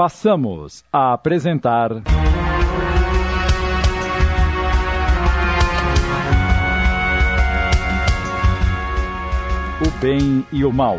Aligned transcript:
passamos 0.00 0.82
a 0.90 1.12
apresentar. 1.12 1.92
O 1.92 2.00
Bem 10.00 10.46
e 10.50 10.64
o 10.64 10.72
Mal. 10.72 10.96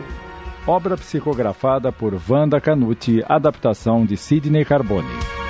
Obra 0.67 0.95
psicografada 0.95 1.91
por 1.91 2.13
Wanda 2.29 2.61
Canuti, 2.61 3.23
adaptação 3.27 4.05
de 4.05 4.15
Sidney 4.15 4.63
Carbone. 4.63 5.40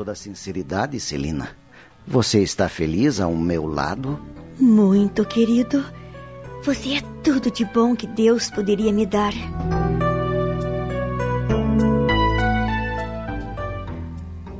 Toda 0.00 0.14
sinceridade, 0.14 0.98
Celina. 0.98 1.50
Você 2.08 2.42
está 2.42 2.70
feliz 2.70 3.20
ao 3.20 3.36
meu 3.36 3.66
lado? 3.66 4.18
Muito, 4.58 5.26
querido. 5.26 5.84
Você 6.64 6.94
é 6.94 7.02
tudo 7.22 7.50
de 7.50 7.66
bom 7.66 7.94
que 7.94 8.06
Deus 8.06 8.50
poderia 8.50 8.94
me 8.94 9.04
dar. 9.04 9.34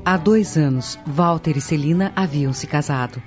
Há 0.04 0.18
dois 0.18 0.58
anos, 0.58 0.98
Walter 1.06 1.56
e 1.56 1.60
Celina 1.62 2.12
haviam 2.14 2.52
se 2.52 2.66
casado. 2.66 3.22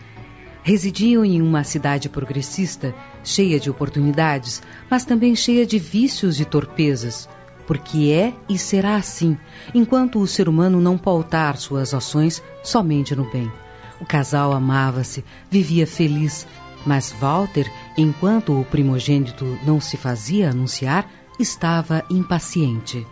Residiam 0.61 1.25
em 1.25 1.41
uma 1.41 1.63
cidade 1.63 2.09
progressista, 2.09 2.93
cheia 3.23 3.59
de 3.59 3.71
oportunidades, 3.71 4.61
mas 4.87 5.03
também 5.03 5.35
cheia 5.35 5.65
de 5.65 5.79
vícios 5.79 6.39
e 6.39 6.45
torpezas, 6.45 7.27
porque 7.65 8.11
é 8.11 8.33
e 8.47 8.57
será 8.57 8.95
assim, 8.95 9.37
enquanto 9.73 10.19
o 10.19 10.27
ser 10.27 10.49
humano 10.49 10.79
não 10.79 10.97
pautar 10.97 11.57
suas 11.57 11.93
ações 11.93 12.41
somente 12.63 13.15
no 13.15 13.29
bem. 13.29 13.51
O 13.99 14.05
casal 14.05 14.51
amava-se, 14.51 15.23
vivia 15.49 15.87
feliz, 15.87 16.45
mas 16.85 17.13
Walter, 17.19 17.71
enquanto 17.97 18.59
o 18.59 18.65
primogênito 18.65 19.57
não 19.65 19.79
se 19.79 19.95
fazia 19.95 20.49
anunciar, 20.49 21.09
estava 21.39 22.03
impaciente. 22.09 23.05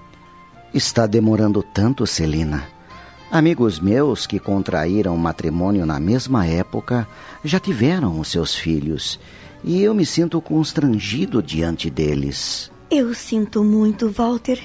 Está 0.74 1.06
demorando 1.06 1.64
tanto, 1.64 2.06
Celina. 2.06 2.68
Amigos 3.32 3.80
meus 3.80 4.28
que 4.28 4.40
contraíram 4.40 5.16
matrimônio 5.16 5.86
na 5.86 6.00
mesma 6.00 6.46
época 6.46 7.08
já 7.44 7.60
tiveram 7.60 8.20
os 8.20 8.28
seus 8.28 8.56
filhos 8.56 9.20
e 9.64 9.82
eu 9.82 9.94
me 9.94 10.06
sinto 10.06 10.42
constrangido 10.42 11.42
diante 11.42 11.90
deles. 11.90 12.71
Eu 12.92 13.14
sinto 13.14 13.64
muito, 13.64 14.10
Walter. 14.12 14.60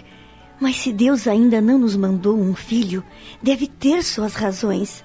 Mas 0.61 0.77
se 0.77 0.93
Deus 0.93 1.29
ainda 1.29 1.61
não 1.61 1.79
nos 1.79 1.95
mandou 1.95 2.37
um 2.37 2.55
filho, 2.55 3.05
deve 3.41 3.69
ter 3.69 4.03
suas 4.03 4.35
razões. 4.35 5.05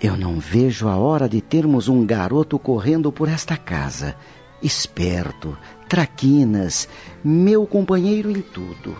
Eu 0.00 0.16
não 0.16 0.40
vejo 0.40 0.88
a 0.88 0.96
hora 0.96 1.28
de 1.28 1.42
termos 1.42 1.86
um 1.88 2.06
garoto 2.06 2.58
correndo 2.58 3.12
por 3.12 3.28
esta 3.28 3.56
casa. 3.56 4.16
Esperto, 4.62 5.58
traquinas, 5.88 6.88
meu 7.22 7.66
companheiro 7.66 8.30
em 8.30 8.40
tudo 8.40 8.96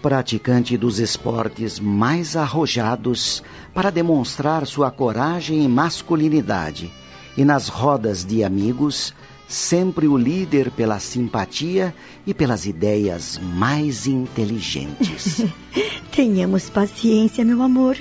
praticante 0.00 0.76
dos 0.76 0.98
esportes 0.98 1.78
mais 1.78 2.36
arrojados 2.36 3.42
para 3.74 3.90
demonstrar 3.90 4.66
sua 4.66 4.90
coragem 4.90 5.62
e 5.62 5.68
masculinidade, 5.68 6.90
e 7.36 7.44
nas 7.44 7.68
rodas 7.68 8.24
de 8.24 8.42
amigos, 8.42 9.14
sempre 9.50 10.06
o 10.06 10.16
líder 10.16 10.70
pela 10.70 11.00
simpatia 11.00 11.92
e 12.24 12.32
pelas 12.32 12.66
ideias 12.66 13.36
mais 13.38 14.06
inteligentes. 14.06 15.44
Tenhamos 16.14 16.70
paciência, 16.70 17.44
meu 17.44 17.60
amor. 17.60 17.98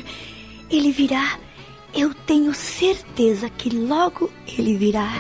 Ele 0.70 0.92
virá. 0.92 1.40
Eu 1.92 2.14
tenho 2.14 2.54
certeza 2.54 3.50
que 3.50 3.70
logo 3.70 4.30
ele 4.48 4.78
virá. 4.78 5.12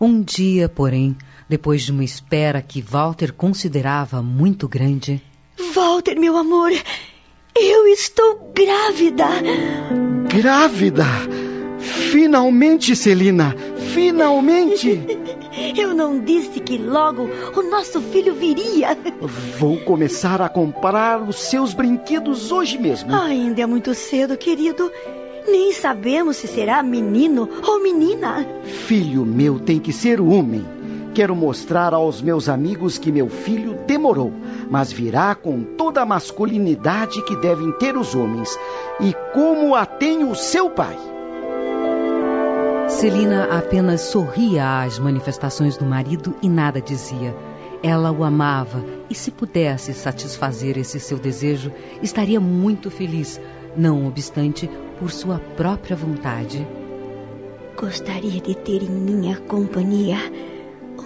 Um 0.00 0.20
dia, 0.20 0.68
porém, 0.68 1.16
depois 1.48 1.82
de 1.82 1.92
uma 1.92 2.04
espera 2.04 2.60
que 2.60 2.82
Walter 2.82 3.32
considerava 3.32 4.20
muito 4.20 4.66
grande. 4.68 5.22
Walter, 5.74 6.18
meu 6.18 6.36
amor, 6.36 6.72
eu 7.56 7.86
estou 7.86 8.52
grávida. 8.52 10.07
Grávida? 10.28 11.06
Finalmente, 11.78 12.94
Celina, 12.94 13.54
finalmente! 13.94 15.00
Eu 15.76 15.94
não 15.94 16.20
disse 16.20 16.60
que 16.60 16.78
logo 16.78 17.28
o 17.56 17.62
nosso 17.62 18.00
filho 18.00 18.34
viria. 18.34 18.96
Vou 19.58 19.78
começar 19.78 20.40
a 20.40 20.48
comprar 20.48 21.20
os 21.20 21.36
seus 21.36 21.74
brinquedos 21.74 22.52
hoje 22.52 22.78
mesmo. 22.78 23.12
Ainda 23.14 23.62
é 23.62 23.66
muito 23.66 23.92
cedo, 23.94 24.36
querido. 24.36 24.90
Nem 25.48 25.72
sabemos 25.72 26.36
se 26.36 26.46
será 26.46 26.82
menino 26.82 27.48
ou 27.66 27.82
menina. 27.82 28.46
Filho 28.62 29.24
meu 29.24 29.58
tem 29.58 29.80
que 29.80 29.92
ser 29.92 30.20
homem. 30.20 30.64
Quero 31.14 31.34
mostrar 31.34 31.92
aos 31.92 32.22
meus 32.22 32.48
amigos 32.48 32.98
que 32.98 33.10
meu 33.10 33.28
filho 33.28 33.76
demorou, 33.86 34.32
mas 34.70 34.92
virá 34.92 35.34
com 35.34 35.62
toda 35.62 36.02
a 36.02 36.06
masculinidade 36.06 37.22
que 37.22 37.36
devem 37.36 37.72
ter 37.72 37.96
os 37.96 38.14
homens, 38.14 38.58
e 39.00 39.14
como 39.32 39.74
a 39.74 39.86
tem 39.86 40.24
o 40.24 40.34
seu 40.34 40.70
pai. 40.70 40.96
Celina 42.88 43.44
apenas 43.56 44.00
sorria 44.00 44.82
às 44.82 44.98
manifestações 44.98 45.76
do 45.76 45.84
marido 45.84 46.34
e 46.42 46.48
nada 46.48 46.80
dizia. 46.80 47.36
Ela 47.82 48.10
o 48.10 48.24
amava 48.24 48.84
e, 49.08 49.14
se 49.14 49.30
pudesse 49.30 49.94
satisfazer 49.94 50.76
esse 50.76 50.98
seu 50.98 51.18
desejo, 51.18 51.70
estaria 52.02 52.40
muito 52.40 52.90
feliz, 52.90 53.40
não 53.76 54.06
obstante, 54.06 54.68
por 54.98 55.12
sua 55.12 55.38
própria 55.56 55.94
vontade. 55.94 56.66
Gostaria 57.80 58.40
de 58.40 58.56
ter 58.56 58.82
em 58.82 58.90
minha 58.90 59.38
companhia 59.42 60.18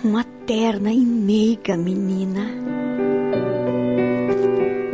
uma 0.03 0.25
terna 0.47 0.91
e 0.91 1.01
meiga 1.01 1.77
menina. 1.77 2.92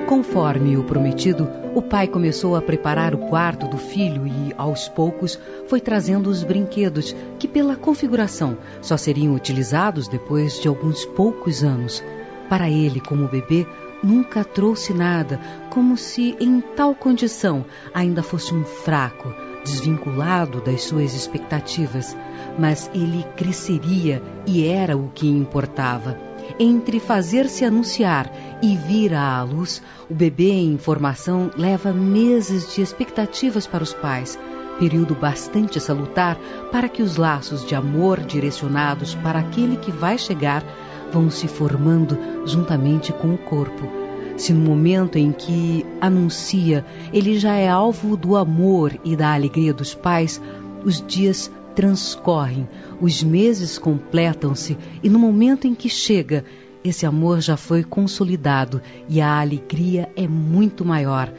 Conforme 0.09 0.75
o 0.75 0.85
prometido, 0.85 1.47
o 1.75 1.83
pai 1.83 2.09
começou 2.09 2.57
a 2.57 2.63
preparar 2.63 3.15
o 3.15 3.19
quarto 3.29 3.69
do 3.69 3.77
filho 3.77 4.27
e, 4.27 4.55
aos 4.57 4.89
poucos, 4.89 5.39
foi 5.67 5.83
trazendo 5.83 6.31
os 6.31 6.43
brinquedos 6.43 7.15
que, 7.39 7.47
pela 7.47 7.77
configuração, 7.77 8.57
só 8.81 8.97
seriam 8.97 9.35
utilizados 9.35 10.09
depois 10.09 10.59
de 10.63 10.67
alguns 10.67 11.05
poucos 11.05 11.63
anos. 11.63 12.03
Para 12.49 12.71
ele, 12.71 13.01
como 13.01 13.29
bebê, 13.29 13.67
nunca 14.03 14.43
trouxe 14.45 14.95
nada, 14.95 15.39
como 15.69 15.95
se 15.95 16.35
em 16.41 16.63
tal 16.75 16.95
condição 16.95 17.67
ainda 17.93 18.23
fosse 18.23 18.55
um 18.55 18.65
fraco, 18.65 19.35
desvinculado 19.63 20.63
das 20.63 20.85
suas 20.85 21.15
expectativas. 21.15 22.17
Mas 22.59 22.91
ele 22.95 23.27
cresceria 23.37 24.23
e 24.47 24.67
era 24.67 24.97
o 24.97 25.11
que 25.11 25.29
importava. 25.29 26.28
Entre 26.59 27.01
fazer-se 27.01 27.65
anunciar 27.65 28.31
e 28.63 28.77
vir 28.77 29.15
à 29.15 29.43
luz, 29.43 29.83
o 30.09 30.15
bebê 30.15 30.51
em 30.51 30.79
formação 30.79 31.51
leva 31.57 31.93
meses 31.93 32.75
de 32.75 32.83
expectativas 32.83 33.67
para 33.67 33.83
os 33.83 33.93
pais, 33.93 34.39
período 34.79 35.15
bastante 35.15 35.81
salutar 35.81 36.37
para 36.71 36.89
que 36.89 37.03
os 37.03 37.17
laços 37.17 37.65
de 37.67 37.75
amor 37.75 38.21
direcionados 38.21 39.15
para 39.17 39.41
aquele 39.41 39.77
que 39.77 39.91
vai 39.91 40.17
chegar 40.17 40.65
vão 41.13 41.31
se 41.31 41.49
formando 41.49 42.19
juntamente 42.47 43.13
com 43.13 43.35
o 43.35 43.39
corpo. 43.39 43.89
Se 44.37 44.53
no 44.53 44.61
momento 44.61 45.19
em 45.19 45.33
que 45.33 45.85
anuncia 46.01 46.85
ele 47.13 47.39
já 47.39 47.55
é 47.55 47.69
alvo 47.69 48.17
do 48.17 48.37
amor 48.37 48.97
e 49.05 49.17
da 49.17 49.35
alegria 49.35 49.75
dos 49.75 49.95
pais, 49.95 50.41
os 50.85 51.05
dias 51.05 51.51
transcorrem, 51.75 52.69
os 53.01 53.23
meses 53.23 53.79
completam-se 53.79 54.77
e 55.03 55.09
no 55.09 55.19
momento 55.19 55.67
em 55.67 55.75
que 55.75 55.89
chega, 55.89 56.45
esse 56.85 57.05
amor 57.05 57.41
já 57.41 57.57
foi 57.57 57.83
consolidado 57.83 58.81
e 59.09 59.21
a 59.21 59.41
alegria 59.41 60.11
é 60.17 60.27
muito 60.27 60.85
maior. 60.85 61.33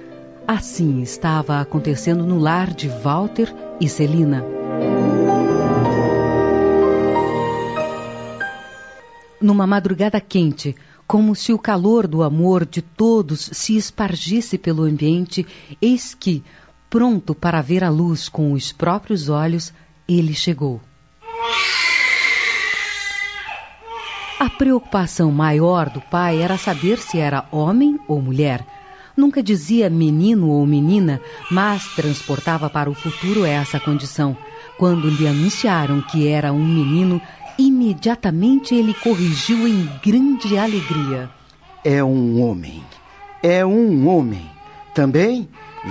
Assim 0.48 1.02
estava 1.02 1.62
acontecendo 1.62 2.26
no 2.26 2.40
lar 2.40 2.74
de 2.74 2.88
Walter 2.88 3.54
e 3.80 3.88
Celina. 3.88 4.44
Numa 9.42 9.66
madrugada 9.66 10.20
quente, 10.20 10.75
como 11.08 11.34
se 11.34 11.54
o 11.54 11.58
calor 11.58 12.06
do 12.06 12.22
amor 12.22 12.66
de 12.66 12.82
todos 12.82 13.50
se 13.54 13.75
espargisse 13.75 14.58
pelo 14.58 14.84
ambiente, 14.84 15.46
eis 15.82 16.14
que, 16.14 16.44
pronto 16.90 17.34
para 17.34 17.62
ver 17.62 17.84
a 17.84 17.90
luz 17.90 18.28
com 18.28 18.52
os 18.52 18.72
próprios 18.72 19.30
olhos, 19.30 19.74
ele 20.10 20.34
chegou. 20.34 20.82
A 24.40 24.50
preocupação 24.50 25.32
maior 25.32 25.90
do 25.90 26.02
pai 26.02 26.42
era 26.42 26.58
saber 26.58 26.98
se 26.98 27.20
era 27.20 27.46
homem 27.52 28.00
ou 28.08 28.22
mulher. 28.22 28.66
Nunca 29.16 29.44
dizia 29.44 29.90
menino 29.90 30.50
ou 30.50 30.66
menina, 30.66 31.22
mas 31.52 31.94
transportava 31.94 32.70
para 32.70 32.90
o 32.90 32.94
futuro 32.94 33.44
essa 33.44 33.80
condição. 33.80 34.38
Quando 34.78 35.10
lhe 35.10 35.28
anunciaram 35.28 36.02
que 36.02 36.28
era 36.28 36.54
um 36.54 36.66
menino, 36.66 37.22
imediatamente 37.58 38.74
ele 38.74 38.94
corrigiu 38.94 39.68
em 39.68 39.90
grande 40.02 40.58
alegria. 40.58 41.30
É 41.84 42.02
um 42.02 42.42
homem. 42.42 42.82
é 43.44 43.66
um 43.66 44.08
homem. 44.08 44.50
Também, 44.94 45.50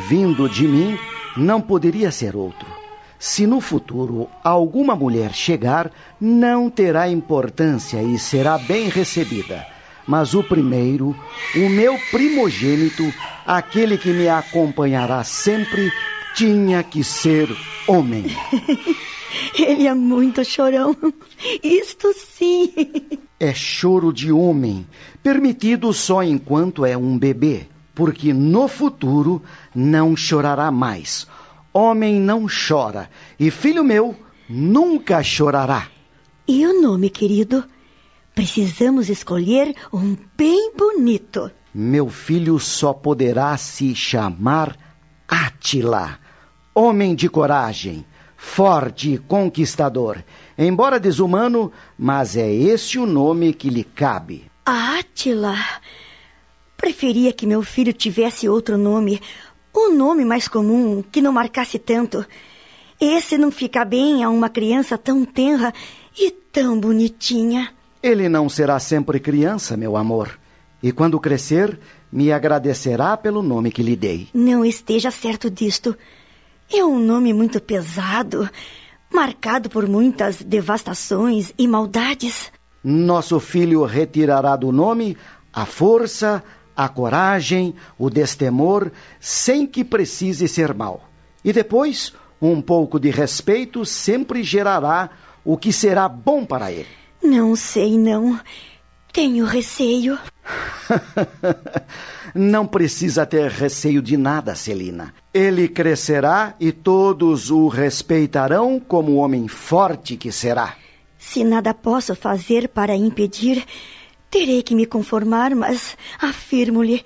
vindo 0.09 0.49
de 0.49 0.67
mim, 0.67 0.99
não 1.37 1.61
poderia 1.61 2.11
ser 2.11 2.35
outro. 2.35 2.78
Se 3.19 3.47
no 3.47 3.61
futuro 3.61 4.29
alguma 4.45 4.95
mulher 4.95 5.33
chegar, 5.35 5.91
não 6.21 6.71
terá 6.71 7.09
importância 7.09 8.01
e 8.03 8.19
será 8.19 8.57
bem 8.57 8.89
recebida. 8.89 9.67
Mas 10.07 10.35
o 10.35 10.43
primeiro, 10.43 11.15
o 11.57 11.69
meu 11.69 11.99
primogênito, 12.11 13.13
aquele 13.45 13.99
que 13.99 14.11
me 14.11 14.29
acompanhará 14.29 15.25
sempre, 15.25 15.93
tinha 16.35 16.83
que 16.83 17.03
ser 17.03 17.49
homem. 17.87 18.25
Ele 19.59 19.87
é 19.87 19.95
muito 19.95 20.45
chorão. 20.45 20.97
Isto 21.63 22.15
sim. 22.15 22.73
É 23.39 23.53
choro 23.53 24.13
de 24.13 24.33
homem, 24.33 24.87
permitido 25.23 25.93
só 25.93 26.23
enquanto 26.23 26.87
é 26.87 26.97
um 26.97 27.19
bebê, 27.19 27.67
porque 27.95 28.33
no 28.33 28.69
futuro 28.69 29.43
não 29.75 30.17
chorará 30.17 30.71
mais. 30.71 31.27
Homem 31.73 32.21
não 32.21 32.47
chora, 32.47 33.11
e 33.39 33.51
filho 33.51 33.85
meu 33.85 34.17
nunca 34.49 35.23
chorará. 35.23 35.89
E 36.47 36.67
o 36.67 36.81
nome, 36.81 37.11
querido? 37.11 37.65
Precisamos 38.35 39.09
escolher 39.09 39.75
um 39.93 40.17
bem 40.37 40.73
bonito. 40.77 41.51
Meu 41.75 42.09
filho 42.09 42.59
só 42.59 42.93
poderá 42.93 43.57
se 43.57 43.95
chamar 43.95 44.77
Átila, 45.29 46.19
homem 46.75 47.15
de 47.15 47.29
coragem 47.29 48.05
forte 48.39 49.15
e 49.15 49.19
conquistador. 49.19 50.25
Embora 50.57 51.01
desumano, 51.01 51.73
mas 51.99 52.37
é 52.37 52.51
esse 52.51 52.99
o 52.99 53.05
nome 53.05 53.53
que 53.53 53.69
lhe 53.69 53.83
cabe. 53.83 54.51
Átila. 54.65 55.57
Preferia 56.77 57.33
que 57.33 57.45
meu 57.45 57.63
filho 57.63 57.93
tivesse 57.93 58.49
outro 58.49 58.79
nome, 58.79 59.21
um 59.75 59.95
nome 59.95 60.25
mais 60.25 60.49
comum, 60.49 61.03
que 61.03 61.21
não 61.21 61.33
marcasse 61.33 61.79
tanto. 61.79 62.25
Esse 63.01 63.39
não 63.39 63.51
fica 63.51 63.85
bem 63.85 64.25
a 64.25 64.29
uma 64.29 64.49
criança 64.49 64.99
tão 64.99 65.25
tenra 65.25 65.73
e 66.19 66.31
tão 66.31 66.81
bonitinha. 66.81 67.73
Ele 68.03 68.29
não 68.29 68.49
será 68.49 68.79
sempre 68.79 69.21
criança, 69.21 69.77
meu 69.77 69.97
amor. 69.97 70.39
E 70.83 70.93
quando 70.93 71.19
crescer, 71.19 71.79
me 72.11 72.33
agradecerá 72.33 73.17
pelo 73.17 73.43
nome 73.43 73.71
que 73.71 73.83
lhe 73.83 73.97
dei. 73.97 74.29
Não 74.33 74.65
esteja 74.65 75.11
certo 75.11 75.51
disto. 75.51 75.97
É 76.73 76.85
um 76.85 76.99
nome 76.99 77.33
muito 77.33 77.61
pesado, 77.61 78.49
marcado 79.13 79.69
por 79.69 79.89
muitas 79.89 80.43
devastações 80.43 81.53
e 81.59 81.67
maldades. 81.67 82.53
Nosso 82.83 83.41
filho 83.41 83.85
retirará 83.85 84.55
do 84.55 84.71
nome 84.71 85.17
a 85.53 85.67
força, 85.67 86.43
a 86.79 86.89
coragem, 86.89 87.75
o 87.99 88.09
destemor, 88.09 88.93
sem 89.19 89.67
que 89.67 89.83
precise 89.83 90.47
ser 90.47 90.73
mal. 90.73 91.03
E 91.45 91.53
depois, 91.53 92.15
um 92.41 92.63
pouco 92.63 93.01
de 93.01 93.11
respeito 93.11 93.85
sempre 93.85 94.45
gerará 94.45 95.11
o 95.45 95.57
que 95.57 95.73
será 95.73 96.09
bom 96.09 96.45
para 96.45 96.71
ele. 96.71 96.87
Não 97.21 97.57
sei, 97.57 97.99
não. 97.99 98.39
Tenho 99.13 99.45
receio. 99.45 100.17
Não 102.33 102.67
precisa 102.67 103.27
ter 103.27 103.51
receio 103.51 104.01
de 104.01 104.17
nada, 104.17 104.55
Celina. 104.55 105.13
Ele 105.35 105.67
crescerá 105.67 106.55
e 106.61 106.71
todos 106.71 107.51
o 107.51 107.67
respeitarão 107.67 108.79
como 108.79 109.13
o 109.13 109.17
homem 109.17 109.49
forte 109.49 110.17
que 110.17 110.31
será. 110.31 110.77
Se 111.19 111.43
nada 111.43 111.75
posso 111.75 112.15
fazer 112.15 112.69
para 112.69 112.95
impedir, 112.95 113.67
terei 114.31 114.63
que 114.63 114.75
me 114.75 114.87
conformar, 114.87 115.55
mas 115.55 115.97
afirmo-lhe. 116.21 117.05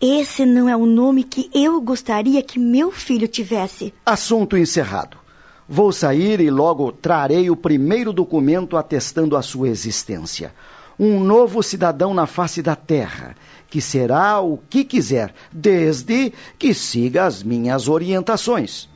Esse 0.00 0.44
não 0.44 0.68
é 0.68 0.76
o 0.76 0.86
nome 0.86 1.24
que 1.24 1.50
eu 1.54 1.80
gostaria 1.80 2.42
que 2.42 2.58
meu 2.58 2.90
filho 2.90 3.28
tivesse. 3.28 3.94
Assunto 4.04 4.56
encerrado. 4.56 5.16
Vou 5.68 5.92
sair 5.92 6.40
e 6.40 6.50
logo 6.50 6.92
trarei 6.92 7.48
o 7.48 7.56
primeiro 7.56 8.12
documento 8.12 8.76
atestando 8.76 9.36
a 9.36 9.42
sua 9.42 9.68
existência 9.68 10.52
um 10.98 11.20
novo 11.20 11.62
cidadão 11.62 12.14
na 12.14 12.26
face 12.26 12.62
da 12.62 12.76
terra, 12.76 13.34
que 13.68 13.80
será 13.80 14.40
o 14.40 14.58
que 14.58 14.84
quiser, 14.84 15.34
desde 15.52 16.32
que 16.58 16.72
siga 16.72 17.24
as 17.24 17.42
minhas 17.42 17.88
orientações. 17.88 18.88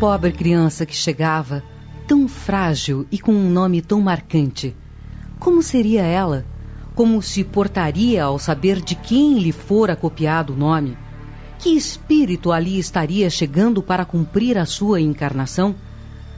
Pobre 0.00 0.32
criança 0.32 0.84
que 0.84 0.94
chegava, 0.94 1.62
tão 2.06 2.28
frágil 2.28 3.06
e 3.10 3.18
com 3.18 3.32
um 3.32 3.50
nome 3.50 3.80
tão 3.80 4.00
marcante. 4.00 4.76
Como 5.38 5.62
seria 5.62 6.02
ela? 6.02 6.44
Como 6.94 7.20
se 7.20 7.44
portaria 7.44 8.24
ao 8.24 8.38
saber 8.38 8.80
de 8.80 8.94
quem 8.94 9.38
lhe 9.38 9.52
fora 9.52 9.94
copiado 9.94 10.54
o 10.54 10.56
nome? 10.56 10.96
Que 11.58 11.70
espírito 11.70 12.52
ali 12.52 12.78
estaria 12.78 13.28
chegando 13.28 13.82
para 13.82 14.04
cumprir 14.04 14.56
a 14.58 14.64
sua 14.64 15.00
encarnação? 15.00 15.74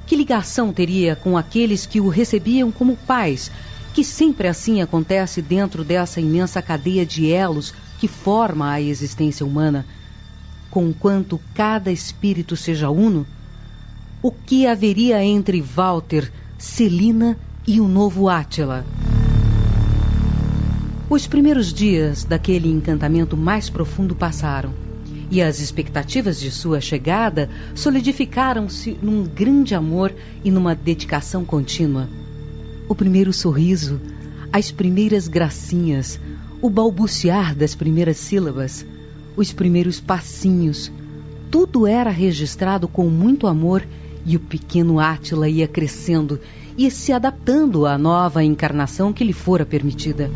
Que 0.06 0.16
ligação 0.16 0.72
teria 0.72 1.14
com 1.14 1.36
aqueles 1.36 1.86
que 1.86 2.00
o 2.00 2.08
recebiam 2.08 2.72
como 2.72 2.96
pais 2.96 3.50
que 3.98 4.04
sempre 4.04 4.46
assim 4.46 4.80
acontece 4.80 5.42
dentro 5.42 5.82
dessa 5.82 6.20
imensa 6.20 6.62
cadeia 6.62 7.04
de 7.04 7.26
elos 7.32 7.74
que 7.98 8.06
forma 8.06 8.70
a 8.70 8.80
existência 8.80 9.44
humana, 9.44 9.84
conquanto 10.70 11.40
cada 11.52 11.90
espírito 11.90 12.56
seja 12.56 12.90
uno, 12.90 13.26
o 14.22 14.30
que 14.30 14.68
haveria 14.68 15.24
entre 15.24 15.60
Walter, 15.60 16.30
Celina 16.56 17.36
e 17.68 17.82
o 17.82 17.86
novo 17.86 18.30
Átila? 18.30 18.82
Os 21.10 21.26
primeiros 21.26 21.70
dias 21.70 22.24
daquele 22.24 22.70
encantamento 22.70 23.36
mais 23.36 23.68
profundo 23.68 24.16
passaram, 24.16 24.72
e 25.30 25.42
as 25.42 25.60
expectativas 25.60 26.40
de 26.40 26.50
sua 26.50 26.80
chegada 26.80 27.50
solidificaram-se 27.74 28.98
num 29.02 29.22
grande 29.22 29.74
amor 29.74 30.14
e 30.42 30.50
numa 30.50 30.74
dedicação 30.74 31.44
contínua 31.44 32.08
o 32.88 32.94
primeiro 32.94 33.34
sorriso, 33.34 34.00
as 34.50 34.70
primeiras 34.70 35.28
gracinhas, 35.28 36.18
o 36.62 36.70
balbuciar 36.70 37.54
das 37.54 37.74
primeiras 37.74 38.16
sílabas, 38.16 38.86
os 39.36 39.52
primeiros 39.52 40.00
passinhos. 40.00 40.90
Tudo 41.50 41.86
era 41.86 42.08
registrado 42.08 42.88
com 42.88 43.10
muito 43.10 43.46
amor 43.46 43.86
e 44.24 44.36
o 44.36 44.40
pequeno 44.40 44.98
Átila 44.98 45.50
ia 45.50 45.68
crescendo 45.68 46.40
e 46.78 46.90
se 46.92 47.12
adaptando 47.12 47.84
à 47.84 47.98
nova 47.98 48.44
encarnação 48.44 49.12
que 49.12 49.24
lhe 49.24 49.32
fora 49.32 49.66
permitida. 49.66 50.30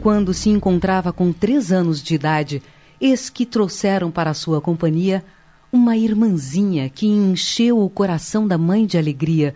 Quando 0.00 0.32
se 0.32 0.48
encontrava 0.48 1.12
com 1.12 1.30
três 1.30 1.70
anos 1.70 2.02
de 2.02 2.14
idade, 2.14 2.62
eis 2.98 3.28
que 3.28 3.44
trouxeram 3.44 4.10
para 4.10 4.32
sua 4.32 4.62
companhia 4.62 5.22
uma 5.70 5.94
irmãzinha 5.94 6.88
que 6.88 7.06
encheu 7.06 7.78
o 7.78 7.90
coração 7.90 8.48
da 8.48 8.56
mãe 8.56 8.86
de 8.86 8.96
alegria 8.96 9.54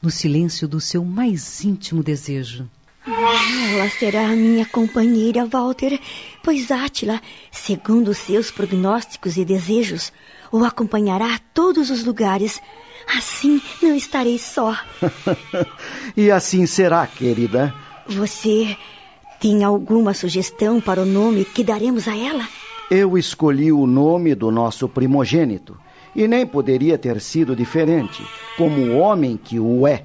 no 0.00 0.10
silêncio 0.10 0.68
do 0.68 0.80
seu 0.80 1.04
mais 1.04 1.64
íntimo 1.64 2.04
desejo. 2.04 2.68
Ela 3.06 3.88
será 3.90 4.28
a 4.28 4.36
minha 4.36 4.64
companheira, 4.66 5.44
Walter, 5.44 5.98
pois 6.42 6.70
Átila, 6.70 7.20
segundo 7.50 8.14
seus 8.14 8.50
prognósticos 8.50 9.36
e 9.36 9.44
desejos, 9.44 10.12
o 10.52 10.64
acompanhará 10.64 11.34
a 11.34 11.38
todos 11.52 11.90
os 11.90 12.04
lugares. 12.04 12.60
Assim 13.16 13.60
não 13.82 13.94
estarei 13.94 14.38
só. 14.38 14.76
e 16.16 16.30
assim 16.30 16.66
será, 16.66 17.06
querida. 17.06 17.74
Você 18.06 18.76
tem 19.40 19.64
alguma 19.64 20.14
sugestão 20.14 20.80
para 20.80 21.02
o 21.02 21.06
nome 21.06 21.44
que 21.44 21.64
daremos 21.64 22.06
a 22.06 22.16
ela? 22.16 22.46
Eu 22.90 23.16
escolhi 23.16 23.72
o 23.72 23.86
nome 23.86 24.34
do 24.34 24.50
nosso 24.50 24.88
primogênito 24.88 25.76
e 26.14 26.26
nem 26.26 26.46
poderia 26.46 26.98
ter 26.98 27.20
sido 27.20 27.54
diferente, 27.54 28.22
como 28.56 28.80
o 28.82 28.98
homem 28.98 29.36
que 29.36 29.58
o 29.58 29.86
é. 29.86 30.04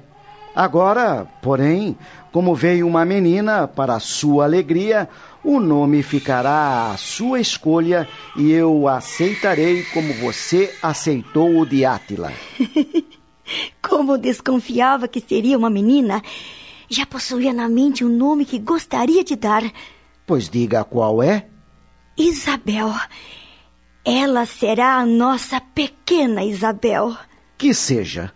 Agora, 0.56 1.26
porém, 1.42 1.94
como 2.32 2.54
veio 2.54 2.86
uma 2.86 3.04
menina, 3.04 3.68
para 3.68 4.00
sua 4.00 4.44
alegria, 4.44 5.06
o 5.44 5.60
nome 5.60 6.02
ficará 6.02 6.92
à 6.92 6.96
sua 6.96 7.38
escolha 7.38 8.08
e 8.34 8.52
eu 8.52 8.88
aceitarei 8.88 9.82
como 9.92 10.14
você 10.14 10.74
aceitou 10.82 11.60
o 11.60 11.66
de 11.66 11.84
Átila. 11.84 12.32
como 13.86 14.16
desconfiava 14.16 15.06
que 15.06 15.20
seria 15.20 15.58
uma 15.58 15.68
menina, 15.68 16.22
já 16.88 17.04
possuía 17.04 17.52
na 17.52 17.68
mente 17.68 18.02
um 18.02 18.08
nome 18.08 18.46
que 18.46 18.58
gostaria 18.58 19.22
de 19.22 19.36
dar. 19.36 19.62
Pois 20.26 20.48
diga 20.48 20.84
qual 20.84 21.22
é. 21.22 21.46
Isabel. 22.16 22.94
Ela 24.02 24.46
será 24.46 24.94
a 24.94 25.04
nossa 25.04 25.60
pequena 25.60 26.42
Isabel. 26.42 27.14
Que 27.58 27.74
seja. 27.74 28.32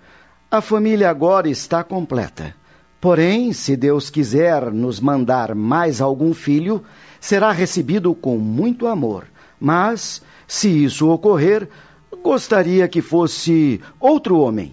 A 0.52 0.60
família 0.60 1.08
agora 1.08 1.48
está 1.48 1.84
completa. 1.84 2.52
Porém, 3.00 3.52
se 3.52 3.76
Deus 3.76 4.10
quiser 4.10 4.72
nos 4.72 4.98
mandar 4.98 5.54
mais 5.54 6.00
algum 6.00 6.34
filho, 6.34 6.82
será 7.20 7.52
recebido 7.52 8.12
com 8.16 8.36
muito 8.36 8.88
amor. 8.88 9.26
Mas, 9.60 10.20
se 10.48 10.68
isso 10.84 11.08
ocorrer, 11.08 11.68
gostaria 12.20 12.88
que 12.88 13.00
fosse 13.00 13.80
outro 14.00 14.40
homem. 14.40 14.72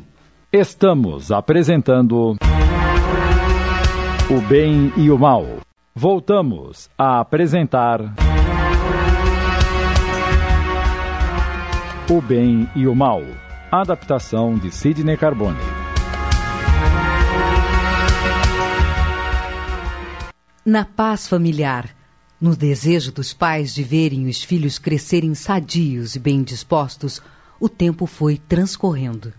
Estamos 0.52 1.32
apresentando 1.32 2.36
O 4.32 4.42
Bem 4.50 4.92
e 4.98 5.12
o 5.12 5.20
Mal. 5.20 5.46
Voltamos 5.94 6.90
a 6.98 7.20
apresentar. 7.20 8.02
O 12.10 12.20
Bem 12.20 12.68
e 12.76 12.88
o 12.88 12.96
Mal. 12.96 13.22
Adaptação 13.82 14.56
de 14.56 14.72
Sidney 14.72 15.16
Carbone. 15.16 15.60
Na 20.66 20.84
paz 20.84 21.28
familiar, 21.28 21.88
no 22.42 22.56
desejo 22.56 23.12
dos 23.12 23.34
pais 23.34 23.76
de 23.76 23.84
verem 23.84 24.28
os 24.28 24.44
filhos 24.44 24.80
crescerem 24.80 25.36
sadios 25.36 26.16
e 26.16 26.20
bem 26.20 26.42
dispostos, 26.42 27.22
o 27.60 27.70
tempo 27.70 28.08
foi 28.08 28.38
transcorrendo. 28.38 29.32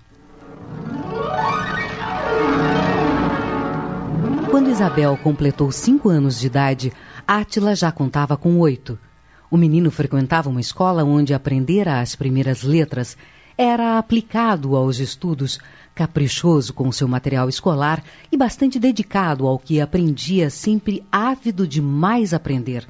Quando 4.52 4.70
Isabel 4.70 5.16
completou 5.16 5.72
cinco 5.72 6.08
anos 6.08 6.38
de 6.38 6.46
idade, 6.46 6.92
Átila 7.26 7.74
já 7.74 7.90
contava 7.90 8.36
com 8.36 8.56
oito. 8.60 8.96
O 9.50 9.56
menino 9.56 9.90
frequentava 9.90 10.48
uma 10.48 10.60
escola 10.60 11.02
onde 11.02 11.34
aprendera 11.34 12.00
as 12.00 12.14
primeiras 12.14 12.62
letras, 12.62 13.16
era 13.58 13.98
aplicado 13.98 14.76
aos 14.76 15.00
estudos, 15.00 15.58
caprichoso 15.92 16.72
com 16.72 16.92
seu 16.92 17.08
material 17.08 17.48
escolar 17.48 18.04
e 18.30 18.36
bastante 18.36 18.78
dedicado 18.78 19.48
ao 19.48 19.58
que 19.58 19.80
aprendia, 19.80 20.48
sempre 20.48 21.04
ávido 21.10 21.66
de 21.66 21.82
mais 21.82 22.32
aprender. 22.32 22.86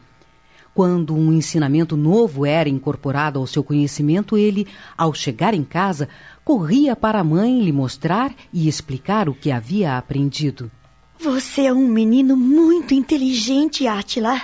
Quando 0.75 1.15
um 1.15 1.33
ensinamento 1.33 1.97
novo 1.97 2.45
era 2.45 2.69
incorporado 2.69 3.39
ao 3.39 3.47
seu 3.47 3.65
conhecimento, 3.65 4.37
ele, 4.37 4.69
ao 4.97 5.15
chegar 5.15 5.55
em 5.55 5.65
casa, 5.65 6.07
corria 6.45 6.95
para 6.95 7.21
a 7.21 7.25
mãe 7.25 7.63
lhe 7.63 7.73
mostrar 7.73 8.33
e 8.53 8.69
explicar 8.69 9.27
o 9.27 9.35
que 9.35 9.51
havia 9.51 9.97
aprendido. 9.97 10.71
Você 11.19 11.63
é 11.63 11.73
um 11.73 11.89
menino 11.89 12.37
muito 12.37 12.93
inteligente, 12.93 13.87
Átila. 13.87 14.41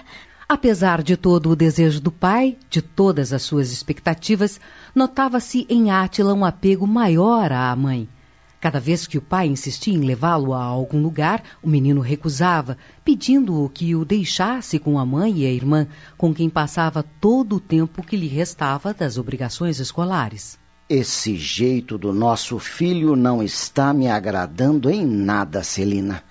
Apesar 0.48 1.02
de 1.02 1.16
todo 1.16 1.50
o 1.50 1.56
desejo 1.56 2.00
do 2.00 2.10
pai, 2.10 2.56
de 2.68 2.82
todas 2.82 3.32
as 3.32 3.42
suas 3.42 3.72
expectativas, 3.72 4.60
notava-se 4.94 5.66
em 5.68 5.90
Átila 5.90 6.32
um 6.32 6.44
apego 6.44 6.86
maior 6.86 7.50
à 7.50 7.74
mãe. 7.74 8.08
Cada 8.60 8.80
vez 8.80 9.06
que 9.06 9.18
o 9.18 9.22
pai 9.22 9.46
insistia 9.46 9.92
em 9.92 10.06
levá-lo 10.06 10.54
a 10.54 10.62
algum 10.62 11.02
lugar, 11.02 11.42
o 11.62 11.68
menino 11.68 12.00
recusava, 12.00 12.78
pedindo-o 13.04 13.68
que 13.68 13.94
o 13.94 14.06
deixasse 14.06 14.78
com 14.78 14.98
a 14.98 15.04
mãe 15.04 15.40
e 15.40 15.46
a 15.46 15.50
irmã, 15.50 15.86
com 16.16 16.32
quem 16.32 16.48
passava 16.48 17.04
todo 17.20 17.56
o 17.56 17.60
tempo 17.60 18.02
que 18.02 18.16
lhe 18.16 18.26
restava 18.26 18.94
das 18.94 19.18
obrigações 19.18 19.80
escolares. 19.80 20.58
Esse 20.88 21.36
jeito 21.36 21.98
do 21.98 22.12
nosso 22.12 22.58
filho 22.58 23.16
não 23.16 23.42
está 23.42 23.92
me 23.92 24.08
agradando 24.08 24.90
em 24.90 25.04
nada, 25.04 25.62
Celina. 25.62 26.22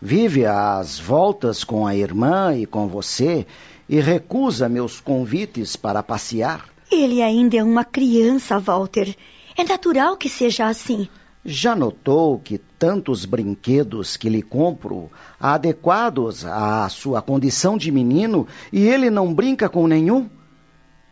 Vive 0.00 0.46
às 0.46 0.98
voltas 0.98 1.64
com 1.64 1.86
a 1.86 1.96
irmã 1.96 2.54
e 2.56 2.66
com 2.66 2.86
você 2.86 3.46
e 3.88 4.00
recusa 4.00 4.68
meus 4.68 5.00
convites 5.00 5.76
para 5.76 6.02
passear. 6.02 6.71
Ele 6.94 7.22
ainda 7.22 7.56
é 7.56 7.64
uma 7.64 7.84
criança, 7.86 8.58
Walter. 8.58 9.16
É 9.56 9.64
natural 9.64 10.14
que 10.14 10.28
seja 10.28 10.66
assim. 10.66 11.08
Já 11.42 11.74
notou 11.74 12.38
que 12.38 12.58
tantos 12.58 13.24
brinquedos 13.24 14.18
que 14.18 14.28
lhe 14.28 14.42
compro 14.42 15.10
adequados 15.40 16.44
à 16.44 16.86
sua 16.90 17.22
condição 17.22 17.78
de 17.78 17.90
menino 17.90 18.46
e 18.70 18.86
ele 18.86 19.08
não 19.08 19.32
brinca 19.32 19.70
com 19.70 19.86
nenhum? 19.86 20.28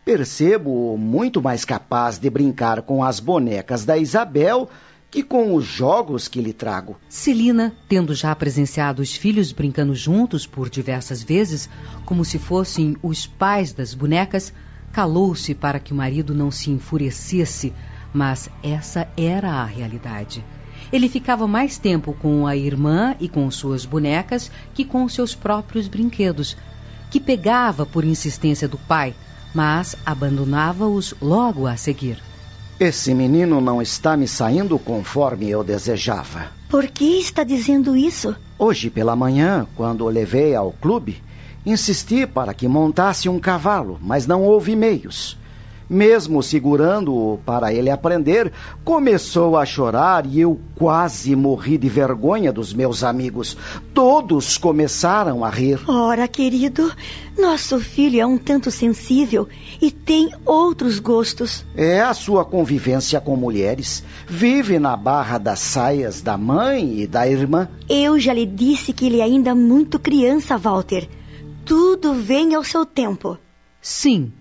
Percebo 0.05 0.95
muito 0.97 1.41
mais 1.41 1.65
capaz 1.65 2.19
de 2.19 2.29
brincar 2.29 2.83
com 2.83 3.03
as 3.03 3.19
bonecas 3.19 3.83
da 3.83 3.97
Isabel 3.97 4.69
que 5.09 5.23
com 5.23 5.55
os 5.55 5.65
jogos 5.65 6.27
que 6.27 6.41
lhe 6.41 6.53
trago. 6.53 6.95
Celina, 7.09 7.73
tendo 7.89 8.13
já 8.13 8.33
presenciado 8.35 9.01
os 9.01 9.15
filhos 9.15 9.51
brincando 9.51 9.95
juntos 9.95 10.45
por 10.45 10.69
diversas 10.69 11.23
vezes, 11.23 11.67
como 12.05 12.23
se 12.23 12.37
fossem 12.37 12.95
os 13.03 13.25
pais 13.25 13.73
das 13.73 13.95
bonecas, 13.95 14.53
calou-se 14.91 15.53
para 15.55 15.79
que 15.79 15.93
o 15.93 15.95
marido 15.95 16.33
não 16.33 16.51
se 16.51 16.69
enfurecesse, 16.69 17.73
mas 18.13 18.49
essa 18.61 19.07
era 19.15 19.51
a 19.51 19.65
realidade. 19.65 20.43
Ele 20.91 21.07
ficava 21.07 21.47
mais 21.47 21.77
tempo 21.77 22.13
com 22.13 22.45
a 22.45 22.55
irmã 22.55 23.15
e 23.19 23.29
com 23.29 23.49
suas 23.49 23.85
bonecas 23.85 24.51
que 24.73 24.83
com 24.83 25.07
seus 25.07 25.33
próprios 25.33 25.87
brinquedos, 25.87 26.57
que 27.09 27.19
pegava 27.19 27.85
por 27.85 28.03
insistência 28.03 28.67
do 28.67 28.77
pai, 28.77 29.13
mas 29.53 29.95
abandonava-os 30.05 31.13
logo 31.21 31.67
a 31.67 31.75
seguir. 31.75 32.21
Esse 32.79 33.13
menino 33.13 33.61
não 33.61 33.81
está 33.81 34.17
me 34.17 34.27
saindo 34.27 34.79
conforme 34.79 35.47
eu 35.49 35.63
desejava. 35.63 36.47
Por 36.67 36.87
que 36.87 37.19
está 37.19 37.43
dizendo 37.43 37.95
isso? 37.95 38.35
Hoje 38.57 38.89
pela 38.89 39.15
manhã, 39.15 39.67
quando 39.75 40.03
o 40.03 40.09
levei 40.09 40.55
ao 40.55 40.71
clube, 40.71 41.21
insisti 41.65 42.25
para 42.25 42.53
que 42.53 42.67
montasse 42.67 43.29
um 43.29 43.39
cavalo, 43.39 43.99
mas 44.01 44.25
não 44.25 44.43
houve 44.43 44.75
meios. 44.75 45.37
Mesmo 45.91 46.41
segurando-o 46.41 47.37
para 47.45 47.73
ele 47.73 47.89
aprender, 47.89 48.49
começou 48.81 49.57
a 49.57 49.65
chorar 49.65 50.25
e 50.25 50.39
eu 50.39 50.57
quase 50.73 51.35
morri 51.35 51.77
de 51.77 51.89
vergonha 51.89 52.49
dos 52.49 52.73
meus 52.73 53.03
amigos. 53.03 53.57
Todos 53.93 54.57
começaram 54.57 55.43
a 55.43 55.49
rir. 55.49 55.81
Ora, 55.89 56.29
querido, 56.29 56.89
nosso 57.37 57.77
filho 57.77 58.21
é 58.21 58.25
um 58.25 58.37
tanto 58.37 58.71
sensível 58.71 59.49
e 59.81 59.91
tem 59.91 60.31
outros 60.45 60.97
gostos. 60.97 61.65
É 61.75 61.99
a 61.99 62.13
sua 62.13 62.45
convivência 62.45 63.19
com 63.19 63.35
mulheres. 63.35 64.01
Vive 64.25 64.79
na 64.79 64.95
barra 64.95 65.37
das 65.37 65.59
saias 65.59 66.21
da 66.21 66.37
mãe 66.37 67.01
e 67.01 67.05
da 67.05 67.27
irmã. 67.27 67.67
Eu 67.89 68.17
já 68.17 68.33
lhe 68.33 68.45
disse 68.45 68.93
que 68.93 69.07
ele 69.07 69.19
é 69.19 69.23
ainda 69.23 69.53
muito 69.53 69.99
criança, 69.99 70.57
Walter. 70.57 71.09
Tudo 71.71 72.13
vem 72.13 72.53
ao 72.53 72.65
seu 72.65 72.85
tempo. 72.85 73.37
Sim, 73.79 74.33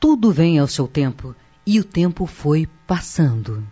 tudo 0.00 0.32
vem 0.32 0.58
ao 0.58 0.66
seu 0.66 0.88
tempo, 0.88 1.36
e 1.66 1.78
o 1.78 1.84
tempo 1.84 2.24
foi 2.24 2.66
passando. 2.86 3.62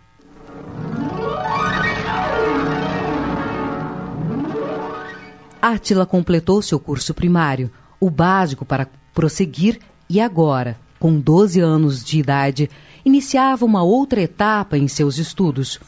Átila 5.59 6.05
completou 6.05 6.61
seu 6.61 6.79
curso 6.79 7.11
primário, 7.11 7.71
o 7.99 8.11
básico 8.11 8.63
para 8.63 8.87
prosseguir, 9.15 9.79
e 10.07 10.21
agora, 10.21 10.79
com 10.99 11.19
12 11.19 11.59
anos 11.59 12.03
de 12.03 12.19
idade, 12.19 12.69
iniciava 13.03 13.65
uma 13.65 13.81
outra 13.81 14.21
etapa 14.21 14.77
em 14.77 14.87
seus 14.87 15.17
estudos. 15.17 15.79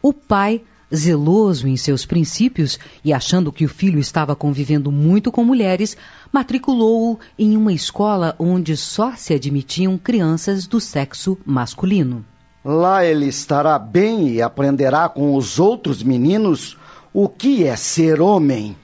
O 0.00 0.12
pai 0.12 0.62
zeloso 0.94 1.68
em 1.68 1.76
seus 1.76 2.04
princípios 2.04 2.78
e 3.04 3.12
achando 3.12 3.52
que 3.52 3.64
o 3.64 3.68
filho 3.68 3.98
estava 3.98 4.34
convivendo 4.34 4.90
muito 4.90 5.30
com 5.30 5.44
mulheres, 5.44 5.96
matriculou-o 6.32 7.18
em 7.38 7.56
uma 7.56 7.72
escola 7.72 8.34
onde 8.38 8.76
só 8.76 9.14
se 9.16 9.34
admitiam 9.34 9.96
crianças 9.96 10.66
do 10.66 10.80
sexo 10.80 11.38
masculino. 11.44 12.24
Lá 12.64 13.04
ele 13.04 13.26
estará 13.26 13.78
bem 13.78 14.28
e 14.28 14.42
aprenderá 14.42 15.08
com 15.08 15.34
os 15.34 15.58
outros 15.58 16.02
meninos 16.02 16.76
o 17.12 17.28
que 17.28 17.64
é 17.64 17.74
ser 17.74 18.20
homem. 18.20 18.76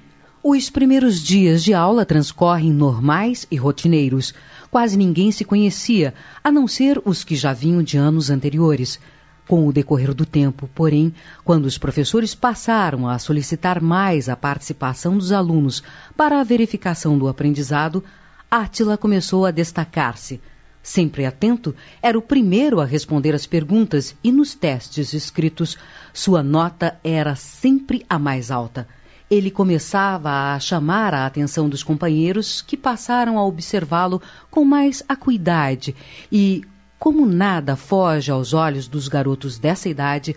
Os 0.43 0.71
primeiros 0.71 1.21
dias 1.21 1.63
de 1.63 1.75
aula 1.75 2.07
transcorrem 2.07 2.73
normais 2.73 3.47
e 3.51 3.57
rotineiros. 3.57 4.33
Quase 4.71 4.97
ninguém 4.97 5.33
se 5.33 5.45
conhecia, 5.45 6.15
a 6.43 6.53
não 6.53 6.69
ser 6.69 7.03
os 7.05 7.25
que 7.25 7.35
já 7.35 7.53
vinham 7.53 7.83
de 7.83 7.97
anos 7.99 8.31
anteriores. 8.31 9.01
Com 9.47 9.65
o 9.67 9.73
decorrer 9.73 10.12
do 10.12 10.26
tempo, 10.26 10.69
porém, 10.75 11.15
quando 11.45 11.67
os 11.67 11.79
professores 11.79 12.35
passaram 12.35 13.09
a 13.09 13.17
solicitar 13.17 13.81
mais 13.81 14.29
a 14.29 14.35
participação 14.35 15.17
dos 15.17 15.31
alunos 15.31 15.85
para 16.17 16.41
a 16.41 16.45
verificação 16.45 17.17
do 17.17 17.29
aprendizado, 17.29 18.03
Átila 18.50 18.97
começou 18.97 19.47
a 19.47 19.53
destacar-se. 19.53 20.41
Sempre 20.83 21.26
atento, 21.26 21.75
era 22.03 22.19
o 22.19 22.23
primeiro 22.23 22.81
a 22.81 22.85
responder 22.85 23.35
as 23.35 23.47
perguntas 23.47 24.17
e 24.23 24.33
nos 24.33 24.55
testes 24.55 25.12
escritos, 25.12 25.76
sua 26.12 26.43
nota 26.43 26.99
era 27.05 27.37
sempre 27.37 28.05
a 28.09 28.19
mais 28.19 28.50
alta. 28.50 28.88
Ele 29.31 29.50
começava 29.50 30.55
a 30.55 30.61
chamar 30.61 31.15
a 31.15 31.26
atenção 31.26 31.69
dos 31.69 31.83
companheiros 31.83 32.62
que 32.62 32.76
passaram 32.76 33.38
a 33.38 33.45
observá-lo 33.45 34.21
com 34.50 34.65
mais 34.65 35.03
acuidade 35.09 35.95
e, 36.31 36.62
como 36.99 37.26
nada 37.26 37.76
foge 37.76 38.31
aos 38.31 38.53
olhos 38.55 38.88
dos 38.88 39.09
garotos 39.09 39.59
dessa 39.59 39.88
idade, 39.88 40.35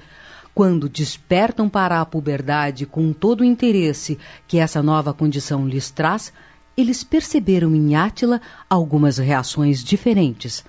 quando 0.54 0.89
despertam 0.89 1.70
para 1.70 2.01
a 2.01 2.06
puberdade 2.06 2.86
com 2.86 3.13
todo 3.13 3.42
o 3.42 3.46
interesse 3.46 4.20
que 4.48 4.58
essa 4.58 4.84
nova 4.84 5.13
condição 5.13 5.68
lhes 5.68 5.89
traz, 5.89 6.34
eles 6.75 7.04
perceberam 7.04 7.75
em 7.75 7.96
Átila 7.96 8.42
algumas 8.70 9.18
reações 9.18 9.84
diferentes. 9.84 10.63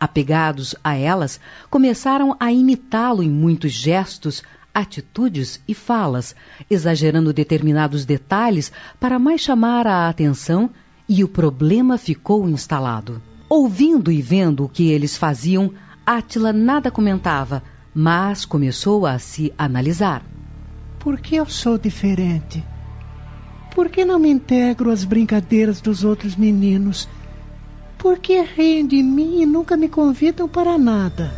Apegados 0.00 0.74
a 0.82 0.94
elas, 0.94 1.40
começaram 1.68 2.36
a 2.38 2.52
imitá-lo 2.52 3.22
em 3.22 3.30
muitos 3.30 3.72
gestos, 3.72 4.42
atitudes 4.72 5.60
e 5.66 5.74
falas, 5.74 6.36
exagerando 6.70 7.32
determinados 7.32 8.04
detalhes 8.04 8.70
para 9.00 9.18
mais 9.18 9.40
chamar 9.40 9.86
a 9.86 10.08
atenção, 10.08 10.70
e 11.08 11.24
o 11.24 11.28
problema 11.28 11.98
ficou 11.98 12.48
instalado. 12.48 13.20
Ouvindo 13.48 14.12
e 14.12 14.20
vendo 14.20 14.64
o 14.64 14.68
que 14.68 14.90
eles 14.90 15.16
faziam, 15.16 15.72
Átila 16.04 16.52
nada 16.52 16.90
comentava, 16.90 17.62
mas 17.94 18.44
começou 18.44 19.06
a 19.06 19.18
se 19.18 19.52
analisar. 19.56 20.22
Por 20.98 21.18
que 21.18 21.36
eu 21.36 21.46
sou 21.46 21.78
diferente? 21.78 22.62
Por 23.74 23.88
que 23.88 24.04
não 24.04 24.18
me 24.18 24.28
integro 24.28 24.90
às 24.90 25.04
brincadeiras 25.04 25.80
dos 25.80 26.04
outros 26.04 26.36
meninos? 26.36 27.08
Por 27.96 28.18
que 28.18 28.40
riem 28.42 28.86
de 28.86 29.02
mim 29.02 29.40
e 29.40 29.46
nunca 29.46 29.76
me 29.76 29.88
convidam 29.88 30.48
para 30.48 30.76
nada? 30.76 31.32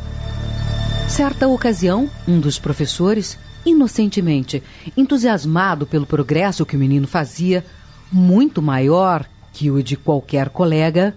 Certa 1.09 1.47
ocasião, 1.49 2.09
um 2.27 2.41
dos 2.41 2.59
professores, 2.59 3.39
inocentemente, 3.65 4.63
entusiasmado 4.97 5.87
pelo 5.87 6.07
progresso 6.07 6.67
que 6.67 6.77
o 6.77 6.79
menino 6.79 7.07
fazia, 7.07 7.65
muito 8.11 8.61
maior 8.61 9.29
que 9.53 9.71
o 9.71 9.83
de 9.83 9.97
qualquer 9.97 10.49
colega. 10.49 11.15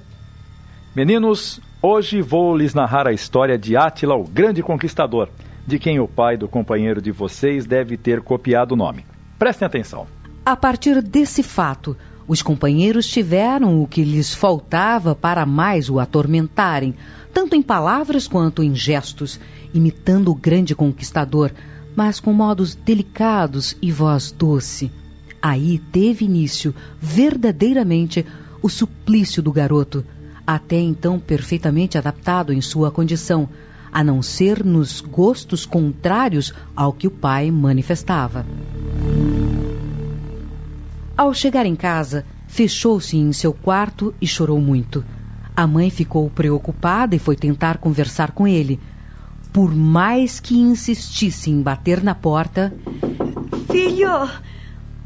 Meninos, 0.96 1.60
hoje 1.82 2.22
vou 2.22 2.56
lhes 2.56 2.76
narrar 2.76 3.08
a 3.08 3.12
história 3.12 3.58
de 3.58 3.76
Átila, 3.76 4.14
o 4.14 4.24
grande 4.24 4.62
conquistador, 4.62 5.28
de 5.66 5.80
quem 5.80 6.00
o 6.00 6.08
pai 6.08 6.38
do 6.38 6.48
companheiro 6.48 7.02
de 7.02 7.12
vocês 7.12 7.66
deve 7.66 7.98
ter 7.98 8.22
copiado 8.22 8.74
o 8.74 8.78
nome. 8.78 9.04
Prestem 9.40 9.66
atenção. 9.66 10.06
A 10.46 10.56
partir 10.56 11.02
desse 11.02 11.42
fato, 11.42 11.98
os 12.28 12.44
companheiros 12.44 13.08
tiveram 13.08 13.82
o 13.82 13.88
que 13.88 14.04
lhes 14.04 14.36
faltava 14.36 15.16
para 15.16 15.48
mais 15.48 15.90
o 15.90 16.00
atormentarem, 16.00 16.94
tanto 17.34 17.56
em 17.56 17.62
palavras 17.64 18.28
quanto 18.28 18.62
em 18.62 18.76
gestos, 18.76 19.40
imitando 19.74 20.30
o 20.30 20.36
grande 20.36 20.76
conquistador, 20.76 21.50
mas 21.96 22.20
com 22.20 22.32
modos 22.32 22.76
delicados 22.76 23.76
e 23.82 23.92
voz 23.92 24.32
doce. 24.32 24.92
Aí 25.42 25.80
teve 25.92 26.26
início, 26.26 26.74
verdadeiramente, 27.02 28.24
o 28.62 28.70
suplício 28.70 29.42
do 29.42 29.52
garoto, 29.52 30.06
até 30.46 30.78
então 30.78 31.20
perfeitamente 31.20 31.98
adaptado 31.98 32.52
em 32.52 32.62
sua 32.62 32.92
condição, 32.92 33.48
a 33.92 34.04
não 34.04 34.22
ser 34.22 34.64
nos 34.64 35.02
gostos 35.02 35.66
contrários 35.66 36.54
ao 36.76 36.92
que 36.92 37.08
o 37.08 37.12
pai 37.12 37.52
manifestava. 37.52 38.46
Ao 41.16 41.34
chegar 41.34 41.66
em 41.66 41.76
casa, 41.76 42.26
fechou-se 42.48 43.16
em 43.16 43.32
seu 43.32 43.54
quarto 43.54 44.14
e 44.20 44.26
chorou 44.26 44.60
muito. 44.60 45.06
A 45.56 45.68
mãe 45.68 45.92
ficou 45.92 46.28
preocupada 46.30 47.16
e 47.16 47.20
foi 47.20 47.36
tentar 47.36 47.78
conversar 47.78 48.32
com 48.32 48.48
ele. 48.48 48.80
Por 49.52 49.74
mais 49.76 50.40
que 50.40 50.58
insistisse 50.58 51.52
em 51.52 51.62
bater 51.62 52.02
na 52.02 52.16
porta. 52.16 52.74
Filho, 53.72 54.28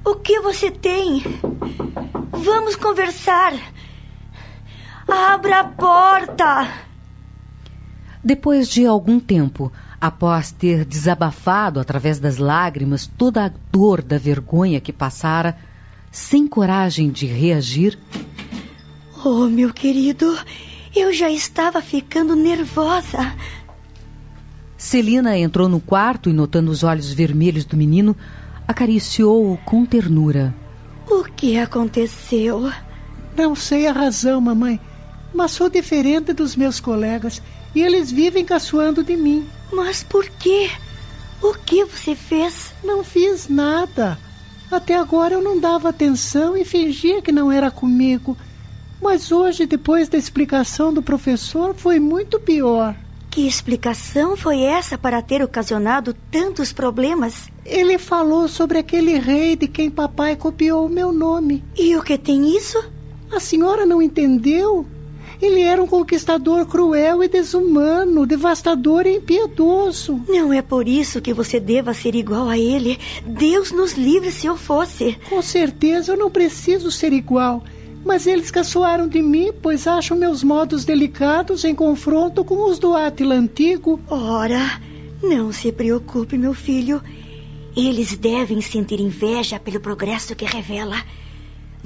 o 0.05 0.15
que 0.15 0.39
você 0.39 0.71
tem? 0.71 1.21
Vamos 2.31 2.77
conversar. 2.77 3.53
Abra 5.07 5.61
a 5.61 5.63
porta. 5.63 6.67
Depois 8.23 8.67
de 8.67 8.85
algum 8.85 9.19
tempo, 9.19 9.71
após 10.01 10.51
ter 10.51 10.83
desabafado 10.83 11.79
através 11.79 12.19
das 12.19 12.37
lágrimas 12.37 13.07
toda 13.07 13.45
a 13.45 13.51
dor 13.71 14.01
da 14.01 14.17
vergonha 14.17 14.81
que 14.81 14.91
passara, 14.91 15.57
sem 16.11 16.47
coragem 16.47 17.09
de 17.09 17.25
reagir. 17.25 17.97
Oh, 19.23 19.47
meu 19.47 19.73
querido, 19.73 20.37
eu 20.95 21.13
já 21.13 21.29
estava 21.29 21.81
ficando 21.81 22.35
nervosa. 22.35 23.33
Celina 24.77 25.37
entrou 25.37 25.69
no 25.69 25.79
quarto 25.79 26.29
e, 26.29 26.33
notando 26.33 26.69
os 26.69 26.83
olhos 26.83 27.11
vermelhos 27.11 27.65
do 27.65 27.77
menino, 27.77 28.15
acariciou-o 28.67 29.57
com 29.57 29.85
ternura. 29.85 30.53
O 31.09 31.23
que 31.23 31.57
aconteceu? 31.57 32.71
Não 33.35 33.55
sei 33.55 33.87
a 33.87 33.91
razão, 33.91 34.41
mamãe, 34.41 34.79
mas 35.33 35.51
sou 35.51 35.69
diferente 35.69 36.33
dos 36.33 36.55
meus 36.55 36.79
colegas 36.79 37.41
e 37.75 37.81
eles 37.81 38.11
vivem 38.11 38.45
caçoando 38.45 39.03
de 39.03 39.15
mim. 39.15 39.47
Mas 39.71 40.03
por 40.03 40.27
quê? 40.29 40.69
O 41.41 41.53
que 41.53 41.85
você 41.85 42.15
fez? 42.15 42.73
Não 42.83 43.03
fiz 43.03 43.47
nada. 43.47 44.17
Até 44.71 44.95
agora 44.95 45.35
eu 45.35 45.41
não 45.41 45.59
dava 45.59 45.89
atenção 45.89 46.57
e 46.57 46.65
fingia 46.65 47.21
que 47.21 47.31
não 47.31 47.51
era 47.51 47.69
comigo. 47.69 48.35
Mas 49.01 49.31
hoje, 49.31 49.65
depois 49.65 50.09
da 50.09 50.17
explicação 50.17 50.93
do 50.93 51.01
professor, 51.01 51.75
foi 51.75 51.99
muito 51.99 52.39
pior. 52.39 52.95
Que 53.29 53.47
explicação 53.47 54.35
foi 54.35 54.61
essa 54.61 54.97
para 54.97 55.21
ter 55.21 55.43
ocasionado 55.43 56.13
tantos 56.31 56.73
problemas? 56.73 57.47
Ele 57.63 57.99
falou 57.99 58.47
sobre 58.47 58.79
aquele 58.79 59.19
rei 59.19 59.55
de 59.55 59.67
quem 59.67 59.91
papai 59.91 60.35
copiou 60.35 60.87
o 60.87 60.89
meu 60.89 61.11
nome. 61.11 61.63
E 61.77 61.95
o 61.95 62.01
que 62.01 62.17
tem 62.17 62.57
isso? 62.57 62.83
A 63.31 63.39
senhora 63.39 63.85
não 63.85 64.01
entendeu? 64.01 64.87
Ele 65.41 65.61
era 65.61 65.81
um 65.81 65.87
conquistador 65.87 66.65
cruel 66.65 67.23
e 67.23 67.27
desumano, 67.27 68.25
devastador 68.25 69.05
e 69.05 69.17
impiedoso. 69.17 70.19
Não 70.27 70.51
é 70.51 70.61
por 70.61 70.87
isso 70.87 71.21
que 71.21 71.33
você 71.33 71.59
deva 71.59 71.93
ser 71.93 72.15
igual 72.15 72.49
a 72.49 72.57
ele. 72.57 72.97
Deus 73.25 73.71
nos 73.71 73.93
livre 73.93 74.31
se 74.31 74.47
eu 74.47 74.57
fosse. 74.57 75.17
Com 75.29 75.41
certeza 75.41 76.13
eu 76.13 76.17
não 76.17 76.31
preciso 76.31 76.89
ser 76.89 77.13
igual. 77.13 77.63
Mas 78.03 78.25
eles 78.25 78.49
caçoaram 78.49 79.07
de 79.07 79.21
mim, 79.21 79.51
pois 79.61 79.85
acham 79.85 80.17
meus 80.17 80.43
modos 80.43 80.85
delicados 80.85 81.63
em 81.63 81.75
confronto 81.75 82.43
com 82.43 82.69
os 82.69 82.79
do 82.79 82.95
Átila 82.95 83.35
antigo. 83.35 83.99
Ora, 84.09 84.81
não 85.21 85.51
se 85.51 85.71
preocupe, 85.71 86.37
meu 86.37 86.53
filho. 86.53 87.01
Eles 87.75 88.17
devem 88.17 88.59
sentir 88.59 88.99
inveja 88.99 89.59
pelo 89.59 89.79
progresso 89.79 90.35
que 90.35 90.45
revela. 90.45 90.95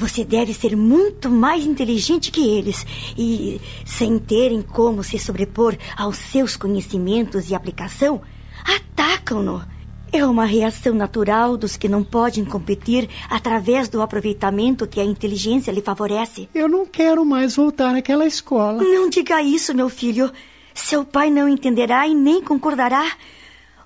Você 0.01 0.25
deve 0.25 0.51
ser 0.51 0.75
muito 0.75 1.29
mais 1.29 1.63
inteligente 1.63 2.31
que 2.31 2.41
eles 2.41 2.87
e, 3.15 3.61
sem 3.85 4.17
terem 4.17 4.59
como 4.59 5.03
se 5.03 5.19
sobrepor 5.19 5.77
aos 5.95 6.17
seus 6.17 6.57
conhecimentos 6.57 7.51
e 7.51 7.53
aplicação, 7.53 8.19
atacam-no. 8.65 9.63
É 10.11 10.25
uma 10.25 10.43
reação 10.43 10.95
natural 10.95 11.55
dos 11.55 11.77
que 11.77 11.87
não 11.87 12.03
podem 12.03 12.43
competir 12.43 13.07
através 13.29 13.89
do 13.89 14.01
aproveitamento 14.01 14.87
que 14.87 14.99
a 14.99 15.05
inteligência 15.05 15.71
lhe 15.71 15.81
favorece. 15.81 16.49
Eu 16.51 16.67
não 16.67 16.83
quero 16.83 17.23
mais 17.23 17.55
voltar 17.55 17.95
àquela 17.95 18.25
escola. 18.25 18.81
Não 18.81 19.07
diga 19.07 19.39
isso, 19.43 19.71
meu 19.71 19.87
filho. 19.87 20.31
Seu 20.73 21.05
pai 21.05 21.29
não 21.29 21.47
entenderá 21.47 22.07
e 22.07 22.15
nem 22.15 22.41
concordará. 22.41 23.05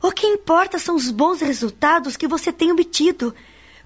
O 0.01 0.13
que 0.13 0.25
importa 0.25 0.80
são 0.80 0.95
os 0.95 1.12
bons 1.12 1.41
resultados 1.41 2.15
que 2.15 2.25
você 2.25 2.54
tem 2.54 2.71
obtido. 2.71 3.36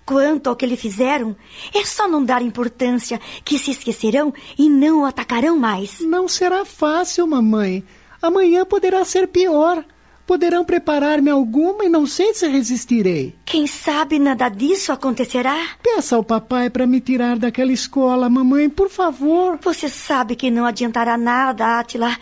Quanto 0.09 0.47
ao 0.47 0.55
que 0.55 0.65
lhe 0.65 0.75
fizeram, 0.75 1.35
é 1.71 1.85
só 1.85 2.07
não 2.07 2.25
dar 2.25 2.41
importância, 2.41 3.21
que 3.45 3.59
se 3.59 3.69
esquecerão 3.69 4.33
e 4.57 4.67
não 4.67 5.01
o 5.01 5.05
atacarão 5.05 5.55
mais. 5.55 5.99
Não 5.99 6.27
será 6.27 6.65
fácil, 6.65 7.27
mamãe. 7.27 7.83
Amanhã 8.19 8.65
poderá 8.65 9.05
ser 9.05 9.27
pior. 9.27 9.85
Poderão 10.25 10.65
preparar-me 10.65 11.29
alguma 11.29 11.85
e 11.85 11.89
não 11.89 12.07
sei 12.07 12.33
se 12.33 12.47
resistirei. 12.47 13.35
Quem 13.45 13.67
sabe 13.67 14.17
nada 14.17 14.49
disso 14.49 14.91
acontecerá? 14.91 15.55
Peça 15.83 16.15
ao 16.15 16.23
papai 16.23 16.71
para 16.71 16.87
me 16.87 16.99
tirar 16.99 17.37
daquela 17.37 17.71
escola, 17.71 18.27
mamãe, 18.27 18.67
por 18.67 18.89
favor. 18.89 19.59
Você 19.61 19.87
sabe 19.87 20.35
que 20.35 20.49
não 20.49 20.65
adiantará 20.65 21.19
nada, 21.19 21.77
Atila. 21.77 22.17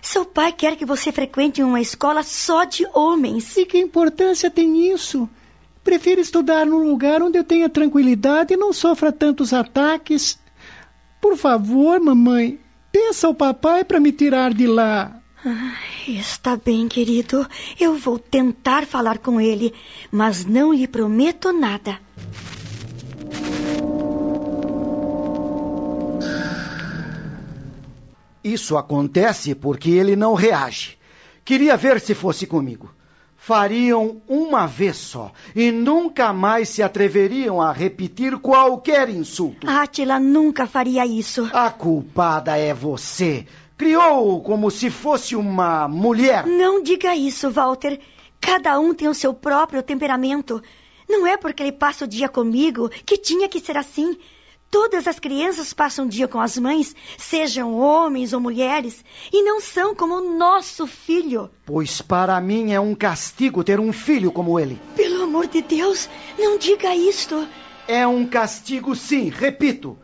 Seu 0.00 0.24
pai 0.24 0.52
quer 0.52 0.76
que 0.76 0.86
você 0.86 1.10
frequente 1.10 1.60
uma 1.60 1.80
escola 1.80 2.22
só 2.22 2.62
de 2.62 2.86
homens. 2.94 3.56
E 3.56 3.66
que 3.66 3.78
importância 3.78 4.48
tem 4.48 4.92
isso? 4.92 5.28
Prefiro 5.84 6.20
estudar 6.20 6.64
num 6.64 6.88
lugar 6.88 7.22
onde 7.22 7.38
eu 7.38 7.44
tenha 7.44 7.68
tranquilidade 7.68 8.54
e 8.54 8.56
não 8.56 8.72
sofra 8.72 9.10
tantos 9.10 9.52
ataques. 9.52 10.38
Por 11.20 11.36
favor, 11.36 12.00
mamãe, 12.00 12.60
peça 12.92 13.26
ao 13.26 13.34
papai 13.34 13.84
para 13.84 13.98
me 13.98 14.12
tirar 14.12 14.54
de 14.54 14.66
lá. 14.66 15.20
Ah, 15.44 15.74
está 16.06 16.56
bem, 16.56 16.86
querido. 16.86 17.46
Eu 17.80 17.96
vou 17.96 18.16
tentar 18.16 18.86
falar 18.86 19.18
com 19.18 19.40
ele, 19.40 19.74
mas 20.10 20.44
não 20.44 20.72
lhe 20.72 20.86
prometo 20.86 21.52
nada. 21.52 21.98
Isso 28.44 28.76
acontece 28.76 29.54
porque 29.54 29.90
ele 29.90 30.14
não 30.14 30.34
reage. 30.34 30.96
Queria 31.44 31.76
ver 31.76 32.00
se 32.00 32.14
fosse 32.14 32.46
comigo 32.46 32.88
fariam 33.44 34.22
uma 34.28 34.68
vez 34.68 34.96
só 34.96 35.32
e 35.52 35.72
nunca 35.72 36.32
mais 36.32 36.68
se 36.68 36.80
atreveriam 36.80 37.60
a 37.60 37.72
repetir 37.72 38.38
qualquer 38.38 39.08
insulto. 39.08 39.68
Átila 39.68 40.20
nunca 40.20 40.64
faria 40.64 41.04
isso. 41.04 41.50
A 41.52 41.68
culpada 41.68 42.56
é 42.56 42.72
você. 42.72 43.44
Criou-o 43.76 44.40
como 44.42 44.70
se 44.70 44.90
fosse 44.90 45.34
uma 45.34 45.88
mulher. 45.88 46.46
Não 46.46 46.84
diga 46.84 47.16
isso, 47.16 47.50
Walter. 47.50 47.98
Cada 48.40 48.78
um 48.78 48.94
tem 48.94 49.08
o 49.08 49.14
seu 49.14 49.34
próprio 49.34 49.82
temperamento. 49.82 50.62
Não 51.08 51.26
é 51.26 51.36
porque 51.36 51.64
ele 51.64 51.72
passa 51.72 52.04
o 52.04 52.08
dia 52.08 52.28
comigo 52.28 52.88
que 53.04 53.18
tinha 53.18 53.48
que 53.48 53.58
ser 53.58 53.76
assim. 53.76 54.16
Todas 54.72 55.06
as 55.06 55.18
crianças 55.18 55.74
passam 55.74 56.06
o 56.06 56.08
dia 56.08 56.26
com 56.26 56.40
as 56.40 56.56
mães, 56.56 56.96
sejam 57.18 57.74
homens 57.78 58.32
ou 58.32 58.40
mulheres, 58.40 59.04
e 59.30 59.42
não 59.42 59.60
são 59.60 59.94
como 59.94 60.14
o 60.14 60.38
nosso 60.38 60.86
filho. 60.86 61.50
Pois 61.66 62.00
para 62.00 62.40
mim 62.40 62.72
é 62.72 62.80
um 62.80 62.94
castigo 62.94 63.62
ter 63.62 63.78
um 63.78 63.92
filho 63.92 64.32
como 64.32 64.58
ele. 64.58 64.80
Pelo 64.96 65.24
amor 65.24 65.46
de 65.46 65.60
Deus, 65.60 66.08
não 66.38 66.56
diga 66.56 66.96
isto. 66.96 67.46
É 67.86 68.06
um 68.06 68.26
castigo, 68.26 68.96
sim, 68.96 69.28
repito. 69.28 69.98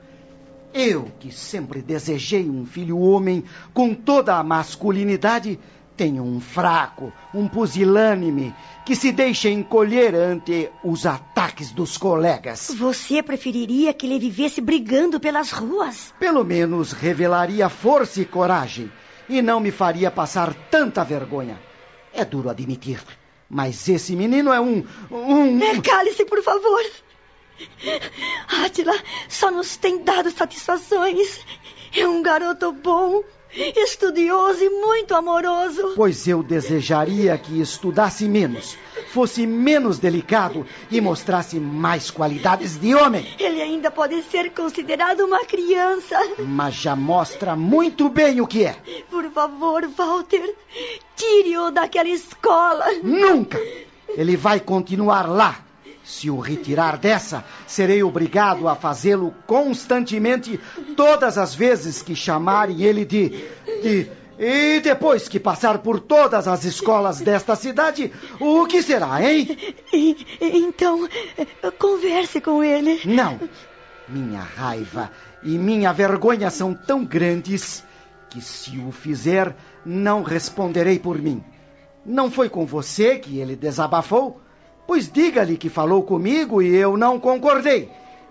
Eu, 0.74 1.10
que 1.18 1.32
sempre 1.32 1.80
desejei 1.80 2.50
um 2.50 2.66
filho 2.66 2.98
homem 2.98 3.44
com 3.72 3.94
toda 3.94 4.36
a 4.36 4.44
masculinidade, 4.44 5.58
Tenho 5.98 6.22
um 6.22 6.38
fraco, 6.38 7.12
um 7.34 7.48
pusilânime, 7.48 8.54
que 8.86 8.94
se 8.94 9.10
deixa 9.10 9.48
encolher 9.50 10.14
ante 10.14 10.70
os 10.84 11.04
ataques 11.04 11.72
dos 11.72 11.98
colegas. 11.98 12.72
Você 12.78 13.20
preferiria 13.20 13.92
que 13.92 14.06
ele 14.06 14.20
vivesse 14.20 14.60
brigando 14.60 15.18
pelas 15.18 15.50
ruas? 15.50 16.14
Pelo 16.20 16.44
menos 16.44 16.92
revelaria 16.92 17.68
força 17.68 18.20
e 18.20 18.24
coragem, 18.24 18.92
e 19.28 19.42
não 19.42 19.58
me 19.58 19.72
faria 19.72 20.08
passar 20.08 20.54
tanta 20.70 21.02
vergonha. 21.02 21.60
É 22.14 22.24
duro 22.24 22.48
admitir, 22.48 23.00
mas 23.50 23.88
esse 23.88 24.14
menino 24.14 24.52
é 24.52 24.60
um. 24.60 24.84
um... 25.10 25.60
É, 25.60 25.80
cale-se, 25.80 26.24
por 26.24 26.40
favor. 26.44 26.80
Átila 28.64 28.94
só 29.28 29.50
nos 29.50 29.76
tem 29.76 30.04
dado 30.04 30.30
satisfações. 30.30 31.40
É 31.92 32.06
um 32.06 32.22
garoto 32.22 32.70
bom, 32.72 33.24
estudioso 33.52 34.62
e 34.62 34.70
muito 34.70 35.14
amoroso. 35.14 35.92
Pois 35.96 36.26
eu 36.26 36.42
desejaria 36.42 37.36
que 37.38 37.60
estudasse 37.60 38.28
menos, 38.28 38.76
fosse 39.12 39.46
menos 39.46 39.98
delicado 39.98 40.66
e 40.90 41.00
mostrasse 41.00 41.58
mais 41.58 42.10
qualidades 42.10 42.78
de 42.78 42.94
homem. 42.94 43.26
Ele 43.38 43.62
ainda 43.62 43.90
pode 43.90 44.22
ser 44.24 44.50
considerado 44.52 45.20
uma 45.20 45.44
criança. 45.44 46.16
Mas 46.38 46.74
já 46.74 46.94
mostra 46.94 47.56
muito 47.56 48.08
bem 48.08 48.40
o 48.40 48.46
que 48.46 48.64
é. 48.64 48.76
Por 49.10 49.30
favor, 49.30 49.86
Walter, 49.88 50.54
tire-o 51.16 51.70
daquela 51.70 52.08
escola. 52.08 52.86
Nunca! 53.02 53.58
Ele 54.08 54.36
vai 54.36 54.58
continuar 54.58 55.28
lá 55.28 55.67
se 56.08 56.30
o 56.30 56.40
retirar 56.40 56.96
dessa, 56.96 57.44
serei 57.66 58.02
obrigado 58.02 58.66
a 58.66 58.74
fazê-lo 58.74 59.34
constantemente 59.46 60.58
todas 60.96 61.36
as 61.36 61.54
vezes 61.54 62.00
que 62.00 62.16
chamarem 62.16 62.82
ele 62.82 63.04
de. 63.04 63.28
de. 63.82 64.10
E 64.38 64.80
depois 64.80 65.28
que 65.28 65.38
passar 65.38 65.80
por 65.80 66.00
todas 66.00 66.48
as 66.48 66.64
escolas 66.64 67.20
desta 67.20 67.54
cidade, 67.54 68.10
o 68.40 68.64
que 68.64 68.82
será, 68.82 69.22
hein? 69.22 69.54
Então, 70.40 71.06
converse 71.78 72.40
com 72.40 72.64
ele. 72.64 73.02
Não. 73.04 73.38
Minha 74.08 74.40
raiva 74.40 75.10
e 75.42 75.58
minha 75.58 75.92
vergonha 75.92 76.48
são 76.48 76.72
tão 76.72 77.04
grandes 77.04 77.84
que, 78.30 78.40
se 78.40 78.78
o 78.78 78.90
fizer, 78.92 79.54
não 79.84 80.22
responderei 80.22 80.98
por 80.98 81.20
mim. 81.20 81.44
Não 82.06 82.30
foi 82.30 82.48
com 82.48 82.64
você 82.64 83.18
que 83.18 83.38
ele 83.38 83.54
desabafou? 83.54 84.40
Pois 84.88 85.12
diga-lhe 85.12 85.58
que 85.58 85.68
falou 85.68 86.02
comigo 86.02 86.62
e 86.62 86.74
eu 86.74 86.96
não 86.96 87.20
concordei. 87.20 87.90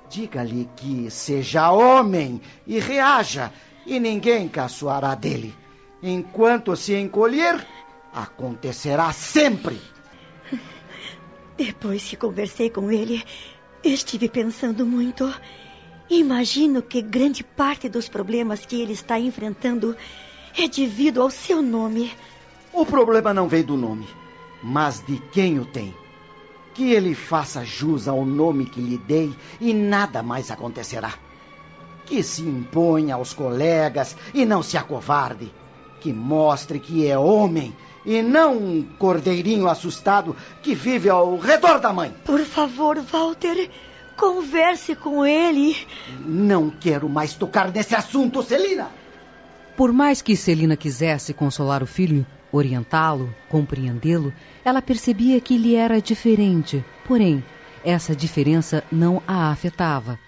Diga-lhe 0.09 0.67
que 0.75 1.07
seja 1.11 1.69
homem 1.69 2.41
e 2.65 2.79
reaja, 2.79 3.53
e 3.85 3.99
ninguém 3.99 4.49
caçoará 4.49 5.13
dele. 5.13 5.53
Enquanto 6.01 6.75
se 6.75 6.95
encolher, 6.95 7.63
acontecerá 8.11 9.13
sempre. 9.13 9.79
Depois 11.55 12.09
que 12.09 12.15
conversei 12.15 12.71
com 12.71 12.91
ele, 12.91 13.23
estive 13.83 14.27
pensando 14.27 14.83
muito. 14.83 15.31
Imagino 16.09 16.81
que 16.81 17.03
grande 17.03 17.43
parte 17.43 17.87
dos 17.87 18.09
problemas 18.09 18.65
que 18.65 18.81
ele 18.81 18.93
está 18.93 19.19
enfrentando 19.19 19.95
é 20.57 20.67
devido 20.67 21.21
ao 21.21 21.29
seu 21.29 21.61
nome. 21.61 22.11
O 22.73 22.83
problema 22.83 23.31
não 23.31 23.47
vem 23.47 23.61
do 23.61 23.77
nome, 23.77 24.07
mas 24.63 25.05
de 25.05 25.19
quem 25.31 25.59
o 25.59 25.65
tem 25.65 25.93
que 26.77 26.93
ele 26.93 27.15
faça 27.15 27.65
jus 27.65 28.07
ao 28.07 28.23
nome 28.23 28.63
que 28.63 28.79
lhe 28.79 28.99
dei 28.99 29.33
e 29.59 29.73
nada 29.73 30.21
mais 30.21 30.51
acontecerá. 30.51 31.11
Que 32.05 32.21
se 32.21 32.43
imponha 32.43 33.15
aos 33.15 33.33
colegas 33.33 34.15
e 34.31 34.45
não 34.45 34.61
se 34.61 34.77
acovarde. 34.77 35.51
Que 35.99 36.13
mostre 36.13 36.79
que 36.79 37.07
é 37.07 37.17
homem 37.17 37.75
e 38.05 38.21
não 38.21 38.55
um 38.55 38.83
cordeirinho 38.99 39.67
assustado 39.67 40.35
que 40.61 40.75
vive 40.75 41.09
ao 41.09 41.39
redor 41.39 41.79
da 41.79 41.91
mãe. 41.91 42.13
Por 42.23 42.41
favor, 42.41 43.01
Walter, 43.01 43.71
converse 44.15 44.95
com 44.95 45.25
ele. 45.25 45.75
Não 46.23 46.69
quero 46.69 47.09
mais 47.09 47.33
tocar 47.33 47.71
nesse 47.71 47.95
assunto, 47.95 48.43
Celina. 48.43 48.91
Por 49.75 49.91
mais 49.91 50.21
que 50.21 50.35
Celina 50.35 50.77
quisesse 50.77 51.33
consolar 51.33 51.81
o 51.81 51.87
filho, 51.87 52.23
orientá-lo, 52.51 53.33
compreendê-lo, 53.49 54.33
ela 54.63 54.81
percebia 54.81 55.39
que 55.39 55.55
ele 55.55 55.75
era 55.75 56.01
diferente, 56.01 56.83
porém, 57.05 57.43
essa 57.83 58.15
diferença 58.15 58.83
não 58.91 59.21
a 59.27 59.51
afetava. 59.51 60.19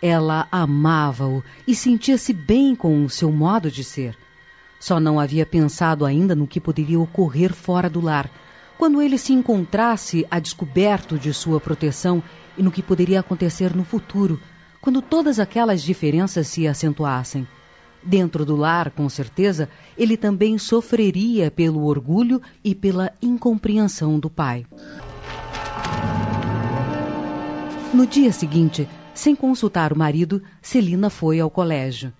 Ela 0.00 0.46
amava-o 0.50 1.42
e 1.66 1.74
sentia-se 1.74 2.32
bem 2.32 2.74
com 2.74 3.04
o 3.04 3.10
seu 3.10 3.30
modo 3.32 3.70
de 3.70 3.82
ser. 3.82 4.16
Só 4.78 5.00
não 5.00 5.18
havia 5.18 5.46
pensado 5.46 6.04
ainda 6.04 6.34
no 6.34 6.46
que 6.46 6.60
poderia 6.60 7.00
ocorrer 7.00 7.52
fora 7.52 7.88
do 7.88 8.00
lar, 8.00 8.30
quando 8.76 9.00
ele 9.00 9.16
se 9.16 9.32
encontrasse 9.32 10.26
a 10.30 10.38
descoberto 10.38 11.18
de 11.18 11.32
sua 11.32 11.60
proteção 11.60 12.22
e 12.56 12.62
no 12.62 12.70
que 12.70 12.82
poderia 12.82 13.20
acontecer 13.20 13.74
no 13.74 13.84
futuro, 13.84 14.40
quando 14.80 15.00
todas 15.00 15.38
aquelas 15.38 15.82
diferenças 15.82 16.48
se 16.48 16.68
acentuassem. 16.68 17.46
Dentro 18.06 18.44
do 18.44 18.54
lar, 18.54 18.90
com 18.90 19.08
certeza, 19.08 19.68
ele 19.96 20.16
também 20.16 20.58
sofreria 20.58 21.50
pelo 21.50 21.84
orgulho 21.84 22.40
e 22.62 22.74
pela 22.74 23.10
incompreensão 23.22 24.18
do 24.18 24.28
pai. 24.28 24.66
No 27.94 28.06
dia 28.06 28.32
seguinte, 28.32 28.88
sem 29.14 29.34
consultar 29.34 29.92
o 29.92 29.98
marido, 29.98 30.42
Celina 30.60 31.08
foi 31.08 31.40
ao 31.40 31.48
colégio. 31.48 32.12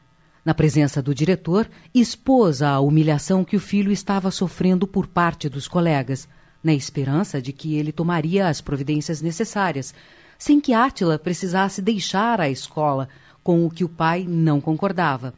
Na 0.45 0.55
presença 0.55 1.03
do 1.03 1.15
diretor, 1.15 1.69
expôs 1.95 2.63
a 2.63 2.79
humilhação 2.81 3.45
que 3.45 3.57
o 3.57 3.61
filho 3.61 3.91
estava 3.91 4.31
sofrendo 4.31 4.87
por 4.87 5.07
parte 5.07 5.49
dos 5.49 5.67
colegas, 5.67 6.29
na 6.63 6.73
esperança 6.73 7.43
de 7.43 7.53
que 7.53 7.75
ele 7.75 7.93
tomaria 7.93 8.49
as 8.49 8.61
providências 8.61 9.21
necessárias, 9.21 9.95
sem 10.39 10.61
que 10.61 10.73
Átila 10.73 11.19
precisasse 11.19 11.83
deixar 11.83 12.41
a 12.41 12.49
escola, 12.49 13.09
com 13.43 13.67
o 13.67 13.71
que 13.71 13.85
o 13.85 13.89
pai 13.89 14.25
não 14.27 14.61
concordava. 14.61 15.35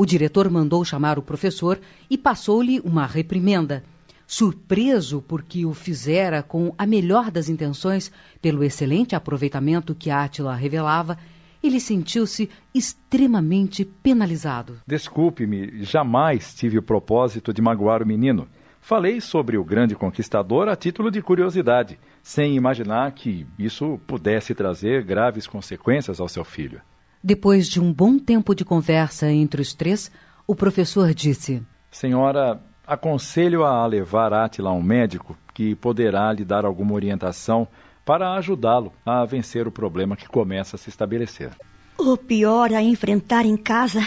O 0.00 0.06
diretor 0.06 0.48
mandou 0.48 0.84
chamar 0.84 1.18
o 1.18 1.22
professor 1.22 1.76
e 2.08 2.16
passou-lhe 2.16 2.78
uma 2.84 3.04
reprimenda. 3.04 3.82
Surpreso 4.28 5.20
porque 5.26 5.66
o 5.66 5.74
fizera 5.74 6.40
com 6.40 6.72
a 6.78 6.86
melhor 6.86 7.32
das 7.32 7.48
intenções, 7.48 8.12
pelo 8.40 8.62
excelente 8.62 9.16
aproveitamento 9.16 9.96
que 9.96 10.08
Átila 10.08 10.54
revelava, 10.54 11.18
ele 11.60 11.80
sentiu-se 11.80 12.48
extremamente 12.72 13.84
penalizado. 13.84 14.80
Desculpe-me, 14.86 15.82
jamais 15.82 16.54
tive 16.54 16.78
o 16.78 16.82
propósito 16.82 17.52
de 17.52 17.60
magoar 17.60 18.00
o 18.00 18.06
menino. 18.06 18.46
Falei 18.80 19.20
sobre 19.20 19.58
o 19.58 19.64
grande 19.64 19.96
conquistador 19.96 20.68
a 20.68 20.76
título 20.76 21.10
de 21.10 21.20
curiosidade, 21.20 21.98
sem 22.22 22.54
imaginar 22.54 23.10
que 23.10 23.44
isso 23.58 23.98
pudesse 24.06 24.54
trazer 24.54 25.02
graves 25.02 25.48
consequências 25.48 26.20
ao 26.20 26.28
seu 26.28 26.44
filho. 26.44 26.80
Depois 27.22 27.68
de 27.68 27.80
um 27.80 27.92
bom 27.92 28.18
tempo 28.18 28.54
de 28.54 28.64
conversa 28.64 29.30
entre 29.30 29.60
os 29.60 29.74
três, 29.74 30.10
o 30.46 30.54
professor 30.54 31.12
disse: 31.12 31.62
Senhora, 31.90 32.60
aconselho 32.86 33.64
a 33.64 33.84
levar 33.86 34.32
Átila 34.32 34.70
a 34.70 34.72
um 34.72 34.82
médico 34.82 35.36
que 35.52 35.74
poderá 35.74 36.32
lhe 36.32 36.44
dar 36.44 36.64
alguma 36.64 36.94
orientação 36.94 37.66
para 38.04 38.34
ajudá-lo 38.36 38.92
a 39.04 39.24
vencer 39.24 39.66
o 39.66 39.72
problema 39.72 40.16
que 40.16 40.28
começa 40.28 40.76
a 40.76 40.78
se 40.78 40.88
estabelecer. 40.88 41.50
O 41.98 42.16
pior 42.16 42.72
a 42.72 42.80
enfrentar 42.80 43.44
em 43.44 43.56
casa 43.56 44.00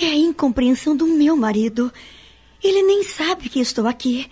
é 0.00 0.06
a 0.06 0.14
incompreensão 0.14 0.96
do 0.96 1.06
meu 1.06 1.36
marido. 1.36 1.92
Ele 2.62 2.82
nem 2.82 3.02
sabe 3.02 3.48
que 3.48 3.58
estou 3.58 3.88
aqui. 3.88 4.30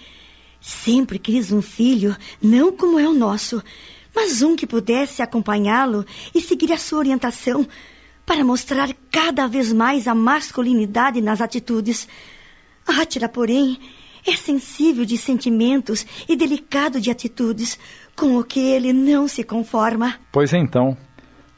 Sempre 0.61 1.19
quis 1.19 1.51
um 1.51 1.61
filho, 1.61 2.17
não 2.41 2.71
como 2.71 2.99
é 2.99 3.09
o 3.09 3.13
nosso, 3.13 3.63
mas 4.15 4.41
um 4.43 4.55
que 4.55 4.67
pudesse 4.67 5.21
acompanhá-lo 5.21 6.07
e 6.35 6.41
seguir 6.41 6.73
a 6.73 6.79
sua 6.79 7.01
orientação 7.01 7.67
para 8.31 8.45
mostrar 8.45 8.89
cada 9.11 9.49
vez 9.49 9.73
mais 9.73 10.07
a 10.07 10.15
masculinidade 10.15 11.21
nas 11.21 11.41
atitudes. 11.41 12.07
Átila, 12.87 13.29
porém, 13.29 13.77
é 14.25 14.31
sensível 14.37 15.05
de 15.05 15.19
sentimentos 15.19 16.07
e 16.29 16.37
delicado 16.37 17.01
de 17.01 17.11
atitudes, 17.11 17.77
com 18.15 18.37
o 18.37 18.45
que 18.45 18.61
ele 18.61 18.93
não 18.93 19.27
se 19.27 19.43
conforma. 19.43 20.15
Pois 20.31 20.53
então, 20.53 20.97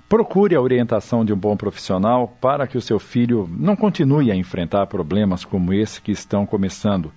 procure 0.09 0.57
a 0.57 0.63
orientação 0.63 1.27
de 1.27 1.35
um 1.35 1.37
bom 1.37 1.59
profissional 1.59 2.39
para 2.41 2.67
que 2.67 2.79
o 2.79 2.83
seu 2.83 2.99
filho 2.99 3.47
não 3.53 3.77
continue 3.77 4.33
a 4.33 4.35
enfrentar 4.35 4.87
problemas 4.87 5.45
como 5.45 5.75
esse 5.75 6.01
que 6.01 6.11
estão 6.11 6.47
começando. 6.47 7.13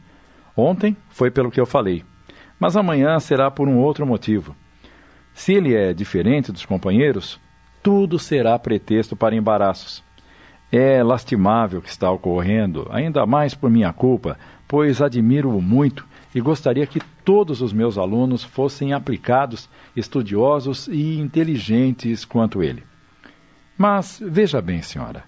Ontem 0.54 0.98
foi 1.08 1.32
pelo 1.32 1.50
que 1.50 1.62
eu 1.62 1.65
falei, 1.65 2.04
mas 2.60 2.76
amanhã 2.76 3.18
será 3.22 3.50
por 3.50 3.70
um 3.70 3.78
outro 3.78 4.06
motivo. 4.06 4.54
Se 5.34 5.54
ele 5.54 5.74
é 5.74 5.94
diferente 5.94 6.52
dos 6.52 6.65
companheiros, 6.65 7.39
tudo 7.86 8.17
será 8.17 8.58
pretexto 8.58 9.15
para 9.15 9.36
embaraços. 9.36 10.04
É 10.71 11.04
lastimável 11.04 11.78
o 11.78 11.82
que 11.84 11.89
está 11.89 12.10
ocorrendo, 12.10 12.88
ainda 12.89 13.28
mais 13.28 13.54
por 13.54 13.69
minha 13.69 13.93
culpa, 13.93 14.39
pois 14.67 15.04
admiro-o 15.04 15.62
muito 15.62 16.04
e 16.34 16.41
gostaria 16.41 16.88
que 16.88 17.00
todos 17.24 17.62
os 17.62 17.71
meus 17.71 17.95
alunos 18.00 18.43
fossem 18.43 18.91
aplicados, 18.91 19.69
estudiosos 19.95 20.88
e 20.88 21.19
inteligentes 21.19 22.26
quanto 22.26 22.63
ele. 22.63 22.84
Mas 23.78 24.19
veja 24.19 24.60
bem, 24.60 24.82
senhora, 24.82 25.24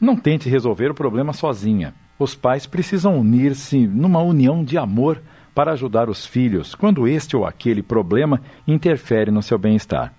Não 0.00 0.16
tente 0.16 0.48
resolver 0.48 0.92
o 0.92 0.94
problema 0.94 1.32
sozinha. 1.32 1.92
Os 2.16 2.32
pais 2.32 2.64
precisam 2.64 3.18
unir-se 3.18 3.88
numa 3.88 4.22
união 4.22 4.62
de 4.62 4.78
amor 4.78 5.20
para 5.52 5.72
ajudar 5.72 6.08
os 6.08 6.24
filhos 6.24 6.76
quando 6.76 7.08
este 7.08 7.36
ou 7.36 7.44
aquele 7.44 7.82
problema 7.82 8.40
interfere 8.68 9.32
no 9.32 9.42
seu 9.42 9.58
bem-estar. 9.58 10.14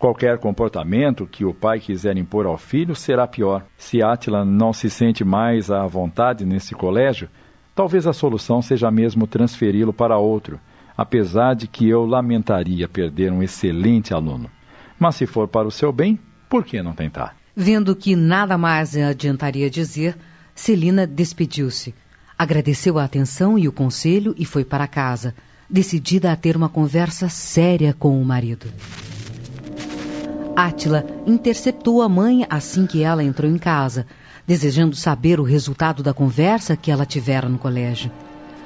Qualquer 0.00 0.38
comportamento 0.38 1.26
que 1.26 1.44
o 1.44 1.52
pai 1.52 1.78
quiser 1.78 2.16
impor 2.16 2.46
ao 2.46 2.56
filho 2.56 2.96
será 2.96 3.26
pior. 3.26 3.66
Se 3.76 4.02
Átila 4.02 4.46
não 4.46 4.72
se 4.72 4.88
sente 4.88 5.22
mais 5.22 5.70
à 5.70 5.86
vontade 5.86 6.46
nesse 6.46 6.74
colégio, 6.74 7.28
talvez 7.74 8.06
a 8.06 8.14
solução 8.14 8.62
seja 8.62 8.90
mesmo 8.90 9.26
transferi-lo 9.26 9.92
para 9.92 10.16
outro, 10.16 10.58
apesar 10.96 11.54
de 11.54 11.68
que 11.68 11.86
eu 11.86 12.06
lamentaria 12.06 12.88
perder 12.88 13.30
um 13.30 13.42
excelente 13.42 14.14
aluno. 14.14 14.50
Mas 14.98 15.16
se 15.16 15.26
for 15.26 15.46
para 15.46 15.68
o 15.68 15.70
seu 15.70 15.92
bem, 15.92 16.18
por 16.48 16.64
que 16.64 16.82
não 16.82 16.94
tentar? 16.94 17.36
Vendo 17.54 17.94
que 17.94 18.16
nada 18.16 18.56
mais 18.56 18.96
adiantaria 18.96 19.68
dizer, 19.68 20.16
Celina 20.54 21.06
despediu-se. 21.06 21.94
Agradeceu 22.38 22.98
a 22.98 23.04
atenção 23.04 23.58
e 23.58 23.68
o 23.68 23.72
conselho 23.72 24.34
e 24.38 24.46
foi 24.46 24.64
para 24.64 24.88
casa, 24.88 25.34
decidida 25.68 26.32
a 26.32 26.36
ter 26.36 26.56
uma 26.56 26.70
conversa 26.70 27.28
séria 27.28 27.92
com 27.92 28.18
o 28.18 28.24
marido. 28.24 28.66
Átila 30.56 31.04
interceptou 31.26 32.02
a 32.02 32.08
mãe 32.08 32.46
assim 32.48 32.86
que 32.86 33.02
ela 33.02 33.22
entrou 33.22 33.50
em 33.50 33.58
casa, 33.58 34.06
desejando 34.46 34.96
saber 34.96 35.38
o 35.38 35.44
resultado 35.44 36.02
da 36.02 36.12
conversa 36.12 36.76
que 36.76 36.90
ela 36.90 37.06
tivera 37.06 37.48
no 37.48 37.58
colégio. 37.58 38.10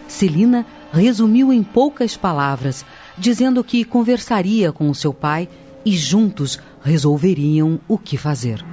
Celina 0.09 0.64
resumiu 0.92 1.53
em 1.53 1.62
poucas 1.62 2.16
palavras, 2.16 2.85
dizendo 3.18 3.62
que 3.64 3.85
conversaria 3.85 4.73
com 4.73 4.88
o 4.88 4.94
seu 4.94 5.12
pai 5.12 5.49
e 5.85 5.92
juntos 5.97 6.59
resolveriam 6.83 7.81
o 7.88 7.99
que 7.99 8.16
fazer. 8.16 8.64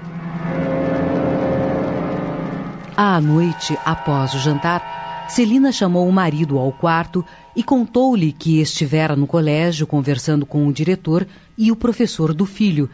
À 2.95 3.19
noite, 3.19 3.77
após 3.83 4.33
o 4.33 4.39
jantar, 4.39 5.25
Celina 5.27 5.71
chamou 5.71 6.07
o 6.07 6.11
marido 6.11 6.57
ao 6.57 6.71
quarto 6.73 7.25
e 7.55 7.63
contou-lhe 7.63 8.31
que 8.31 8.59
estivera 8.59 9.15
no 9.15 9.25
colégio 9.25 9.87
conversando 9.87 10.45
com 10.45 10.67
o 10.67 10.73
diretor 10.73 11.25
e 11.61 11.71
o 11.71 11.75
professor 11.75 12.33
do 12.33 12.43
filho, 12.43 12.89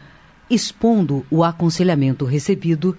expondo 0.50 1.24
o 1.30 1.42
aconselhamento 1.42 2.26
recebido, 2.26 2.94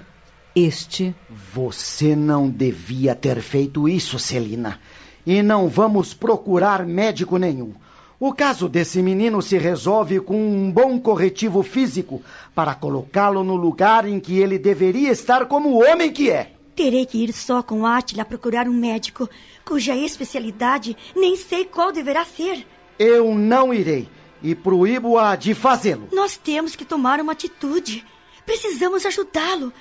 este. 0.56 1.16
Você 1.54 2.16
não 2.16 2.50
devia 2.50 3.14
ter 3.14 3.40
feito 3.40 3.88
isso, 3.88 4.18
Celina. 4.18 4.80
E 5.28 5.44
não 5.44 5.68
vamos 5.68 6.12
procurar 6.12 6.84
médico 6.88 7.38
nenhum. 7.38 7.76
O 8.20 8.34
caso 8.34 8.68
desse 8.68 9.00
menino 9.04 9.44
se 9.44 9.60
resolve 9.60 10.20
com 10.20 10.42
um 10.42 10.72
bom 10.72 11.00
corretivo 11.00 11.62
físico 11.62 12.20
para 12.56 12.74
colocá-lo 12.74 13.44
no 13.44 13.56
lugar 13.56 14.08
em 14.08 14.20
que 14.20 14.40
ele 14.40 14.58
deveria 14.58 15.12
estar 15.12 15.46
como 15.46 15.70
o 15.70 15.84
homem 15.84 16.12
que 16.12 16.32
é. 16.32 16.52
Terei 16.76 17.06
que 17.06 17.24
ir 17.24 17.32
só 17.32 17.62
com 17.62 17.86
Átila 17.86 18.26
procurar 18.26 18.68
um 18.68 18.74
médico, 18.74 19.30
cuja 19.64 19.96
especialidade 19.96 20.98
nem 21.16 21.36
sei 21.36 21.64
qual 21.64 21.92
deverá 21.92 22.26
ser. 22.26 22.66
Eu 22.98 23.36
não 23.36 23.72
irei 23.72 24.10
e 24.42 24.56
proíbo-a 24.56 25.36
de 25.36 25.54
fazê-lo. 25.54 26.10
Nós 26.12 26.38
temos 26.38 26.76
que 26.76 26.86
tomar 26.86 27.20
uma 27.20 27.34
atitude. 27.34 28.06
Precisamos 28.46 29.06
ajudá-lo. 29.06 29.74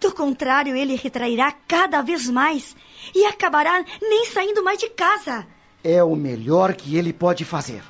Do 0.00 0.12
contrário, 0.12 0.76
ele 0.76 0.94
retrairá 0.94 1.52
cada 1.66 2.02
vez 2.02 2.28
mais 2.28 2.76
e 3.14 3.24
acabará 3.24 3.84
nem 4.00 4.26
saindo 4.26 4.62
mais 4.62 4.78
de 4.78 4.90
casa. 4.90 5.46
É 5.82 6.02
o 6.02 6.14
melhor 6.14 6.74
que 6.74 6.96
ele 6.96 7.12
pode 7.12 7.44
fazer. 7.44 7.82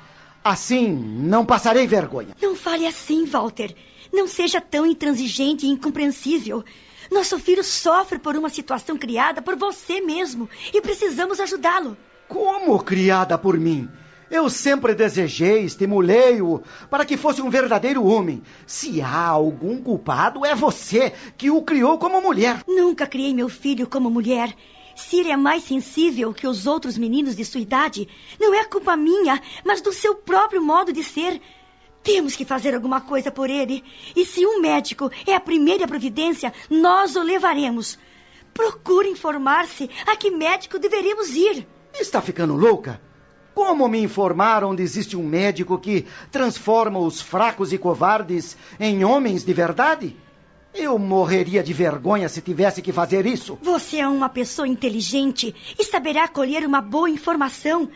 Assim, 0.43 0.87
não 0.87 1.45
passarei 1.45 1.85
vergonha. 1.85 2.35
Não 2.41 2.55
fale 2.55 2.87
assim, 2.87 3.25
Walter. 3.25 3.75
Não 4.13 4.27
seja 4.27 4.61
tão 4.61 4.85
intransigente 4.85 5.65
e 5.65 5.69
incompreensível. 5.69 6.63
Nosso 7.11 7.37
filho 7.39 7.63
sofre 7.63 8.19
por 8.19 8.35
uma 8.35 8.49
situação 8.49 8.97
criada 8.97 9.41
por 9.41 9.55
você 9.55 9.99
mesmo 9.99 10.49
e 10.73 10.81
precisamos 10.81 11.39
ajudá-lo. 11.39 11.97
Como 12.27 12.81
criada 12.83 13.37
por 13.37 13.57
mim? 13.57 13.89
Eu 14.29 14.49
sempre 14.49 14.93
desejei, 14.93 15.63
estimulei-o 15.63 16.61
para 16.89 17.05
que 17.05 17.15
fosse 17.15 17.41
um 17.41 17.49
verdadeiro 17.49 18.05
homem. 18.05 18.43
Se 18.65 19.01
há 19.01 19.27
algum 19.27 19.81
culpado, 19.81 20.45
é 20.45 20.53
você 20.53 21.13
que 21.37 21.49
o 21.49 21.61
criou 21.61 21.97
como 21.97 22.21
mulher. 22.21 22.61
Nunca 22.67 23.07
criei 23.07 23.33
meu 23.33 23.47
filho 23.47 23.87
como 23.87 24.09
mulher. 24.09 24.53
Se 24.97 25.19
ele 25.19 25.31
é 25.31 25.37
mais 25.37 25.63
sensível 25.63 26.33
que 26.33 26.47
os 26.47 26.67
outros 26.67 26.97
meninos 26.97 27.35
de 27.35 27.45
sua 27.45 27.61
idade, 27.61 28.07
não 28.39 28.53
é 28.53 28.65
culpa 28.65 28.97
minha, 28.97 29.41
mas 29.63 29.79
do 29.79 29.93
seu 29.93 30.15
próprio 30.15 30.61
modo 30.61 30.91
de 30.91 31.03
ser. 31.03 31.39
Temos 32.03 32.35
que 32.35 32.43
fazer 32.43 32.75
alguma 32.75 32.99
coisa 32.99 33.31
por 33.31 33.49
ele. 33.49 33.83
E 34.15 34.25
se 34.25 34.45
um 34.45 34.59
médico 34.59 35.09
é 35.25 35.35
a 35.35 35.39
primeira 35.39 35.87
providência, 35.87 36.53
nós 36.69 37.15
o 37.15 37.21
levaremos. 37.21 37.97
Procure 38.53 39.07
informar-se 39.07 39.89
a 40.05 40.15
que 40.17 40.31
médico 40.31 40.79
deveríamos 40.79 41.29
ir. 41.29 41.65
Está 41.93 42.21
ficando 42.21 42.55
louca? 42.55 43.06
Como 43.57 43.87
me 43.87 43.99
informaram 43.99 44.69
onde 44.69 44.83
existe 44.83 45.17
um 45.17 45.23
médico 45.23 45.79
que 45.79 46.05
transforma 46.31 46.99
os 46.99 47.19
fracos 47.19 47.73
e 47.73 47.77
covardes 47.79 48.55
em 48.79 49.03
homens 49.03 49.43
de 49.43 49.51
verdade? 49.51 50.15
Eu 50.75 50.99
morreria 50.99 51.63
de 51.63 51.73
vergonha 51.73 52.29
se 52.29 52.39
tivesse 52.39 52.83
que 52.83 52.93
fazer 52.93 53.25
isso. 53.25 53.57
Você 53.63 53.97
é 53.97 54.07
uma 54.07 54.29
pessoa 54.29 54.67
inteligente 54.67 55.55
e 55.75 55.83
saberá 55.83 56.27
colher 56.27 56.67
uma 56.67 56.81
boa 56.81 57.09
informação. 57.09 57.89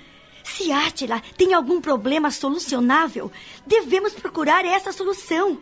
Se 0.43 0.71
Átila 0.71 1.21
tem 1.38 1.54
algum 1.54 1.80
problema 1.80 2.32
solucionável, 2.32 3.32
devemos 3.63 4.13
procurar 4.13 4.65
essa 4.65 4.91
solução. 4.91 5.60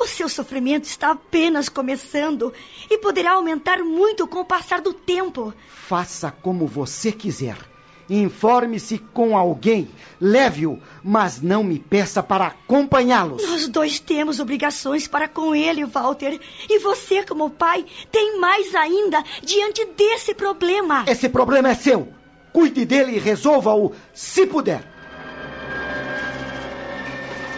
O 0.00 0.06
seu 0.06 0.30
sofrimento 0.30 0.84
está 0.84 1.10
apenas 1.10 1.68
começando 1.68 2.50
e 2.90 2.96
poderá 2.96 3.32
aumentar 3.32 3.84
muito 3.84 4.26
com 4.26 4.40
o 4.40 4.44
passar 4.46 4.80
do 4.80 4.94
tempo. 4.94 5.52
Faça 5.68 6.30
como 6.30 6.66
você 6.66 7.12
quiser. 7.12 7.73
Informe-se 8.08 8.98
com 8.98 9.36
alguém, 9.36 9.88
leve-o, 10.20 10.78
mas 11.02 11.40
não 11.40 11.64
me 11.64 11.78
peça 11.78 12.22
para 12.22 12.48
acompanhá-los. 12.48 13.42
Nós 13.42 13.66
dois 13.68 13.98
temos 13.98 14.40
obrigações 14.40 15.08
para 15.08 15.26
com 15.26 15.54
ele, 15.54 15.86
Walter. 15.86 16.38
E 16.68 16.78
você, 16.80 17.24
como 17.24 17.48
pai, 17.48 17.84
tem 18.12 18.38
mais 18.38 18.74
ainda 18.74 19.22
diante 19.42 19.86
desse 19.96 20.34
problema. 20.34 21.04
Esse 21.06 21.28
problema 21.28 21.70
é 21.70 21.74
seu. 21.74 22.08
Cuide 22.52 22.84
dele 22.84 23.16
e 23.16 23.18
resolva-o 23.18 23.92
se 24.12 24.46
puder. 24.46 24.94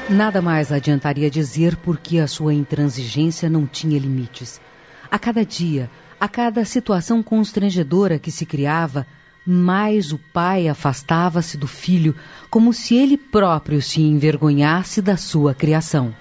Nada 0.09 0.41
mais 0.41 0.71
adiantaria 0.71 1.29
dizer 1.29 1.77
porque 1.79 2.21
a 2.21 2.29
sua 2.29 2.55
intransigência 2.55 3.51
não 3.51 3.67
tinha 3.67 3.99
limites. 3.99 4.61
A 5.11 5.19
cada 5.19 5.45
dia, 5.45 5.91
a 6.21 6.29
cada 6.29 6.65
situação 6.65 7.23
constrangedora 7.25 8.17
que 8.17 8.31
se 8.31 8.47
criava, 8.47 9.05
mais 9.47 10.13
o 10.13 10.19
pai 10.19 10.69
afastava-se 10.69 11.57
do 11.57 11.69
filho, 11.69 12.17
como 12.51 12.73
se 12.73 12.97
ele 12.97 13.17
próprio 13.17 13.81
se 13.81 14.03
envergonhasse 14.03 15.01
da 15.01 15.17
sua 15.17 15.55
criação. 15.55 16.13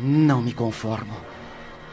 Não 0.00 0.42
me 0.42 0.52
conformo. 0.52 1.14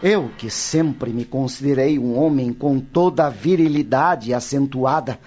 Eu, 0.02 0.32
que 0.38 0.50
sempre 0.50 1.12
me 1.14 1.24
considerei 1.24 2.00
um 2.00 2.18
homem 2.18 2.52
com 2.52 2.80
toda 2.80 3.28
a 3.28 3.30
virilidade 3.30 4.34
acentuada, 4.34 5.20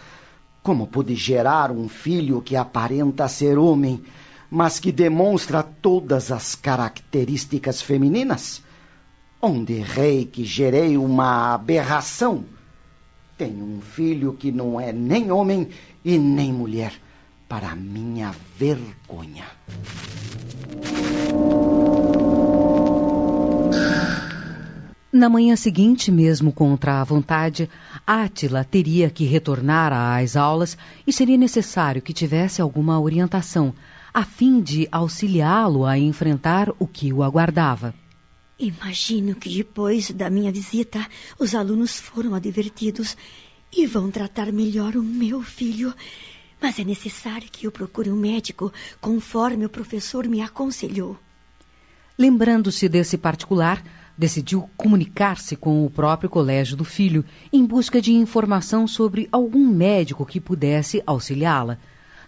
como 0.62 0.87
pude 0.87 1.14
gerar 1.14 1.71
um 1.71 1.88
filho 1.88 2.42
que 2.42 2.57
aparenta 2.57 3.29
ser 3.29 3.57
homem, 3.57 4.03
mas 4.51 4.81
que 4.81 4.90
demonstra 4.90 5.62
todas 5.62 6.33
as 6.33 6.55
características 6.55 7.81
femininas? 7.81 8.62
Onde 9.40 9.75
errei 9.75 10.25
que 10.25 10.45
gerei 10.45 10.97
uma 10.97 11.55
aberração? 11.55 12.45
Tenho 13.37 13.64
um 13.64 13.81
filho 13.83 14.33
que 14.33 14.51
não 14.51 14.81
é 14.81 14.92
nem 14.92 15.31
homem 15.31 15.68
e 16.03 16.18
nem 16.18 16.53
mulher, 16.53 16.92
para 17.46 17.77
minha 17.77 18.35
vergonha. 18.59 19.44
Na 25.12 25.29
manhã 25.29 25.55
seguinte, 25.55 26.11
mesmo 26.11 26.51
contra 26.51 27.01
a 27.01 27.05
vontade, 27.05 27.68
Átila 28.07 28.64
teria 28.64 29.11
que 29.11 29.25
retornar 29.25 29.92
às 29.92 30.35
aulas 30.35 30.77
e 31.07 31.12
seria 31.12 31.37
necessário 31.37 32.03
que 32.03 32.12
tivesse 32.12 32.62
alguma 32.62 32.99
orientação, 32.99 33.75
a 34.14 34.25
fim 34.25 34.62
de 34.62 34.88
auxiliá-lo 34.90 35.85
a 35.85 35.99
enfrentar 35.99 36.70
o 36.79 36.87
que 36.87 37.12
o 37.12 37.22
aguardava. 37.22 37.94
Imagino 38.59 39.35
que 39.35 39.51
depois 39.51 40.11
da 40.11 40.31
minha 40.31 40.51
visita, 40.51 41.07
os 41.38 41.55
alunos 41.55 42.01
foram 42.01 42.35
advertidos 42.35 43.14
e 43.71 43.87
vão 43.87 44.11
tratar 44.11 44.51
melhor 44.51 44.97
o 44.97 45.03
meu 45.03 45.42
filho. 45.42 45.92
Mas 46.61 46.79
é 46.79 46.85
necessário 46.85 47.51
que 47.53 47.66
eu 47.66 47.71
procure 47.71 48.11
um 48.11 48.16
médico, 48.16 48.73
conforme 48.99 49.66
o 49.66 49.69
professor 49.69 50.27
me 50.27 50.40
aconselhou. 50.40 51.19
Lembrando-se 52.19 52.88
desse 52.88 53.19
particular, 53.19 53.85
decidiu 54.16 54.71
comunicar-se 54.75 55.55
com 55.55 55.85
o 55.85 55.90
próprio 55.90 56.31
colégio 56.31 56.79
do 56.79 56.85
filho 56.85 57.23
em 57.53 57.62
busca 57.62 58.01
de 58.01 58.14
informação 58.14 58.87
sobre 58.87 59.29
algum 59.31 59.66
médico 59.69 60.25
que 60.25 60.40
pudesse 60.40 61.03
auxiliá-la. 61.07 61.79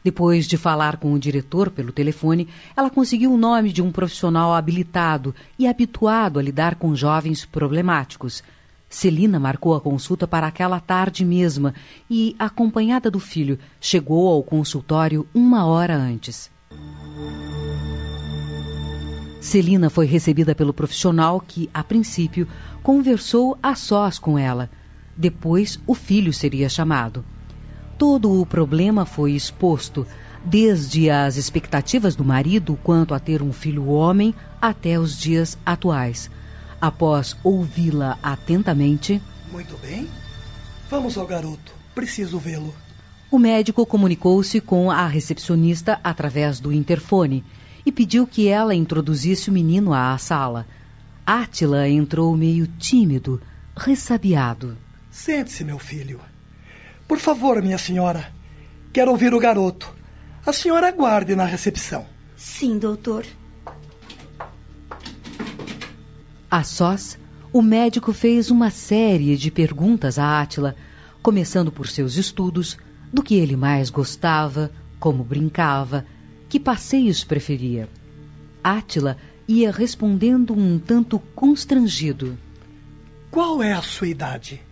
Depois 0.09 0.47
de 0.47 0.57
falar 0.57 0.97
com 0.97 1.13
o 1.13 1.19
diretor 1.19 1.71
pelo 1.71 1.93
telefone, 1.93 2.49
ela 2.75 2.89
conseguiu 2.89 3.31
o 3.31 3.37
nome 3.37 3.71
de 3.71 3.83
um 3.83 3.93
profissional 3.93 4.55
habilitado 4.55 5.35
e 5.59 5.67
habituado 5.67 6.39
a 6.39 6.43
lidar 6.43 6.77
com 6.77 6.97
jovens 6.97 7.45
problemáticos. 7.45 8.43
Celina 8.89 9.39
marcou 9.39 9.75
a 9.75 9.81
consulta 9.83 10.27
para 10.27 10.47
aquela 10.47 10.81
tarde 10.81 11.27
mesma 11.27 11.75
e, 12.09 12.35
acompanhada 12.39 13.11
do 13.11 13.21
filho, 13.21 13.59
chegou 13.79 14.29
ao 14.29 14.43
consultório 14.43 15.29
uma 15.35 15.67
hora 15.67 15.95
antes. 15.95 16.51
Celina 19.43 19.91
foi 19.91 20.07
recebida 20.07 20.55
pelo 20.55 20.73
profissional 20.73 21.39
que, 21.39 21.69
a 21.75 21.85
princípio, 21.85 22.49
conversou 22.83 23.59
a 23.63 23.75
sós 23.75 24.19
com 24.19 24.39
ela. 24.39 24.71
Depois, 25.15 25.79
o 25.87 25.95
filho 25.95 26.33
seria 26.33 26.71
chamado. 26.71 27.23
Todo 27.99 28.41
o 28.41 28.47
problema 28.47 29.05
foi 29.05 29.33
exposto, 29.33 30.07
desde 30.45 31.11
as 31.11 31.37
expectativas 31.37 32.15
do 32.15 32.25
marido 32.25 32.79
quanto 32.81 33.13
a 33.13 33.19
ter 33.19 33.43
um 33.43 33.53
filho 33.53 33.89
homem 33.89 34.33
até 34.63 35.01
os 35.01 35.19
dias 35.19 35.59
atuais. 35.67 36.31
Após 36.81 37.37
ouvi-la 37.43 38.17
atentamente. 38.23 39.21
Muito 39.51 39.77
bem. 39.79 40.09
Vamos 40.89 41.19
ao 41.19 41.27
garoto. 41.27 41.73
Preciso 41.93 42.39
vê-lo. 42.39 42.73
O 43.33 43.39
médico 43.39 43.85
comunicou-se 43.85 44.61
com 44.61 44.93
a 44.93 45.09
recepcionista 45.09 45.99
através 46.05 46.61
do 46.61 46.73
interfone 46.73 47.45
e 47.85 47.91
pediu 47.91 48.29
que 48.29 48.47
ela 48.47 48.77
introduzisse 48.77 49.51
o 49.51 49.53
menino 49.53 49.93
à 49.93 50.17
sala. 50.19 50.69
Átila 51.27 51.89
entrou 51.89 52.37
meio 52.37 52.69
tímido, 52.79 53.43
ressabiado. 53.77 54.79
Sente-se, 55.11 55.65
meu 55.65 55.81
filho. 55.81 56.21
Por 57.09 57.19
favor, 57.19 57.63
minha 57.63 57.79
senhora. 57.79 58.31
Quero 58.93 59.11
ouvir 59.11 59.33
o 59.33 59.41
garoto. 59.41 59.91
A 60.45 60.53
senhora 60.53 60.89
aguarde 60.89 61.35
na 61.35 61.47
recepção. 61.47 62.05
Sim, 62.37 62.79
doutor. 62.79 63.25
A 66.51 66.63
sós, 66.63 67.19
o 67.51 67.63
médico 67.63 68.13
fez 68.13 68.51
uma 68.51 68.71
série 68.71 69.37
de 69.39 69.51
perguntas 69.51 70.19
a 70.19 70.41
Átila, 70.41 70.77
começando 71.23 71.73
por 71.73 71.89
seus 71.89 72.17
estudos, 72.17 72.77
do 73.11 73.23
que 73.23 73.35
ele 73.35 73.57
mais 73.57 73.89
gostava, 73.89 74.71
como 75.01 75.25
brincava, 75.25 76.05
que 76.47 76.61
passeios 76.61 77.25
preferia. 77.25 77.89
Átila 78.63 79.17
ia 79.47 79.73
respondendo 79.73 80.53
um 80.53 80.79
tanto 80.79 81.19
constrangido. 81.35 82.39
Qual 83.31 83.63
é 83.63 83.73
a 83.73 83.81
sua 83.81 84.09
idade? 84.09 84.68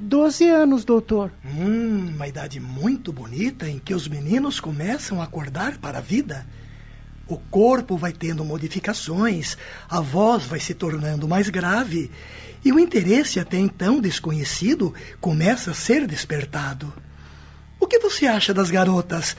Doze 0.00 0.48
anos, 0.48 0.84
doutor. 0.84 1.32
Hum, 1.44 2.12
uma 2.14 2.26
idade 2.26 2.58
muito 2.58 3.12
bonita 3.12 3.68
em 3.68 3.78
que 3.78 3.94
os 3.94 4.08
meninos 4.08 4.58
começam 4.58 5.20
a 5.20 5.24
acordar 5.24 5.78
para 5.78 5.98
a 5.98 6.00
vida. 6.00 6.46
O 7.26 7.38
corpo 7.38 7.96
vai 7.96 8.12
tendo 8.12 8.44
modificações, 8.44 9.56
a 9.88 10.00
voz 10.00 10.44
vai 10.44 10.60
se 10.60 10.74
tornando 10.74 11.28
mais 11.28 11.48
grave 11.48 12.10
e 12.64 12.72
o 12.72 12.78
interesse 12.78 13.38
até 13.38 13.56
então 13.56 14.00
desconhecido 14.00 14.92
começa 15.20 15.70
a 15.70 15.74
ser 15.74 16.06
despertado. 16.06 16.92
O 17.78 17.86
que 17.86 17.98
você 17.98 18.26
acha 18.26 18.52
das 18.52 18.70
garotas? 18.70 19.36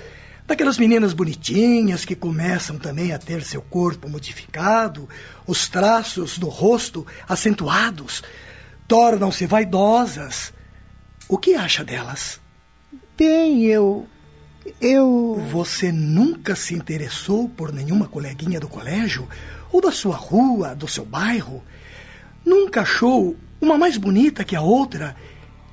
Daquelas 0.47 0.77
meninas 0.77 1.11
bonitinhas 1.11 2.05
que 2.05 2.15
começam 2.15 2.77
também 2.77 3.11
a 3.11 3.17
ter 3.17 3.43
seu 3.43 3.61
corpo 3.61 4.07
modificado, 4.07 5.09
os 5.45 5.67
traços 5.67 6.37
do 6.37 6.47
rosto 6.47 7.05
acentuados, 7.27 8.23
tornam-se 8.87 9.45
vaidosas. 9.45 10.53
O 11.27 11.37
que 11.37 11.55
acha 11.55 11.83
delas? 11.83 12.39
Bem, 13.17 13.65
eu. 13.65 14.07
Eu. 14.81 15.43
Você 15.51 15.91
nunca 15.91 16.55
se 16.55 16.73
interessou 16.73 17.47
por 17.49 17.71
nenhuma 17.71 18.07
coleguinha 18.07 18.59
do 18.59 18.67
colégio? 18.67 19.27
Ou 19.71 19.81
da 19.81 19.91
sua 19.91 20.15
rua, 20.15 20.75
do 20.75 20.87
seu 20.87 21.05
bairro? 21.05 21.63
Nunca 22.43 22.81
achou 22.81 23.35
uma 23.59 23.77
mais 23.77 23.97
bonita 23.97 24.43
que 24.43 24.55
a 24.55 24.61
outra 24.61 25.15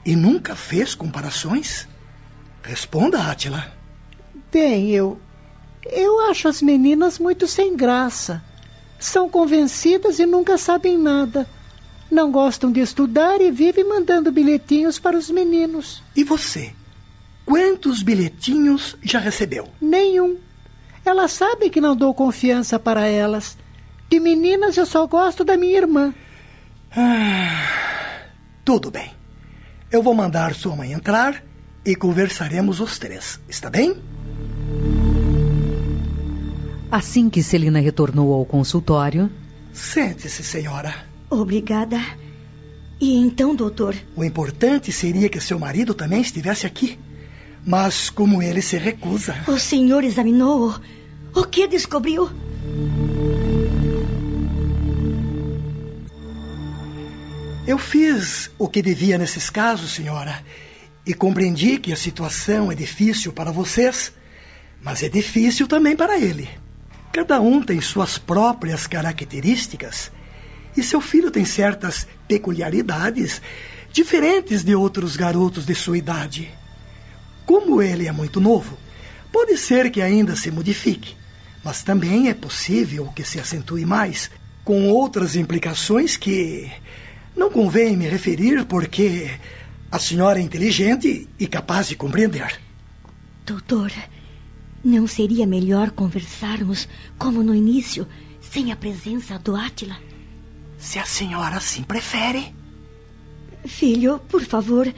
e 0.05 0.17
nunca 0.17 0.57
fez 0.57 0.95
comparações? 0.95 1.89
Responda, 2.63 3.21
Átila. 3.23 3.73
Bem, 4.51 4.91
eu. 4.91 5.19
Eu 5.85 6.21
acho 6.31 6.49
as 6.49 6.63
meninas 6.63 7.19
muito 7.19 7.47
sem 7.47 7.77
graça. 7.77 8.43
São 8.99 9.29
convencidas 9.29 10.19
e 10.19 10.27
nunca 10.27 10.57
sabem 10.57 10.97
nada. 10.97 11.49
Não 12.13 12.31
gostam 12.31 12.71
de 12.71 12.79
estudar 12.81 13.41
e 13.41 13.51
vivem 13.51 13.89
mandando 13.89 14.31
bilhetinhos 14.31 14.99
para 14.99 15.17
os 15.17 15.31
meninos. 15.31 16.03
E 16.15 16.23
você? 16.23 16.75
Quantos 17.47 18.03
bilhetinhos 18.03 18.99
já 19.03 19.19
recebeu? 19.19 19.71
Nenhum. 19.81 20.37
Elas 21.07 21.33
sabem 21.33 21.71
que 21.71 21.81
não 21.81 21.97
dou 21.97 22.13
confiança 22.13 22.79
para 22.79 23.07
elas. 23.07 23.57
De 24.11 24.21
meninas 24.21 24.77
eu 24.77 24.85
só 24.85 25.07
gosto 25.07 25.43
da 25.43 25.57
minha 25.57 25.79
irmã. 25.79 26.15
Ah, 26.95 28.27
tudo 28.63 28.91
bem. 28.91 29.11
Eu 29.91 30.03
vou 30.03 30.13
mandar 30.13 30.55
sua 30.55 30.77
mãe 30.77 30.93
entrar 30.93 31.43
e 31.83 31.97
conversaremos 31.97 32.79
os 32.79 32.99
três. 32.99 33.41
Está 33.49 33.71
bem? 33.71 33.97
Assim 36.91 37.31
que 37.31 37.43
Celina 37.43 37.81
retornou 37.81 38.35
ao 38.35 38.45
consultório. 38.45 39.31
Sente-se, 39.73 40.45
senhora. 40.45 41.11
Obrigada. 41.33 41.99
E 43.01 43.17
então, 43.17 43.55
doutor? 43.55 43.97
O 44.15 44.23
importante 44.23 44.93
seria 44.93 45.31
que 45.31 45.41
seu 45.41 45.59
marido 45.59 45.95
também 45.95 46.21
estivesse 46.21 46.67
aqui. 46.67 46.99
Mas 47.67 48.11
como 48.11 48.43
ele 48.43 48.61
se 48.61 48.77
recusa. 48.77 49.35
O 49.49 49.59
senhor 49.59 50.05
examinou-o? 50.05 50.79
O 51.35 51.45
que 51.45 51.67
descobriu? 51.67 52.29
Eu 57.67 57.79
fiz 57.79 58.51
o 58.59 58.69
que 58.69 58.83
devia 58.83 59.17
nesses 59.17 59.49
casos, 59.49 59.93
senhora, 59.93 60.45
e 61.07 61.15
compreendi 61.15 61.79
que 61.79 61.95
a 61.95 61.97
situação 61.97 62.71
é 62.71 62.75
difícil 62.75 63.33
para 63.33 63.51
vocês, 63.51 64.13
mas 64.83 65.03
é 65.03 65.09
difícil 65.09 65.67
também 65.67 65.97
para 65.97 66.19
ele. 66.19 66.47
Cada 67.11 67.41
um 67.41 67.63
tem 67.63 67.81
suas 67.81 68.19
próprias 68.19 68.87
características 68.87 70.11
e 70.77 70.83
seu 70.83 71.01
filho 71.01 71.31
tem 71.31 71.45
certas 71.45 72.07
peculiaridades 72.27 73.41
diferentes 73.93 74.65
de 74.65 74.75
outros 74.75 75.17
garotos 75.17 75.67
de 75.67 75.75
sua 75.75 75.99
idade. 75.99 76.51
Como 77.45 77.83
ele 77.83 78.07
é 78.07 78.13
muito 78.13 78.41
novo, 78.41 78.79
pode 79.31 79.57
ser 79.59 79.91
que 79.91 80.01
ainda 80.01 80.35
se 80.35 80.51
modifique, 80.51 81.15
mas 81.63 81.83
também 81.83 82.29
é 82.29 82.35
possível 82.35 83.13
que 83.15 83.25
se 83.25 83.39
acentue 83.39 83.85
mais, 83.85 84.31
com 84.65 84.89
outras 84.89 85.37
implicações 85.37 86.17
que 86.17 86.71
não 87.37 87.51
convém 87.51 87.97
me 87.97 88.09
referir 88.09 88.65
porque 88.65 89.31
a 89.91 89.99
senhora 89.99 90.39
é 90.39 90.43
inteligente 90.43 91.29
e 91.39 91.47
capaz 91.47 91.89
de 91.89 91.97
compreender. 91.97 92.59
Doutor, 93.45 93.93
não 94.85 95.07
seria 95.07 95.47
melhor 95.47 95.91
conversarmos 95.91 96.89
como 97.19 97.43
no 97.43 97.55
início, 97.55 98.07
sem 98.41 98.73
a 98.73 98.77
presença 98.77 99.39
do 99.39 99.55
Átila? 99.55 99.97
Se 100.83 100.99
a 100.99 101.05
senhora 101.05 101.57
assim 101.57 101.85
prefere. 101.85 102.53
Filho, 103.65 104.19
por 104.29 104.43
favor, 104.43 104.93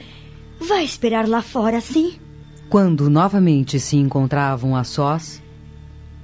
vá 0.59 0.81
esperar 0.81 1.27
lá 1.27 1.43
fora, 1.43 1.79
sim? 1.79 2.19
Quando 2.67 3.07
novamente 3.07 3.79
se 3.79 3.95
encontravam 3.95 4.75
a 4.75 4.83
sós. 4.83 5.39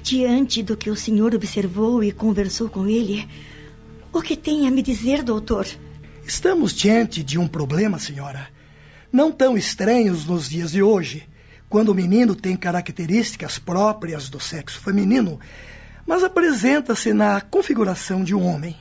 Diante 0.02 0.64
do 0.64 0.76
que 0.76 0.90
o 0.90 0.96
senhor 0.96 1.36
observou 1.36 2.04
e 2.04 2.12
conversou 2.12 2.70
com 2.70 2.88
ele, 2.88 3.30
o 4.12 4.20
que 4.20 4.36
tem 4.36 4.68
a 4.68 4.72
me 4.72 4.82
dizer, 4.82 5.22
doutor? 5.22 5.68
Estamos 6.26 6.74
diante 6.74 7.22
de 7.24 7.38
um 7.38 7.48
problema, 7.48 8.00
senhora. 8.00 8.50
Não 9.14 9.32
tão 9.32 9.56
estranhos 9.56 10.26
nos 10.26 10.50
dias 10.50 10.72
de 10.72 10.82
hoje, 10.82 11.30
quando 11.70 11.90
o 11.90 11.96
menino 11.96 12.34
tem 12.34 12.58
características 12.58 13.60
próprias 13.60 14.28
do 14.28 14.40
sexo 14.40 14.80
feminino, 14.80 15.40
mas 16.04 16.24
apresenta-se 16.24 17.14
na 17.14 17.40
configuração 17.40 18.24
de 18.24 18.34
um 18.34 18.44
homem. 18.44 18.76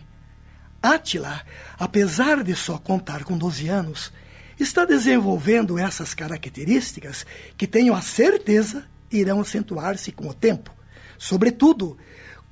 Átila, 0.82 1.42
apesar 1.78 2.42
de 2.42 2.54
só 2.54 2.78
contar 2.78 3.24
com 3.24 3.36
12 3.36 3.68
anos, 3.68 4.12
está 4.58 4.84
desenvolvendo 4.84 5.78
essas 5.78 6.14
características 6.14 7.26
que 7.56 7.66
tenho 7.66 7.94
a 7.94 8.00
certeza 8.00 8.84
irão 9.10 9.40
acentuar-se 9.40 10.12
com 10.12 10.28
o 10.28 10.34
tempo, 10.34 10.70
sobretudo 11.18 11.98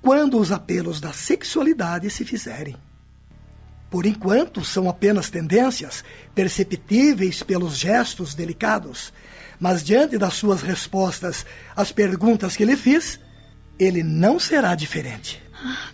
quando 0.03 0.39
os 0.39 0.53
apelos 0.53 1.01
da 1.01 1.13
sexualidade 1.13 2.11
se 2.11 2.25
fizerem. 2.25 2.77
Por 3.91 4.05
enquanto, 4.05 4.65
são 4.65 4.89
apenas 4.89 5.31
tendências 5.31 6.05
perceptíveis 6.35 7.43
pelos 7.43 7.79
gestos 7.79 8.35
delicados, 8.35 9.13
mas 9.59 9.83
diante 9.83 10.19
das 10.19 10.35
suas 10.35 10.61
respostas 10.61 11.47
às 11.75 11.91
perguntas 11.91 12.57
que 12.57 12.67
lhe 12.67 12.77
fiz, 12.77 13.19
ele 13.79 14.03
não 14.03 14.39
será 14.39 14.75
diferente. 14.75 15.43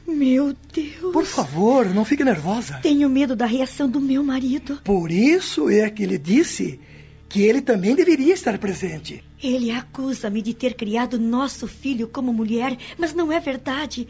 Meu 0.06 0.54
Deus. 0.72 1.12
Por 1.12 1.24
favor, 1.24 1.86
não 1.86 2.04
fique 2.04 2.24
nervosa. 2.24 2.78
Tenho 2.82 3.08
medo 3.08 3.34
da 3.34 3.46
reação 3.46 3.88
do 3.88 4.00
meu 4.00 4.22
marido. 4.22 4.80
Por 4.84 5.10
isso 5.10 5.70
é 5.70 5.88
que 5.90 6.06
lhe 6.06 6.18
disse 6.18 6.80
que 7.28 7.42
ele 7.42 7.60
também 7.60 7.94
deveria 7.94 8.32
estar 8.32 8.56
presente. 8.58 9.24
Ele 9.42 9.70
acusa-me 9.70 10.40
de 10.40 10.54
ter 10.54 10.74
criado 10.74 11.18
nosso 11.18 11.66
filho 11.66 12.06
como 12.06 12.32
mulher, 12.32 12.76
mas 12.96 13.12
não 13.12 13.32
é 13.32 13.40
verdade. 13.40 14.06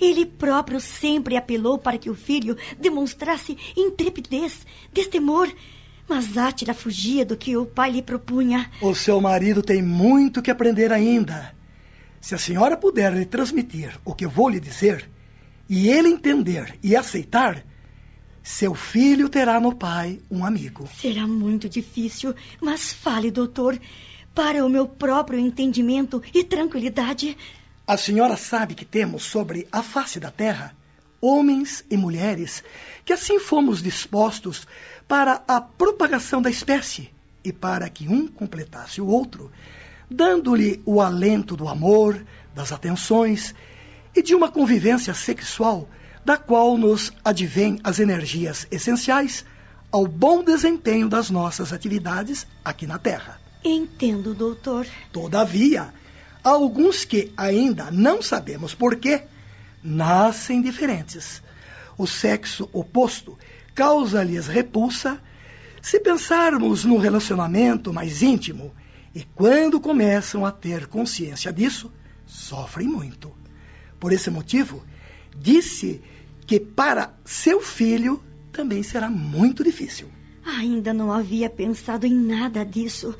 Ele 0.00 0.24
próprio 0.24 0.80
sempre 0.80 1.36
apelou 1.36 1.78
para 1.78 1.98
que 1.98 2.08
o 2.08 2.14
filho 2.14 2.56
demonstrasse 2.78 3.56
intrepidez, 3.76 4.64
destemor. 4.92 5.52
Mas 6.08 6.38
Átila 6.38 6.72
fugia 6.72 7.24
do 7.24 7.36
que 7.36 7.56
o 7.56 7.66
pai 7.66 7.90
lhe 7.90 8.02
propunha. 8.02 8.70
O 8.80 8.94
seu 8.94 9.20
marido 9.20 9.60
tem 9.60 9.82
muito 9.82 10.40
que 10.40 10.50
aprender 10.50 10.92
ainda. 10.92 11.52
Se 12.20 12.34
a 12.34 12.38
senhora 12.38 12.76
puder 12.76 13.12
lhe 13.12 13.24
transmitir 13.24 13.98
o 14.04 14.14
que 14.14 14.24
eu 14.24 14.30
vou 14.30 14.48
lhe 14.48 14.60
dizer, 14.60 15.08
e 15.68 15.88
ele 15.88 16.08
entender 16.08 16.78
e 16.82 16.96
aceitar, 16.96 17.64
seu 18.42 18.74
filho 18.74 19.28
terá 19.28 19.60
no 19.60 19.74
pai 19.74 20.20
um 20.30 20.44
amigo. 20.44 20.88
Será 20.98 21.26
muito 21.26 21.68
difícil, 21.68 22.34
mas 22.60 22.92
fale, 22.92 23.30
doutor, 23.30 23.78
para 24.34 24.64
o 24.64 24.68
meu 24.68 24.86
próprio 24.86 25.38
entendimento 25.38 26.22
e 26.32 26.42
tranquilidade. 26.42 27.36
A 27.86 27.96
senhora 27.96 28.36
sabe 28.36 28.74
que 28.74 28.84
temos 28.84 29.24
sobre 29.24 29.66
a 29.70 29.82
face 29.82 30.18
da 30.18 30.30
terra 30.30 30.74
homens 31.20 31.84
e 31.90 31.96
mulheres 31.96 32.62
que 33.04 33.12
assim 33.12 33.38
fomos 33.38 33.82
dispostos 33.82 34.66
para 35.06 35.42
a 35.48 35.60
propagação 35.60 36.40
da 36.40 36.50
espécie 36.50 37.10
e 37.42 37.52
para 37.52 37.88
que 37.88 38.08
um 38.08 38.26
completasse 38.26 39.00
o 39.00 39.06
outro, 39.06 39.50
dando-lhe 40.10 40.82
o 40.84 41.00
alento 41.00 41.56
do 41.56 41.68
amor, 41.68 42.24
das 42.54 42.72
atenções 42.72 43.54
e 44.14 44.22
de 44.22 44.34
uma 44.34 44.50
convivência 44.50 45.14
sexual 45.14 45.88
da 46.24 46.36
qual 46.36 46.76
nos 46.76 47.12
advêm 47.24 47.78
as 47.82 47.98
energias 47.98 48.66
essenciais 48.70 49.44
ao 49.90 50.06
bom 50.06 50.44
desempenho 50.44 51.08
das 51.08 51.30
nossas 51.30 51.72
atividades 51.72 52.46
aqui 52.64 52.86
na 52.86 52.98
Terra. 52.98 53.40
Entendo, 53.64 54.34
doutor. 54.34 54.86
Todavia, 55.12 55.92
há 56.44 56.50
alguns 56.50 57.04
que 57.04 57.32
ainda 57.36 57.90
não 57.90 58.20
sabemos 58.20 58.74
porquê 58.74 59.22
nascem 59.82 60.60
diferentes. 60.60 61.42
O 61.96 62.06
sexo 62.06 62.68
oposto 62.72 63.38
causa-lhes 63.74 64.46
repulsa 64.46 65.20
se 65.80 66.00
pensarmos 66.00 66.84
no 66.84 66.98
relacionamento 66.98 67.92
mais 67.92 68.22
íntimo 68.22 68.72
e 69.18 69.26
quando 69.34 69.80
começam 69.80 70.46
a 70.46 70.52
ter 70.52 70.86
consciência 70.86 71.52
disso, 71.52 71.90
sofrem 72.24 72.86
muito. 72.86 73.32
Por 73.98 74.12
esse 74.12 74.30
motivo, 74.30 74.84
disse 75.36 76.00
que 76.46 76.60
para 76.60 77.12
seu 77.24 77.60
filho 77.60 78.22
também 78.52 78.80
será 78.80 79.10
muito 79.10 79.64
difícil. 79.64 80.08
Ainda 80.44 80.94
não 80.94 81.12
havia 81.12 81.50
pensado 81.50 82.06
em 82.06 82.14
nada 82.14 82.64
disso. 82.64 83.12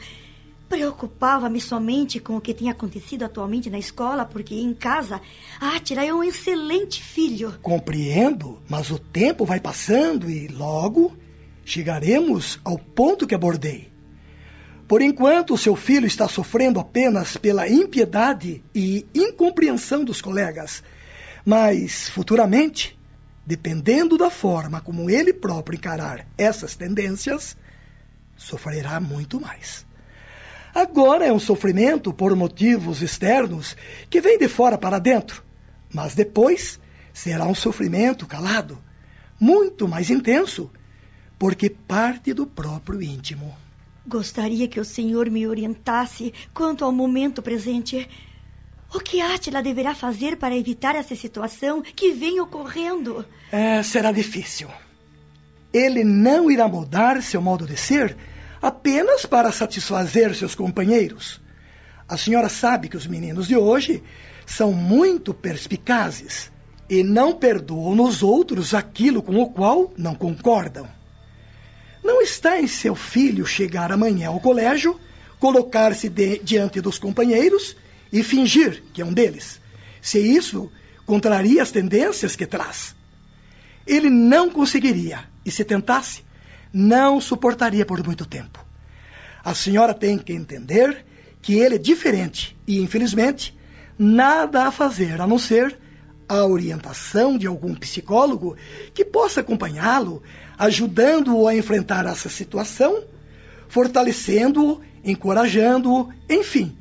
Preocupava-me 0.68 1.60
somente 1.60 2.20
com 2.20 2.36
o 2.36 2.40
que 2.40 2.54
tem 2.54 2.70
acontecido 2.70 3.24
atualmente 3.24 3.68
na 3.68 3.78
escola, 3.80 4.24
porque 4.24 4.54
em 4.54 4.72
casa, 4.72 5.20
Átila 5.60 6.04
é 6.04 6.14
um 6.14 6.22
excelente 6.22 7.02
filho. 7.02 7.58
Compreendo, 7.60 8.62
mas 8.68 8.92
o 8.92 9.00
tempo 9.00 9.44
vai 9.44 9.58
passando 9.58 10.30
e 10.30 10.46
logo 10.46 11.16
chegaremos 11.64 12.60
ao 12.64 12.78
ponto 12.78 13.26
que 13.26 13.34
abordei. 13.34 13.97
Por 14.88 15.02
enquanto, 15.02 15.58
seu 15.58 15.76
filho 15.76 16.06
está 16.06 16.26
sofrendo 16.26 16.80
apenas 16.80 17.36
pela 17.36 17.68
impiedade 17.68 18.64
e 18.74 19.06
incompreensão 19.14 20.02
dos 20.02 20.22
colegas. 20.22 20.82
Mas, 21.44 22.08
futuramente, 22.08 22.98
dependendo 23.44 24.16
da 24.16 24.30
forma 24.30 24.80
como 24.80 25.10
ele 25.10 25.34
próprio 25.34 25.76
encarar 25.76 26.26
essas 26.38 26.74
tendências, 26.74 27.54
sofrerá 28.34 28.98
muito 28.98 29.38
mais. 29.38 29.86
Agora 30.74 31.26
é 31.26 31.32
um 31.32 31.38
sofrimento 31.38 32.10
por 32.10 32.34
motivos 32.34 33.02
externos 33.02 33.76
que 34.08 34.22
vem 34.22 34.38
de 34.38 34.48
fora 34.48 34.78
para 34.78 34.98
dentro, 34.98 35.44
mas 35.92 36.14
depois 36.14 36.80
será 37.12 37.44
um 37.44 37.54
sofrimento 37.54 38.26
calado, 38.26 38.82
muito 39.38 39.86
mais 39.86 40.08
intenso, 40.08 40.70
porque 41.38 41.68
parte 41.68 42.32
do 42.32 42.46
próprio 42.46 43.02
íntimo. 43.02 43.67
Gostaria 44.08 44.66
que 44.66 44.80
o 44.80 44.84
senhor 44.86 45.28
me 45.28 45.46
orientasse 45.46 46.32
quanto 46.54 46.82
ao 46.82 46.90
momento 46.90 47.42
presente. 47.42 48.08
O 48.94 49.00
que 49.00 49.20
Átila 49.20 49.62
deverá 49.62 49.94
fazer 49.94 50.38
para 50.38 50.56
evitar 50.56 50.94
essa 50.94 51.14
situação 51.14 51.82
que 51.82 52.12
vem 52.12 52.40
ocorrendo? 52.40 53.22
É, 53.52 53.82
será 53.82 54.10
difícil. 54.10 54.70
Ele 55.74 56.04
não 56.04 56.50
irá 56.50 56.66
mudar 56.66 57.22
seu 57.22 57.42
modo 57.42 57.66
de 57.66 57.76
ser 57.76 58.16
apenas 58.62 59.26
para 59.26 59.52
satisfazer 59.52 60.34
seus 60.34 60.54
companheiros. 60.54 61.38
A 62.08 62.16
senhora 62.16 62.48
sabe 62.48 62.88
que 62.88 62.96
os 62.96 63.06
meninos 63.06 63.46
de 63.46 63.58
hoje 63.58 64.02
são 64.46 64.72
muito 64.72 65.34
perspicazes 65.34 66.50
e 66.88 67.02
não 67.02 67.34
perdoam 67.34 67.94
nos 67.94 68.22
outros 68.22 68.72
aquilo 68.72 69.22
com 69.22 69.36
o 69.36 69.50
qual 69.50 69.92
não 69.98 70.14
concordam. 70.14 70.97
Não 72.02 72.22
está 72.22 72.60
em 72.60 72.66
seu 72.66 72.94
filho 72.94 73.46
chegar 73.46 73.90
amanhã 73.92 74.28
ao 74.28 74.40
colégio, 74.40 74.98
colocar-se 75.38 76.08
diante 76.42 76.80
dos 76.80 76.98
companheiros 76.98 77.76
e 78.12 78.22
fingir 78.22 78.82
que 78.92 79.02
é 79.02 79.04
um 79.04 79.12
deles, 79.12 79.60
se 80.00 80.18
isso 80.18 80.70
contraria 81.04 81.62
as 81.62 81.70
tendências 81.70 82.36
que 82.36 82.46
traz. 82.46 82.94
Ele 83.86 84.10
não 84.10 84.50
conseguiria, 84.50 85.24
e 85.44 85.50
se 85.50 85.64
tentasse, 85.64 86.24
não 86.72 87.20
suportaria 87.20 87.86
por 87.86 88.04
muito 88.04 88.26
tempo. 88.26 88.64
A 89.42 89.54
senhora 89.54 89.94
tem 89.94 90.18
que 90.18 90.32
entender 90.32 91.04
que 91.40 91.54
ele 91.54 91.76
é 91.76 91.78
diferente 91.78 92.56
e, 92.66 92.80
infelizmente, 92.80 93.56
nada 93.98 94.64
a 94.64 94.70
fazer 94.70 95.20
a 95.20 95.26
não 95.26 95.38
ser 95.38 95.78
a 96.28 96.44
orientação 96.44 97.38
de 97.38 97.46
algum 97.46 97.74
psicólogo 97.74 98.56
que 98.92 99.04
possa 99.04 99.40
acompanhá-lo, 99.40 100.22
ajudando-o 100.58 101.48
a 101.48 101.56
enfrentar 101.56 102.04
essa 102.06 102.28
situação, 102.28 103.02
fortalecendo-o, 103.68 104.80
encorajando-o, 105.02 106.10
enfim, 106.28 106.76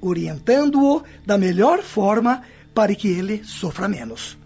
orientando-o 0.00 1.02
da 1.24 1.38
melhor 1.38 1.82
forma 1.82 2.42
para 2.74 2.94
que 2.94 3.08
ele 3.08 3.42
sofra 3.44 3.88
menos. 3.88 4.36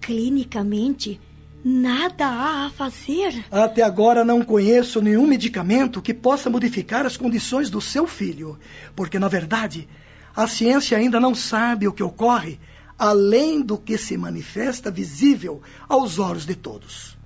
Clinicamente, 0.00 1.20
nada 1.64 2.26
há 2.26 2.66
a 2.66 2.70
fazer. 2.70 3.44
Até 3.50 3.82
agora 3.82 4.24
não 4.24 4.42
conheço 4.42 5.00
nenhum 5.00 5.26
medicamento 5.26 6.02
que 6.02 6.12
possa 6.12 6.50
modificar 6.50 7.06
as 7.06 7.16
condições 7.16 7.70
do 7.70 7.80
seu 7.80 8.06
filho, 8.06 8.58
porque, 8.94 9.18
na 9.18 9.28
verdade, 9.28 9.88
a 10.34 10.46
ciência 10.46 10.98
ainda 10.98 11.20
não 11.20 11.34
sabe 11.34 11.86
o 11.86 11.92
que 11.92 12.02
ocorre 12.02 12.58
além 13.02 13.60
do 13.60 13.76
que 13.76 13.98
se 13.98 14.16
manifesta 14.16 14.88
visível 14.88 15.60
aos 15.88 16.20
olhos 16.20 16.46
de 16.46 16.54
todos. 16.54 17.18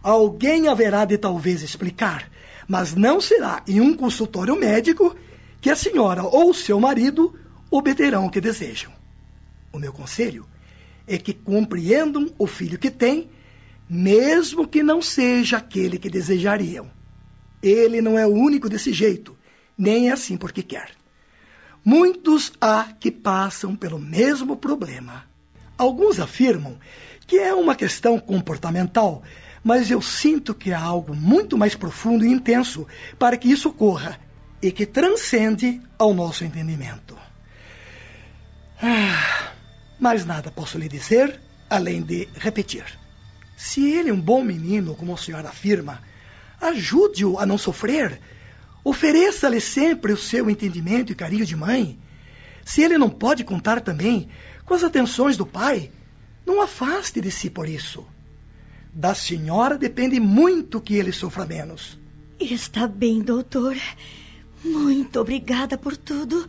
Alguém 0.00 0.68
haverá 0.68 1.04
de 1.04 1.18
talvez 1.18 1.60
explicar, 1.60 2.30
mas 2.68 2.94
não 2.94 3.20
será 3.20 3.64
em 3.66 3.80
um 3.80 3.96
consultório 3.96 4.54
médico 4.54 5.16
que 5.60 5.70
a 5.70 5.74
senhora 5.74 6.22
ou 6.22 6.54
seu 6.54 6.78
marido 6.78 7.34
obterão 7.68 8.26
o 8.26 8.30
que 8.30 8.40
desejam. 8.40 8.92
O 9.72 9.78
meu 9.80 9.92
conselho 9.92 10.46
é 11.04 11.18
que 11.18 11.34
compreendam 11.34 12.32
o 12.38 12.46
filho 12.46 12.78
que 12.78 12.88
têm, 12.88 13.28
mesmo 13.90 14.68
que 14.68 14.84
não 14.84 15.02
seja 15.02 15.56
aquele 15.56 15.98
que 15.98 16.08
desejariam. 16.08 16.88
Ele 17.60 18.00
não 18.00 18.16
é 18.16 18.24
o 18.24 18.30
único 18.30 18.68
desse 18.68 18.92
jeito, 18.92 19.36
nem 19.76 20.10
é 20.10 20.12
assim 20.12 20.36
porque 20.36 20.62
quer. 20.62 21.01
Muitos 21.84 22.52
há 22.60 22.92
que 22.98 23.10
passam 23.10 23.74
pelo 23.74 23.98
mesmo 23.98 24.56
problema. 24.56 25.24
Alguns 25.76 26.20
afirmam 26.20 26.78
que 27.26 27.38
é 27.38 27.52
uma 27.52 27.74
questão 27.74 28.18
comportamental, 28.18 29.22
mas 29.64 29.90
eu 29.90 30.00
sinto 30.00 30.54
que 30.54 30.72
há 30.72 30.80
algo 30.80 31.14
muito 31.14 31.58
mais 31.58 31.74
profundo 31.74 32.24
e 32.24 32.30
intenso 32.30 32.86
para 33.18 33.36
que 33.36 33.50
isso 33.50 33.68
ocorra 33.68 34.18
e 34.60 34.70
que 34.70 34.86
transcende 34.86 35.80
ao 35.98 36.14
nosso 36.14 36.44
entendimento. 36.44 37.16
Ah, 38.80 39.52
mais 39.98 40.24
nada 40.24 40.50
posso 40.50 40.78
lhe 40.78 40.88
dizer 40.88 41.40
além 41.68 42.02
de 42.02 42.28
repetir. 42.34 42.84
Se 43.56 43.90
ele 43.90 44.10
é 44.10 44.12
um 44.12 44.20
bom 44.20 44.42
menino, 44.44 44.94
como 44.94 45.14
a 45.14 45.16
senhora 45.16 45.48
afirma, 45.48 46.00
ajude-o 46.60 47.38
a 47.38 47.46
não 47.46 47.56
sofrer 47.56 48.20
Ofereça-lhe 48.84 49.60
sempre 49.60 50.12
o 50.12 50.16
seu 50.16 50.50
entendimento 50.50 51.12
e 51.12 51.14
carinho 51.14 51.46
de 51.46 51.56
mãe. 51.56 51.98
Se 52.64 52.82
ele 52.82 52.98
não 52.98 53.08
pode 53.08 53.44
contar 53.44 53.80
também 53.80 54.28
com 54.64 54.74
as 54.74 54.82
atenções 54.82 55.36
do 55.36 55.46
pai, 55.46 55.90
não 56.44 56.60
afaste 56.60 57.20
de 57.20 57.30
si 57.30 57.48
por 57.48 57.68
isso. 57.68 58.04
Da 58.92 59.14
senhora 59.14 59.78
depende 59.78 60.20
muito 60.20 60.80
que 60.80 60.94
ele 60.94 61.12
sofra 61.12 61.46
menos. 61.46 61.98
Está 62.38 62.86
bem, 62.86 63.20
doutor. 63.20 63.76
Muito 64.64 65.20
obrigada 65.20 65.78
por 65.78 65.96
tudo. 65.96 66.46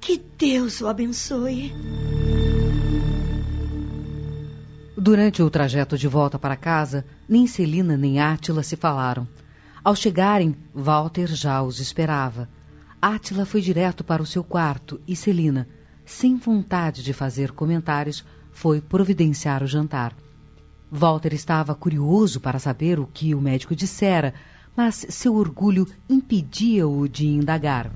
Que 0.00 0.20
Deus 0.38 0.80
o 0.80 0.88
abençoe. 0.88 1.72
Durante 4.96 5.42
o 5.42 5.48
trajeto 5.48 5.96
de 5.96 6.06
volta 6.06 6.38
para 6.38 6.56
casa, 6.56 7.06
nem 7.28 7.46
Celina 7.46 7.96
nem 7.96 8.20
Átila 8.20 8.62
se 8.62 8.76
falaram. 8.76 9.26
Ao 9.82 9.96
chegarem, 9.96 10.54
Walter 10.74 11.26
já 11.28 11.62
os 11.62 11.80
esperava. 11.80 12.48
Átila 13.00 13.46
foi 13.46 13.62
direto 13.62 14.04
para 14.04 14.22
o 14.22 14.26
seu 14.26 14.44
quarto 14.44 15.00
e 15.08 15.16
Celina, 15.16 15.66
sem 16.04 16.36
vontade 16.36 17.02
de 17.02 17.14
fazer 17.14 17.52
comentários, 17.52 18.22
foi 18.52 18.80
providenciar 18.80 19.62
o 19.62 19.66
jantar. 19.66 20.14
Walter 20.90 21.32
estava 21.32 21.74
curioso 21.74 22.40
para 22.40 22.58
saber 22.58 23.00
o 23.00 23.06
que 23.06 23.34
o 23.34 23.40
médico 23.40 23.74
dissera, 23.74 24.34
mas 24.76 25.06
seu 25.08 25.34
orgulho 25.34 25.86
impedia-o 26.10 27.08
de 27.08 27.26
indagar. 27.26 27.90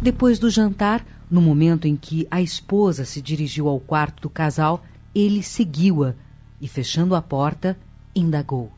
Depois 0.00 0.38
do 0.38 0.48
jantar, 0.48 1.04
no 1.28 1.40
momento 1.40 1.88
em 1.88 1.96
que 1.96 2.28
a 2.30 2.40
esposa 2.40 3.04
se 3.04 3.20
dirigiu 3.20 3.68
ao 3.68 3.80
quarto 3.80 4.22
do 4.22 4.30
casal, 4.30 4.84
ele 5.12 5.42
seguiu-a 5.42 6.14
e, 6.60 6.68
fechando 6.68 7.16
a 7.16 7.22
porta, 7.22 7.76
indagou. 8.14 8.70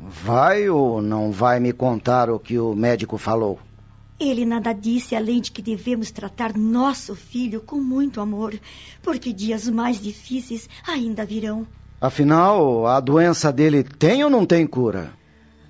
Vai 0.00 0.68
ou 0.68 1.02
não 1.02 1.32
vai 1.32 1.58
me 1.58 1.72
contar 1.72 2.30
o 2.30 2.38
que 2.38 2.58
o 2.58 2.74
médico 2.74 3.18
falou? 3.18 3.58
Ele 4.18 4.44
nada 4.44 4.72
disse 4.72 5.14
além 5.14 5.40
de 5.40 5.50
que 5.50 5.60
devemos 5.60 6.10
tratar 6.10 6.56
nosso 6.56 7.14
filho 7.14 7.60
com 7.60 7.80
muito 7.80 8.20
amor, 8.20 8.58
porque 9.02 9.32
dias 9.32 9.68
mais 9.68 10.00
difíceis 10.00 10.68
ainda 10.86 11.24
virão. 11.24 11.66
Afinal, 12.00 12.86
a 12.86 13.00
doença 13.00 13.52
dele 13.52 13.82
tem 13.82 14.22
ou 14.22 14.30
não 14.30 14.46
tem 14.46 14.66
cura? 14.66 15.12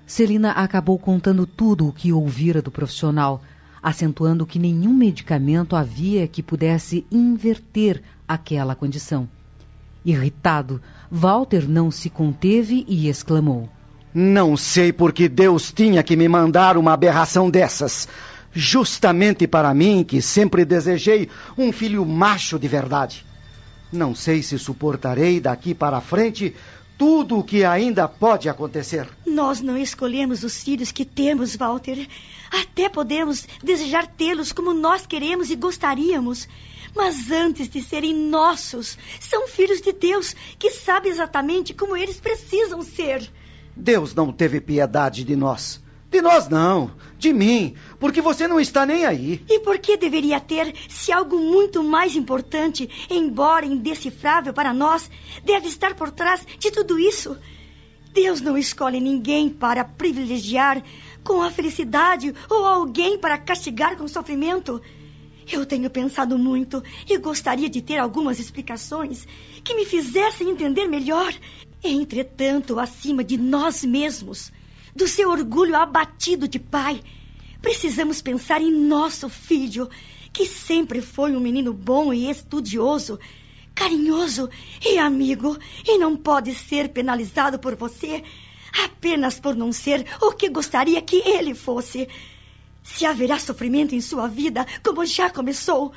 Celina 0.05 0.51
acabou 0.51 0.97
contando 0.97 1.45
tudo 1.45 1.87
o 1.87 1.93
que 1.93 2.13
ouvira 2.13 2.61
do 2.61 2.71
profissional, 2.71 3.41
acentuando 3.81 4.45
que 4.45 4.59
nenhum 4.59 4.93
medicamento 4.93 5.75
havia 5.75 6.27
que 6.27 6.43
pudesse 6.43 7.05
inverter 7.11 8.01
aquela 8.27 8.75
condição. 8.75 9.27
Irritado, 10.05 10.81
Walter 11.11 11.67
não 11.67 11.91
se 11.91 12.09
conteve 12.09 12.85
e 12.87 13.07
exclamou: 13.07 13.69
Não 14.21 14.57
sei 14.57 14.91
por 14.91 15.13
que 15.13 15.29
Deus 15.29 15.71
tinha 15.71 16.03
que 16.03 16.17
me 16.17 16.27
mandar 16.27 16.75
uma 16.75 16.91
aberração 16.91 17.49
dessas. 17.49 18.05
Justamente 18.51 19.47
para 19.47 19.73
mim, 19.73 20.03
que 20.03 20.21
sempre 20.21 20.65
desejei 20.65 21.29
um 21.57 21.71
filho 21.71 22.05
macho 22.05 22.59
de 22.59 22.67
verdade. 22.67 23.25
Não 23.89 24.13
sei 24.13 24.43
se 24.43 24.59
suportarei 24.59 25.39
daqui 25.39 25.73
para 25.73 26.01
frente 26.01 26.53
tudo 26.97 27.37
o 27.37 27.43
que 27.45 27.63
ainda 27.63 28.09
pode 28.09 28.49
acontecer. 28.49 29.07
Nós 29.25 29.61
não 29.61 29.77
escolhemos 29.77 30.43
os 30.43 30.61
filhos 30.61 30.91
que 30.91 31.05
temos, 31.05 31.55
Walter. 31.55 32.05
Até 32.51 32.89
podemos 32.89 33.47
desejar 33.63 34.05
tê-los 34.05 34.51
como 34.51 34.73
nós 34.73 35.05
queremos 35.05 35.49
e 35.49 35.55
gostaríamos. 35.55 36.45
Mas 36.93 37.31
antes 37.31 37.69
de 37.69 37.81
serem 37.81 38.13
nossos, 38.13 38.97
são 39.21 39.47
filhos 39.47 39.79
de 39.79 39.93
Deus 39.93 40.35
que 40.59 40.71
sabe 40.71 41.07
exatamente 41.07 41.73
como 41.73 41.95
eles 41.95 42.19
precisam 42.19 42.81
ser. 42.81 43.31
Deus 43.75 44.13
não 44.13 44.31
teve 44.31 44.59
piedade 44.59 45.23
de 45.23 45.35
nós. 45.35 45.81
De 46.11 46.23
nós 46.23 46.49
não, 46.49 46.91
de 47.19 47.31
mim, 47.31 47.75
porque 47.99 48.19
você 48.19 48.47
não 48.47 48.59
está 48.59 48.83
nem 48.83 49.05
aí. 49.05 49.45
E 49.47 49.59
por 49.59 49.77
que 49.77 49.95
deveria 49.95 50.39
ter 50.39 50.73
se 50.89 51.11
algo 51.11 51.37
muito 51.37 51.83
mais 51.83 52.15
importante, 52.15 52.89
embora 53.11 53.65
indecifrável 53.65 54.51
para 54.51 54.73
nós, 54.73 55.09
deve 55.43 55.67
estar 55.67 55.93
por 55.93 56.09
trás 56.09 56.43
de 56.57 56.71
tudo 56.71 56.97
isso? 56.97 57.37
Deus 58.11 58.41
não 58.41 58.57
escolhe 58.57 58.99
ninguém 58.99 59.49
para 59.49 59.85
privilegiar 59.85 60.83
com 61.23 61.43
a 61.43 61.51
felicidade 61.51 62.33
ou 62.49 62.65
alguém 62.65 63.19
para 63.19 63.37
castigar 63.37 63.95
com 63.95 64.07
sofrimento. 64.07 64.81
Eu 65.51 65.63
tenho 65.63 65.89
pensado 65.89 66.37
muito 66.37 66.83
e 67.07 67.17
gostaria 67.17 67.69
de 67.69 67.81
ter 67.81 67.97
algumas 67.97 68.39
explicações 68.39 69.27
que 69.63 69.75
me 69.75 69.85
fizessem 69.85 70.49
entender 70.49 70.87
melhor. 70.87 71.33
Entretanto, 71.83 72.79
acima 72.79 73.23
de 73.23 73.37
nós 73.37 73.83
mesmos, 73.83 74.51
do 74.95 75.07
seu 75.07 75.29
orgulho 75.29 75.75
abatido 75.75 76.47
de 76.47 76.59
pai. 76.59 77.01
Precisamos 77.61 78.21
pensar 78.21 78.61
em 78.61 78.71
nosso 78.71 79.29
filho, 79.29 79.89
que 80.31 80.45
sempre 80.45 81.01
foi 81.01 81.35
um 81.35 81.39
menino 81.39 81.73
bom 81.73 82.13
e 82.13 82.29
estudioso, 82.29 83.19
carinhoso 83.73 84.49
e 84.85 84.97
amigo, 84.97 85.57
e 85.85 85.97
não 85.97 86.15
pode 86.15 86.53
ser 86.53 86.89
penalizado 86.89 87.59
por 87.59 87.75
você 87.75 88.23
apenas 88.83 89.39
por 89.39 89.55
não 89.55 89.71
ser 89.71 90.05
o 90.21 90.31
que 90.31 90.49
gostaria 90.49 91.01
que 91.01 91.17
ele 91.17 91.53
fosse. 91.53 92.07
Se 92.83 93.05
haverá 93.05 93.39
sofrimento 93.39 93.95
em 93.95 94.01
sua 94.01 94.27
vida, 94.27 94.65
como 94.83 95.05
já 95.05 95.29
começou, 95.29 95.91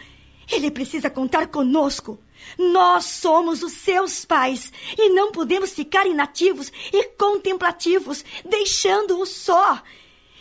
ele 0.51 0.71
precisa 0.71 1.11
contar 1.11 1.49
conosco. 1.49 2.19
Nós 2.59 3.05
somos 3.05 3.63
os 3.63 3.73
seus 3.73 4.25
pais 4.25 4.73
e 4.97 5.09
não 5.11 5.33
podemos 5.33 5.73
ficar 5.73 6.07
inativos 6.07 6.73
e 6.93 7.05
contemplativos, 7.17 8.25
deixando-o 8.45 9.25
só. 9.27 9.81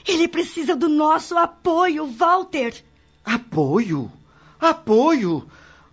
Ele 0.08 0.28
precisa 0.28 0.76
do 0.76 0.90
nosso 0.90 1.38
apoio, 1.38 2.08
Walter. 2.08 2.74
Apoio? 3.24 4.12
Apoio? 4.60 5.48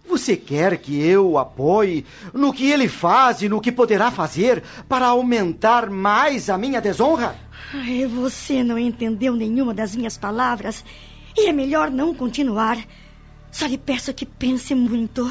Você 0.08 0.36
quer 0.36 0.78
que 0.78 0.98
eu 0.98 1.32
o 1.32 1.38
apoie 1.38 2.04
no 2.32 2.50
que 2.52 2.70
ele 2.70 2.88
faz 2.88 3.42
e 3.42 3.48
no 3.48 3.60
que 3.60 3.70
poderá 3.70 4.10
fazer 4.10 4.62
para 4.88 5.06
aumentar 5.06 5.90
mais 5.90 6.48
a 6.48 6.56
minha 6.56 6.80
desonra? 6.80 7.38
Ai, 7.74 8.06
você 8.06 8.64
não 8.64 8.78
entendeu 8.78 9.34
nenhuma 9.34 9.74
das 9.74 9.94
minhas 9.94 10.16
palavras 10.16 10.82
e 11.36 11.46
é 11.46 11.52
melhor 11.52 11.90
não 11.90 12.14
continuar. 12.14 12.78
Só 13.52 13.66
lhe 13.66 13.76
peço 13.76 14.14
que 14.14 14.24
pense 14.24 14.74
muito. 14.74 15.30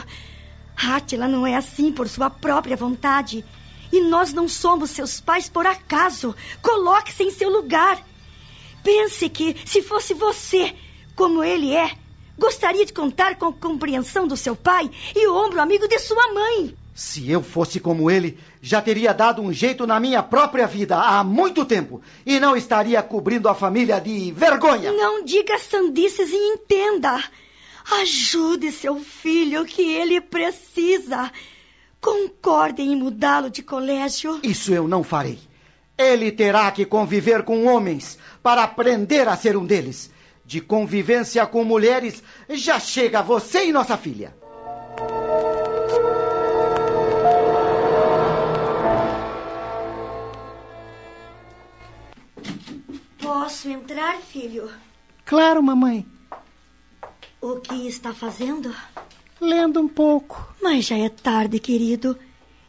Átila 0.78 1.28
não 1.28 1.46
é 1.46 1.56
assim 1.56 1.92
por 1.92 2.08
sua 2.08 2.30
própria 2.30 2.78
vontade. 2.78 3.44
E 3.92 4.02
nós 4.02 4.34
não 4.34 4.48
somos 4.48 4.92
seus 4.92 5.20
pais 5.20 5.50
por 5.50 5.66
acaso. 5.66 6.36
Coloque-se 6.62 7.24
em 7.24 7.32
seu 7.32 7.50
lugar. 7.50 8.06
Pense 8.84 9.28
que, 9.30 9.56
se 9.66 9.82
fosse 9.82 10.14
você, 10.14 10.76
como 11.16 11.44
ele 11.44 11.74
é, 11.74 11.92
gostaria 12.38 12.86
de 12.86 12.94
contar 12.94 13.36
com 13.36 13.48
a 13.48 13.54
compreensão 13.54 14.28
do 14.28 14.38
seu 14.38 14.56
pai 14.56 14.90
e 15.16 15.28
o 15.28 15.36
ombro 15.36 15.60
amigo 15.60 15.88
de 15.88 15.98
sua 16.00 16.34
mãe. 16.34 16.76
Se 16.94 17.30
eu 17.30 17.44
fosse 17.44 17.80
como 17.80 18.10
ele, 18.10 18.40
já 18.62 18.82
teria 18.82 19.14
dado 19.14 19.42
um 19.42 19.54
jeito 19.54 19.86
na 19.86 20.00
minha 20.00 20.24
própria 20.24 20.66
vida 20.66 20.98
há 20.98 21.24
muito 21.24 21.64
tempo 21.64 22.02
e 22.26 22.40
não 22.40 22.56
estaria 22.56 23.02
cobrindo 23.04 23.48
a 23.48 23.54
família 23.54 24.00
de 24.00 24.32
vergonha. 24.32 24.92
Não 24.92 25.24
diga 25.24 25.60
sandices 25.60 26.32
e 26.32 26.36
entenda. 26.36 27.24
Ajude 27.90 28.72
seu 28.72 29.00
filho 29.00 29.66
que 29.66 29.82
ele 29.82 30.20
precisa. 30.20 31.32
Concordem 32.02 32.92
em 32.92 32.96
mudá-lo 32.96 33.50
de 33.50 33.64
colégio. 33.64 34.40
Isso 34.44 34.74
eu 34.74 34.88
não 34.88 35.04
farei. 35.04 35.40
Ele 35.98 36.32
terá 36.32 36.70
que 36.72 36.86
conviver 36.86 37.44
com 37.44 37.66
homens 37.66 38.20
para 38.44 38.64
aprender 38.64 39.28
a 39.28 39.36
ser 39.36 39.58
um 39.58 39.66
deles. 39.66 40.12
De 40.46 40.62
convivência 40.62 41.46
com 41.46 41.64
mulheres, 41.64 42.24
já 42.50 42.80
chega 42.80 43.22
você 43.22 43.66
e 43.66 43.72
nossa 43.72 43.98
filha. 43.98 44.36
Posso 53.20 53.70
entrar, 53.70 54.18
filho? 54.18 54.70
Claro, 55.26 55.62
mamãe. 55.64 56.06
O 57.50 57.62
que 57.62 57.88
está 57.88 58.14
fazendo? 58.14 58.76
Lendo 59.40 59.80
um 59.80 59.88
pouco. 59.88 60.54
Mas 60.62 60.84
já 60.84 60.98
é 60.98 61.08
tarde, 61.08 61.60
querido. 61.60 62.18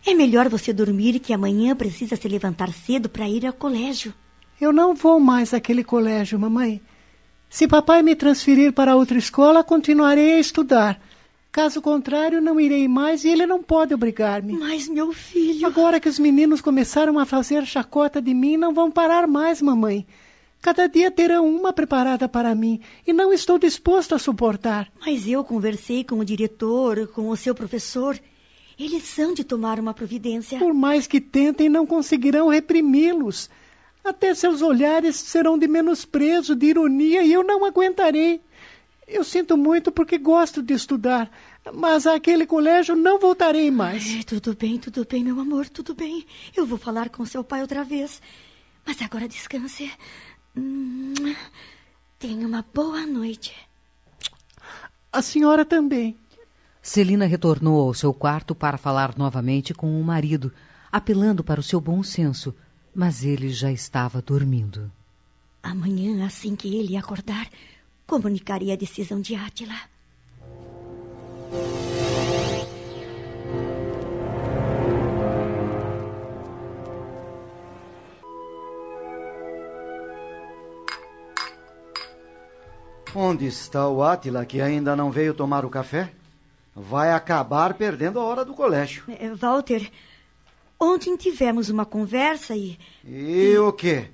É 0.07 0.15
melhor 0.15 0.49
você 0.49 0.73
dormir 0.73 1.19
que 1.19 1.33
amanhã 1.33 1.75
precisa 1.75 2.15
se 2.15 2.29
levantar 2.29 2.73
cedo 2.73 3.09
para 3.09 3.29
ir 3.29 3.45
ao 3.45 3.53
colégio. 3.53 4.15
Eu 4.61 4.73
não 4.73 4.95
vou 4.95 5.19
mais 5.19 5.53
àquele 5.53 5.83
colégio, 5.83 6.39
mamãe. 6.39 6.81
Se 7.51 7.67
papai 7.67 8.05
me 8.05 8.15
transferir 8.15 8.73
para 8.73 8.95
outra 8.95 9.19
escola, 9.19 9.65
continuarei 9.65 10.35
a 10.35 10.39
estudar. 10.39 11.03
Caso 11.51 11.83
contrário, 11.83 12.41
não 12.41 12.61
irei 12.61 12.87
mais 12.87 13.25
e 13.25 13.31
ele 13.31 13.47
não 13.47 13.61
pode 13.61 13.93
obrigar-me. 13.93 14.53
Mas, 14.53 14.89
meu 14.89 15.13
filho. 15.13 15.67
Agora 15.67 15.99
que 15.99 16.09
os 16.09 16.21
meninos 16.21 16.61
começaram 16.61 17.19
a 17.19 17.27
fazer 17.27 17.67
chacota 17.67 18.23
de 18.23 18.33
mim, 18.33 18.57
não 18.57 18.73
vão 18.73 18.93
parar 18.93 19.27
mais, 19.27 19.61
mamãe. 19.61 20.07
Cada 20.61 20.89
dia 20.89 21.11
terão 21.11 21.49
uma 21.49 21.73
preparada 21.73 22.29
para 22.29 22.55
mim 22.55 22.81
e 23.07 23.13
não 23.13 23.33
estou 23.33 23.59
disposto 23.59 24.15
a 24.15 24.19
suportar. 24.19 24.91
Mas 25.01 25.27
eu 25.27 25.45
conversei 25.45 26.03
com 26.03 26.19
o 26.19 26.25
diretor, 26.25 27.07
com 27.09 27.29
o 27.29 27.37
seu 27.37 27.55
professor. 27.55 28.19
Eles 28.79 29.05
são 29.05 29.35
de 29.35 29.45
tomar 29.45 29.79
uma 29.79 29.95
providência. 29.95 30.59
Por 30.59 30.75
mais 30.75 31.07
que 31.07 31.21
tentem, 31.21 31.69
não 31.69 31.87
conseguirão 31.87 32.49
reprimi-los. 32.49 33.49
Até 34.05 34.35
seus 34.35 34.63
olhares 34.63 35.17
serão 35.17 35.59
de 35.59 35.69
menosprezo, 35.69 36.55
de 36.55 36.67
ironia, 36.67 37.23
e 37.23 37.33
eu 37.33 37.45
não 37.45 37.65
aguentarei. 37.65 38.41
Eu 39.07 39.25
sinto 39.25 39.57
muito 39.57 39.91
porque 39.91 40.19
gosto 40.19 40.63
de 40.63 40.75
estudar, 40.75 41.31
mas 41.73 42.07
àquele 42.07 42.47
colégio 42.47 42.95
não 42.95 43.19
voltarei 43.19 43.71
mais. 43.71 44.05
Ai, 44.17 44.23
tudo 44.23 44.55
bem, 44.55 44.79
tudo 44.79 45.07
bem, 45.09 45.25
meu 45.25 45.41
amor, 45.41 45.69
tudo 45.69 45.95
bem. 45.95 46.27
Eu 46.57 46.67
vou 46.67 46.79
falar 46.79 47.09
com 47.09 47.25
seu 47.25 47.43
pai 47.43 47.63
outra 47.63 47.85
vez. 47.85 48.21
Mas 48.87 49.03
agora 49.03 49.29
descanse. 49.29 49.91
Tenha 52.19 52.47
uma 52.47 52.65
boa 52.75 53.07
noite. 53.07 53.55
A 55.13 55.23
senhora 55.23 55.65
também. 55.65 56.17
Celina 56.83 57.27
retornou 57.27 57.81
ao 57.81 57.95
seu 57.95 58.15
quarto 58.15 58.55
para 58.55 58.79
falar 58.79 59.17
novamente 59.17 59.75
com 59.75 60.01
o 60.01 60.05
marido, 60.05 60.53
apelando 60.91 61.45
para 61.45 61.61
o 61.61 61.63
seu 61.63 61.81
bom 61.81 62.03
senso, 62.03 62.55
mas 62.95 63.25
ele 63.25 63.51
já 63.51 63.71
estava 63.71 64.23
dormindo. 64.23 64.91
Amanhã, 65.63 66.25
assim 66.25 66.57
que 66.57 66.75
ele 66.77 66.97
acordar, 66.97 67.49
comunicarei 68.07 68.73
a 68.73 68.77
decisão 68.77 69.21
de 69.21 69.35
Átila. 69.35 69.75
Onde 83.15 83.47
está 83.47 83.89
o 83.89 84.03
Átila 84.03 84.45
que 84.45 84.61
ainda 84.61 84.95
não 84.95 85.11
veio 85.11 85.35
tomar 85.35 85.65
o 85.65 85.71
café? 85.71 86.13
Vai 86.75 87.13
acabar 87.13 87.75
perdendo 87.75 88.21
a 88.21 88.25
hora 88.25 88.45
do 88.45 88.55
colégio. 88.55 89.05
É, 89.09 89.29
Walter, 89.35 89.91
ontem 90.79 91.17
tivemos 91.17 91.69
uma 91.71 91.85
conversa 91.85 92.55
e. 92.55 92.79
E 93.05 93.57
o 93.59 93.73
quê? 93.73 94.09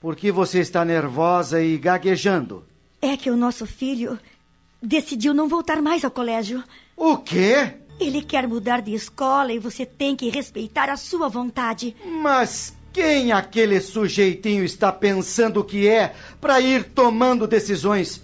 Por 0.00 0.16
que 0.16 0.30
você 0.32 0.60
está 0.60 0.84
nervosa 0.84 1.62
e 1.62 1.78
gaguejando? 1.78 2.64
É 3.00 3.16
que 3.16 3.30
o 3.30 3.36
nosso 3.36 3.66
filho 3.66 4.18
decidiu 4.82 5.32
não 5.32 5.48
voltar 5.48 5.80
mais 5.80 6.04
ao 6.04 6.10
colégio. 6.10 6.62
O 6.96 7.16
quê? 7.16 7.74
Ele 7.98 8.22
quer 8.22 8.48
mudar 8.48 8.80
de 8.80 8.94
escola 8.94 9.52
e 9.52 9.58
você 9.58 9.84
tem 9.84 10.16
que 10.16 10.30
respeitar 10.30 10.88
a 10.88 10.96
sua 10.96 11.28
vontade. 11.28 11.94
Mas 12.04 12.74
quem 12.92 13.30
aquele 13.30 13.80
sujeitinho 13.80 14.64
está 14.64 14.90
pensando 14.90 15.62
que 15.62 15.86
é 15.86 16.14
para 16.40 16.60
ir 16.60 16.84
tomando 16.84 17.46
decisões? 17.46 18.22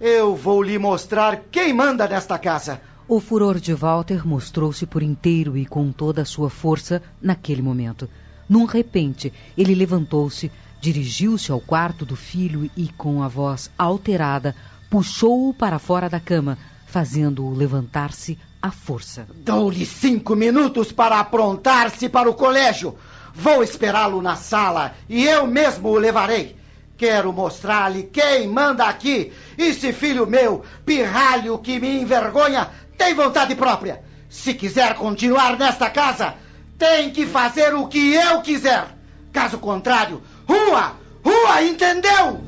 Eu 0.00 0.36
vou 0.36 0.62
lhe 0.62 0.78
mostrar 0.78 1.44
quem 1.50 1.72
manda 1.72 2.06
nesta 2.06 2.38
casa. 2.38 2.80
O 3.08 3.18
furor 3.18 3.58
de 3.58 3.74
Walter 3.74 4.24
mostrou-se 4.24 4.86
por 4.86 5.02
inteiro 5.02 5.56
e 5.56 5.66
com 5.66 5.90
toda 5.90 6.22
a 6.22 6.24
sua 6.24 6.48
força 6.48 7.02
naquele 7.20 7.62
momento. 7.62 8.08
Num 8.48 8.64
repente, 8.64 9.32
ele 9.56 9.74
levantou-se, 9.74 10.52
dirigiu-se 10.80 11.50
ao 11.50 11.60
quarto 11.60 12.06
do 12.06 12.14
filho 12.14 12.70
e, 12.76 12.88
com 12.88 13.24
a 13.24 13.28
voz 13.28 13.70
alterada, 13.76 14.54
puxou-o 14.88 15.52
para 15.52 15.80
fora 15.80 16.08
da 16.08 16.20
cama, 16.20 16.56
fazendo-o 16.86 17.52
levantar-se 17.52 18.38
à 18.62 18.70
força. 18.70 19.26
Dou-lhe 19.34 19.84
cinco 19.84 20.36
minutos 20.36 20.92
para 20.92 21.18
aprontar-se 21.18 22.08
para 22.08 22.30
o 22.30 22.34
colégio. 22.34 22.94
Vou 23.34 23.64
esperá-lo 23.64 24.22
na 24.22 24.36
sala 24.36 24.94
e 25.08 25.24
eu 25.24 25.46
mesmo 25.46 25.88
o 25.88 25.98
levarei. 25.98 26.57
Quero 26.98 27.32
mostrar-lhe 27.32 28.02
quem 28.02 28.48
manda 28.48 28.84
aqui. 28.84 29.32
E 29.56 29.72
se 29.72 29.92
filho 29.92 30.26
meu, 30.26 30.64
pirralho 30.84 31.56
que 31.58 31.78
me 31.78 32.00
envergonha, 32.00 32.68
tem 32.98 33.14
vontade 33.14 33.54
própria. 33.54 34.02
Se 34.28 34.52
quiser 34.52 34.94
continuar 34.94 35.56
nesta 35.56 35.88
casa, 35.88 36.34
tem 36.76 37.10
que 37.10 37.24
fazer 37.24 37.72
o 37.72 37.86
que 37.86 38.14
eu 38.14 38.42
quiser. 38.42 38.88
Caso 39.32 39.58
contrário, 39.58 40.20
rua! 40.46 40.96
Rua, 41.24 41.62
entendeu? 41.62 42.40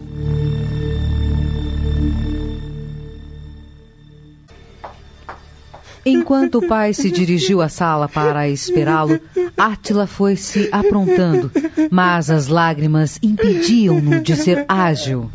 Enquanto 6.05 6.59
o 6.59 6.67
pai 6.67 6.95
se 6.95 7.11
dirigiu 7.11 7.61
à 7.61 7.69
sala 7.69 8.09
para 8.09 8.49
esperá-lo, 8.49 9.21
Átila 9.57 10.07
foi 10.07 10.35
se 10.35 10.69
aprontando, 10.73 11.51
mas 11.91 12.31
as 12.31 12.47
lágrimas 12.47 13.19
impediam-no 13.23 14.21
de 14.23 14.35
ser 14.35 14.65
ágil. 14.67 15.31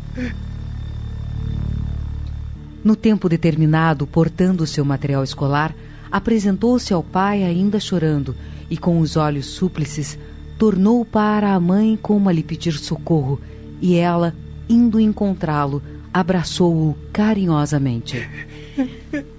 No 2.82 2.96
tempo 2.96 3.28
determinado, 3.28 4.06
portando 4.06 4.66
seu 4.66 4.84
material 4.84 5.22
escolar, 5.22 5.74
apresentou-se 6.10 6.92
ao 6.92 7.02
pai 7.02 7.44
ainda 7.44 7.78
chorando 7.78 8.34
e, 8.68 8.76
com 8.76 9.00
os 9.00 9.16
olhos 9.16 9.46
súplices, 9.46 10.18
tornou 10.58 11.04
para 11.04 11.52
a 11.52 11.60
mãe 11.60 11.98
como 12.00 12.28
a 12.28 12.32
lhe 12.32 12.42
pedir 12.42 12.72
socorro, 12.72 13.40
e 13.80 13.96
ela, 13.96 14.34
indo 14.68 14.98
encontrá-lo, 14.98 15.82
abraçou-o 16.18 16.96
carinhosamente. 17.12 18.26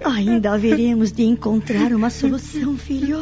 Ainda 0.04 0.52
haveremos 0.52 1.10
de 1.10 1.24
encontrar 1.24 1.92
uma 1.92 2.08
solução, 2.08 2.78
filho. 2.78 3.20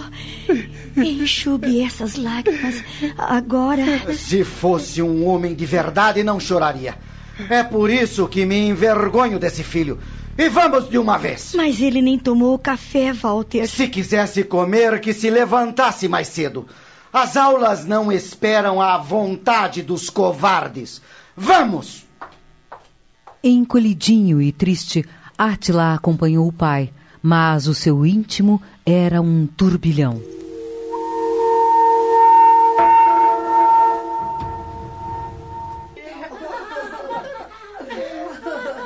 Enxugue 0.94 1.82
essas 1.82 2.16
lágrimas 2.16 2.84
agora. 3.16 4.12
Se 4.12 4.44
fosse 4.44 5.00
um 5.00 5.26
homem 5.26 5.54
de 5.54 5.64
verdade, 5.64 6.22
não 6.22 6.38
choraria. 6.38 6.98
É 7.48 7.62
por 7.62 7.88
isso 7.88 8.28
que 8.28 8.44
me 8.44 8.58
envergonho 8.58 9.38
desse 9.38 9.62
filho. 9.62 9.98
E 10.36 10.50
vamos 10.50 10.90
de 10.90 10.98
uma 10.98 11.16
vez. 11.16 11.54
Mas 11.56 11.80
ele 11.80 12.02
nem 12.02 12.18
tomou 12.18 12.58
café, 12.58 13.10
Walter. 13.14 13.66
Se 13.66 13.88
quisesse 13.88 14.44
comer, 14.44 15.00
que 15.00 15.14
se 15.14 15.30
levantasse 15.30 16.08
mais 16.08 16.28
cedo. 16.28 16.66
As 17.10 17.38
aulas 17.38 17.86
não 17.86 18.12
esperam 18.12 18.82
a 18.82 18.98
vontade 18.98 19.80
dos 19.82 20.10
covardes. 20.10 21.00
Vamos! 21.34 22.05
Encolhidinho 23.48 24.42
e 24.42 24.50
triste, 24.50 25.04
Átila 25.38 25.94
acompanhou 25.94 26.48
o 26.48 26.52
pai, 26.52 26.90
mas 27.22 27.68
o 27.68 27.74
seu 27.74 28.04
íntimo 28.04 28.60
era 28.84 29.22
um 29.22 29.46
turbilhão. 29.46 30.20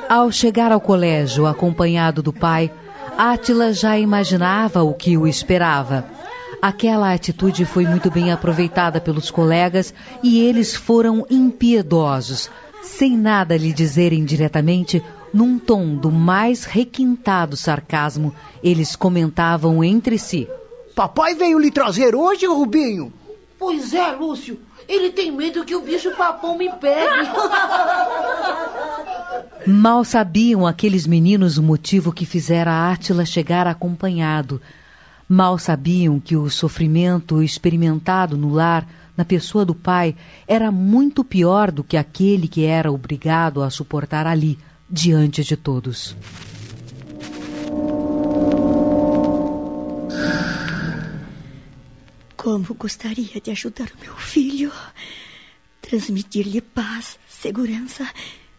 Ao 0.07 0.31
chegar 0.31 0.71
ao 0.71 0.79
colégio, 0.79 1.47
acompanhado 1.47 2.21
do 2.21 2.31
pai, 2.31 2.71
Átila 3.17 3.73
já 3.73 3.97
imaginava 3.97 4.83
o 4.83 4.93
que 4.93 5.17
o 5.17 5.25
esperava. 5.27 6.05
Aquela 6.61 7.11
atitude 7.11 7.65
foi 7.65 7.87
muito 7.87 8.11
bem 8.11 8.31
aproveitada 8.31 9.01
pelos 9.01 9.31
colegas 9.31 9.91
e 10.21 10.39
eles 10.39 10.75
foram 10.75 11.25
impiedosos, 11.31 12.47
sem 12.81 13.17
nada 13.17 13.55
lhe 13.57 13.71
dizerem 13.71 14.25
diretamente, 14.25 15.03
num 15.33 15.57
tom 15.57 15.95
do 15.95 16.11
mais 16.11 16.65
requintado 16.65 17.55
sarcasmo, 17.55 18.33
eles 18.63 18.95
comentavam 18.95 19.83
entre 19.83 20.17
si. 20.17 20.47
Papai 20.95 21.35
veio 21.35 21.57
lhe 21.57 21.71
trazer 21.71 22.15
hoje, 22.15 22.45
Rubinho? 22.45 23.13
Pois 23.57 23.93
é, 23.93 24.11
Lúcio. 24.11 24.59
Ele 24.87 25.11
tem 25.11 25.31
medo 25.31 25.63
que 25.63 25.75
o 25.75 25.81
bicho 25.81 26.11
papão 26.17 26.57
me 26.57 26.69
pegue. 26.73 27.29
Mal 29.65 30.03
sabiam 30.03 30.65
aqueles 30.65 31.05
meninos 31.05 31.57
o 31.57 31.63
motivo 31.63 32.11
que 32.11 32.25
fizera 32.25 32.91
Átila 32.91 33.23
chegar 33.25 33.67
acompanhado. 33.67 34.59
Mal 35.29 35.57
sabiam 35.57 36.19
que 36.19 36.35
o 36.35 36.49
sofrimento 36.49 37.41
experimentado 37.41 38.35
no 38.35 38.49
lar, 38.49 38.85
na 39.21 39.25
pessoa 39.25 39.63
do 39.63 39.75
pai, 39.75 40.15
era 40.47 40.71
muito 40.71 41.23
pior 41.23 41.71
do 41.71 41.83
que 41.83 41.95
aquele 41.95 42.47
que 42.47 42.65
era 42.65 42.91
obrigado 42.91 43.61
a 43.61 43.69
suportar 43.69 44.25
ali, 44.25 44.57
diante 44.89 45.43
de 45.43 45.55
todos. 45.55 46.15
Como 52.35 52.73
gostaria 52.73 53.39
de 53.39 53.51
ajudar 53.51 53.91
o 53.95 54.01
meu 54.03 54.15
filho, 54.15 54.71
transmitir-lhe 55.83 56.59
paz, 56.59 57.19
segurança, 57.29 58.09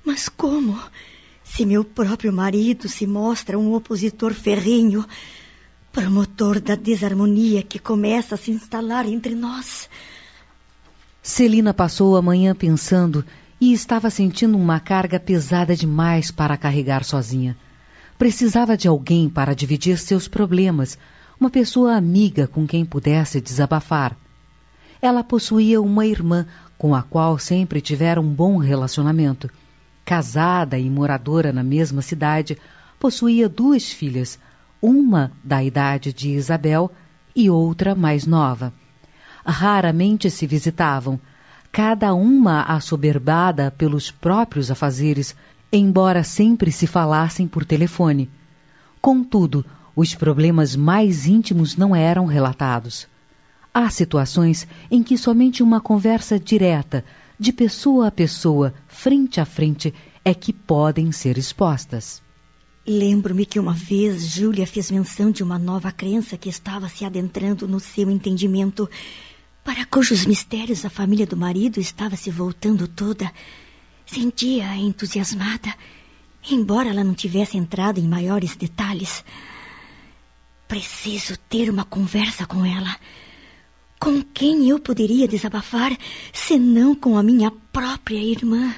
mas 0.04 0.28
como? 0.28 0.80
Se 1.42 1.66
meu 1.66 1.82
próprio 1.82 2.32
marido 2.32 2.88
se 2.88 3.04
mostra 3.04 3.58
um 3.58 3.74
opositor 3.74 4.32
ferrenho, 4.32 5.04
promotor 5.90 6.60
da 6.60 6.76
desarmonia 6.76 7.64
que 7.64 7.80
começa 7.80 8.36
a 8.36 8.38
se 8.38 8.52
instalar 8.52 9.06
entre 9.06 9.34
nós. 9.34 9.88
Celina 11.24 11.72
passou 11.72 12.16
a 12.16 12.20
manhã 12.20 12.52
pensando 12.52 13.24
e 13.60 13.72
estava 13.72 14.10
sentindo 14.10 14.58
uma 14.58 14.80
carga 14.80 15.20
pesada 15.20 15.76
demais 15.76 16.32
para 16.32 16.56
carregar 16.56 17.04
sozinha. 17.04 17.56
Precisava 18.18 18.76
de 18.76 18.88
alguém 18.88 19.28
para 19.28 19.54
dividir 19.54 19.98
seus 19.98 20.26
problemas, 20.26 20.98
uma 21.38 21.48
pessoa 21.48 21.94
amiga 21.94 22.48
com 22.48 22.66
quem 22.66 22.84
pudesse 22.84 23.40
desabafar. 23.40 24.16
Ela 25.00 25.22
possuía 25.22 25.80
uma 25.80 26.04
irmã 26.04 26.44
com 26.76 26.92
a 26.92 27.04
qual 27.04 27.38
sempre 27.38 27.80
tivera 27.80 28.20
um 28.20 28.28
bom 28.28 28.56
relacionamento. 28.56 29.48
Casada 30.04 30.76
e 30.76 30.90
moradora 30.90 31.52
na 31.52 31.62
mesma 31.62 32.02
cidade, 32.02 32.58
possuía 32.98 33.48
duas 33.48 33.92
filhas, 33.92 34.40
uma 34.82 35.30
da 35.44 35.62
idade 35.62 36.12
de 36.12 36.30
Isabel 36.30 36.90
e 37.34 37.48
outra 37.48 37.94
mais 37.94 38.26
nova. 38.26 38.72
Raramente 39.44 40.30
se 40.30 40.46
visitavam, 40.46 41.18
cada 41.70 42.14
uma 42.14 42.62
assoberbada 42.62 43.70
pelos 43.70 44.10
próprios 44.10 44.70
afazeres, 44.70 45.34
embora 45.72 46.22
sempre 46.22 46.70
se 46.70 46.86
falassem 46.86 47.48
por 47.48 47.64
telefone. 47.64 48.30
Contudo, 49.00 49.64
os 49.96 50.14
problemas 50.14 50.76
mais 50.76 51.26
íntimos 51.26 51.76
não 51.76 51.94
eram 51.94 52.26
relatados. 52.26 53.08
Há 53.74 53.88
situações 53.90 54.66
em 54.90 55.02
que 55.02 55.16
somente 55.16 55.62
uma 55.62 55.80
conversa 55.80 56.38
direta, 56.38 57.04
de 57.38 57.52
pessoa 57.52 58.08
a 58.08 58.10
pessoa, 58.10 58.72
frente 58.86 59.40
a 59.40 59.44
frente, 59.44 59.92
é 60.24 60.32
que 60.34 60.52
podem 60.52 61.10
ser 61.10 61.36
expostas. 61.36 62.22
Lembro-me 62.86 63.46
que 63.46 63.60
uma 63.60 63.72
vez 63.72 64.26
Júlia 64.26 64.66
fez 64.66 64.90
menção 64.90 65.30
de 65.30 65.42
uma 65.42 65.58
nova 65.58 65.92
crença 65.92 66.36
que 66.36 66.48
estava 66.48 66.88
se 66.88 67.04
adentrando 67.04 67.66
no 67.66 67.78
seu 67.78 68.10
entendimento, 68.10 68.90
para 69.64 69.86
cujos 69.86 70.26
mistérios 70.26 70.84
a 70.84 70.90
família 70.90 71.26
do 71.26 71.36
marido 71.36 71.78
estava 71.78 72.16
se 72.16 72.30
voltando 72.30 72.88
toda. 72.88 73.30
Sentia-a 74.04 74.76
entusiasmada, 74.76 75.72
embora 76.50 76.88
ela 76.88 77.04
não 77.04 77.14
tivesse 77.14 77.56
entrado 77.56 77.98
em 77.98 78.08
maiores 78.08 78.56
detalhes. 78.56 79.24
Preciso 80.66 81.36
ter 81.48 81.70
uma 81.70 81.84
conversa 81.84 82.44
com 82.44 82.64
ela. 82.64 82.96
Com 84.00 84.20
quem 84.20 84.68
eu 84.68 84.80
poderia 84.80 85.28
desabafar, 85.28 85.96
senão 86.32 86.94
com 86.94 87.16
a 87.16 87.22
minha 87.22 87.52
própria 87.72 88.18
irmã? 88.18 88.74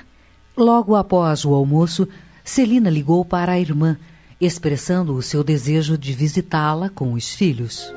Logo 0.54 0.94
após 0.94 1.46
o 1.46 1.54
almoço, 1.54 2.06
Celina 2.44 2.90
ligou 2.90 3.24
para 3.24 3.52
a 3.52 3.58
irmã, 3.58 3.96
expressando 4.38 5.14
o 5.14 5.22
seu 5.22 5.42
desejo 5.42 5.96
de 5.96 6.12
visitá-la 6.12 6.90
com 6.90 7.14
os 7.14 7.34
filhos. 7.34 7.90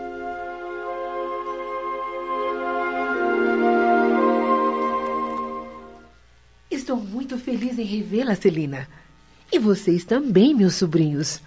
Estou 6.78 6.96
muito 6.96 7.40
feliz 7.40 7.80
em 7.80 7.84
revê-la, 7.84 8.36
Celina. 8.36 8.88
E 9.52 9.58
vocês 9.58 10.06
também, 10.06 10.54
meus 10.54 10.76
sobrinhos. 10.76 11.42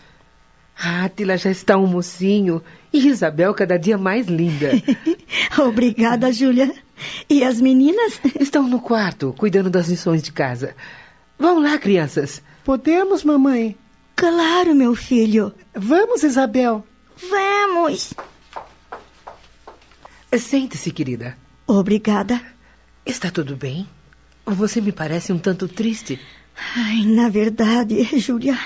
Átila 0.76 1.36
já 1.36 1.52
está 1.52 1.76
um 1.76 1.86
mocinho 1.86 2.60
e 2.92 3.06
Isabel 3.06 3.54
cada 3.54 3.78
dia 3.78 3.96
mais 3.96 4.26
linda. 4.26 4.70
Obrigada, 5.56 6.32
Júlia. 6.32 6.74
E 7.28 7.44
as 7.44 7.60
meninas? 7.60 8.20
Estão 8.40 8.66
no 8.66 8.80
quarto, 8.80 9.32
cuidando 9.38 9.70
das 9.70 9.88
lições 9.88 10.20
de 10.20 10.32
casa. 10.32 10.74
Vão 11.38 11.60
lá, 11.60 11.78
crianças. 11.78 12.42
Podemos, 12.64 13.22
mamãe? 13.22 13.76
Claro, 14.16 14.74
meu 14.74 14.96
filho. 14.96 15.54
Vamos, 15.72 16.24
Isabel. 16.24 16.84
Vamos. 17.30 18.12
Sente-se, 20.36 20.90
querida. 20.90 21.38
Obrigada. 21.68 22.40
Está 23.06 23.30
tudo 23.30 23.54
bem? 23.54 23.86
Você 24.54 24.80
me 24.80 24.92
parece 24.92 25.32
um 25.32 25.38
tanto 25.38 25.68
triste. 25.68 26.18
Ai, 26.76 27.04
na 27.04 27.28
verdade, 27.28 28.02
Júlia, 28.18 28.58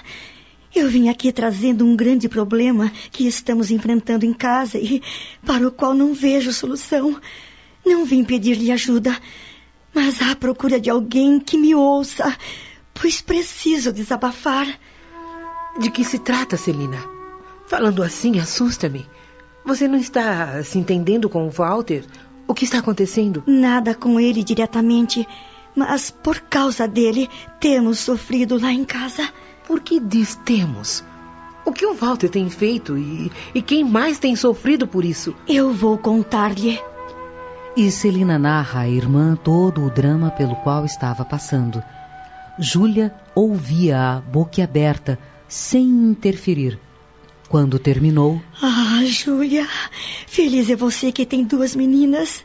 eu 0.74 0.88
vim 0.88 1.08
aqui 1.08 1.32
trazendo 1.32 1.84
um 1.84 1.94
grande 1.94 2.28
problema 2.28 2.90
que 3.12 3.26
estamos 3.26 3.70
enfrentando 3.70 4.24
em 4.24 4.32
casa 4.32 4.78
e 4.78 5.02
para 5.46 5.66
o 5.66 5.70
qual 5.70 5.94
não 5.94 6.12
vejo 6.12 6.52
solução. 6.52 7.20
Não 7.84 8.04
vim 8.04 8.24
pedir-lhe 8.24 8.72
ajuda, 8.72 9.16
mas 9.94 10.20
à 10.22 10.34
procura 10.34 10.80
de 10.80 10.90
alguém 10.90 11.38
que 11.38 11.56
me 11.56 11.74
ouça, 11.74 12.36
pois 12.92 13.20
preciso 13.20 13.92
desabafar. 13.92 14.66
De 15.78 15.90
que 15.90 16.04
se 16.04 16.18
trata, 16.18 16.56
Celina? 16.56 16.98
Falando 17.66 18.02
assim, 18.02 18.38
assusta-me. 18.38 19.06
Você 19.64 19.88
não 19.88 19.98
está 19.98 20.62
se 20.62 20.78
entendendo 20.78 21.28
com 21.28 21.46
o 21.46 21.50
Walter? 21.50 22.04
O 22.46 22.54
que 22.54 22.64
está 22.64 22.78
acontecendo? 22.78 23.42
Nada 23.46 23.94
com 23.94 24.20
ele 24.20 24.44
diretamente, 24.44 25.26
mas 25.74 26.10
por 26.10 26.40
causa 26.40 26.86
dele 26.86 27.28
temos 27.60 27.98
sofrido 27.98 28.60
lá 28.60 28.72
em 28.72 28.84
casa. 28.84 29.28
Por 29.66 29.80
que 29.80 29.98
diz 29.98 30.34
temos? 30.44 31.04
O 31.64 31.72
que 31.72 31.86
o 31.86 31.94
Walter 31.94 32.28
tem 32.28 32.50
feito 32.50 32.98
e, 32.98 33.32
e 33.54 33.62
quem 33.62 33.82
mais 33.82 34.18
tem 34.18 34.36
sofrido 34.36 34.86
por 34.86 35.04
isso? 35.04 35.34
Eu 35.48 35.72
vou 35.72 35.96
contar-lhe. 35.96 36.78
E 37.76 37.90
Celina 37.90 38.38
narra 38.38 38.80
à 38.80 38.88
irmã 38.88 39.34
todo 39.34 39.84
o 39.84 39.90
drama 39.90 40.30
pelo 40.30 40.54
qual 40.56 40.84
estava 40.84 41.24
passando. 41.24 41.82
Júlia 42.58 43.12
ouvia-a 43.34 44.20
boquiaberta, 44.20 45.18
sem 45.48 45.84
interferir. 45.84 46.78
Quando 47.48 47.78
terminou. 47.78 48.40
Ah, 48.62 49.02
Júlia, 49.06 49.66
feliz 50.26 50.70
é 50.70 50.76
você 50.76 51.10
que 51.10 51.26
tem 51.26 51.44
duas 51.44 51.74
meninas. 51.74 52.44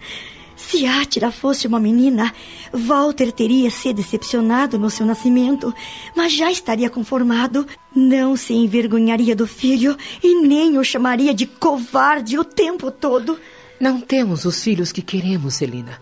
Se 0.67 0.85
Átila 0.85 1.31
fosse 1.31 1.65
uma 1.67 1.79
menina, 1.79 2.33
Walter 2.71 3.31
teria 3.31 3.71
se 3.71 3.93
decepcionado 3.93 4.77
no 4.77 4.89
seu 4.89 5.05
nascimento, 5.05 5.73
mas 6.15 6.33
já 6.33 6.51
estaria 6.51 6.89
conformado. 6.89 7.65
Não 7.95 8.35
se 8.35 8.53
envergonharia 8.53 9.35
do 9.35 9.47
filho 9.47 9.97
e 10.21 10.41
nem 10.41 10.77
o 10.77 10.83
chamaria 10.83 11.33
de 11.33 11.47
covarde 11.47 12.37
o 12.37 12.43
tempo 12.43 12.91
todo. 12.91 13.39
Não 13.79 14.01
temos 14.01 14.45
os 14.45 14.61
filhos 14.61 14.91
que 14.91 15.01
queremos, 15.01 15.55
Celina, 15.55 15.99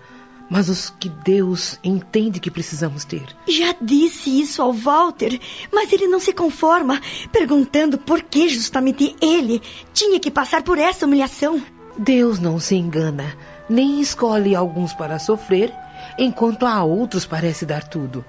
mas 0.49 0.67
os 0.67 0.89
que 0.99 1.07
Deus 1.07 1.79
entende 1.83 2.39
que 2.39 2.51
precisamos 2.51 3.05
ter. 3.05 3.23
Já 3.47 3.75
disse 3.79 4.41
isso 4.41 4.61
ao 4.61 4.73
Walter, 4.73 5.39
mas 5.71 5.93
ele 5.93 6.07
não 6.07 6.19
se 6.19 6.33
conforma, 6.33 6.99
perguntando 7.31 7.97
por 7.97 8.23
que 8.23 8.49
justamente 8.49 9.15
ele 9.21 9.61
tinha 9.93 10.19
que 10.19 10.31
passar 10.31 10.63
por 10.63 10.77
essa 10.77 11.05
humilhação. 11.05 11.61
Deus 11.97 12.39
não 12.39 12.59
se 12.59 12.75
engana, 12.75 13.35
nem 13.69 13.99
escolhe 13.99 14.55
alguns 14.55 14.93
para 14.93 15.19
sofrer, 15.19 15.73
enquanto 16.17 16.65
a 16.65 16.83
outros 16.83 17.25
parece 17.25 17.65
dar 17.65 17.83
tudo. 17.83 18.23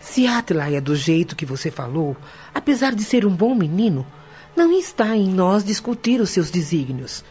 Se 0.00 0.26
Atla 0.26 0.70
é 0.70 0.80
do 0.80 0.94
jeito 0.94 1.36
que 1.36 1.44
você 1.44 1.70
falou, 1.70 2.16
apesar 2.54 2.94
de 2.94 3.02
ser 3.04 3.26
um 3.26 3.34
bom 3.34 3.54
menino, 3.54 4.06
não 4.56 4.72
está 4.72 5.16
em 5.16 5.28
nós 5.28 5.64
discutir 5.64 6.20
os 6.20 6.30
seus 6.30 6.50
desígnios. 6.50 7.24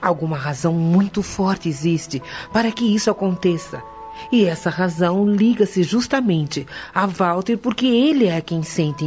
Alguma 0.00 0.36
razão 0.36 0.74
muito 0.74 1.22
forte 1.22 1.68
existe 1.68 2.22
para 2.52 2.70
que 2.72 2.94
isso 2.94 3.10
aconteça. 3.10 3.82
E 4.30 4.44
essa 4.44 4.70
razão 4.70 5.26
liga-se 5.26 5.82
justamente 5.82 6.66
a 6.94 7.06
Walter 7.06 7.56
porque 7.56 7.86
ele 7.86 8.26
é 8.26 8.40
quem 8.40 8.62
sente 8.62 9.04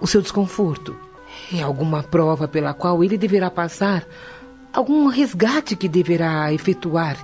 o 0.00 0.06
seu 0.06 0.22
desconforto. 0.22 0.96
É 1.52 1.62
alguma 1.62 2.02
prova 2.02 2.48
pela 2.48 2.74
qual 2.74 3.02
ele 3.04 3.18
deverá 3.18 3.50
passar, 3.50 4.06
algum 4.76 5.06
resgate 5.08 5.74
que 5.74 5.88
deverá 5.88 6.52
efetuar. 6.52 7.16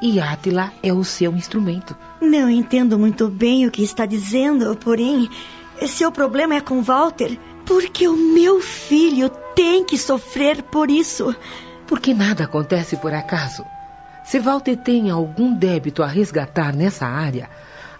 E 0.00 0.20
Átila 0.20 0.72
é 0.82 0.92
o 0.92 1.02
seu 1.02 1.32
instrumento. 1.32 1.96
Não 2.20 2.48
entendo 2.48 2.98
muito 2.98 3.28
bem 3.28 3.66
o 3.66 3.70
que 3.70 3.82
está 3.82 4.06
dizendo, 4.06 4.76
porém, 4.76 5.28
seu 5.86 6.12
problema 6.12 6.54
é 6.54 6.60
com 6.60 6.82
Walter, 6.82 7.36
porque 7.66 8.06
o 8.06 8.16
meu 8.16 8.60
filho 8.60 9.28
tem 9.56 9.84
que 9.84 9.98
sofrer 9.98 10.62
por 10.62 10.88
isso 10.88 11.34
porque 11.88 12.12
nada 12.12 12.44
acontece 12.44 12.98
por 12.98 13.12
acaso. 13.12 13.64
Se 14.22 14.38
Walter 14.38 14.76
tem 14.76 15.10
algum 15.10 15.54
débito 15.54 16.02
a 16.02 16.06
resgatar 16.06 16.72
nessa 16.76 17.06
área, 17.06 17.48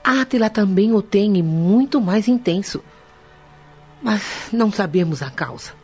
Átila 0.05 0.51
também 0.51 0.93
o 0.93 1.01
tem 1.01 1.39
e 1.39 1.43
muito 1.43 2.01
mais 2.01 2.29
intenso. 2.29 2.85
Mas 4.03 4.23
não 4.53 4.71
sabemos 4.71 5.23
a 5.23 5.31
causa. 5.31 5.78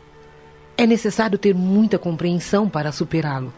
É 0.77 0.85
necessário 0.85 1.37
ter 1.37 1.55
muita 1.55 1.97
compreensão 1.97 2.69
para 2.69 2.91
superá-lo. 2.91 3.53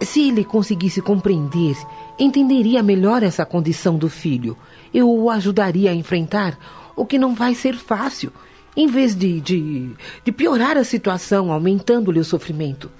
Se 0.00 0.28
ele 0.28 0.44
conseguisse 0.44 1.00
compreender, 1.00 1.76
entenderia 2.18 2.82
melhor 2.82 3.22
essa 3.22 3.46
condição 3.46 3.96
do 3.96 4.08
filho. 4.08 4.56
Eu 4.92 5.08
o 5.08 5.30
ajudaria 5.30 5.90
a 5.90 5.94
enfrentar 5.94 6.58
o 6.94 7.06
que 7.06 7.18
não 7.18 7.34
vai 7.34 7.54
ser 7.54 7.76
fácil, 7.76 8.32
em 8.76 8.86
vez 8.86 9.14
de, 9.14 9.40
de, 9.40 9.90
de 10.24 10.32
piorar 10.32 10.76
a 10.76 10.84
situação, 10.84 11.50
aumentando-lhe 11.50 12.20
o 12.20 12.24
sofrimento. 12.24 12.90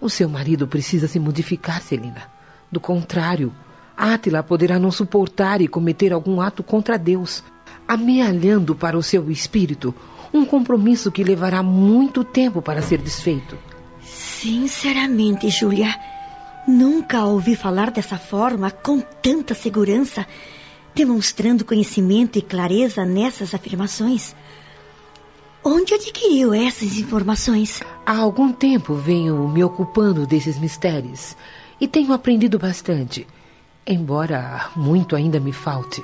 O 0.00 0.08
seu 0.08 0.28
marido 0.28 0.68
precisa 0.68 1.08
se 1.08 1.18
modificar, 1.18 1.82
Celina. 1.82 2.30
Do 2.70 2.78
contrário, 2.78 3.52
Átila 3.96 4.42
poderá 4.42 4.78
não 4.78 4.92
suportar 4.92 5.60
e 5.60 5.66
cometer 5.66 6.12
algum 6.12 6.40
ato 6.40 6.62
contra 6.62 6.96
Deus, 6.96 7.42
amealhando 7.88 8.74
para 8.74 8.96
o 8.96 9.02
seu 9.02 9.28
espírito 9.30 9.92
um 10.32 10.44
compromisso 10.44 11.10
que 11.10 11.24
levará 11.24 11.62
muito 11.62 12.22
tempo 12.24 12.60
para 12.60 12.82
ser 12.82 12.98
desfeito. 12.98 13.56
Sinceramente, 14.02 15.48
Júlia, 15.48 15.94
nunca 16.66 17.24
ouvi 17.24 17.56
falar 17.56 17.90
dessa 17.90 18.18
forma 18.18 18.70
com 18.70 19.00
tanta 19.00 19.54
segurança, 19.54 20.26
demonstrando 20.94 21.64
conhecimento 21.64 22.38
e 22.38 22.42
clareza 22.42 23.04
nessas 23.04 23.54
afirmações. 23.54 24.34
Onde 25.64 25.94
adquiriu 25.94 26.54
essas 26.54 26.98
informações? 26.98 27.82
Há 28.06 28.16
algum 28.16 28.52
tempo 28.52 28.94
venho 28.94 29.48
me 29.48 29.62
ocupando 29.64 30.26
desses 30.26 30.58
mistérios 30.58 31.36
e 31.80 31.88
tenho 31.88 32.12
aprendido 32.12 32.58
bastante, 32.58 33.26
embora 33.86 34.70
muito 34.76 35.16
ainda 35.16 35.40
me 35.40 35.52
falte. 35.52 36.02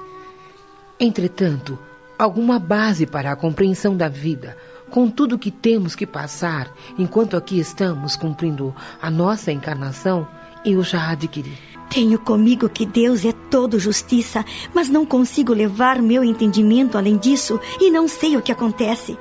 Entretanto, 0.98 1.78
alguma 2.18 2.58
base 2.58 3.06
para 3.06 3.32
a 3.32 3.36
compreensão 3.36 3.96
da 3.96 4.08
vida, 4.08 4.56
com 4.90 5.10
tudo 5.10 5.38
que 5.38 5.50
temos 5.50 5.94
que 5.94 6.06
passar 6.06 6.72
enquanto 6.98 7.36
aqui 7.36 7.58
estamos 7.58 8.16
cumprindo 8.16 8.74
a 9.00 9.10
nossa 9.10 9.50
encarnação, 9.50 10.26
eu 10.64 10.82
já 10.82 11.10
adquiri. 11.10 11.58
Tenho 11.90 12.18
comigo 12.18 12.68
que 12.68 12.86
Deus 12.86 13.24
é 13.24 13.32
todo 13.32 13.78
justiça, 13.78 14.44
mas 14.74 14.88
não 14.88 15.04
consigo 15.04 15.52
levar 15.52 16.00
meu 16.00 16.24
entendimento 16.24 16.96
além 16.96 17.16
disso 17.16 17.60
e 17.80 17.90
não 17.90 18.08
sei 18.08 18.36
o 18.36 18.42
que 18.42 18.50
acontece. 18.50 19.16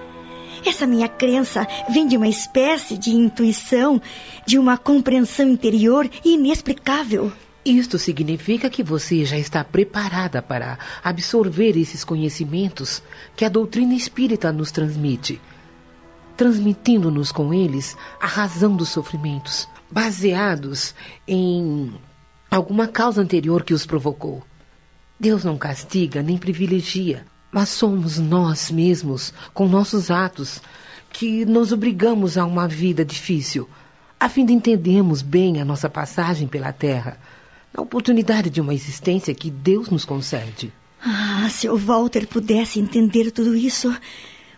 Essa 0.65 0.87
minha 0.87 1.09
crença 1.09 1.67
vem 1.89 2.07
de 2.07 2.15
uma 2.15 2.27
espécie 2.27 2.97
de 2.97 3.11
intuição, 3.11 4.01
de 4.45 4.57
uma 4.57 4.77
compreensão 4.77 5.47
interior 5.49 6.09
inexplicável. 6.23 7.31
Isto 7.65 7.97
significa 7.97 8.69
que 8.69 8.83
você 8.83 9.23
já 9.23 9.37
está 9.37 9.63
preparada 9.63 10.41
para 10.41 10.77
absorver 11.01 11.77
esses 11.77 12.03
conhecimentos 12.03 13.01
que 13.37 13.45
a 13.45 13.49
doutrina 13.49 13.93
espírita 13.93 14.51
nos 14.51 14.69
transmite, 14.69 15.39
transmitindo-nos 16.35 17.31
com 17.31 17.53
eles 17.53 17.95
a 18.19 18.27
razão 18.27 18.75
dos 18.75 18.89
sofrimentos, 18.89 19.69
baseados 19.89 20.93
em 21.25 21.93
alguma 22.51 22.85
causa 22.85 23.21
anterior 23.21 23.63
que 23.63 23.73
os 23.73 23.85
provocou. 23.85 24.43
Deus 25.17 25.45
não 25.45 25.57
castiga 25.57 26.21
nem 26.21 26.37
privilegia, 26.37 27.25
mas 27.49 27.69
somos 27.69 28.19
nós 28.19 28.69
mesmos, 28.69 29.33
com 29.53 29.69
nossos 29.69 30.11
atos, 30.11 30.61
que 31.13 31.45
nos 31.45 31.71
obrigamos 31.71 32.37
a 32.37 32.45
uma 32.45 32.67
vida 32.67 33.05
difícil, 33.05 33.69
a 34.19 34.27
fim 34.27 34.45
de 34.45 34.51
entendermos 34.51 35.21
bem 35.21 35.61
a 35.61 35.65
nossa 35.65 35.89
passagem 35.89 36.47
pela 36.47 36.73
Terra, 36.73 37.17
a 37.73 37.81
oportunidade 37.81 38.49
de 38.49 38.61
uma 38.61 38.73
existência 38.73 39.33
que 39.33 39.49
Deus 39.49 39.89
nos 39.89 40.05
concede. 40.05 40.71
Ah, 41.03 41.47
se 41.49 41.67
o 41.67 41.75
Walter 41.75 42.27
pudesse 42.27 42.79
entender 42.79 43.31
tudo 43.31 43.55
isso. 43.55 43.93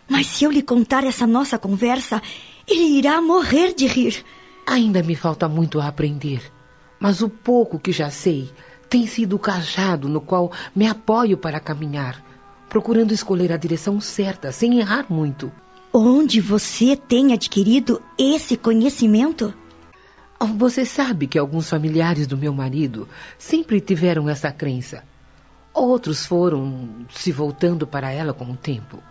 Mas 0.08 0.26
se 0.26 0.44
eu 0.44 0.50
lhe 0.52 0.62
contar 0.62 1.02
essa 1.04 1.26
nossa 1.26 1.58
conversa, 1.58 2.22
ele 2.68 2.98
irá 2.98 3.20
morrer 3.20 3.74
de 3.74 3.86
rir. 3.86 4.24
Ainda 4.66 5.02
me 5.02 5.16
falta 5.16 5.48
muito 5.48 5.80
a 5.80 5.88
aprender. 5.88 6.40
Mas 7.00 7.22
o 7.22 7.28
pouco 7.28 7.78
que 7.78 7.90
já 7.90 8.10
sei 8.10 8.50
tem 8.88 9.06
sido 9.06 9.36
o 9.36 9.38
cajado 9.38 10.08
no 10.08 10.20
qual 10.20 10.52
me 10.74 10.86
apoio 10.86 11.36
para 11.36 11.58
caminhar, 11.58 12.22
procurando 12.68 13.12
escolher 13.12 13.52
a 13.52 13.56
direção 13.56 14.00
certa, 14.00 14.52
sem 14.52 14.78
errar 14.78 15.06
muito. 15.08 15.50
Onde 15.92 16.40
você 16.40 16.96
tem 16.96 17.32
adquirido 17.32 18.00
esse 18.18 18.56
conhecimento? 18.56 19.52
Você 20.38 20.84
sabe 20.84 21.26
que 21.26 21.38
alguns 21.38 21.68
familiares 21.68 22.26
do 22.26 22.36
meu 22.36 22.52
marido 22.52 23.08
sempre 23.38 23.80
tiveram 23.80 24.28
essa 24.28 24.52
crença. 24.52 25.02
Outros 25.72 26.26
foram 26.26 27.06
se 27.10 27.32
voltando 27.32 27.86
para 27.86 28.10
ela 28.10 28.34
com 28.34 28.44
o 28.44 28.56
tempo. 28.56 29.02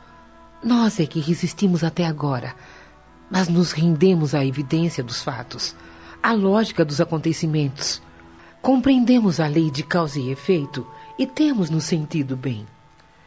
Nós 0.63 0.99
é 0.99 1.05
que 1.05 1.19
resistimos 1.19 1.83
até 1.83 2.05
agora, 2.05 2.55
mas 3.29 3.47
nos 3.47 3.71
rendemos 3.71 4.35
à 4.35 4.45
evidência 4.45 5.03
dos 5.03 5.23
fatos, 5.23 5.75
à 6.21 6.31
lógica 6.31 6.85
dos 6.85 7.01
acontecimentos. 7.01 8.01
Compreendemos 8.61 9.39
a 9.39 9.47
lei 9.47 9.69
de 9.71 9.83
causa 9.83 10.19
e 10.19 10.31
efeito 10.31 10.85
e 11.17 11.25
temos 11.25 11.69
nos 11.69 11.85
sentido 11.85 12.35
bem. 12.35 12.65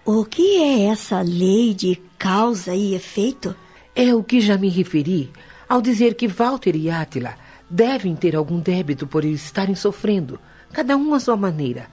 O 0.04 0.24
que 0.24 0.62
é 0.62 0.84
essa 0.86 1.20
lei 1.20 1.74
de 1.74 1.96
causa 2.18 2.74
e 2.74 2.94
efeito? 2.94 3.54
É 3.94 4.14
o 4.14 4.22
que 4.22 4.40
já 4.40 4.56
me 4.56 4.68
referi 4.68 5.30
ao 5.68 5.82
dizer 5.82 6.14
que 6.14 6.26
Walter 6.26 6.74
e 6.74 6.88
Átila 6.88 7.34
devem 7.70 8.14
ter 8.16 8.34
algum 8.34 8.60
débito 8.60 9.06
por 9.06 9.24
eles 9.24 9.44
estarem 9.44 9.74
sofrendo, 9.74 10.40
cada 10.72 10.96
um 10.96 11.14
à 11.14 11.20
sua 11.20 11.36
maneira, 11.36 11.86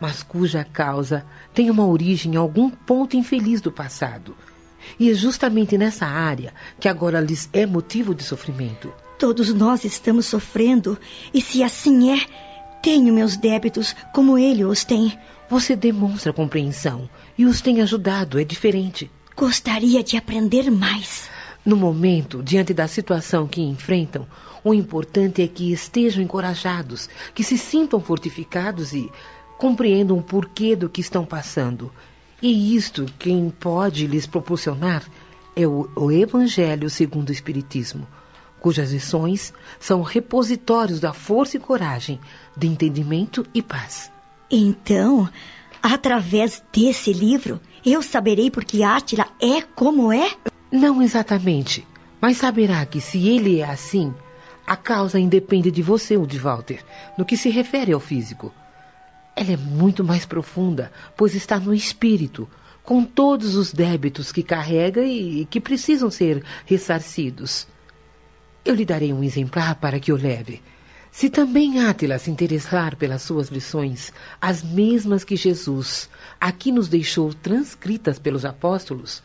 mas 0.00 0.22
cuja 0.22 0.64
causa 0.64 1.24
tem 1.52 1.70
uma 1.70 1.86
origem 1.86 2.34
em 2.34 2.36
algum 2.36 2.70
ponto 2.70 3.16
infeliz 3.16 3.60
do 3.60 3.72
passado. 3.72 4.36
E 4.98 5.10
é 5.10 5.14
justamente 5.14 5.78
nessa 5.78 6.06
área 6.06 6.52
que 6.78 6.88
agora 6.88 7.20
lhes 7.20 7.48
é 7.52 7.64
motivo 7.64 8.14
de 8.14 8.22
sofrimento. 8.22 8.92
Todos 9.18 9.52
nós 9.54 9.84
estamos 9.84 10.26
sofrendo, 10.26 10.98
e 11.32 11.40
se 11.40 11.62
assim 11.62 12.12
é, 12.12 12.26
tenho 12.82 13.14
meus 13.14 13.36
débitos 13.36 13.96
como 14.12 14.36
ele 14.36 14.64
os 14.64 14.84
tem. 14.84 15.18
Você 15.48 15.74
demonstra 15.74 16.32
compreensão 16.32 17.08
e 17.38 17.46
os 17.46 17.60
tem 17.60 17.80
ajudado, 17.80 18.38
é 18.38 18.44
diferente. 18.44 19.10
Gostaria 19.36 20.02
de 20.02 20.16
aprender 20.16 20.70
mais. 20.70 21.28
No 21.64 21.76
momento, 21.76 22.42
diante 22.42 22.74
da 22.74 22.86
situação 22.86 23.46
que 23.46 23.62
enfrentam, 23.62 24.26
o 24.62 24.74
importante 24.74 25.40
é 25.40 25.48
que 25.48 25.72
estejam 25.72 26.22
encorajados, 26.22 27.08
que 27.34 27.42
se 27.42 27.56
sintam 27.56 28.00
fortificados 28.00 28.92
e 28.92 29.10
compreendam 29.56 30.18
o 30.18 30.22
porquê 30.22 30.76
do 30.76 30.90
que 30.90 31.00
estão 31.00 31.24
passando. 31.24 31.90
E 32.42 32.76
isto 32.76 33.06
quem 33.18 33.48
pode 33.48 34.06
lhes 34.06 34.26
proporcionar 34.26 35.04
é 35.56 35.66
o, 35.66 35.88
o 35.96 36.12
Evangelho 36.12 36.90
segundo 36.90 37.30
o 37.30 37.32
Espiritismo, 37.32 38.06
cujas 38.60 38.92
lições 38.92 39.54
são 39.80 40.02
repositórios 40.02 41.00
da 41.00 41.14
força 41.14 41.56
e 41.56 41.60
coragem, 41.60 42.20
de 42.54 42.66
entendimento 42.66 43.46
e 43.54 43.62
paz. 43.62 44.12
Então, 44.50 45.26
através 45.82 46.62
desse 46.70 47.12
livro, 47.12 47.58
eu 47.84 48.02
saberei 48.02 48.50
por 48.50 48.64
que 48.64 48.82
Átila 48.82 49.28
é 49.40 49.62
como 49.62 50.12
é? 50.12 50.30
Não 50.74 51.00
exatamente, 51.00 51.86
mas 52.20 52.38
saberá 52.38 52.84
que 52.84 53.00
se 53.00 53.28
ele 53.28 53.60
é 53.60 53.64
assim, 53.64 54.12
a 54.66 54.76
causa 54.76 55.20
independe 55.20 55.70
de 55.70 55.80
você 55.80 56.16
ou 56.16 56.26
de 56.26 56.36
Walter, 56.36 56.84
no 57.16 57.24
que 57.24 57.36
se 57.36 57.48
refere 57.48 57.92
ao 57.92 58.00
físico. 58.00 58.52
Ela 59.36 59.52
é 59.52 59.56
muito 59.56 60.02
mais 60.02 60.26
profunda, 60.26 60.90
pois 61.16 61.36
está 61.36 61.60
no 61.60 61.72
espírito, 61.72 62.50
com 62.82 63.04
todos 63.04 63.54
os 63.54 63.72
débitos 63.72 64.32
que 64.32 64.42
carrega 64.42 65.04
e 65.04 65.46
que 65.48 65.60
precisam 65.60 66.10
ser 66.10 66.42
ressarcidos. 66.66 67.68
Eu 68.64 68.74
lhe 68.74 68.84
darei 68.84 69.12
um 69.12 69.22
exemplar 69.22 69.76
para 69.76 70.00
que 70.00 70.12
o 70.12 70.16
leve. 70.16 70.60
Se 71.12 71.30
também 71.30 71.84
Átila 71.84 72.18
se 72.18 72.32
interessar 72.32 72.96
pelas 72.96 73.22
suas 73.22 73.46
lições, 73.46 74.12
as 74.40 74.60
mesmas 74.60 75.22
que 75.22 75.36
Jesus 75.36 76.10
aqui 76.40 76.72
nos 76.72 76.88
deixou 76.88 77.32
transcritas 77.32 78.18
pelos 78.18 78.44
apóstolos, 78.44 79.22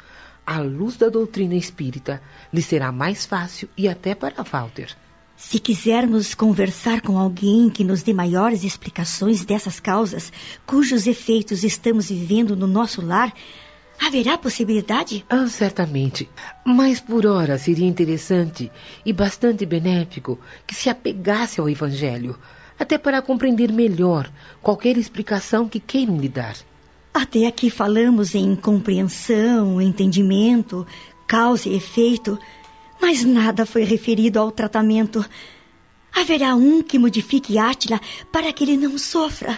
à 0.50 0.62
luz 0.62 0.98
da 0.98 1.10
doutrina 1.10 1.54
espírita, 1.54 2.20
lhe 2.52 2.64
será 2.64 2.92
mais 2.92 3.24
fácil 3.24 3.70
e 3.78 3.88
até 3.88 4.16
para 4.16 4.42
Walter. 4.42 4.98
Se 5.38 5.60
quisermos 5.60 6.34
conversar 6.34 7.02
com 7.02 7.20
alguém 7.20 7.70
que 7.70 7.84
nos 7.84 8.02
dê 8.02 8.14
maiores 8.14 8.64
explicações 8.64 9.46
dessas 9.46 9.80
causas, 9.80 10.34
cujos 10.66 11.06
efeitos 11.06 11.64
estamos 11.64 12.10
vivendo 12.10 12.56
no 12.56 12.66
nosso 12.66 13.00
lar, 13.00 13.32
haverá 14.02 14.40
possibilidade? 14.40 15.24
Ah, 15.30 15.48
certamente. 15.48 16.28
Mas 16.66 17.00
por 17.00 17.28
ora 17.28 17.60
seria 17.60 17.88
interessante 17.88 18.72
e 19.06 19.14
bastante 19.14 19.68
benéfico 19.68 20.40
que 20.66 20.74
se 20.74 20.90
apegasse 20.90 21.62
ao 21.62 21.70
Evangelho, 21.70 22.36
até 22.80 22.98
para 22.98 23.22
compreender 23.22 23.72
melhor 23.72 24.28
qualquer 24.64 24.98
explicação 24.98 25.70
que 25.70 25.80
queiram 25.80 26.18
lhe 26.18 26.28
dar. 26.28 26.56
Até 27.14 27.48
aqui 27.48 27.70
falamos 27.70 28.36
em 28.36 28.56
compreensão, 28.56 29.82
entendimento, 29.82 30.86
causa 31.28 31.68
e 31.68 31.76
efeito, 31.76 32.38
mas 33.02 33.24
nada 33.24 33.66
foi 33.66 33.84
referido 33.84 34.40
ao 34.40 34.52
tratamento. 34.52 35.26
Haverá 36.14 36.56
um 36.56 36.84
que 36.84 37.00
modifique 37.00 37.58
Átila 37.58 38.00
para 38.32 38.52
que 38.54 38.64
ele 38.64 38.78
não 38.78 38.98
sofra. 38.98 39.58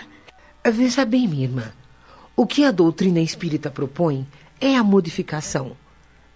Veja 0.66 1.04
bem, 1.06 1.28
minha 1.28 1.44
irmã. 1.44 1.72
O 2.36 2.46
que 2.46 2.64
a 2.64 2.72
doutrina 2.72 3.20
espírita 3.20 3.70
propõe 3.70 4.26
é 4.60 4.76
a 4.76 4.84
modificação, 4.84 5.76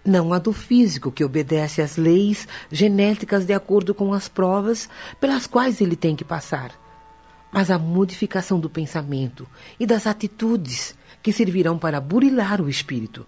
não 0.04 0.32
a 0.32 0.38
do 0.38 0.52
físico, 0.52 1.10
que 1.10 1.24
obedece 1.24 1.80
às 1.80 1.96
leis 1.96 2.46
genéticas 2.70 3.46
de 3.46 3.52
acordo 3.52 3.94
com 3.94 4.12
as 4.12 4.28
provas 4.28 4.88
pelas 5.20 5.46
quais 5.46 5.80
ele 5.80 5.96
tem 5.96 6.14
que 6.14 6.24
passar, 6.24 6.72
mas 7.52 7.70
a 7.70 7.78
modificação 7.78 8.60
do 8.60 8.68
pensamento 8.68 9.46
e 9.80 9.86
das 9.86 10.06
atitudes 10.06 10.94
que 11.26 11.32
servirão 11.32 11.76
para 11.76 12.00
burilar 12.00 12.60
o 12.60 12.68
espírito. 12.68 13.26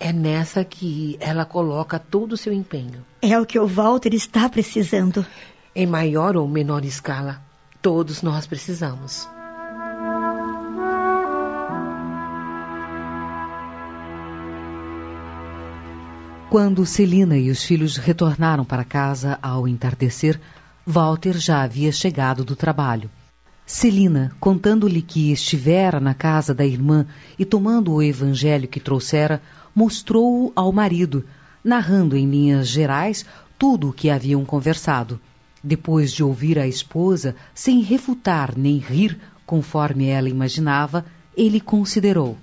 É 0.00 0.12
nessa 0.12 0.64
que 0.64 1.16
ela 1.20 1.44
coloca 1.44 1.96
todo 1.96 2.32
o 2.32 2.36
seu 2.36 2.52
empenho. 2.52 3.06
É 3.22 3.38
o 3.38 3.46
que 3.46 3.60
o 3.60 3.64
Walter 3.64 4.12
está 4.12 4.48
precisando. 4.48 5.24
Em 5.72 5.86
maior 5.86 6.36
ou 6.36 6.48
menor 6.48 6.84
escala, 6.84 7.40
todos 7.80 8.22
nós 8.22 8.44
precisamos. 8.44 9.28
Quando 16.50 16.84
Celina 16.84 17.38
e 17.38 17.52
os 17.52 17.62
filhos 17.62 17.98
retornaram 17.98 18.64
para 18.64 18.82
casa 18.82 19.38
ao 19.40 19.68
entardecer, 19.68 20.40
Walter 20.84 21.34
já 21.34 21.62
havia 21.62 21.92
chegado 21.92 22.44
do 22.44 22.56
trabalho. 22.56 23.08
Celina, 23.72 24.30
contando-lhe 24.38 25.00
que 25.00 25.32
estivera 25.32 25.98
na 25.98 26.12
casa 26.12 26.52
da 26.52 26.64
irmã 26.64 27.06
e 27.38 27.44
tomando 27.46 27.94
o 27.94 28.02
evangelho 28.02 28.68
que 28.68 28.78
trouxera, 28.78 29.40
mostrou-o 29.74 30.52
ao 30.54 30.70
marido, 30.70 31.24
narrando 31.64 32.14
em 32.14 32.28
linhas 32.28 32.68
gerais 32.68 33.24
tudo 33.58 33.88
o 33.88 33.92
que 33.92 34.10
haviam 34.10 34.44
conversado. 34.44 35.18
Depois 35.64 36.12
de 36.12 36.22
ouvir 36.22 36.58
a 36.58 36.68
esposa, 36.68 37.34
sem 37.54 37.80
refutar 37.80 38.52
nem 38.58 38.76
rir, 38.76 39.18
conforme 39.46 40.06
ela 40.06 40.28
imaginava, 40.28 41.06
ele 41.34 41.58
considerou. 41.58 42.36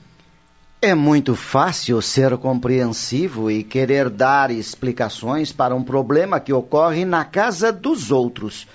É 0.81 0.95
muito 0.95 1.35
fácil 1.35 2.01
ser 2.01 2.35
compreensivo 2.37 3.51
e 3.51 3.63
querer 3.63 4.09
dar 4.09 4.49
explicações 4.49 5.51
para 5.51 5.75
um 5.75 5.83
problema 5.83 6.39
que 6.39 6.51
ocorre 6.51 7.05
na 7.05 7.23
casa 7.23 7.71
dos 7.71 8.09
outros. 8.09 8.65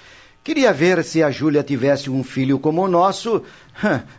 Queria 0.44 0.74
ver 0.74 1.02
se 1.02 1.22
a 1.22 1.30
Júlia 1.30 1.62
tivesse 1.62 2.10
um 2.10 2.22
filho 2.22 2.58
como 2.58 2.82
o 2.82 2.86
nosso, 2.86 3.42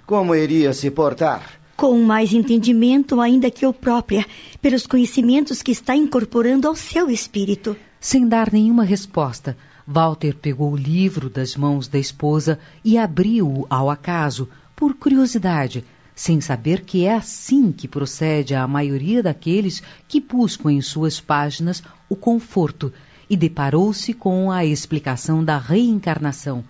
como 0.08 0.34
iria 0.34 0.74
se 0.74 0.90
portar. 0.90 1.62
Com 1.78 2.02
mais 2.02 2.34
entendimento 2.34 3.22
ainda 3.22 3.52
que 3.52 3.64
eu 3.64 3.72
própria, 3.72 4.26
pelos 4.60 4.88
conhecimentos 4.88 5.62
que 5.62 5.72
está 5.72 5.96
incorporando 5.96 6.68
ao 6.68 6.76
seu 6.76 7.12
espírito. 7.12 7.78
Sem 8.00 8.28
dar 8.28 8.52
nenhuma 8.52 8.84
resposta, 8.84 9.56
Walter 9.86 10.36
pegou 10.36 10.72
o 10.72 10.76
livro 10.76 11.30
das 11.30 11.56
mãos 11.56 11.88
da 11.88 12.00
esposa 12.00 12.58
e 12.84 12.98
abriu-o 12.98 13.68
ao 13.70 13.88
acaso, 13.92 14.50
por 14.76 14.96
curiosidade, 14.96 15.86
sem 16.16 16.42
saber 16.42 16.82
que 16.82 17.06
é 17.06 17.14
assim 17.14 17.72
que 17.72 17.88
procede 17.88 18.56
a 18.56 18.68
maioria 18.68 19.22
daqueles 19.22 19.84
que 20.08 20.20
buscam 20.20 20.72
em 20.72 20.82
suas 20.82 21.22
páginas 21.22 21.84
o 22.10 22.16
conforto 22.16 22.92
e 23.30 23.36
deparou-se 23.36 24.14
com 24.14 24.52
a 24.52 24.66
explicação 24.66 25.44
da 25.44 25.58
reencarnação. 25.58 26.64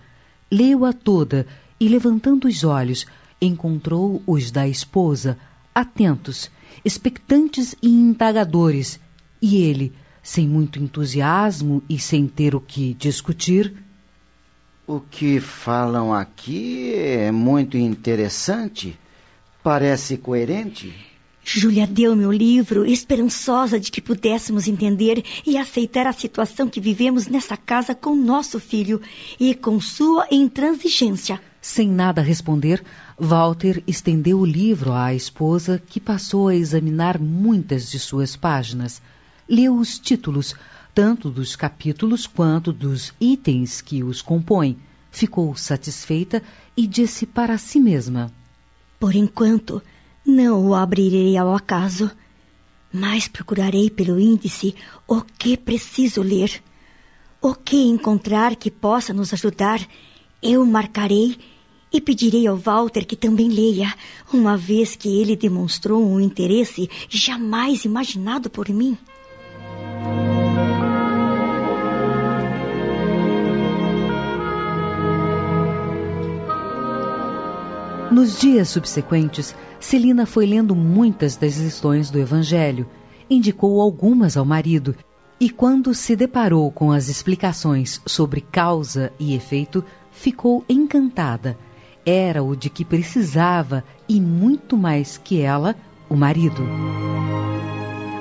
Leu-a 0.50 0.92
toda 0.92 1.46
e, 1.78 1.88
levantando 1.88 2.48
os 2.48 2.64
olhos, 2.64 3.06
encontrou 3.40 4.22
os 4.26 4.50
da 4.50 4.66
esposa, 4.66 5.38
atentos, 5.74 6.50
expectantes 6.84 7.74
e 7.82 7.88
indagadores, 7.88 8.98
e 9.40 9.56
ele, 9.56 9.92
sem 10.22 10.48
muito 10.48 10.78
entusiasmo 10.78 11.82
e 11.88 11.98
sem 11.98 12.26
ter 12.26 12.54
o 12.54 12.60
que 12.60 12.94
discutir. 12.94 13.74
O 14.86 15.00
que 15.00 15.40
falam 15.40 16.14
aqui 16.14 16.94
é 16.94 17.30
muito 17.32 17.76
interessante. 17.76 18.98
Parece 19.62 20.16
coerente. 20.16 20.94
Júlia 21.48 21.86
deu-me 21.86 22.26
o 22.26 22.32
livro, 22.32 22.84
esperançosa 22.84 23.78
de 23.78 23.92
que 23.92 24.00
pudéssemos 24.00 24.66
entender 24.66 25.24
e 25.46 25.56
aceitar 25.56 26.04
a 26.04 26.12
situação 26.12 26.68
que 26.68 26.80
vivemos 26.80 27.28
nessa 27.28 27.56
casa 27.56 27.94
com 27.94 28.16
nosso 28.16 28.58
filho 28.58 29.00
e 29.38 29.54
com 29.54 29.80
sua 29.80 30.26
intransigência. 30.28 31.40
Sem 31.62 31.88
nada 31.88 32.20
responder, 32.20 32.82
Walter 33.16 33.80
estendeu 33.86 34.40
o 34.40 34.44
livro 34.44 34.92
à 34.92 35.14
esposa, 35.14 35.80
que 35.88 36.00
passou 36.00 36.48
a 36.48 36.56
examinar 36.56 37.16
muitas 37.16 37.88
de 37.88 38.00
suas 38.00 38.34
páginas. 38.34 39.00
Leu 39.48 39.76
os 39.76 40.00
títulos, 40.00 40.52
tanto 40.92 41.30
dos 41.30 41.54
capítulos 41.54 42.26
quanto 42.26 42.72
dos 42.72 43.14
itens 43.20 43.80
que 43.80 44.02
os 44.02 44.20
compõem. 44.20 44.76
Ficou 45.12 45.54
satisfeita 45.54 46.42
e 46.76 46.88
disse 46.88 47.24
para 47.24 47.56
si 47.56 47.78
mesma: 47.78 48.32
Por 48.98 49.14
enquanto, 49.14 49.80
não 50.26 50.66
o 50.66 50.74
abrirei 50.74 51.36
ao 51.36 51.54
acaso, 51.54 52.10
mas 52.92 53.28
procurarei 53.28 53.88
pelo 53.88 54.18
índice 54.18 54.74
o 55.06 55.22
que 55.22 55.56
preciso 55.56 56.20
ler. 56.20 56.62
O 57.40 57.54
que 57.54 57.76
encontrar 57.76 58.56
que 58.56 58.70
possa 58.70 59.12
nos 59.12 59.32
ajudar, 59.32 59.80
eu 60.42 60.66
marcarei 60.66 61.38
e 61.92 62.00
pedirei 62.00 62.46
ao 62.46 62.56
Walter 62.56 63.06
que 63.06 63.14
também 63.14 63.48
leia, 63.48 63.94
uma 64.32 64.56
vez 64.56 64.96
que 64.96 65.08
ele 65.08 65.36
demonstrou 65.36 66.04
um 66.04 66.20
interesse 66.20 66.90
jamais 67.08 67.84
imaginado 67.84 68.50
por 68.50 68.68
mim. 68.68 68.98
Nos 78.16 78.40
dias 78.40 78.70
subsequentes, 78.70 79.54
Celina 79.78 80.24
foi 80.24 80.46
lendo 80.46 80.74
muitas 80.74 81.36
das 81.36 81.58
lições 81.58 82.10
do 82.10 82.18
Evangelho, 82.18 82.88
indicou 83.28 83.78
algumas 83.78 84.38
ao 84.38 84.44
marido 84.46 84.96
e, 85.38 85.50
quando 85.50 85.92
se 85.92 86.16
deparou 86.16 86.72
com 86.72 86.90
as 86.90 87.10
explicações 87.10 88.00
sobre 88.06 88.40
causa 88.40 89.12
e 89.20 89.34
efeito, 89.34 89.84
ficou 90.10 90.64
encantada. 90.66 91.58
Era 92.06 92.42
o 92.42 92.56
de 92.56 92.70
que 92.70 92.86
precisava 92.86 93.84
e 94.08 94.18
muito 94.18 94.78
mais 94.78 95.18
que 95.18 95.42
ela, 95.42 95.76
o 96.08 96.16
marido. 96.16 96.62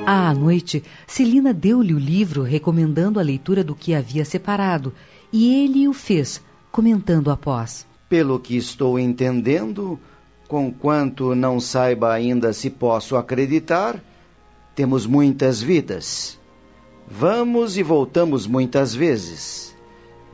À 0.05 0.33
noite, 0.33 0.83
Celina 1.07 1.53
deu-lhe 1.53 1.93
o 1.93 1.97
livro 1.97 2.43
recomendando 2.43 3.17
a 3.17 3.23
leitura 3.23 3.63
do 3.63 3.73
que 3.73 3.95
havia 3.95 4.25
separado, 4.25 4.91
e 5.31 5.63
ele 5.63 5.87
o 5.87 5.93
fez, 5.93 6.43
comentando 6.69 7.31
após. 7.31 7.87
Pelo 8.07 8.39
que 8.39 8.55
estou 8.55 8.99
entendendo, 8.99 9.99
conquanto 10.47 11.33
não 11.33 11.59
saiba 11.59 12.13
ainda 12.13 12.53
se 12.53 12.69
posso 12.69 13.15
acreditar, 13.15 13.99
temos 14.75 15.05
muitas 15.05 15.61
vidas. 15.61 16.39
Vamos 17.07 17.77
e 17.77 17.83
voltamos 17.83 18.45
muitas 18.45 18.93
vezes. 18.93 19.75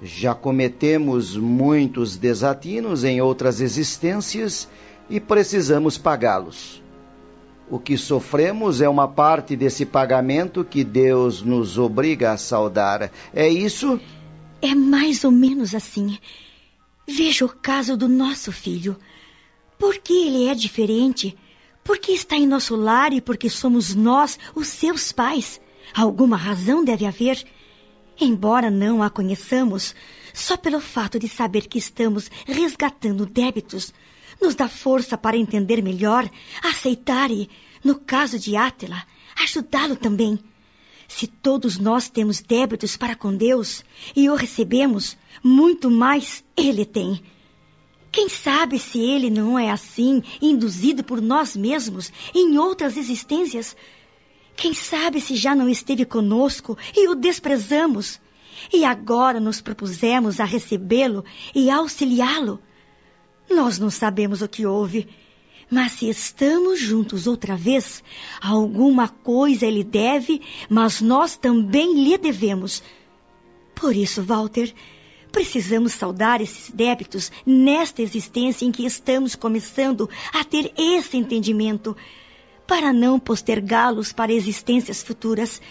Já 0.04 0.34
cometemos 0.34 1.38
muitos 1.38 2.18
desatinos 2.18 3.04
em 3.04 3.22
outras 3.22 3.62
existências 3.62 4.68
e 5.10 5.20
precisamos 5.20 5.98
pagá-los. 5.98 6.82
O 7.70 7.80
que 7.80 7.98
sofremos 7.98 8.82
é 8.82 8.90
uma 8.90 9.08
parte 9.08 9.56
desse 9.56 9.86
pagamento 9.86 10.66
que 10.66 10.84
Deus 10.84 11.42
nos 11.42 11.78
obriga 11.78 12.32
a 12.32 12.38
saudar. 12.38 13.12
É 13.34 13.48
isso? 13.48 14.00
É 14.62 14.76
mais 14.76 15.24
ou 15.24 15.32
menos 15.32 15.74
assim. 15.74 16.18
Veja 17.08 17.46
o 17.46 17.50
caso 17.50 17.98
do 17.98 18.08
nosso 18.08 18.52
filho. 18.52 18.98
Por 19.78 19.98
que 19.98 20.28
ele 20.28 20.48
é 20.48 20.54
diferente? 20.54 21.38
Porque 21.84 22.12
está 22.12 22.36
em 22.36 22.48
nosso 22.48 22.76
lar 22.76 23.12
e 23.14 23.20
porque 23.20 23.50
somos 23.50 23.96
nós, 23.96 24.38
os 24.54 24.68
seus 24.68 25.12
pais. 25.12 25.60
Alguma 25.94 26.38
razão 26.38 26.84
deve 26.84 27.06
haver. 27.06 27.44
Embora 28.20 28.70
não 28.70 29.02
a 29.02 29.10
conheçamos, 29.10 29.96
só 30.34 30.56
pelo 30.56 30.80
fato 30.80 31.18
de 31.18 31.28
saber 31.28 31.68
que 31.68 31.80
estamos 31.80 32.30
resgatando 32.46 33.26
débitos, 33.26 33.92
nos 34.40 34.54
dá 34.54 34.70
força 34.70 35.18
para 35.18 35.38
entender 35.38 35.82
melhor, 35.82 36.30
aceitar 36.64 37.32
e, 37.32 37.50
no 37.84 37.96
caso 37.96 38.38
de 38.38 38.56
Átila, 38.56 39.02
ajudá-lo 39.36 39.96
também. 39.96 40.40
Se 41.14 41.28
todos 41.28 41.78
nós 41.78 42.10
temos 42.10 42.40
débitos 42.40 42.96
para 42.96 43.16
com 43.16 43.36
Deus 43.36 43.84
e 44.16 44.30
o 44.30 44.34
recebemos, 44.34 45.18
muito 45.44 45.92
mais 45.92 46.44
Ele 46.56 46.86
tem. 46.86 47.22
Quem 48.12 48.30
sabe 48.30 48.80
se 48.80 48.98
Ele 49.00 49.30
não 49.30 49.60
é 49.60 49.70
assim, 49.70 50.24
induzido 50.42 51.04
por 51.04 51.22
nós 51.22 51.56
mesmos 51.56 52.12
em 52.34 52.58
outras 52.58 52.96
existências? 52.96 53.76
Quem 54.56 54.74
sabe 54.74 55.20
se 55.20 55.36
já 55.36 55.54
não 55.54 55.70
esteve 55.70 56.06
conosco 56.06 56.78
e 56.96 57.08
o 57.10 57.14
desprezamos, 57.14 58.20
e 58.74 58.86
agora 58.86 59.40
nos 59.40 59.62
propusemos 59.62 60.40
a 60.40 60.46
recebê-lo 60.46 61.26
e 61.54 61.70
auxiliá-lo? 61.70 62.60
Nós 63.50 63.78
não 63.78 63.90
sabemos 63.90 64.42
o 64.42 64.48
que 64.48 64.66
houve 64.66 65.08
mas 65.72 65.94
se 65.94 66.10
estamos 66.10 66.82
juntos 66.82 67.28
outra 67.28 67.56
vez, 67.56 68.04
alguma 68.42 69.08
coisa 69.08 69.66
ele 69.66 69.86
deve, 69.86 70.42
mas 70.70 71.00
nós 71.00 71.38
também 71.38 71.94
lhe 72.04 72.18
devemos. 72.18 72.84
Por 73.74 73.96
isso, 73.96 74.22
Walter, 74.22 74.74
precisamos 75.32 75.94
saudar 75.94 76.42
esses 76.42 76.70
débitos 76.70 77.32
nesta 77.46 78.02
existência 78.02 78.66
em 78.66 78.72
que 78.72 78.86
estamos 78.86 79.34
começando 79.34 80.10
a 80.34 80.44
ter 80.44 80.74
esse 80.78 81.16
entendimento, 81.16 81.96
para 82.68 82.92
não 82.92 83.18
postergá-los 83.18 84.12
para 84.12 84.34
existências 84.34 85.02
futuras, 85.02 85.62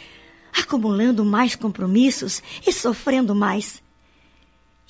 acumulando 0.51 1.27
mais 1.27 1.55
compromissos 1.55 2.43
e 2.67 2.73
sofrendo 2.73 3.35
mais. 3.35 3.83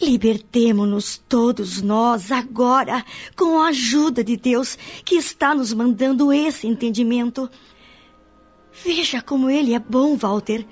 Libertemo-nos 0.00 1.18
todos 1.28 1.82
nós 1.82 2.32
agora, 2.32 3.04
com 3.36 3.60
a 3.60 3.68
ajuda 3.68 4.24
de 4.24 4.36
Deus 4.36 4.78
que 5.04 5.16
está 5.16 5.54
nos 5.54 5.74
mandando 5.74 6.32
esse 6.32 6.66
entendimento. 6.66 7.50
Veja 8.82 9.20
como 9.20 9.50
ele 9.50 9.74
é 9.74 9.78
bom, 9.78 10.16
Walter. 10.16 10.66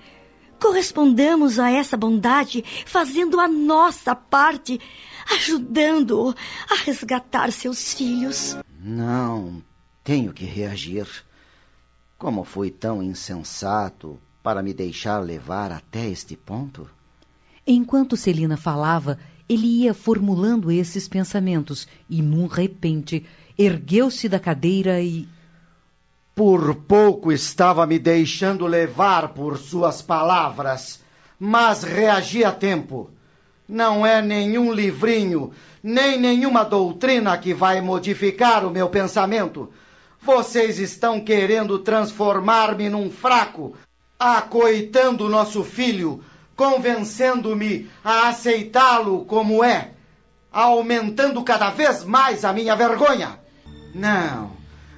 Correspondamos 0.58 1.58
a 1.58 1.70
essa 1.70 1.96
bondade 1.96 2.64
fazendo 2.86 3.38
a 3.38 3.46
nossa 3.46 4.16
parte, 4.16 4.80
ajudando-o 5.30 6.34
a 6.70 6.74
resgatar 6.84 7.52
seus 7.52 7.92
filhos. 7.92 8.56
Não, 8.80 9.62
tenho 10.02 10.32
que 10.32 10.44
reagir. 10.44 11.06
Como 12.16 12.44
fui 12.44 12.70
tão 12.70 13.02
insensato 13.02 14.18
para 14.42 14.62
me 14.62 14.72
deixar 14.72 15.18
levar 15.18 15.70
até 15.70 16.08
este 16.08 16.34
ponto? 16.34 16.90
Enquanto 17.70 18.16
Celina 18.16 18.56
falava, 18.56 19.18
ele 19.46 19.66
ia 19.66 19.92
formulando 19.92 20.72
esses 20.72 21.06
pensamentos 21.06 21.86
e, 22.08 22.22
num 22.22 22.46
repente, 22.46 23.26
ergueu-se 23.58 24.26
da 24.26 24.40
cadeira 24.40 25.02
e. 25.02 25.28
Por 26.34 26.74
pouco 26.74 27.30
estava 27.30 27.86
me 27.86 27.98
deixando 27.98 28.66
levar 28.66 29.34
por 29.34 29.58
suas 29.58 30.00
palavras, 30.00 31.02
mas 31.38 31.82
reagi 31.82 32.42
a 32.42 32.52
tempo. 32.52 33.10
Não 33.68 34.06
é 34.06 34.22
nenhum 34.22 34.72
livrinho, 34.72 35.52
nem 35.82 36.18
nenhuma 36.18 36.64
doutrina 36.64 37.36
que 37.36 37.52
vai 37.52 37.82
modificar 37.82 38.64
o 38.64 38.70
meu 38.70 38.88
pensamento. 38.88 39.70
Vocês 40.22 40.78
estão 40.78 41.20
querendo 41.20 41.78
transformar-me 41.80 42.88
num 42.88 43.10
fraco, 43.10 43.74
acoitando 44.18 45.28
nosso 45.28 45.62
filho 45.62 46.24
convencendo-me 46.58 47.88
a 48.02 48.30
aceitá-lo 48.30 49.24
como 49.26 49.62
é, 49.62 49.92
aumentando 50.52 51.44
cada 51.44 51.70
vez 51.70 52.02
mais 52.02 52.44
a 52.44 52.52
minha 52.52 52.74
vergonha. 52.74 53.38
Não, 53.94 54.50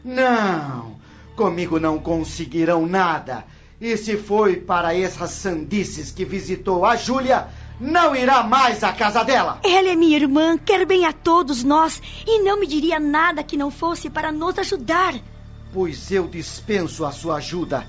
não, 0.03 0.97
comigo 1.37 1.79
não 1.79 1.99
conseguirão 1.99 2.87
nada. 2.87 3.45
E 3.79 3.95
se 3.99 4.17
foi 4.17 4.57
para 4.57 4.97
essas 4.97 5.33
sandices 5.33 6.11
que 6.11 6.25
visitou 6.25 6.87
a 6.87 6.97
Júlia, 6.97 7.49
não 7.79 8.17
irá 8.17 8.43
mais 8.43 8.83
à 8.83 8.95
casa 8.95 9.23
dela. 9.23 9.61
Ela 9.63 9.91
é 9.91 9.95
minha 9.95 10.17
irmã, 10.17 10.57
quer 10.57 10.87
bem 10.87 11.05
a 11.05 11.13
todos 11.13 11.63
nós 11.63 12.01
e 12.27 12.43
não 12.43 12.59
me 12.59 12.67
diria 12.67 12.99
nada 12.99 13.43
que 13.43 13.59
não 13.59 13.71
fosse 13.71 14.09
para 14.09 14.33
nos 14.33 14.59
ajudar. 14.59 15.15
Pois 15.75 16.11
eu 16.11 16.27
dispenso 16.27 17.05
a 17.05 17.13
sua 17.13 17.37
ajuda. 17.37 17.87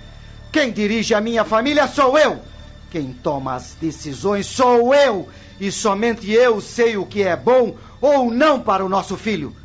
Quem 0.52 0.74
dirige 0.74 1.14
a 1.14 1.22
minha 1.22 1.46
família 1.46 1.88
sou 1.88 2.20
eu. 2.20 2.52
Quem 2.92 3.14
toma 3.14 3.56
as 3.56 3.74
decisões 3.80 4.46
sou 4.46 4.94
eu, 4.94 5.30
e 5.58 5.72
somente 5.72 6.30
eu 6.30 6.60
sei 6.60 6.98
o 6.98 7.06
que 7.06 7.24
é 7.24 7.38
bom 7.38 7.78
ou 8.02 8.30
não 8.30 8.60
para 8.60 8.86
o 8.86 8.90
nosso 8.90 9.16
filho. 9.16 9.56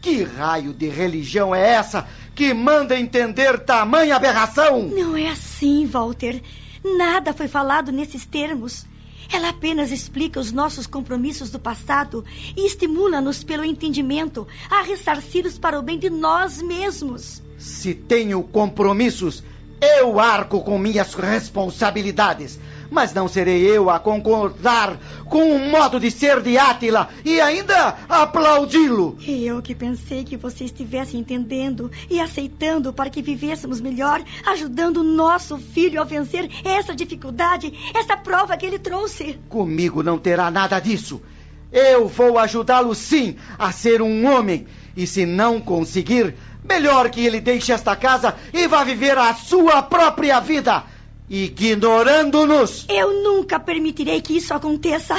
Que 0.00 0.24
raio 0.24 0.74
de 0.74 0.88
religião 0.88 1.54
é 1.54 1.74
essa 1.74 2.08
que 2.34 2.52
manda 2.52 2.98
entender 2.98 3.60
tamanha 3.60 4.16
aberração? 4.16 4.82
Não 4.82 5.16
é 5.16 5.28
assim, 5.28 5.86
Walter. 5.86 6.42
Nada 6.84 7.32
foi 7.32 7.46
falado 7.46 7.92
nesses 7.92 8.26
termos. 8.26 8.84
Ela 9.32 9.50
apenas 9.50 9.92
explica 9.92 10.40
os 10.40 10.50
nossos 10.50 10.84
compromissos 10.84 11.50
do 11.50 11.60
passado 11.60 12.24
e 12.56 12.66
estimula-nos 12.66 13.44
pelo 13.44 13.64
entendimento 13.64 14.44
a 14.68 14.82
ressarci-los 14.82 15.56
para 15.56 15.78
o 15.78 15.82
bem 15.82 16.00
de 16.00 16.10
nós 16.10 16.60
mesmos. 16.60 17.40
Se 17.56 17.94
tenho 17.94 18.42
compromissos, 18.42 19.44
eu 19.80 20.18
arco 20.18 20.62
com 20.62 20.78
minhas 20.78 21.14
responsabilidades. 21.14 22.58
Mas 22.92 23.14
não 23.14 23.26
serei 23.26 23.62
eu 23.66 23.88
a 23.88 23.98
concordar 23.98 24.98
com 25.24 25.56
o 25.56 25.70
modo 25.70 25.98
de 25.98 26.10
ser 26.10 26.42
de 26.42 26.58
Átila 26.58 27.08
e 27.24 27.40
ainda 27.40 27.96
aplaudi-lo. 28.06 29.16
Eu 29.26 29.62
que 29.62 29.74
pensei 29.74 30.22
que 30.22 30.36
você 30.36 30.64
estivesse 30.64 31.16
entendendo 31.16 31.90
e 32.10 32.20
aceitando 32.20 32.92
para 32.92 33.08
que 33.08 33.22
vivêssemos 33.22 33.80
melhor, 33.80 34.22
ajudando 34.44 34.98
o 34.98 35.02
nosso 35.02 35.56
filho 35.56 36.02
a 36.02 36.04
vencer 36.04 36.50
essa 36.62 36.94
dificuldade, 36.94 37.72
essa 37.94 38.14
prova 38.14 38.58
que 38.58 38.66
ele 38.66 38.78
trouxe. 38.78 39.40
Comigo 39.48 40.02
não 40.02 40.18
terá 40.18 40.50
nada 40.50 40.78
disso. 40.78 41.22
Eu 41.72 42.06
vou 42.06 42.38
ajudá-lo 42.38 42.94
sim 42.94 43.36
a 43.58 43.72
ser 43.72 44.02
um 44.02 44.30
homem. 44.30 44.66
E 44.94 45.06
se 45.06 45.24
não 45.24 45.58
conseguir, 45.58 46.34
melhor 46.62 47.08
que 47.08 47.24
ele 47.24 47.40
deixe 47.40 47.72
esta 47.72 47.96
casa 47.96 48.36
e 48.52 48.66
vá 48.68 48.84
viver 48.84 49.16
a 49.16 49.32
sua 49.32 49.82
própria 49.82 50.38
vida 50.40 50.91
ignorando-nos. 51.32 52.84
Eu 52.90 53.22
nunca 53.22 53.58
permitirei 53.58 54.20
que 54.20 54.36
isso 54.36 54.52
aconteça. 54.52 55.16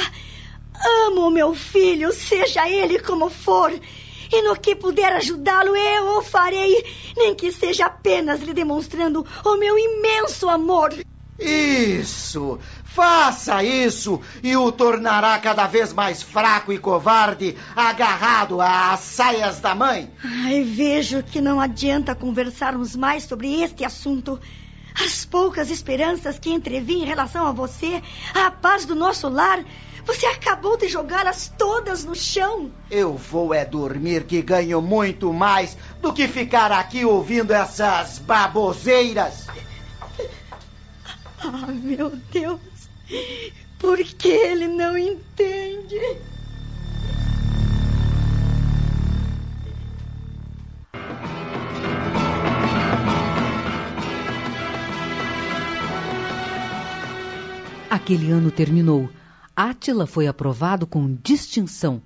Amo 1.06 1.26
o 1.26 1.30
meu 1.30 1.54
filho, 1.54 2.12
seja 2.12 2.68
ele 2.68 3.00
como 3.00 3.28
for. 3.28 3.72
E 4.32 4.42
no 4.42 4.56
que 4.56 4.76
puder 4.76 5.12
ajudá-lo, 5.12 5.76
eu 5.76 6.18
o 6.18 6.22
farei, 6.22 6.84
nem 7.16 7.34
que 7.34 7.50
seja 7.50 7.86
apenas 7.86 8.40
lhe 8.40 8.54
demonstrando 8.54 9.26
o 9.44 9.56
meu 9.56 9.76
imenso 9.76 10.48
amor. 10.48 10.94
Isso! 11.38 12.60
Faça 12.84 13.64
isso 13.64 14.20
e 14.40 14.56
o 14.56 14.70
tornará 14.70 15.36
cada 15.40 15.66
vez 15.66 15.92
mais 15.92 16.22
fraco 16.22 16.72
e 16.72 16.78
covarde, 16.78 17.56
agarrado 17.74 18.60
às 18.60 19.00
saias 19.00 19.58
da 19.58 19.74
mãe. 19.74 20.08
Ai, 20.22 20.62
vejo 20.62 21.20
que 21.24 21.40
não 21.40 21.60
adianta 21.60 22.14
conversarmos 22.14 22.94
mais 22.94 23.24
sobre 23.24 23.62
este 23.62 23.84
assunto. 23.84 24.38
As 24.94 25.24
poucas 25.24 25.70
esperanças 25.70 26.38
que 26.38 26.50
entrevi 26.50 26.94
em 26.94 27.04
relação 27.04 27.46
a 27.46 27.52
você, 27.52 28.02
a 28.34 28.50
paz 28.50 28.84
do 28.84 28.94
nosso 28.94 29.28
lar, 29.28 29.64
você 30.04 30.26
acabou 30.26 30.76
de 30.76 30.88
jogá-las 30.88 31.52
todas 31.56 32.04
no 32.04 32.14
chão. 32.14 32.70
Eu 32.90 33.16
vou 33.16 33.52
é 33.52 33.64
dormir 33.64 34.24
que 34.24 34.40
ganho 34.42 34.80
muito 34.80 35.32
mais 35.32 35.76
do 36.00 36.12
que 36.12 36.28
ficar 36.28 36.70
aqui 36.70 37.04
ouvindo 37.04 37.52
essas 37.52 38.18
baboseiras. 38.18 39.46
Ah, 41.40 41.66
meu 41.66 42.10
Deus. 42.30 42.60
Por 43.78 43.98
que 43.98 44.28
ele 44.28 44.68
não 44.68 44.96
entende? 44.96 46.00
Aquele 57.94 58.32
ano 58.32 58.50
terminou. 58.50 59.08
Átila 59.54 60.04
foi 60.04 60.26
aprovado 60.26 60.84
com 60.84 61.16
distinção. 61.22 62.02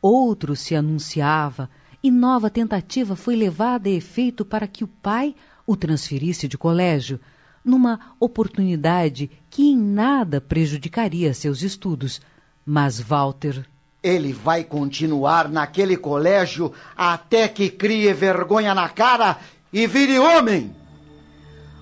Outro 0.00 0.54
se 0.54 0.76
anunciava 0.76 1.68
e 2.00 2.08
nova 2.08 2.48
tentativa 2.48 3.16
foi 3.16 3.34
levada 3.34 3.88
a 3.88 3.92
efeito 3.92 4.44
para 4.44 4.68
que 4.68 4.84
o 4.84 4.86
pai 4.86 5.34
o 5.66 5.74
transferisse 5.74 6.46
de 6.46 6.56
colégio, 6.56 7.18
numa 7.64 7.98
oportunidade 8.20 9.28
que 9.50 9.64
em 9.64 9.76
nada 9.76 10.40
prejudicaria 10.40 11.34
seus 11.34 11.62
estudos. 11.62 12.20
Mas 12.64 13.00
Walter. 13.00 13.66
Ele 14.04 14.32
vai 14.32 14.62
continuar 14.62 15.48
naquele 15.48 15.96
colégio 15.96 16.72
até 16.96 17.48
que 17.48 17.68
crie 17.68 18.12
vergonha 18.12 18.72
na 18.72 18.88
cara 18.88 19.36
e 19.72 19.84
vire 19.88 20.16
homem. 20.16 20.70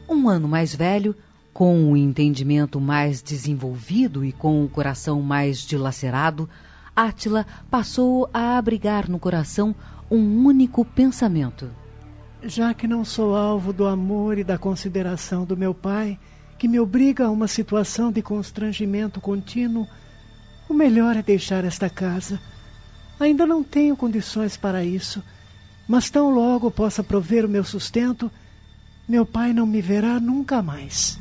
Um 0.08 0.26
ano 0.26 0.48
mais 0.48 0.74
velho, 0.74 1.14
com 1.52 1.92
o 1.92 1.96
entendimento 1.96 2.80
mais 2.80 3.22
desenvolvido 3.22 4.24
e 4.24 4.32
com 4.32 4.64
o 4.64 4.68
coração 4.68 5.20
mais 5.20 5.58
dilacerado, 5.58 6.48
Átila 6.96 7.46
passou 7.70 8.28
a 8.32 8.56
abrigar 8.56 9.08
no 9.08 9.18
coração 9.18 9.74
um 10.10 10.44
único 10.44 10.84
pensamento. 10.84 11.70
Já 12.42 12.74
que 12.74 12.88
não 12.88 13.04
sou 13.04 13.36
alvo 13.36 13.72
do 13.72 13.86
amor 13.86 14.38
e 14.38 14.44
da 14.44 14.58
consideração 14.58 15.44
do 15.44 15.56
meu 15.56 15.72
pai, 15.72 16.18
que 16.58 16.66
me 16.66 16.80
obriga 16.80 17.26
a 17.26 17.30
uma 17.30 17.48
situação 17.48 18.10
de 18.10 18.22
constrangimento 18.22 19.20
contínuo, 19.20 19.86
o 20.68 20.74
melhor 20.74 21.16
é 21.16 21.22
deixar 21.22 21.64
esta 21.64 21.88
casa. 21.88 22.40
Ainda 23.20 23.46
não 23.46 23.62
tenho 23.62 23.96
condições 23.96 24.56
para 24.56 24.84
isso, 24.84 25.22
mas 25.86 26.10
tão 26.10 26.30
logo 26.30 26.70
possa 26.70 27.02
prover 27.02 27.44
o 27.44 27.48
meu 27.48 27.64
sustento, 27.64 28.30
meu 29.08 29.26
pai 29.26 29.52
não 29.52 29.66
me 29.66 29.80
verá 29.80 30.18
nunca 30.18 30.62
mais. 30.62 31.18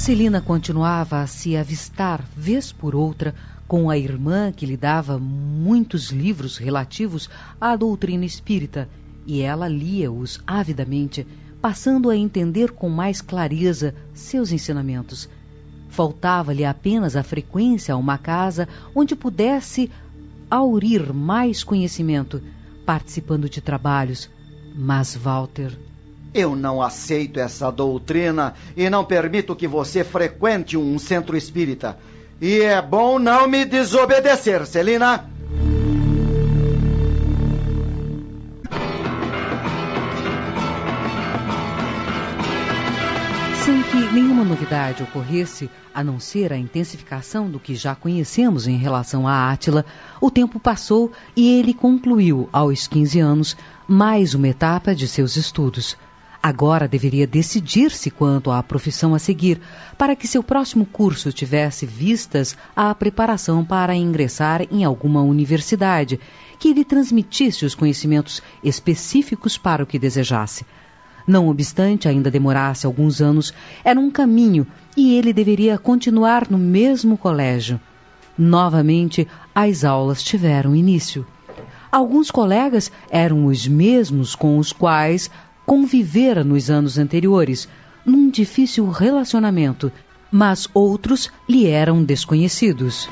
Celina 0.00 0.40
continuava 0.40 1.20
a 1.20 1.26
se 1.26 1.54
avistar, 1.58 2.24
vez 2.34 2.72
por 2.72 2.94
outra, 2.94 3.34
com 3.68 3.90
a 3.90 3.98
irmã 3.98 4.50
que 4.50 4.64
lhe 4.64 4.74
dava 4.74 5.18
muitos 5.18 6.10
livros 6.10 6.56
relativos 6.56 7.28
à 7.60 7.76
doutrina 7.76 8.24
espírita, 8.24 8.88
e 9.26 9.42
ela 9.42 9.68
lia-os 9.68 10.40
avidamente, 10.46 11.26
passando 11.60 12.08
a 12.08 12.16
entender 12.16 12.70
com 12.70 12.88
mais 12.88 13.20
clareza 13.20 13.94
seus 14.14 14.52
ensinamentos. 14.52 15.28
Faltava-lhe 15.90 16.64
apenas 16.64 17.14
a 17.14 17.22
frequência 17.22 17.92
a 17.92 17.98
uma 17.98 18.16
casa 18.16 18.66
onde 18.94 19.14
pudesse 19.14 19.90
aurir 20.50 21.12
mais 21.12 21.62
conhecimento, 21.62 22.40
participando 22.86 23.50
de 23.50 23.60
trabalhos. 23.60 24.30
Mas 24.74 25.14
Walter 25.14 25.78
eu 26.32 26.54
não 26.54 26.80
aceito 26.80 27.40
essa 27.40 27.70
doutrina 27.70 28.54
e 28.76 28.88
não 28.88 29.04
permito 29.04 29.56
que 29.56 29.66
você 29.66 30.04
frequente 30.04 30.76
um 30.76 30.98
centro 30.98 31.36
espírita. 31.36 31.98
E 32.40 32.60
é 32.60 32.80
bom 32.80 33.18
não 33.18 33.46
me 33.46 33.64
desobedecer, 33.64 34.64
Celina. 34.64 35.28
Sem 43.62 43.82
que 43.82 44.12
nenhuma 44.14 44.42
novidade 44.42 45.02
ocorresse, 45.02 45.68
a 45.92 46.02
não 46.02 46.18
ser 46.18 46.52
a 46.52 46.56
intensificação 46.56 47.50
do 47.50 47.60
que 47.60 47.74
já 47.74 47.94
conhecemos 47.94 48.66
em 48.66 48.78
relação 48.78 49.28
a 49.28 49.50
Átila, 49.50 49.84
o 50.18 50.30
tempo 50.30 50.58
passou 50.58 51.12
e 51.36 51.58
ele 51.58 51.74
concluiu, 51.74 52.48
aos 52.50 52.86
15 52.86 53.20
anos, 53.20 53.56
mais 53.86 54.32
uma 54.32 54.48
etapa 54.48 54.94
de 54.94 55.06
seus 55.06 55.36
estudos. 55.36 55.96
Agora 56.42 56.88
deveria 56.88 57.26
decidir-se 57.26 58.10
quanto 58.10 58.50
à 58.50 58.62
profissão 58.62 59.14
a 59.14 59.18
seguir, 59.18 59.60
para 59.98 60.16
que 60.16 60.26
seu 60.26 60.42
próximo 60.42 60.86
curso 60.86 61.30
tivesse 61.30 61.84
vistas 61.84 62.56
à 62.74 62.94
preparação 62.94 63.62
para 63.62 63.94
ingressar 63.94 64.62
em 64.70 64.82
alguma 64.82 65.20
universidade, 65.20 66.18
que 66.58 66.72
lhe 66.72 66.82
transmitisse 66.82 67.66
os 67.66 67.74
conhecimentos 67.74 68.42
específicos 68.64 69.58
para 69.58 69.82
o 69.82 69.86
que 69.86 69.98
desejasse. 69.98 70.64
Não 71.26 71.46
obstante 71.46 72.08
ainda 72.08 72.30
demorasse 72.30 72.86
alguns 72.86 73.20
anos, 73.20 73.52
era 73.84 74.00
um 74.00 74.10
caminho 74.10 74.66
e 74.96 75.14
ele 75.18 75.34
deveria 75.34 75.76
continuar 75.76 76.50
no 76.50 76.56
mesmo 76.56 77.18
colégio. 77.18 77.78
Novamente, 78.36 79.28
as 79.54 79.84
aulas 79.84 80.22
tiveram 80.22 80.74
início. 80.74 81.26
Alguns 81.92 82.30
colegas 82.30 82.90
eram 83.10 83.44
os 83.44 83.68
mesmos 83.68 84.34
com 84.34 84.56
os 84.56 84.72
quais 84.72 85.30
convivera 85.70 86.42
nos 86.42 86.68
anos 86.68 86.98
anteriores, 86.98 87.68
num 88.04 88.28
difícil 88.28 88.90
relacionamento, 88.90 89.92
mas 90.28 90.66
outros 90.74 91.30
lhe 91.48 91.64
eram 91.64 92.02
desconhecidos. 92.02 93.08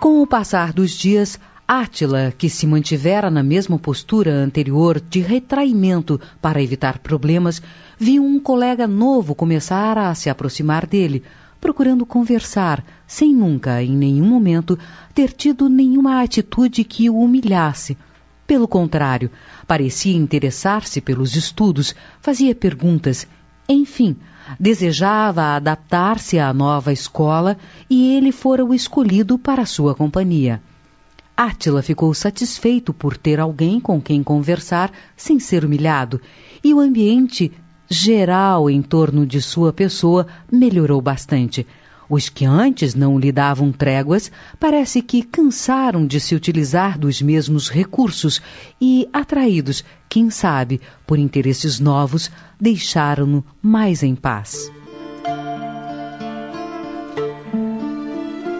Com 0.00 0.20
o 0.20 0.26
passar 0.26 0.72
dos 0.72 0.90
dias, 0.90 1.38
Átila, 1.66 2.34
que 2.36 2.50
se 2.50 2.66
mantivera 2.66 3.30
na 3.30 3.40
mesma 3.40 3.78
postura 3.78 4.32
anterior 4.32 5.00
de 5.00 5.20
retraimento 5.20 6.20
para 6.42 6.60
evitar 6.60 6.98
problemas, 6.98 7.62
viu 7.96 8.24
um 8.24 8.40
colega 8.40 8.88
novo 8.88 9.36
começar 9.36 9.96
a 9.96 10.12
se 10.12 10.28
aproximar 10.28 10.86
dele, 10.88 11.22
procurando 11.60 12.04
conversar, 12.04 12.84
sem 13.06 13.32
nunca, 13.32 13.80
em 13.80 13.92
nenhum 13.96 14.26
momento, 14.26 14.76
ter 15.14 15.30
tido 15.30 15.68
nenhuma 15.68 16.20
atitude 16.20 16.82
que 16.82 17.08
o 17.08 17.20
humilhasse 17.20 17.96
pelo 18.46 18.68
contrário, 18.68 19.30
parecia 19.66 20.16
interessar-se 20.16 21.00
pelos 21.00 21.34
estudos, 21.34 21.94
fazia 22.20 22.54
perguntas, 22.54 23.26
enfim, 23.68 24.16
desejava 24.60 25.56
adaptar-se 25.56 26.38
à 26.38 26.52
nova 26.52 26.92
escola 26.92 27.56
e 27.88 28.14
ele 28.14 28.30
fora 28.30 28.64
o 28.64 28.74
escolhido 28.74 29.38
para 29.38 29.64
sua 29.64 29.94
companhia. 29.94 30.62
Átila 31.36 31.82
ficou 31.82 32.12
satisfeito 32.14 32.92
por 32.92 33.16
ter 33.16 33.40
alguém 33.40 33.80
com 33.80 34.00
quem 34.00 34.22
conversar 34.22 34.92
sem 35.16 35.40
ser 35.40 35.64
humilhado, 35.64 36.20
e 36.62 36.72
o 36.72 36.78
ambiente 36.78 37.50
geral 37.90 38.70
em 38.70 38.80
torno 38.80 39.26
de 39.26 39.42
sua 39.42 39.72
pessoa 39.72 40.26
melhorou 40.50 41.00
bastante. 41.00 41.66
Os 42.08 42.28
que 42.28 42.44
antes 42.44 42.94
não 42.94 43.18
lhe 43.18 43.32
davam 43.32 43.72
tréguas 43.72 44.30
parece 44.60 45.00
que 45.00 45.22
cansaram 45.22 46.06
de 46.06 46.20
se 46.20 46.34
utilizar 46.34 46.98
dos 46.98 47.22
mesmos 47.22 47.68
recursos 47.70 48.40
e, 48.80 49.08
atraídos, 49.12 49.84
quem 50.08 50.30
sabe, 50.30 50.80
por 51.06 51.18
interesses 51.18 51.80
novos, 51.80 52.30
deixaram-no 52.60 53.44
mais 53.62 54.02
em 54.02 54.14
paz. 54.14 54.70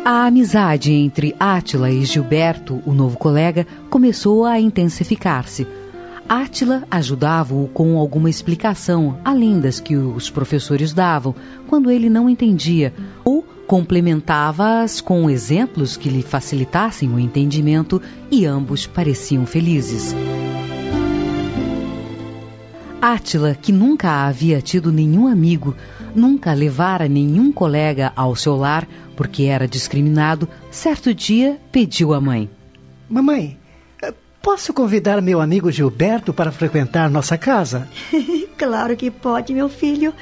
A 0.04 0.26
amizade 0.26 0.92
entre 0.92 1.34
Átila 1.40 1.90
e 1.90 2.04
Gilberto, 2.04 2.82
o 2.84 2.92
novo 2.92 3.16
colega, 3.16 3.66
começou 3.88 4.44
a 4.44 4.60
intensificar-se. 4.60 5.66
Átila 6.28 6.84
ajudava-o 6.90 7.68
com 7.68 7.98
alguma 7.98 8.30
explicação, 8.30 9.18
além 9.22 9.60
das 9.60 9.78
que 9.78 9.94
os 9.94 10.30
professores 10.30 10.92
davam, 10.92 11.34
quando 11.68 11.90
ele 11.90 12.09
não 12.09 12.30
entendia, 12.30 12.94
ou 13.22 13.42
complementava-as 13.66 15.01
com 15.01 15.28
exemplos 15.28 15.96
que 15.96 16.09
lhe 16.09 16.22
facilitassem 16.22 17.10
o 17.10 17.18
entendimento 17.18 18.01
e 18.30 18.46
ambos 18.46 18.86
pareciam 18.86 19.44
felizes. 19.44 20.14
Átila, 23.02 23.55
que 23.55 23.70
nunca 23.70 24.26
havia 24.26 24.62
tido 24.62 24.90
nenhum 24.90 25.26
amigo, 25.26 25.76
nunca 26.14 26.55
levara 26.55 27.06
nenhum 27.06 27.52
colega 27.52 28.10
ao 28.16 28.34
seu 28.34 28.56
lar 28.56 28.88
porque 29.14 29.42
era 29.42 29.68
discriminado, 29.68 30.48
certo 30.70 31.12
dia 31.12 31.60
pediu 31.70 32.14
à 32.14 32.20
mãe: 32.20 32.48
Mamãe, 33.09 33.59
posso 34.44 34.74
convidar 34.74 35.22
meu 35.22 35.40
amigo 35.40 35.72
Gilberto 35.72 36.34
para 36.34 36.52
frequentar 36.52 37.08
nossa 37.08 37.38
casa? 37.38 37.88
claro 38.58 38.94
que 38.94 39.10
pode, 39.10 39.54
meu 39.54 39.70
filho. 39.70 40.12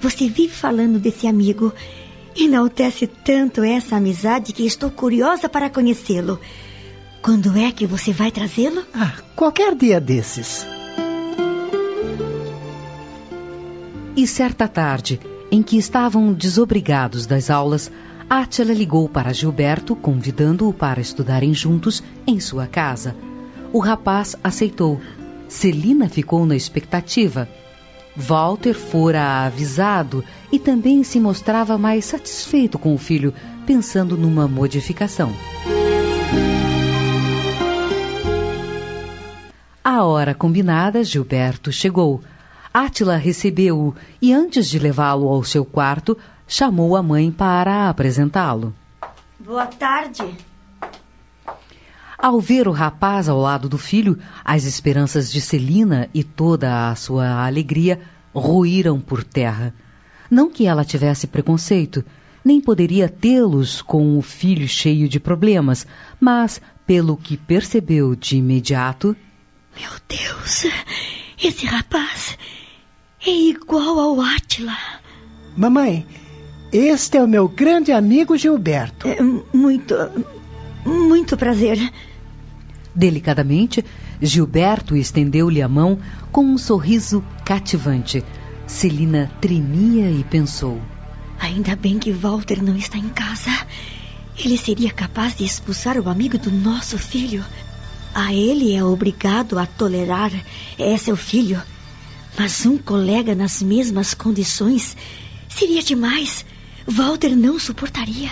Você 0.00 0.28
vive 0.28 0.52
falando 0.52 0.98
desse 0.98 1.28
amigo. 1.28 1.72
Enaltece 2.36 3.06
tanto 3.06 3.62
essa 3.62 3.96
amizade 3.96 4.52
que 4.52 4.66
estou 4.66 4.90
curiosa 4.90 5.48
para 5.48 5.70
conhecê-lo. 5.70 6.40
Quando 7.22 7.56
é 7.56 7.70
que 7.70 7.86
você 7.86 8.12
vai 8.12 8.32
trazê-lo? 8.32 8.82
Ah, 8.92 9.12
qualquer 9.36 9.76
dia 9.76 10.00
desses. 10.00 10.66
E 14.16 14.26
certa 14.26 14.66
tarde, 14.66 15.20
em 15.52 15.62
que 15.62 15.78
estavam 15.78 16.32
desobrigados 16.32 17.26
das 17.26 17.48
aulas, 17.48 17.92
Átila 18.28 18.74
ligou 18.74 19.08
para 19.08 19.32
Gilberto, 19.32 19.94
convidando-o 19.94 20.72
para 20.72 21.00
estudarem 21.00 21.54
juntos 21.54 22.02
em 22.26 22.40
sua 22.40 22.66
casa. 22.66 23.14
O 23.72 23.78
rapaz 23.78 24.36
aceitou. 24.44 25.00
Celina 25.48 26.06
ficou 26.06 26.44
na 26.44 26.54
expectativa. 26.54 27.48
Walter 28.14 28.74
fora 28.74 29.46
avisado 29.46 30.22
e 30.50 30.58
também 30.58 31.02
se 31.02 31.18
mostrava 31.18 31.78
mais 31.78 32.04
satisfeito 32.04 32.78
com 32.78 32.94
o 32.94 32.98
filho, 32.98 33.32
pensando 33.64 34.14
numa 34.14 34.46
modificação. 34.46 35.32
A 39.82 40.04
hora 40.04 40.34
combinada, 40.34 41.02
Gilberto 41.02 41.72
chegou. 41.72 42.20
Átila 42.74 43.16
recebeu-o 43.16 43.94
e, 44.20 44.34
antes 44.34 44.68
de 44.68 44.78
levá-lo 44.78 45.28
ao 45.28 45.42
seu 45.42 45.64
quarto, 45.64 46.16
chamou 46.46 46.94
a 46.94 47.02
mãe 47.02 47.30
para 47.30 47.88
apresentá-lo. 47.88 48.74
Boa 49.40 49.66
tarde. 49.66 50.51
Ao 52.22 52.38
ver 52.40 52.68
o 52.68 52.70
rapaz 52.70 53.28
ao 53.28 53.36
lado 53.36 53.68
do 53.68 53.76
filho, 53.76 54.16
as 54.44 54.62
esperanças 54.62 55.28
de 55.28 55.40
Celina 55.40 56.08
e 56.14 56.22
toda 56.22 56.88
a 56.88 56.94
sua 56.94 57.44
alegria 57.44 57.98
ruíram 58.32 59.00
por 59.00 59.24
terra. 59.24 59.74
Não 60.30 60.48
que 60.48 60.64
ela 60.64 60.84
tivesse 60.84 61.26
preconceito, 61.26 62.04
nem 62.44 62.60
poderia 62.60 63.08
tê-los 63.08 63.82
com 63.82 64.16
o 64.16 64.22
filho 64.22 64.68
cheio 64.68 65.08
de 65.08 65.18
problemas, 65.18 65.84
mas, 66.20 66.60
pelo 66.86 67.16
que 67.16 67.36
percebeu 67.36 68.14
de 68.14 68.36
imediato. 68.36 69.16
Meu 69.76 69.90
Deus, 70.08 70.66
esse 71.42 71.66
rapaz 71.66 72.38
é 73.26 73.30
igual 73.32 73.98
ao 73.98 74.20
Átila. 74.20 74.78
Mamãe, 75.56 76.06
este 76.72 77.16
é 77.18 77.22
o 77.24 77.26
meu 77.26 77.48
grande 77.48 77.90
amigo 77.90 78.38
Gilberto. 78.38 79.08
É, 79.08 79.20
muito. 79.52 79.96
Muito 80.84 81.36
prazer. 81.36 81.78
Delicadamente, 82.94 83.84
Gilberto 84.20 84.94
estendeu-lhe 84.94 85.62
a 85.62 85.68
mão 85.68 85.98
com 86.30 86.44
um 86.44 86.58
sorriso 86.58 87.24
cativante. 87.44 88.22
Celina 88.66 89.30
tremia 89.40 90.10
e 90.10 90.22
pensou: 90.24 90.80
Ainda 91.40 91.74
bem 91.74 91.98
que 91.98 92.12
Walter 92.12 92.62
não 92.62 92.76
está 92.76 92.98
em 92.98 93.08
casa. 93.08 93.50
Ele 94.38 94.56
seria 94.56 94.90
capaz 94.90 95.36
de 95.36 95.44
expulsar 95.44 95.98
o 95.98 96.08
amigo 96.08 96.38
do 96.38 96.50
nosso 96.50 96.98
filho. 96.98 97.44
A 98.14 98.32
ele 98.32 98.74
é 98.74 98.84
obrigado 98.84 99.58
a 99.58 99.66
tolerar. 99.66 100.30
É 100.78 100.96
seu 100.96 101.16
filho. 101.16 101.60
Mas 102.38 102.64
um 102.64 102.78
colega 102.78 103.34
nas 103.34 103.62
mesmas 103.62 104.14
condições 104.14 104.96
seria 105.48 105.82
demais. 105.82 106.44
Walter 106.86 107.36
não 107.36 107.58
suportaria. 107.58 108.30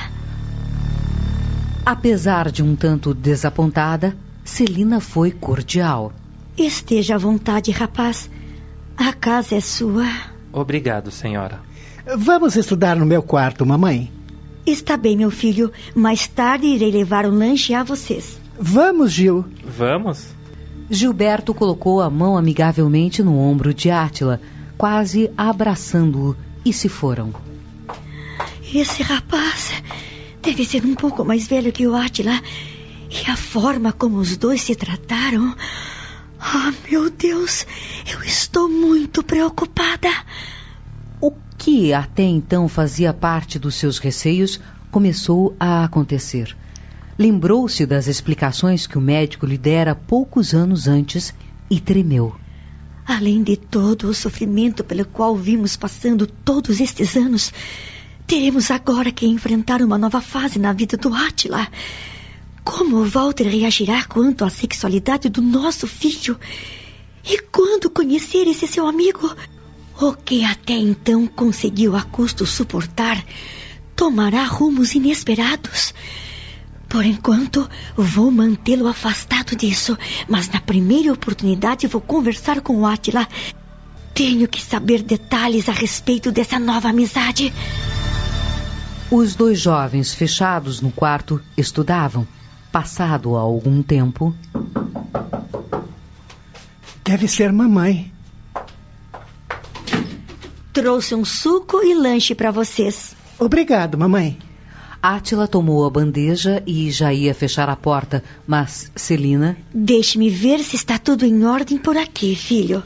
Apesar 1.85 2.51
de 2.51 2.63
um 2.63 2.77
tanto 2.77 3.15
desapontada, 3.15 4.17
Celina 4.45 5.01
foi 5.01 5.31
cordial. 5.31 6.13
Esteja 6.57 7.15
à 7.15 7.19
vontade, 7.19 7.71
rapaz. 7.71 8.31
A 8.97 9.13
casa 9.13 9.55
é 9.57 9.61
sua. 9.61 10.07
Obrigado, 10.53 11.11
senhora. 11.11 11.61
Vamos 12.17 12.57
estudar 12.57 12.97
no 12.97 13.07
meu 13.07 13.23
quarto, 13.23 13.65
mamãe. 13.65 14.11
Está 14.67 14.97
bem, 14.97 15.17
meu 15.17 15.31
filho. 15.31 15.73
Mais 15.95 16.27
tarde 16.27 16.67
irei 16.67 16.91
levar 16.91 17.27
um 17.27 17.37
lanche 17.37 17.73
a 17.73 17.83
vocês. 17.83 18.39
Vamos, 18.59 19.13
Gil. 19.13 19.45
Vamos. 19.65 20.29
Gilberto 20.91 21.55
colocou 21.55 22.01
a 22.01 22.11
mão 22.11 22.37
amigavelmente 22.37 23.23
no 23.23 23.39
ombro 23.39 23.73
de 23.73 23.91
Átila, 23.91 24.41
quase 24.77 25.31
abraçando-o, 25.37 26.37
e 26.65 26.73
se 26.73 26.89
foram. 26.89 27.33
Esse 28.75 29.03
rapaz 29.03 29.83
deve 30.43 30.65
ser 30.65 30.85
um 30.85 30.95
pouco 30.95 31.25
mais 31.25 31.47
velho 31.47 31.73
que 31.73 31.87
o 31.87 31.95
Átila. 31.95 32.41
E 33.11 33.29
a 33.31 33.37
forma 33.37 33.93
como 33.93 34.19
os 34.19 34.37
dois 34.37 34.63
se 34.63 34.75
trataram. 34.77 35.55
Ah, 36.39 36.73
oh, 36.73 36.91
meu 36.91 37.11
Deus, 37.11 37.67
eu 38.11 38.23
estou 38.23 38.69
muito 38.69 39.23
preocupada. 39.23 40.09
O 41.21 41.33
que 41.59 41.93
até 41.93 42.23
então 42.23 42.69
fazia 42.69 43.13
parte 43.13 43.59
dos 43.59 43.75
seus 43.75 43.99
receios 43.99 44.61
começou 44.91 45.55
a 45.59 45.85
acontecer. 45.85 46.57
Lembrou-se 47.19 47.85
das 47.85 48.07
explicações 48.07 48.87
que 48.87 48.97
o 48.97 49.01
médico 49.01 49.45
lhe 49.45 49.59
dera 49.59 49.95
poucos 49.95 50.55
anos 50.55 50.89
antes 50.89 51.35
e 51.69 51.79
tremeu. 51.79 52.35
Além 53.05 53.43
de 53.43 53.57
todo 53.57 54.09
o 54.09 54.15
sofrimento 54.15 54.83
pelo 54.83 55.05
qual 55.05 55.37
vimos 55.37 55.77
passando 55.77 56.27
todos 56.27 56.81
estes 56.81 57.17
anos, 57.17 57.53
teremos 58.27 58.71
agora 58.71 59.13
que 59.13 59.27
enfrentar 59.27 59.83
uma 59.83 59.99
nova 59.99 60.21
fase 60.21 60.59
na 60.59 60.73
vida 60.73 60.97
do 60.97 61.13
Átila. 61.13 61.69
Como 62.71 63.05
Walter 63.05 63.49
reagirá 63.49 64.05
quanto 64.05 64.45
à 64.45 64.49
sexualidade 64.49 65.29
do 65.29 65.43
nosso 65.43 65.89
filho? 65.89 66.39
E 67.25 67.37
quando 67.51 67.91
conhecer 67.91 68.47
esse 68.47 68.69
seu 68.69 68.87
amigo, 68.87 69.35
o 70.01 70.13
que 70.13 70.45
até 70.45 70.75
então 70.75 71.27
conseguiu 71.27 71.97
a 71.97 72.03
custo 72.03 72.47
suportar, 72.47 73.23
tomará 73.97 74.45
rumos 74.45 74.95
inesperados. 74.95 75.93
Por 76.89 77.05
enquanto, 77.05 77.69
vou 77.97 78.31
mantê-lo 78.31 78.87
afastado 78.87 79.57
disso, 79.57 79.99
mas 80.29 80.49
na 80.49 80.61
primeira 80.61 81.13
oportunidade 81.13 81.89
vou 81.89 82.01
conversar 82.01 82.61
com 82.61 82.77
o 82.77 82.87
Atila. 82.87 83.27
Tenho 84.15 84.47
que 84.47 84.63
saber 84.63 85.03
detalhes 85.03 85.69
a 85.69 85.73
respeito 85.73 86.31
dessa 86.31 86.59
nova 86.59 86.91
amizade. 86.91 87.53
Os 89.11 89.35
dois 89.35 89.59
jovens 89.59 90.15
fechados 90.15 90.81
no 90.81 90.93
quarto 90.93 91.43
estudavam. 91.57 92.27
Passado 92.73 93.37
algum 93.37 93.83
tempo. 93.83 94.35
Deve 97.05 97.27
ser 97.27 97.53
mamãe. 97.53 98.13
Trouxe 100.73 101.15
um 101.15 101.25
suco 101.25 101.83
e 101.83 101.95
lanche 101.95 102.35
para 102.35 102.53
vocês. 102.53 103.17
Obrigado, 103.39 103.99
mamãe. 103.99 104.39
Átila 105.03 105.49
tomou 105.49 105.85
a 105.85 105.91
bandeja 105.91 106.63
e 106.67 106.91
já 106.91 107.13
ia 107.13 107.35
fechar 107.35 107.69
a 107.69 107.75
porta, 107.75 108.23
mas 108.47 108.93
Celina. 108.95 109.57
Deixe-me 109.75 110.29
ver 110.31 110.61
se 110.61 110.77
está 110.77 110.99
tudo 110.99 111.25
em 111.25 111.45
ordem 111.45 111.79
por 111.79 111.97
aqui, 111.97 112.37
filho. 112.37 112.85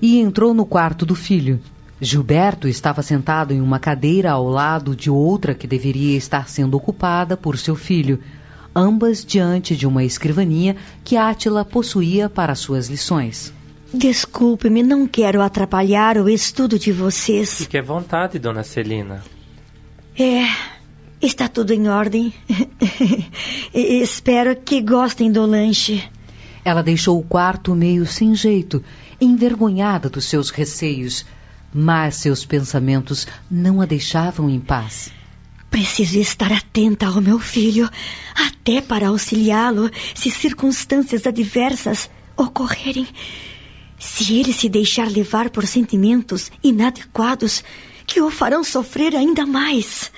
E 0.00 0.18
entrou 0.18 0.54
no 0.54 0.64
quarto 0.64 1.04
do 1.04 1.14
filho. 1.14 1.60
Gilberto 2.00 2.68
estava 2.68 3.02
sentado 3.02 3.52
em 3.52 3.60
uma 3.60 3.78
cadeira 3.78 4.30
ao 4.30 4.48
lado 4.48 4.94
de 4.94 5.10
outra 5.10 5.54
que 5.54 5.66
deveria 5.66 6.16
estar 6.16 6.48
sendo 6.48 6.76
ocupada 6.76 7.36
por 7.36 7.58
seu 7.58 7.74
filho, 7.74 8.20
ambas 8.76 9.24
diante 9.24 9.74
de 9.74 9.86
uma 9.86 10.04
escrivaninha 10.04 10.76
que 11.02 11.16
Átila 11.16 11.64
possuía 11.64 12.28
para 12.28 12.54
suas 12.54 12.88
lições. 12.88 13.50
Desculpe-me, 13.92 14.82
não 14.82 15.06
quero 15.06 15.40
atrapalhar 15.40 16.18
o 16.18 16.28
estudo 16.28 16.78
de 16.78 16.92
vocês. 16.92 17.54
Fique 17.54 17.78
à 17.78 17.82
vontade, 17.82 18.38
dona 18.38 18.62
Celina. 18.62 19.24
É, 20.18 20.44
está 21.22 21.48
tudo 21.48 21.72
em 21.72 21.88
ordem. 21.88 22.34
Espero 23.72 24.54
que 24.54 24.82
gostem 24.82 25.32
do 25.32 25.46
lanche. 25.46 26.04
Ela 26.62 26.82
deixou 26.82 27.18
o 27.18 27.22
quarto 27.22 27.74
meio 27.74 28.04
sem 28.04 28.34
jeito, 28.34 28.84
envergonhada 29.18 30.10
dos 30.10 30.26
seus 30.26 30.50
receios, 30.50 31.24
mas 31.72 32.16
seus 32.16 32.44
pensamentos 32.44 33.26
não 33.50 33.80
a 33.80 33.86
deixavam 33.86 34.50
em 34.50 34.60
paz. 34.60 35.15
Preciso 35.70 36.18
estar 36.18 36.52
atenta 36.52 37.06
ao 37.06 37.20
meu 37.20 37.38
filho, 37.38 37.88
até 38.34 38.80
para 38.80 39.08
auxiliá-lo 39.08 39.90
se 40.14 40.30
circunstâncias 40.30 41.26
adversas 41.26 42.08
ocorrerem. 42.36 43.06
Se 43.98 44.34
ele 44.34 44.52
se 44.52 44.68
deixar 44.68 45.10
levar 45.10 45.50
por 45.50 45.66
sentimentos 45.66 46.50
inadequados 46.62 47.64
que 48.06 48.20
o 48.20 48.30
farão 48.30 48.62
sofrer 48.62 49.14
ainda 49.16 49.44
mais. 49.44 50.12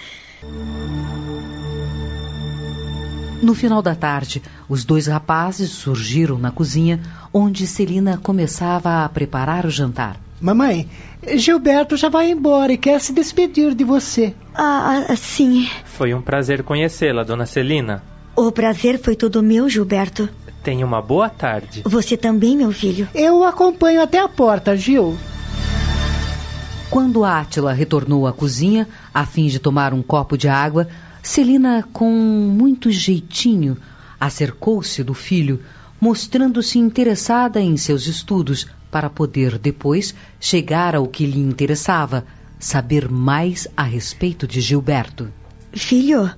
No 3.41 3.55
final 3.55 3.81
da 3.81 3.95
tarde, 3.95 4.43
os 4.69 4.85
dois 4.85 5.07
rapazes 5.07 5.71
surgiram 5.71 6.39
na 6.39 6.51
cozinha, 6.51 7.01
onde 7.33 7.67
Celina 7.67 8.19
começava 8.19 9.05
a 9.05 9.09
preparar 9.09 9.65
o 9.65 9.71
jantar. 9.71 10.21
Mamãe, 10.41 10.89
Gilberto 11.35 11.97
já 11.97 12.09
vai 12.09 12.31
embora 12.31 12.73
e 12.73 12.79
quer 12.79 13.01
se 13.01 13.13
despedir 13.13 13.75
de 13.75 13.85
você. 13.85 14.35
Ah, 14.55 15.05
ah 15.09 15.17
sim. 15.17 15.69
Foi 15.85 16.15
um 16.15 16.23
prazer 16.23 16.63
conhecê-la, 16.63 17.25
dona 17.25 17.45
Celina. 17.45 18.03
O 18.37 18.53
prazer 18.53 19.01
foi 19.01 19.17
todo 19.17 19.43
meu, 19.43 19.69
Gilberto. 19.69 20.29
Tenha 20.63 20.87
uma 20.87 21.03
boa 21.03 21.29
tarde. 21.29 21.83
Você 21.85 22.17
também, 22.17 22.57
meu 22.57 22.71
filho. 22.71 23.09
Eu 23.15 23.39
o 23.39 23.45
acompanho 23.45 24.01
até 24.01 24.19
a 24.19 24.29
porta, 24.29 24.77
Gil. 24.77 25.17
Quando 26.89 27.25
Átila 27.25 27.73
retornou 27.73 28.27
à 28.27 28.33
cozinha, 28.33 28.89
a 29.13 29.27
fim 29.27 29.47
de 29.47 29.59
tomar 29.59 29.93
um 29.93 30.03
copo 30.03 30.39
de 30.39 30.49
água, 30.49 30.89
Celina, 31.23 31.87
com 31.93 32.11
muito 32.11 32.91
jeitinho, 32.91 33.77
acercou-se 34.19 35.03
do 35.03 35.15
filho, 35.15 35.61
mostrando-se 36.01 36.79
interessada 36.79 37.61
em 37.61 37.77
seus 37.77 38.07
estudos, 38.07 38.67
para 38.91 39.11
poder 39.11 39.59
depois 39.59 40.15
chegar 40.41 40.95
ao 40.95 41.07
que 41.07 41.27
lhe 41.27 41.41
interessava, 41.41 42.25
saber 42.59 43.11
mais 43.11 43.69
a 43.77 43.83
respeito 43.83 44.47
de 44.47 44.61
Gilberto. 44.61 45.29
Filho, 45.73 46.31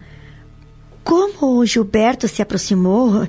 como 1.05 1.59
o 1.59 1.67
Gilberto 1.67 2.29
se 2.29 2.43
aproximou, 2.43 3.27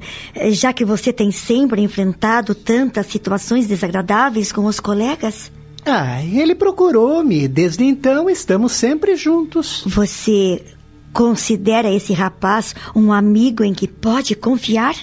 já 0.52 0.73
que 0.73 0.84
você 0.84 1.14
tem 1.14 1.31
sempre 1.31 1.81
enfrentado 1.81 2.53
tantas 2.53 3.07
situações 3.07 3.68
desagradáveis 3.68 4.52
com 4.52 4.65
os 4.65 4.80
colegas? 4.80 5.52
Ah, 5.85 6.23
ele 6.23 6.53
procurou-me. 6.53 7.48
Desde 7.48 7.84
então 7.84 8.30
estamos 8.30 8.73
sempre 8.73 9.15
juntos. 9.15 9.84
Você 9.85 10.64
considera 11.11 11.91
esse 11.91 12.14
rapaz 12.14 12.76
um 12.95 13.11
amigo 13.11 13.64
em 13.64 13.73
que 13.73 13.88
pode 13.88 14.35
confiar? 14.35 14.95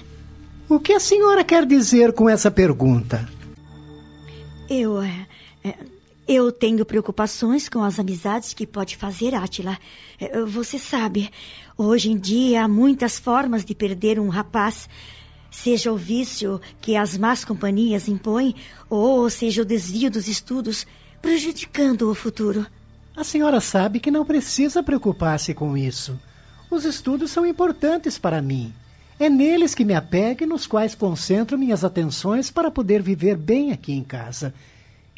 O 0.69 0.79
que 0.79 0.93
a 0.93 1.01
senhora 1.01 1.43
quer 1.43 1.67
dizer 1.67 2.13
com 2.13 2.29
essa 2.29 2.51
pergunta? 2.51 3.29
Eu. 4.69 5.01
É, 5.03 5.27
é, 5.65 5.75
eu 6.29 6.53
tenho 6.53 6.85
preocupações 6.85 7.71
com 7.71 7.83
as 7.83 7.99
amizades 7.99 8.53
que 8.53 8.67
pode 8.67 8.97
fazer, 8.97 9.35
Átila. 9.35 9.79
É, 10.21 10.43
você 10.43 10.79
sabe, 10.79 11.31
hoje 11.77 12.11
em 12.11 12.19
dia 12.19 12.65
há 12.65 12.69
muitas 12.69 13.19
formas 13.19 13.65
de 13.65 13.75
perder 13.75 14.21
um 14.21 14.29
rapaz. 14.29 14.89
Seja 15.51 15.91
o 15.91 15.97
vício 15.97 16.61
que 16.83 16.97
as 16.97 17.17
más 17.17 17.45
companhias 17.47 18.09
impõem, 18.09 18.55
ou 18.91 19.31
seja 19.31 19.63
o 19.63 19.65
desvio 19.65 20.11
dos 20.11 20.29
estudos, 20.29 20.87
prejudicando 21.23 22.11
o 22.11 22.15
futuro. 22.15 22.67
A 23.17 23.25
senhora 23.25 23.59
sabe 23.59 23.99
que 23.99 24.11
não 24.11 24.25
precisa 24.25 24.83
preocupar-se 24.83 25.55
com 25.55 25.77
isso. 25.77 26.21
Os 26.71 26.85
estudos 26.85 27.31
são 27.31 27.47
importantes 27.47 28.19
para 28.19 28.43
mim. 28.43 28.73
É 29.19 29.29
neles 29.29 29.75
que 29.75 29.85
me 29.85 29.95
apego 29.95 30.45
e 30.45 30.47
nos 30.47 30.67
quais 30.67 30.95
concentro 30.95 31.59
minhas 31.59 31.83
atenções 31.85 32.51
para 32.51 32.71
poder 32.71 33.03
viver 33.03 33.37
bem 33.37 33.73
aqui 33.73 33.93
em 33.93 34.05
casa. 34.05 34.55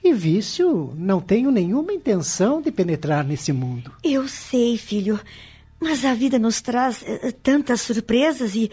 E 0.02 0.14
vício, 0.14 0.94
não 0.96 1.20
tenho 1.20 1.50
nenhuma 1.50 1.92
intenção 1.92 2.62
de 2.62 2.72
penetrar 2.72 3.22
nesse 3.22 3.52
mundo. 3.52 3.92
Eu 4.02 4.26
sei, 4.26 4.78
filho. 4.78 5.20
Mas 5.78 6.04
a 6.04 6.14
vida 6.14 6.38
nos 6.38 6.62
traz 6.62 7.02
uh, 7.02 7.32
tantas 7.42 7.82
surpresas 7.82 8.54
e, 8.54 8.70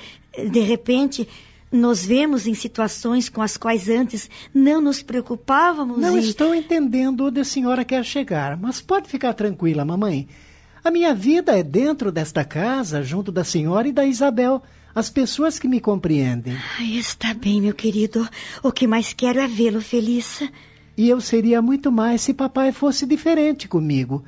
de 0.49 0.59
repente, 0.61 1.27
nos 1.69 2.05
vemos 2.05 2.47
em 2.47 2.53
situações 2.53 3.27
com 3.27 3.41
as 3.41 3.57
quais 3.57 3.89
antes 3.89 4.29
não 4.53 4.79
nos 4.79 5.01
preocupávamos. 5.01 5.97
Não 5.97 6.17
e... 6.17 6.21
estou 6.21 6.55
entendendo 6.55 7.25
onde 7.25 7.41
a 7.41 7.45
senhora 7.45 7.83
quer 7.83 8.05
chegar, 8.05 8.57
mas 8.57 8.79
pode 8.79 9.09
ficar 9.09 9.33
tranquila, 9.33 9.83
mamãe. 9.83 10.29
A 10.83 10.89
minha 10.89 11.13
vida 11.13 11.57
é 11.57 11.63
dentro 11.63 12.13
desta 12.13 12.45
casa, 12.45 13.03
junto 13.03 13.29
da 13.29 13.43
senhora 13.43 13.89
e 13.89 13.91
da 13.91 14.05
Isabel 14.05 14.63
as 14.97 15.11
pessoas 15.11 15.59
que 15.59 15.67
me 15.67 15.79
compreendem. 15.79 16.57
Está 16.79 17.31
bem, 17.31 17.61
meu 17.61 17.75
querido. 17.75 18.27
O 18.63 18.71
que 18.71 18.87
mais 18.87 19.13
quero 19.13 19.39
é 19.39 19.47
vê-lo 19.47 19.79
feliz. 19.79 20.41
E 20.97 21.07
eu 21.07 21.21
seria 21.21 21.61
muito 21.61 21.91
mais 21.91 22.21
se 22.21 22.33
papai 22.33 22.71
fosse 22.71 23.05
diferente 23.05 23.67
comigo. 23.67 24.25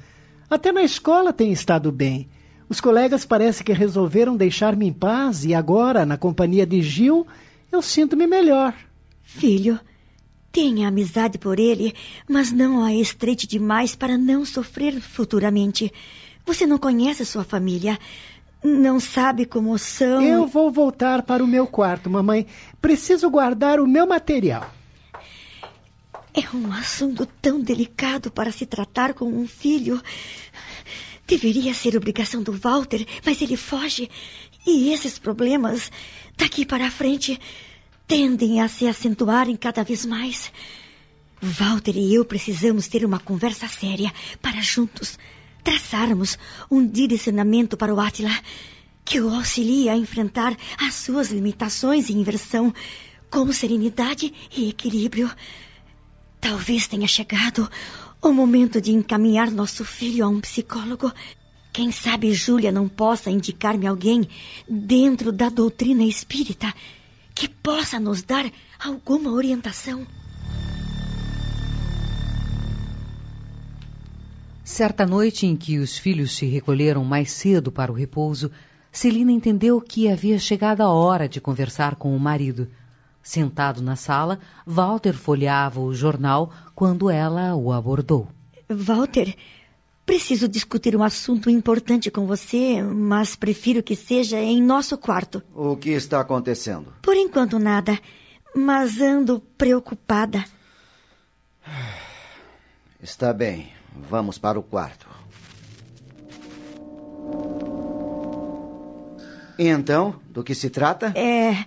Até 0.48 0.72
na 0.72 0.84
escola 0.84 1.34
tem 1.34 1.52
estado 1.52 1.92
bem. 1.92 2.30
Os 2.70 2.80
colegas 2.80 3.26
parece 3.26 3.64
que 3.64 3.74
resolveram 3.74 4.38
deixar-me 4.38 4.86
em 4.86 4.94
paz 4.94 5.44
e 5.44 5.56
agora, 5.56 6.06
na 6.06 6.18
companhia 6.18 6.68
de 6.68 6.84
Gil, 6.84 7.26
eu 7.72 7.82
sinto-me 7.82 8.28
melhor. 8.28 8.76
Filho, 9.24 9.80
tenha 10.52 10.88
amizade 10.88 11.40
por 11.40 11.60
ele, 11.60 11.96
mas 12.30 12.52
não 12.52 12.84
a 12.84 12.94
estreite 12.94 13.48
demais 13.48 13.96
para 13.96 14.20
não 14.20 14.46
sofrer 14.46 15.02
futuramente. 15.02 15.92
Você 16.46 16.66
não 16.66 16.78
conhece 16.78 17.26
sua 17.26 17.44
família. 17.44 17.98
Não 18.64 19.00
sabe 19.00 19.46
como 19.46 19.78
são. 19.78 20.22
Eu 20.22 20.46
vou 20.46 20.70
voltar 20.70 21.24
para 21.24 21.44
o 21.44 21.48
meu 21.48 21.66
quarto, 21.66 22.10
mamãe. 22.10 22.46
Preciso 22.82 23.30
guardar 23.30 23.80
o 23.80 23.88
meu 23.88 24.06
material. 24.06 24.70
É 26.34 26.56
um 26.56 26.72
assunto 26.74 27.26
tão 27.42 27.60
delicado 27.60 28.30
para 28.30 28.52
se 28.52 28.66
tratar 28.66 29.14
com 29.14 29.26
um 29.26 29.48
filho. 29.48 30.02
Deveria 31.26 31.74
ser 31.74 31.96
obrigação 31.96 32.44
do 32.44 32.52
Walter, 32.52 33.06
mas 33.26 33.42
ele 33.42 33.56
foge. 33.56 34.10
E 34.68 34.92
esses 34.92 35.18
problemas, 35.18 35.90
daqui 36.38 36.66
para 36.66 36.92
frente, 36.92 37.40
tendem 38.06 38.62
a 38.62 38.68
se 38.68 38.88
acentuarem 38.88 39.56
cada 39.56 39.84
vez 39.84 40.06
mais. 40.06 40.52
Walter 41.42 41.96
e 41.96 42.14
eu 42.14 42.26
precisamos 42.26 42.90
ter 42.90 43.06
uma 43.06 43.20
conversa 43.20 43.70
séria 43.70 44.12
para 44.42 44.60
juntos 44.60 45.18
traçarmos 45.64 46.38
um 46.70 46.86
direcionamento 46.86 47.78
para 47.78 47.94
o 47.94 48.00
Átila 48.00 48.32
que 49.04 49.20
o 49.20 49.34
auxilie 49.34 49.90
a 49.90 49.96
enfrentar 49.96 50.56
as 50.78 50.94
suas 50.94 51.32
limitações 51.32 52.10
e 52.10 52.14
inversão 52.14 52.74
com 53.30 53.52
serenidade 53.52 54.34
e 54.56 54.70
equilíbrio. 54.70 55.32
Talvez 56.40 56.88
tenha 56.88 57.08
chegado 57.08 57.70
o 58.22 58.32
momento 58.32 58.80
de 58.80 58.92
encaminhar 58.92 59.50
nosso 59.50 59.84
filho 59.84 60.26
a 60.26 60.30
um 60.30 60.40
psicólogo. 60.40 61.12
Quem 61.74 61.92
sabe 61.92 62.34
Júlia 62.34 62.72
não 62.72 62.88
possa 62.88 63.32
indicar-me 63.32 63.88
alguém 63.88 64.28
dentro 64.68 65.32
da 65.32 65.50
doutrina 65.50 66.04
espírita 66.04 66.74
que 67.34 67.48
possa 67.48 68.00
nos 68.00 68.22
dar 68.22 68.52
alguma 68.80 69.32
orientação. 69.32 70.06
Certa 74.70 75.04
noite 75.04 75.48
em 75.48 75.58
que 75.58 75.80
os 75.80 75.98
filhos 75.98 76.38
se 76.38 76.46
recolheram 76.46 77.04
mais 77.04 77.32
cedo 77.32 77.72
para 77.72 77.92
o 77.92 77.96
repouso, 77.96 78.52
Celina 78.92 79.32
entendeu 79.32 79.82
que 79.82 80.08
havia 80.08 80.38
chegado 80.38 80.82
a 80.82 80.90
hora 80.90 81.28
de 81.28 81.42
conversar 81.42 81.96
com 81.96 82.16
o 82.16 82.20
marido. 82.20 82.70
Sentado 83.22 83.82
na 83.82 83.96
sala, 83.96 84.40
Walter 84.68 85.14
folheava 85.14 85.82
o 85.82 85.94
jornal 85.94 86.54
quando 86.76 87.10
ela 87.10 87.56
o 87.56 87.74
abordou. 87.74 88.28
Walter, 88.70 89.36
preciso 90.06 90.48
discutir 90.48 90.96
um 90.96 91.04
assunto 91.04 91.50
importante 91.50 92.12
com 92.12 92.28
você, 92.28 92.82
mas 92.84 93.36
prefiro 93.36 93.82
que 93.82 93.96
seja 93.96 94.40
em 94.40 94.62
nosso 94.62 95.00
quarto. 95.00 95.42
O 95.54 95.76
que 95.76 95.90
está 95.90 96.22
acontecendo? 96.22 96.94
Por 97.02 97.18
enquanto 97.18 97.58
nada, 97.58 98.00
mas 98.56 99.02
ando 99.02 99.42
preocupada. 99.58 100.46
Está 103.02 103.34
bem. 103.34 103.79
Vamos 103.96 104.38
para 104.38 104.60
o 104.60 104.64
quarto. 104.64 105.08
E 109.58 109.68
então, 109.68 110.16
do 110.30 110.44
que 110.44 110.56
se 110.56 110.70
trata? 110.70 111.14
É. 111.16 111.66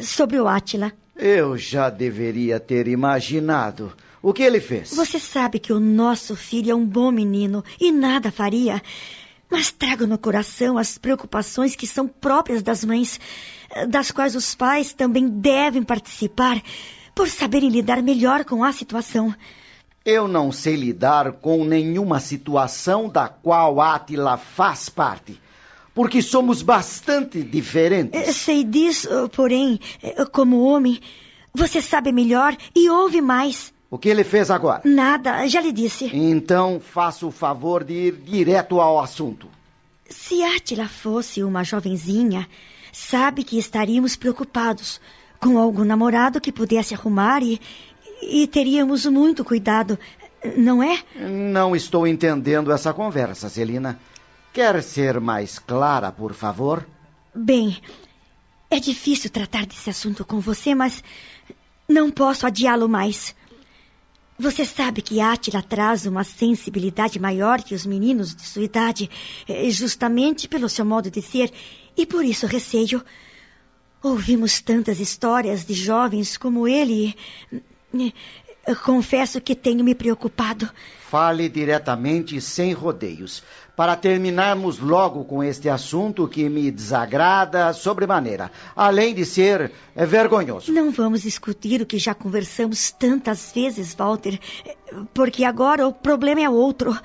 sobre 0.00 0.38
o 0.38 0.46
Átila. 0.46 0.92
Eu 1.16 1.58
já 1.58 1.90
deveria 1.90 2.58
ter 2.60 2.86
imaginado. 2.88 3.92
O 4.22 4.32
que 4.32 4.42
ele 4.42 4.60
fez? 4.60 4.94
Você 4.94 5.18
sabe 5.18 5.58
que 5.58 5.72
o 5.72 5.80
nosso 5.80 6.36
filho 6.36 6.70
é 6.70 6.74
um 6.74 6.86
bom 6.86 7.10
menino 7.10 7.64
e 7.80 7.90
nada 7.90 8.30
faria. 8.30 8.80
Mas 9.50 9.72
trago 9.72 10.06
no 10.06 10.16
coração 10.16 10.78
as 10.78 10.96
preocupações 10.96 11.74
que 11.74 11.86
são 11.86 12.06
próprias 12.06 12.62
das 12.62 12.84
mães, 12.84 13.20
das 13.88 14.10
quais 14.10 14.36
os 14.36 14.54
pais 14.54 14.94
também 14.94 15.28
devem 15.28 15.82
participar, 15.82 16.62
por 17.14 17.28
saberem 17.28 17.68
lidar 17.68 18.00
melhor 18.00 18.44
com 18.44 18.64
a 18.64 18.72
situação. 18.72 19.34
Eu 20.04 20.26
não 20.26 20.50
sei 20.50 20.74
lidar 20.74 21.32
com 21.32 21.64
nenhuma 21.64 22.18
situação 22.18 23.08
da 23.08 23.28
qual 23.28 23.80
Átila 23.80 24.36
faz 24.36 24.88
parte, 24.88 25.40
porque 25.94 26.20
somos 26.20 26.60
bastante 26.60 27.40
diferentes. 27.40 28.20
Eh, 28.20 28.32
sei 28.32 28.64
disso, 28.64 29.08
porém, 29.28 29.78
eh, 30.02 30.24
como 30.24 30.64
homem, 30.64 31.00
você 31.54 31.80
sabe 31.80 32.10
melhor 32.10 32.56
e 32.74 32.90
ouve 32.90 33.20
mais. 33.20 33.72
O 33.88 33.96
que 33.96 34.08
ele 34.08 34.24
fez 34.24 34.50
agora? 34.50 34.82
Nada, 34.84 35.46
já 35.46 35.60
lhe 35.60 35.70
disse. 35.70 36.10
Então 36.12 36.80
faça 36.80 37.24
o 37.24 37.30
favor 37.30 37.84
de 37.84 37.92
ir 37.92 38.12
direto 38.12 38.80
ao 38.80 38.98
assunto. 38.98 39.46
Se 40.08 40.42
Átila 40.42 40.88
fosse 40.88 41.44
uma 41.44 41.62
jovenzinha, 41.62 42.48
sabe 42.92 43.44
que 43.44 43.56
estaríamos 43.56 44.16
preocupados 44.16 45.00
com 45.38 45.58
algum 45.58 45.84
namorado 45.84 46.40
que 46.40 46.50
pudesse 46.50 46.94
arrumar 46.94 47.42
e, 47.42 47.60
e 48.22 48.46
teríamos 48.46 49.04
muito 49.06 49.44
cuidado, 49.44 49.98
não 50.56 50.82
é? 50.82 51.02
Não 51.16 51.74
estou 51.74 52.06
entendendo 52.06 52.70
essa 52.70 52.92
conversa, 52.94 53.48
Celina. 53.48 53.98
Quer 54.52 54.82
ser 54.82 55.20
mais 55.20 55.58
clara, 55.58 56.12
por 56.12 56.32
favor? 56.32 56.86
Bem, 57.34 57.78
é 58.70 58.78
difícil 58.78 59.30
tratar 59.30 59.66
desse 59.66 59.90
assunto 59.90 60.24
com 60.24 60.40
você, 60.40 60.74
mas 60.74 61.02
não 61.88 62.10
posso 62.10 62.46
adiá-lo 62.46 62.88
mais. 62.88 63.34
Você 64.38 64.64
sabe 64.64 65.02
que 65.02 65.20
Átila 65.20 65.62
traz 65.62 66.06
uma 66.06 66.24
sensibilidade 66.24 67.18
maior 67.18 67.62
que 67.62 67.74
os 67.74 67.86
meninos 67.86 68.34
de 68.34 68.42
sua 68.42 68.64
idade, 68.64 69.10
eh, 69.46 69.70
justamente 69.70 70.48
pelo 70.48 70.68
seu 70.68 70.84
modo 70.84 71.10
de 71.10 71.22
ser, 71.22 71.52
e 71.96 72.06
por 72.06 72.24
isso 72.24 72.46
receio. 72.46 73.04
Ouvimos 74.02 74.60
tantas 74.60 74.98
histórias 74.98 75.64
de 75.64 75.74
jovens 75.74 76.36
como 76.36 76.66
ele. 76.66 77.14
Confesso 78.84 79.40
que 79.40 79.56
tenho 79.56 79.82
me 79.82 79.94
preocupado. 79.94 80.70
Fale 81.08 81.48
diretamente 81.48 82.40
sem 82.40 82.72
rodeios, 82.72 83.42
para 83.76 83.96
terminarmos 83.96 84.78
logo 84.78 85.24
com 85.24 85.42
este 85.42 85.68
assunto 85.68 86.28
que 86.28 86.48
me 86.48 86.70
desagrada 86.70 87.72
sobremaneira, 87.72 88.52
além 88.76 89.14
de 89.14 89.24
ser 89.26 89.72
é, 89.96 90.06
vergonhoso. 90.06 90.72
Não 90.72 90.92
vamos 90.92 91.22
discutir 91.22 91.82
o 91.82 91.86
que 91.86 91.98
já 91.98 92.14
conversamos 92.14 92.92
tantas 92.92 93.50
vezes, 93.52 93.94
Walter, 93.94 94.38
porque 95.12 95.44
agora 95.44 95.86
o 95.86 95.92
problema 95.92 96.40
é 96.40 96.48
outro. 96.48 96.96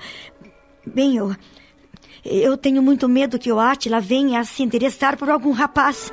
Bem, 0.86 1.16
eu. 1.16 1.34
Eu 2.24 2.56
tenho 2.56 2.82
muito 2.82 3.08
medo 3.08 3.38
que 3.38 3.50
o 3.50 3.58
Átila 3.58 4.00
venha 4.00 4.40
a 4.40 4.44
se 4.44 4.62
interessar 4.62 5.16
por 5.16 5.30
algum 5.30 5.52
rapaz. 5.52 6.12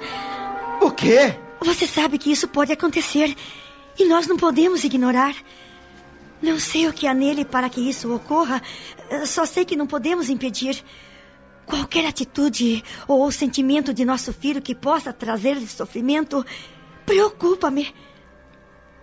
O 0.82 0.92
quê? 0.92 1.36
Você 1.62 1.88
sabe 1.88 2.18
que 2.18 2.32
isso 2.32 2.48
pode 2.48 2.72
acontecer. 2.72 3.36
E 3.98 4.06
nós 4.06 4.28
não 4.28 4.38
podemos 4.38 4.84
ignorar. 4.84 5.36
Não 6.42 6.60
sei 6.60 6.88
o 6.88 6.94
que 6.94 7.08
há 7.08 7.14
nele 7.14 7.46
para 7.46 7.70
que 7.70 7.82
isso 7.82 8.14
ocorra, 8.14 8.62
só 9.26 9.46
sei 9.46 9.64
que 9.64 9.76
não 9.76 9.88
podemos 9.88 10.30
impedir. 10.30 10.84
Qualquer 11.66 12.06
atitude 12.06 12.84
ou 13.08 13.32
sentimento 13.32 13.94
de 13.94 14.06
nosso 14.06 14.32
filho 14.32 14.62
que 14.62 14.76
possa 14.76 15.12
trazer-lhe 15.12 15.68
sofrimento 15.68 16.46
preocupa-me. 17.06 17.94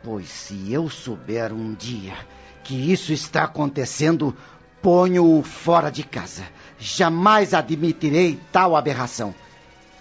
Pois 0.04 0.28
se 0.28 0.72
eu 0.72 0.88
souber 0.90 1.52
um 1.52 1.74
dia 1.74 2.14
que 2.62 2.92
isso 2.92 3.12
está 3.12 3.44
acontecendo, 3.44 4.36
ponho-o 4.80 5.42
fora 5.42 5.90
de 5.90 6.02
casa. 6.02 6.44
Jamais 6.78 7.54
admitirei 7.54 8.38
tal 8.52 8.76
aberração. 8.76 9.34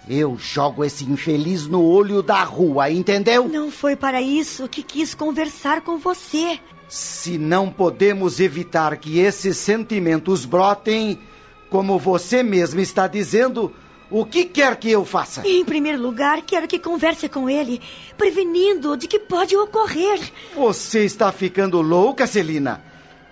Eu 0.10 0.38
jogo 0.38 0.84
esse 0.84 1.06
infeliz 1.06 1.68
no 1.68 1.84
olho 1.84 2.23
da 2.23 2.44
rua, 2.44 2.90
entendeu? 2.90 3.48
Não 3.48 3.69
foi 3.69 3.95
para 3.95 4.22
isso 4.22 4.68
que 4.68 4.82
quis 4.82 5.14
conversar 5.14 5.82
com 5.82 5.98
você. 5.98 6.60
Se 6.88 7.38
não 7.38 7.69
podemos 7.69 8.40
evitar 8.40 8.98
que 8.98 9.19
esses 9.19 9.57
sentimentos 9.57 10.44
brotem, 10.44 11.19
como 11.69 11.98
você 11.99 12.44
mesmo 12.44 12.82
está 12.82 13.07
dizendo, 13.07 13.73
o 14.10 14.26
que 14.26 14.44
quer 14.44 14.76
que 14.76 14.91
eu 14.91 15.06
faça? 15.06 15.48
Em 15.48 15.64
primeiro 15.64 16.02
lugar, 16.02 16.41
quero 16.41 16.68
que 16.68 16.78
converse 16.78 17.30
com 17.30 17.49
ele, 17.49 17.80
prevenindo 18.18 18.98
de 18.98 19.07
que 19.07 19.19
pode 19.19 19.56
ocorrer. 19.56 20.19
Você 20.53 21.06
está 21.06 21.32
ficando 21.32 21.80
louca, 21.80 22.28
Celina? 22.28 22.84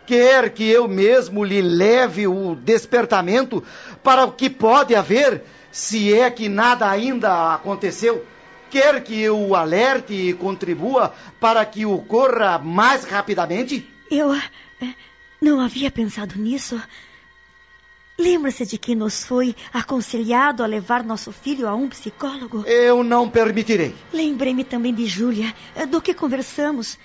Quer 0.07 0.51
que 0.51 0.67
eu 0.67 0.87
mesmo 0.87 1.43
lhe 1.43 1.61
leve 1.61 2.25
o 2.27 2.55
despertamento 2.55 3.61
para 4.01 4.23
o 4.23 4.31
que 4.31 4.49
pode 4.49 4.95
haver? 4.95 5.43
Se 5.71 6.13
é 6.13 6.29
que 6.29 6.49
nada 6.49 6.89
ainda 6.89 7.53
aconteceu, 7.53 8.25
quer 8.69 9.03
que 9.03 9.19
eu 9.19 9.39
o 9.39 9.55
alerte 9.55 10.13
e 10.13 10.33
contribua 10.33 11.13
para 11.39 11.65
que 11.65 11.85
ocorra 11.85 12.57
mais 12.59 13.03
rapidamente? 13.03 13.87
Eu 14.09 14.33
eh, 14.33 14.41
não 15.41 15.59
havia 15.59 15.91
pensado 15.91 16.39
nisso. 16.39 16.81
Lembra-se 18.17 18.65
de 18.65 18.77
que 18.77 18.95
nos 18.95 19.23
foi 19.23 19.55
aconselhado 19.71 20.61
a 20.61 20.67
levar 20.67 21.05
nosso 21.05 21.31
filho 21.31 21.67
a 21.67 21.73
um 21.73 21.87
psicólogo? 21.87 22.65
Eu 22.65 23.01
não 23.01 23.29
permitirei. 23.29 23.95
Lembrei-me 24.11 24.65
também 24.65 24.93
de 24.93 25.05
Júlia, 25.05 25.53
eh, 25.75 25.85
do 25.85 26.01
que 26.01 26.13
conversamos, 26.13 26.97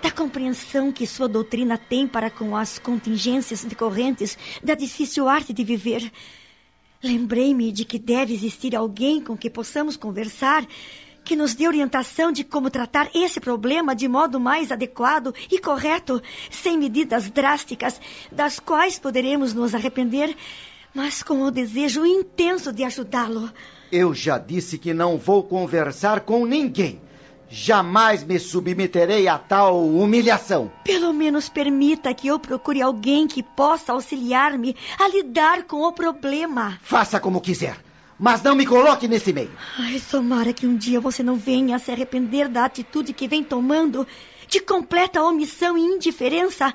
da 0.00 0.10
compreensão 0.10 0.92
que 0.92 1.06
sua 1.06 1.28
doutrina 1.28 1.76
tem 1.76 2.06
para 2.06 2.30
com 2.30 2.56
as 2.56 2.78
contingências 2.78 3.64
decorrentes 3.64 4.38
da 4.62 4.74
difícil 4.74 5.28
arte 5.28 5.52
de 5.52 5.64
viver. 5.64 6.10
Lembrei-me 7.02 7.72
de 7.72 7.84
que 7.84 7.98
deve 7.98 8.34
existir 8.34 8.76
alguém 8.76 9.22
com 9.22 9.34
quem 9.34 9.50
possamos 9.50 9.96
conversar 9.96 10.66
que 11.24 11.34
nos 11.34 11.54
dê 11.54 11.66
orientação 11.66 12.30
de 12.30 12.44
como 12.44 12.70
tratar 12.70 13.10
esse 13.14 13.40
problema 13.40 13.94
de 13.94 14.06
modo 14.06 14.38
mais 14.38 14.70
adequado 14.70 15.34
e 15.50 15.58
correto, 15.58 16.20
sem 16.50 16.78
medidas 16.78 17.30
drásticas, 17.30 18.00
das 18.30 18.58
quais 18.58 18.98
poderemos 18.98 19.54
nos 19.54 19.74
arrepender, 19.74 20.36
mas 20.94 21.22
com 21.22 21.42
o 21.42 21.50
desejo 21.50 22.04
intenso 22.04 22.72
de 22.72 22.84
ajudá-lo. 22.84 23.50
Eu 23.90 24.12
já 24.12 24.38
disse 24.38 24.76
que 24.76 24.92
não 24.92 25.16
vou 25.16 25.42
conversar 25.42 26.20
com 26.20 26.44
ninguém. 26.44 27.00
Jamais 27.52 28.22
me 28.22 28.38
submeterei 28.38 29.26
a 29.26 29.36
tal 29.36 29.84
humilhação. 29.84 30.70
Pelo 30.84 31.12
menos 31.12 31.48
permita 31.48 32.14
que 32.14 32.28
eu 32.28 32.38
procure 32.38 32.80
alguém 32.80 33.26
que 33.26 33.42
possa 33.42 33.92
auxiliar-me 33.92 34.76
a 34.96 35.08
lidar 35.08 35.64
com 35.64 35.82
o 35.82 35.92
problema. 35.92 36.78
Faça 36.80 37.18
como 37.18 37.40
quiser, 37.40 37.76
mas 38.16 38.40
não 38.40 38.54
me 38.54 38.64
coloque 38.64 39.08
nesse 39.08 39.32
meio. 39.32 39.50
Ai, 39.76 40.00
tomara 40.08 40.52
que 40.52 40.64
um 40.64 40.76
dia 40.76 41.00
você 41.00 41.24
não 41.24 41.34
venha 41.34 41.74
a 41.74 41.78
se 41.80 41.90
arrepender 41.90 42.48
da 42.48 42.64
atitude 42.64 43.12
que 43.12 43.26
vem 43.26 43.42
tomando, 43.42 44.06
de 44.46 44.60
completa 44.60 45.20
omissão 45.20 45.76
e 45.76 45.80
indiferença 45.80 46.72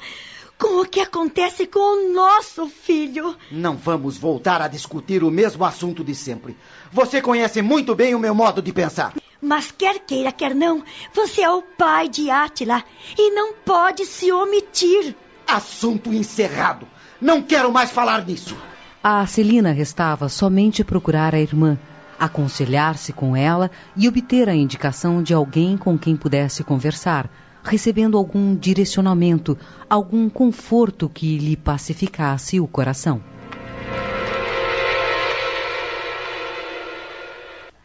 com 0.58 0.82
o 0.82 0.86
que 0.86 1.00
acontece 1.00 1.68
com 1.68 1.80
o 1.80 2.14
nosso 2.14 2.68
filho. 2.68 3.36
Não 3.50 3.78
vamos 3.78 4.18
voltar 4.18 4.62
a 4.62 4.68
discutir 4.68 5.24
o 5.24 5.32
mesmo 5.32 5.64
assunto 5.64 6.04
de 6.04 6.14
sempre. 6.14 6.58
Você 6.92 7.22
conhece 7.22 7.62
muito 7.62 7.96
bem 7.96 8.14
o 8.14 8.20
meu 8.20 8.36
modo 8.36 8.62
de 8.62 8.74
pensar. 8.74 9.14
Mas 9.46 9.70
quer 9.70 10.00
queira, 10.00 10.32
quer 10.32 10.56
não, 10.56 10.84
você 11.14 11.44
é 11.44 11.50
o 11.52 11.62
pai 11.62 12.10
de 12.10 12.32
Átila 12.32 12.84
e 13.16 13.30
não 13.30 13.54
pode 13.54 14.04
se 14.04 14.32
omitir. 14.32 15.16
Assunto 15.48 16.12
encerrado. 16.12 16.88
Não 17.22 17.44
quero 17.44 17.72
mais 17.72 17.92
falar 17.92 18.26
nisso. 18.26 18.58
A 19.04 19.24
Celina 19.28 19.72
restava 19.72 20.30
somente 20.30 20.84
procurar 20.84 21.36
a 21.36 21.40
irmã, 21.40 21.78
aconselhar-se 22.20 23.14
com 23.14 23.36
ela 23.36 23.70
e 23.96 24.08
obter 24.08 24.50
a 24.50 24.56
indicação 24.56 25.22
de 25.22 25.32
alguém 25.32 25.78
com 25.78 25.96
quem 25.96 26.16
pudesse 26.16 26.64
conversar, 26.64 27.30
recebendo 27.64 28.18
algum 28.18 28.56
direcionamento, 28.56 29.56
algum 29.88 30.28
conforto 30.28 31.08
que 31.08 31.38
lhe 31.38 31.56
pacificasse 31.56 32.60
o 32.60 32.68
coração. 32.68 33.22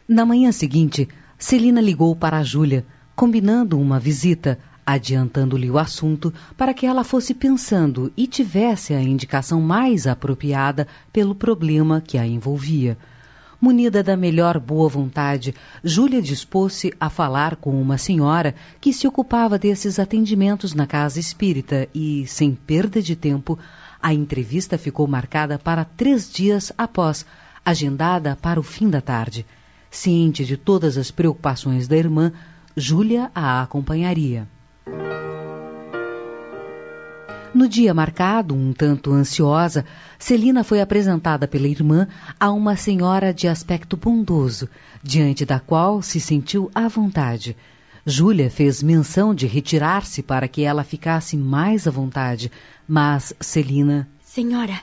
Na 0.07 0.25
manhã 0.25 0.51
seguinte, 0.51 1.07
Celina 1.41 1.81
ligou 1.81 2.15
para 2.15 2.37
a 2.37 2.43
Júlia, 2.43 2.85
combinando 3.15 3.79
uma 3.79 3.99
visita, 3.99 4.59
adiantando-lhe 4.85 5.71
o 5.71 5.79
assunto 5.79 6.31
para 6.55 6.71
que 6.71 6.85
ela 6.85 7.03
fosse 7.03 7.33
pensando 7.33 8.13
e 8.15 8.27
tivesse 8.27 8.93
a 8.93 9.01
indicação 9.01 9.59
mais 9.59 10.05
apropriada 10.05 10.87
pelo 11.11 11.33
problema 11.33 11.99
que 11.99 12.19
a 12.19 12.27
envolvia. 12.27 12.95
Munida 13.59 14.03
da 14.03 14.15
melhor 14.15 14.59
boa 14.59 14.87
vontade, 14.87 15.55
Júlia 15.83 16.21
dispôs-se 16.21 16.93
a 16.99 17.09
falar 17.09 17.55
com 17.55 17.81
uma 17.81 17.97
senhora 17.97 18.53
que 18.79 18.93
se 18.93 19.07
ocupava 19.07 19.57
desses 19.57 19.97
atendimentos 19.97 20.75
na 20.75 20.85
casa 20.85 21.19
espírita 21.19 21.89
e, 21.91 22.23
sem 22.27 22.53
perda 22.53 23.01
de 23.01 23.15
tempo, 23.15 23.57
a 23.99 24.13
entrevista 24.13 24.77
ficou 24.77 25.07
marcada 25.07 25.57
para 25.57 25.85
três 25.85 26.31
dias 26.31 26.71
após, 26.77 27.25
agendada 27.65 28.37
para 28.39 28.59
o 28.59 28.63
fim 28.63 28.91
da 28.91 29.01
tarde. 29.01 29.43
Ciente 29.91 30.45
de 30.45 30.55
todas 30.55 30.97
as 30.97 31.11
preocupações 31.11 31.85
da 31.85 31.97
irmã, 31.97 32.31
Júlia 32.77 33.29
a 33.35 33.61
acompanharia. 33.61 34.47
No 37.53 37.67
dia 37.67 37.93
marcado, 37.93 38.55
um 38.55 38.71
tanto 38.71 39.11
ansiosa, 39.11 39.85
Celina 40.17 40.63
foi 40.63 40.79
apresentada 40.79 41.45
pela 41.45 41.67
irmã 41.67 42.07
a 42.39 42.49
uma 42.49 42.77
senhora 42.77 43.33
de 43.33 43.49
aspecto 43.49 43.97
bondoso, 43.97 44.69
diante 45.03 45.43
da 45.43 45.59
qual 45.59 46.01
se 46.01 46.21
sentiu 46.21 46.71
à 46.73 46.87
vontade. 46.87 47.57
Júlia 48.05 48.49
fez 48.49 48.81
menção 48.81 49.35
de 49.35 49.45
retirar-se 49.45 50.23
para 50.23 50.47
que 50.47 50.63
ela 50.63 50.85
ficasse 50.85 51.35
mais 51.35 51.85
à 51.85 51.91
vontade, 51.91 52.49
mas 52.87 53.33
Celina. 53.41 54.07
Senhora, 54.23 54.79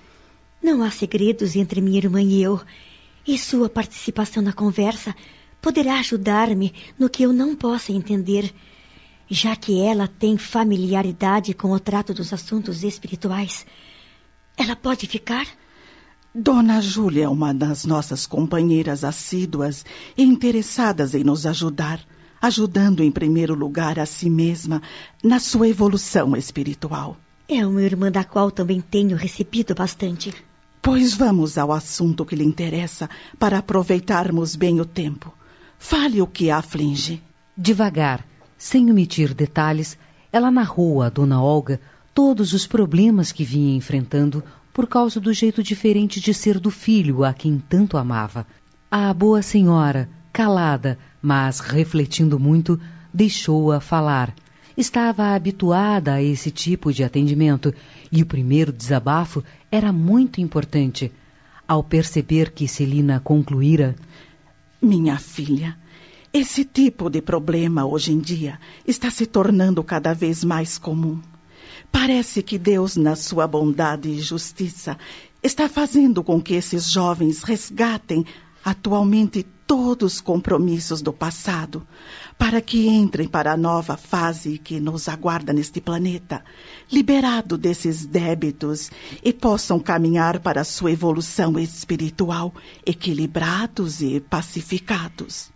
não 0.63 0.83
há 0.83 0.91
segredos 0.91 1.57
entre 1.57 1.81
minha 1.81 1.97
irmã 1.97 2.21
e 2.21 2.43
eu, 2.43 2.61
e 3.29 3.37
sua 3.37 3.69
participação 3.69 4.43
na 4.43 4.55
conversa 4.55 5.15
poderá 5.61 5.99
ajudar-me 5.99 6.73
no 6.99 7.11
que 7.11 7.25
eu 7.25 7.31
não 7.31 7.55
possa 7.55 7.93
entender, 7.93 8.55
já 9.29 9.55
que 9.55 9.83
ela 9.83 10.09
tem 10.09 10.39
familiaridade 10.39 11.53
com 11.53 11.73
o 11.73 11.79
trato 11.79 12.15
dos 12.15 12.33
assuntos 12.33 12.83
espirituais. 12.83 13.67
Ela 14.57 14.75
pode 14.75 15.07
ficar? 15.07 15.47
Dona 16.35 16.81
Júlia 16.81 17.25
é 17.25 17.29
uma 17.29 17.53
das 17.53 17.85
nossas 17.85 18.27
companheiras 18.27 19.05
assíduas 19.05 19.85
e 20.17 20.23
interessadas 20.23 21.15
em 21.15 21.23
nos 21.23 21.45
ajudar, 21.45 22.01
ajudando 22.41 23.03
em 23.03 23.11
primeiro 23.11 23.55
lugar 23.55 23.99
a 23.99 24.07
si 24.07 24.31
mesma 24.31 24.81
na 25.23 25.39
sua 25.39 25.69
evolução 25.69 26.35
espiritual. 26.35 27.19
É 27.47 27.67
uma 27.67 27.83
irmã 27.83 28.11
da 28.11 28.25
qual 28.25 28.51
também 28.51 28.81
tenho 28.81 29.17
recebido 29.17 29.75
bastante. 29.75 30.48
Pois 30.81 31.15
vamos 31.15 31.59
ao 31.59 31.73
assunto 31.73 32.25
que 32.25 32.37
lhe 32.37 32.45
interessa 32.45 33.09
para 33.39 33.59
aproveitarmos 33.59 34.57
bem 34.57 34.81
o 34.81 34.85
tempo. 34.85 35.35
Fale 35.79 36.21
o 36.23 36.27
que 36.27 36.51
a 36.51 36.59
aflige. 36.59 37.23
Devagar, 37.57 38.25
sem 38.57 38.91
omitir 38.91 39.35
detalhes, 39.35 39.99
ela 40.33 40.51
narrou 40.51 41.03
a 41.03 41.09
Dona 41.09 41.43
Olga 41.43 41.81
todos 42.15 42.53
os 42.53 42.67
problemas 42.67 43.33
que 43.33 43.45
vinha 43.45 43.77
enfrentando 43.77 44.43
por 44.73 44.87
causa 44.87 45.21
do 45.21 45.33
jeito 45.33 45.63
diferente 45.63 46.21
de 46.21 46.33
ser 46.33 46.59
do 46.59 46.71
filho 46.71 47.25
a 47.25 47.33
quem 47.33 47.59
tanto 47.59 47.97
amava. 47.97 48.47
A 48.91 49.13
boa 49.13 49.43
senhora, 49.43 50.09
calada, 50.33 50.99
mas 51.21 51.61
refletindo 51.61 52.39
muito, 52.39 52.81
deixou-a 53.13 53.81
falar. 53.81 54.35
Estava 54.77 55.35
habituada 55.35 56.15
a 56.15 56.23
esse 56.23 56.53
tipo 56.53 56.93
de 56.93 57.03
atendimento 57.03 57.75
e 58.11 58.23
o 58.23 58.27
primeiro 58.27 58.73
desabafo 58.73 59.43
era 59.71 59.93
muito 59.93 60.41
importante. 60.41 61.13
Ao 61.67 61.83
perceber 61.83 62.53
que 62.53 62.67
Celina 62.67 63.21
concluíra: 63.21 63.95
Minha 64.81 65.19
filha, 65.19 65.77
esse 66.33 66.65
tipo 66.65 67.09
de 67.11 67.21
problema 67.21 67.85
hoje 67.87 68.13
em 68.13 68.19
dia 68.19 68.59
está 68.87 69.11
se 69.11 69.27
tornando 69.27 69.83
cada 69.83 70.15
vez 70.15 70.45
mais 70.45 70.79
comum. 70.79 71.21
Parece 71.91 72.43
que 72.43 72.59
Deus, 72.59 72.97
na 72.97 73.17
sua 73.17 73.47
bondade 73.47 74.09
e 74.09 74.21
justiça, 74.21 74.99
está 75.43 75.69
fazendo 75.69 76.23
com 76.23 76.41
que 76.41 76.55
esses 76.55 76.91
jovens 76.91 77.43
resgatem 77.43 78.25
atualmente 78.65 79.47
todos 79.69 80.15
os 80.15 80.21
compromissos 80.23 81.03
do 81.03 81.13
passado, 81.13 81.87
para 82.39 82.59
que 82.63 82.89
entrem 82.89 83.29
para 83.29 83.53
a 83.53 83.57
nova 83.57 83.99
fase 83.99 84.57
que 84.57 84.81
nos 84.81 85.11
aguarda 85.11 85.53
neste 85.53 85.79
planeta, 85.79 86.43
liberado 86.91 87.59
desses 87.59 88.07
débitos 88.07 88.91
e 89.23 89.31
possam 89.31 89.79
caminhar 89.79 90.41
para 90.41 90.63
a 90.63 90.65
sua 90.65 90.91
evolução 90.91 91.59
espiritual, 91.59 92.55
equilibrados 92.87 94.01
e 94.01 94.19
pacificados. 94.21 95.51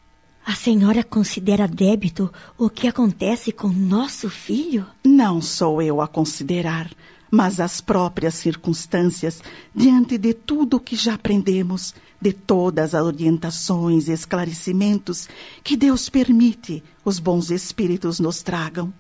A 0.44 0.54
senhora 0.54 1.02
considera 1.02 1.66
débito 1.66 2.30
o 2.58 2.68
que 2.68 2.86
acontece 2.86 3.50
com 3.50 3.68
nosso 3.68 4.28
filho? 4.28 4.84
Não 5.02 5.40
sou 5.40 5.80
eu 5.80 6.02
a 6.02 6.08
considerar, 6.08 6.90
mas 7.34 7.58
as 7.58 7.80
próprias 7.80 8.34
circunstâncias, 8.34 9.42
diante 9.74 10.18
de 10.18 10.34
tudo 10.34 10.76
o 10.76 10.80
que 10.80 10.94
já 10.94 11.14
aprendemos, 11.14 11.94
de 12.20 12.30
todas 12.30 12.94
as 12.94 13.02
orientações 13.02 14.06
e 14.06 14.12
esclarecimentos 14.12 15.30
que 15.64 15.74
Deus 15.74 16.10
permite 16.10 16.84
os 17.02 17.18
bons 17.18 17.50
espíritos 17.50 18.20
nos 18.20 18.42
tragam. 18.42 18.92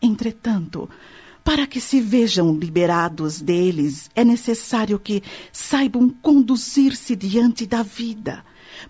Entretanto, 0.00 0.88
para 1.44 1.66
que 1.66 1.78
se 1.78 2.00
vejam 2.00 2.56
liberados 2.56 3.42
deles, 3.42 4.10
é 4.16 4.24
necessário 4.24 4.98
que 4.98 5.22
saibam 5.52 6.08
conduzir-se 6.08 7.14
diante 7.14 7.66
da 7.66 7.82
vida 7.82 8.42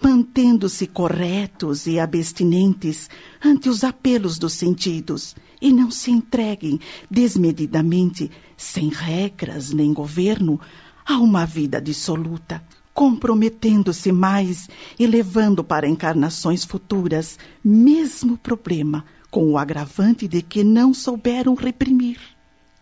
mantendo-se 0.02 0.86
corretos 0.86 1.86
e 1.86 1.98
abstinentes 1.98 3.08
ante 3.44 3.68
os 3.68 3.84
apelos 3.84 4.38
dos 4.38 4.52
sentidos 4.52 5.34
e 5.60 5.72
não 5.72 5.90
se 5.90 6.10
entreguem 6.10 6.78
desmedidamente, 7.10 8.30
sem 8.56 8.88
regras 8.88 9.72
nem 9.72 9.92
governo, 9.92 10.60
a 11.04 11.18
uma 11.18 11.46
vida 11.46 11.80
dissoluta, 11.80 12.62
comprometendo-se 12.92 14.10
mais 14.10 14.68
e 14.98 15.06
levando 15.06 15.62
para 15.62 15.88
encarnações 15.88 16.64
futuras 16.64 17.38
mesmo 17.62 18.36
problema, 18.36 19.04
com 19.30 19.50
o 19.50 19.58
agravante 19.58 20.26
de 20.26 20.42
que 20.42 20.64
não 20.64 20.94
souberam 20.94 21.54
reprimir. 21.54 22.18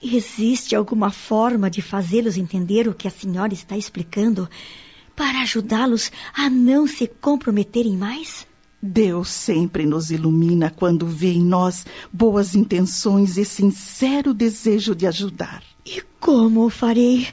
Existe 0.03 0.77
alguma 0.77 1.11
forma 1.11 1.71
de 1.71 1.81
fazê-los 1.81 2.37
entender 2.37 2.87
o 2.87 2.95
que 2.95 3.09
a 3.09 3.11
senhora 3.11 3.55
está 3.55 3.77
explicando? 3.77 4.49
Para 5.17 5.43
ajudá-los 5.43 6.11
a 6.35 6.49
não 6.51 6.87
se 6.87 7.07
comprometerem 7.07 7.97
mais? 7.97 8.47
Deus 8.87 9.29
sempre 9.29 9.87
nos 9.87 10.11
ilumina 10.11 10.71
quando 10.71 11.07
vê 11.07 11.33
em 11.33 11.43
nós 11.43 11.87
boas 12.13 12.55
intenções 12.55 13.39
e 13.39 13.45
sincero 13.45 14.35
desejo 14.35 14.95
de 14.95 15.07
ajudar. 15.07 15.63
E 15.87 16.03
como 16.21 16.67
o 16.67 16.71
farei? 16.71 17.29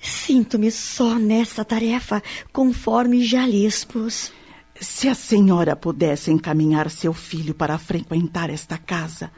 Sinto-me 0.00 0.70
só 0.70 1.14
nessa 1.14 1.64
tarefa, 1.64 2.22
conforme 2.52 3.24
já 3.24 3.46
lhe 3.46 3.64
expus. 3.64 4.32
Se 4.80 5.08
a 5.08 5.14
senhora 5.14 5.76
pudesse 5.76 6.32
encaminhar 6.32 6.90
seu 6.90 7.12
filho 7.12 7.54
para 7.54 7.78
frequentar 7.78 8.50
esta 8.50 8.76
casa, 8.76 9.30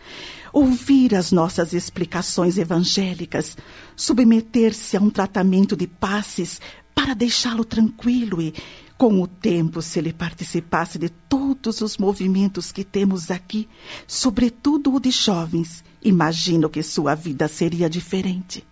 ouvir 0.52 1.14
as 1.14 1.30
nossas 1.30 1.74
explicações 1.74 2.56
evangélicas, 2.56 3.56
submeter-se 3.94 4.96
a 4.96 5.00
um 5.00 5.10
tratamento 5.10 5.76
de 5.76 5.86
passes 5.86 6.60
para 6.96 7.12
deixá-lo 7.12 7.62
tranquilo 7.62 8.40
e, 8.40 8.54
com 8.96 9.20
o 9.20 9.26
tempo, 9.26 9.82
se 9.82 9.98
ele 9.98 10.14
participasse 10.14 10.98
de 10.98 11.10
todos 11.10 11.82
os 11.82 11.98
movimentos 11.98 12.72
que 12.72 12.82
temos 12.82 13.30
aqui, 13.30 13.68
sobretudo 14.06 14.94
o 14.94 14.98
de 14.98 15.10
jovens, 15.10 15.84
imagino 16.02 16.70
que 16.70 16.82
sua 16.82 17.14
vida 17.14 17.46
seria 17.48 17.90
diferente. 17.90 18.64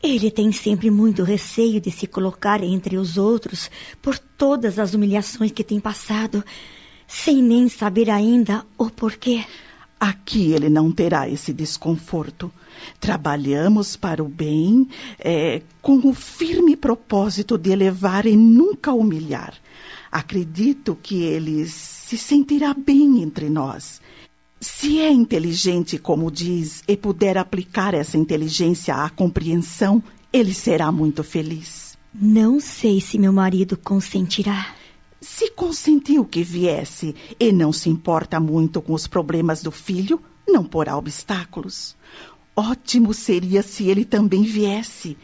Ele 0.00 0.30
tem 0.30 0.52
sempre 0.52 0.88
muito 0.88 1.24
receio 1.24 1.80
de 1.80 1.90
se 1.90 2.06
colocar 2.06 2.62
entre 2.62 2.96
os 2.96 3.18
outros 3.18 3.68
por 4.00 4.16
todas 4.18 4.78
as 4.78 4.94
humilhações 4.94 5.50
que 5.50 5.64
tem 5.64 5.80
passado, 5.80 6.44
sem 7.08 7.42
nem 7.42 7.68
saber 7.68 8.08
ainda 8.08 8.64
o 8.78 8.88
porquê. 8.88 9.44
Aqui 10.04 10.52
ele 10.52 10.68
não 10.68 10.92
terá 10.92 11.26
esse 11.30 11.50
desconforto. 11.50 12.52
Trabalhamos 13.00 13.96
para 13.96 14.22
o 14.22 14.28
bem 14.28 14.86
é, 15.18 15.62
com 15.80 15.96
o 16.06 16.12
firme 16.12 16.76
propósito 16.76 17.56
de 17.56 17.70
elevar 17.70 18.26
e 18.26 18.36
nunca 18.36 18.92
humilhar. 18.92 19.54
Acredito 20.12 20.94
que 21.02 21.22
ele 21.22 21.66
se 21.66 22.18
sentirá 22.18 22.74
bem 22.74 23.22
entre 23.22 23.48
nós. 23.48 23.98
Se 24.60 25.00
é 25.00 25.10
inteligente, 25.10 25.96
como 25.96 26.30
diz, 26.30 26.84
e 26.86 26.98
puder 26.98 27.38
aplicar 27.38 27.94
essa 27.94 28.18
inteligência 28.18 28.94
à 28.94 29.08
compreensão, 29.08 30.02
ele 30.30 30.52
será 30.52 30.92
muito 30.92 31.24
feliz. 31.24 31.96
Não 32.12 32.60
sei 32.60 33.00
se 33.00 33.18
meu 33.18 33.32
marido 33.32 33.74
consentirá. 33.74 34.74
Se 35.26 35.50
consentiu 35.50 36.22
que 36.22 36.42
viesse 36.42 37.14
e 37.40 37.50
não 37.50 37.72
se 37.72 37.88
importa 37.88 38.38
muito 38.38 38.82
com 38.82 38.92
os 38.92 39.06
problemas 39.06 39.62
do 39.62 39.70
filho, 39.70 40.20
não 40.46 40.62
porá 40.62 40.98
obstáculos. 40.98 41.96
Ótimo 42.54 43.14
seria 43.14 43.62
se 43.62 43.88
ele 43.88 44.04
também 44.04 44.42
viesse, 44.42 45.16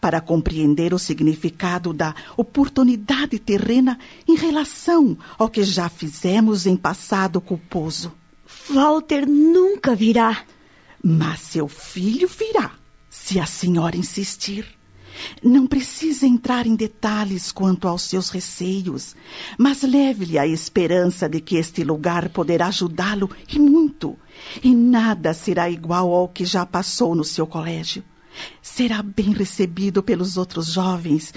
para 0.00 0.20
compreender 0.20 0.94
o 0.94 0.98
significado 0.98 1.92
da 1.92 2.14
oportunidade 2.36 3.36
terrena 3.40 3.98
em 4.28 4.36
relação 4.36 5.18
ao 5.36 5.48
que 5.48 5.64
já 5.64 5.88
fizemos 5.88 6.64
em 6.64 6.76
passado 6.76 7.40
culposo. 7.40 8.12
Walter 8.70 9.28
nunca 9.28 9.92
virá. 9.92 10.44
Mas 11.02 11.40
seu 11.40 11.66
filho 11.66 12.28
virá, 12.28 12.70
se 13.10 13.40
a 13.40 13.44
senhora 13.44 13.96
insistir. 13.96 14.77
Não 15.42 15.66
precisa 15.66 16.26
entrar 16.26 16.66
em 16.66 16.74
detalhes 16.74 17.52
quanto 17.52 17.88
aos 17.88 18.02
seus 18.02 18.30
receios, 18.30 19.14
mas 19.56 19.82
leve-lhe 19.82 20.38
a 20.38 20.46
esperança 20.46 21.28
de 21.28 21.40
que 21.40 21.56
este 21.56 21.84
lugar 21.84 22.28
poderá 22.28 22.66
ajudá-lo 22.66 23.30
e 23.48 23.58
muito, 23.58 24.16
e 24.62 24.74
nada 24.74 25.32
será 25.32 25.68
igual 25.70 26.12
ao 26.12 26.28
que 26.28 26.44
já 26.44 26.64
passou 26.66 27.14
no 27.14 27.24
seu 27.24 27.46
colégio. 27.46 28.02
Será 28.62 29.02
bem 29.02 29.32
recebido 29.32 30.02
pelos 30.02 30.36
outros 30.36 30.72
jovens, 30.72 31.32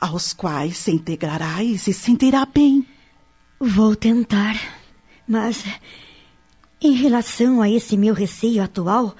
aos 0.00 0.32
quais 0.32 0.76
se 0.76 0.90
integrará 0.90 1.62
e 1.62 1.78
se 1.78 1.92
sentirá 1.92 2.46
bem. 2.46 2.86
Vou 3.58 3.96
tentar, 3.96 4.56
mas 5.26 5.64
em 6.80 6.92
relação 6.92 7.62
a 7.62 7.70
esse 7.70 7.96
meu 7.96 8.14
receio 8.14 8.62
atual, 8.62 9.14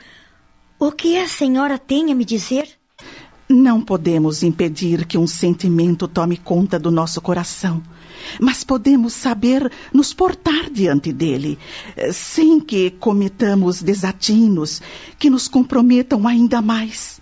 o 0.78 0.92
que 0.92 1.16
a 1.16 1.26
senhora 1.26 1.78
tem 1.78 2.12
a 2.12 2.14
me 2.14 2.24
dizer? 2.24 2.68
Não 3.48 3.80
podemos 3.80 4.42
impedir 4.42 5.06
que 5.06 5.16
um 5.16 5.26
sentimento 5.26 6.08
tome 6.08 6.36
conta 6.36 6.80
do 6.80 6.90
nosso 6.90 7.20
coração, 7.20 7.80
mas 8.40 8.64
podemos 8.64 9.12
saber 9.12 9.70
nos 9.92 10.12
portar 10.12 10.68
diante 10.68 11.12
dele, 11.12 11.56
eh, 11.96 12.12
sem 12.12 12.58
que 12.58 12.90
cometamos 12.90 13.82
desatinos 13.82 14.82
que 15.16 15.30
nos 15.30 15.46
comprometam 15.46 16.26
ainda 16.26 16.60
mais. 16.60 17.20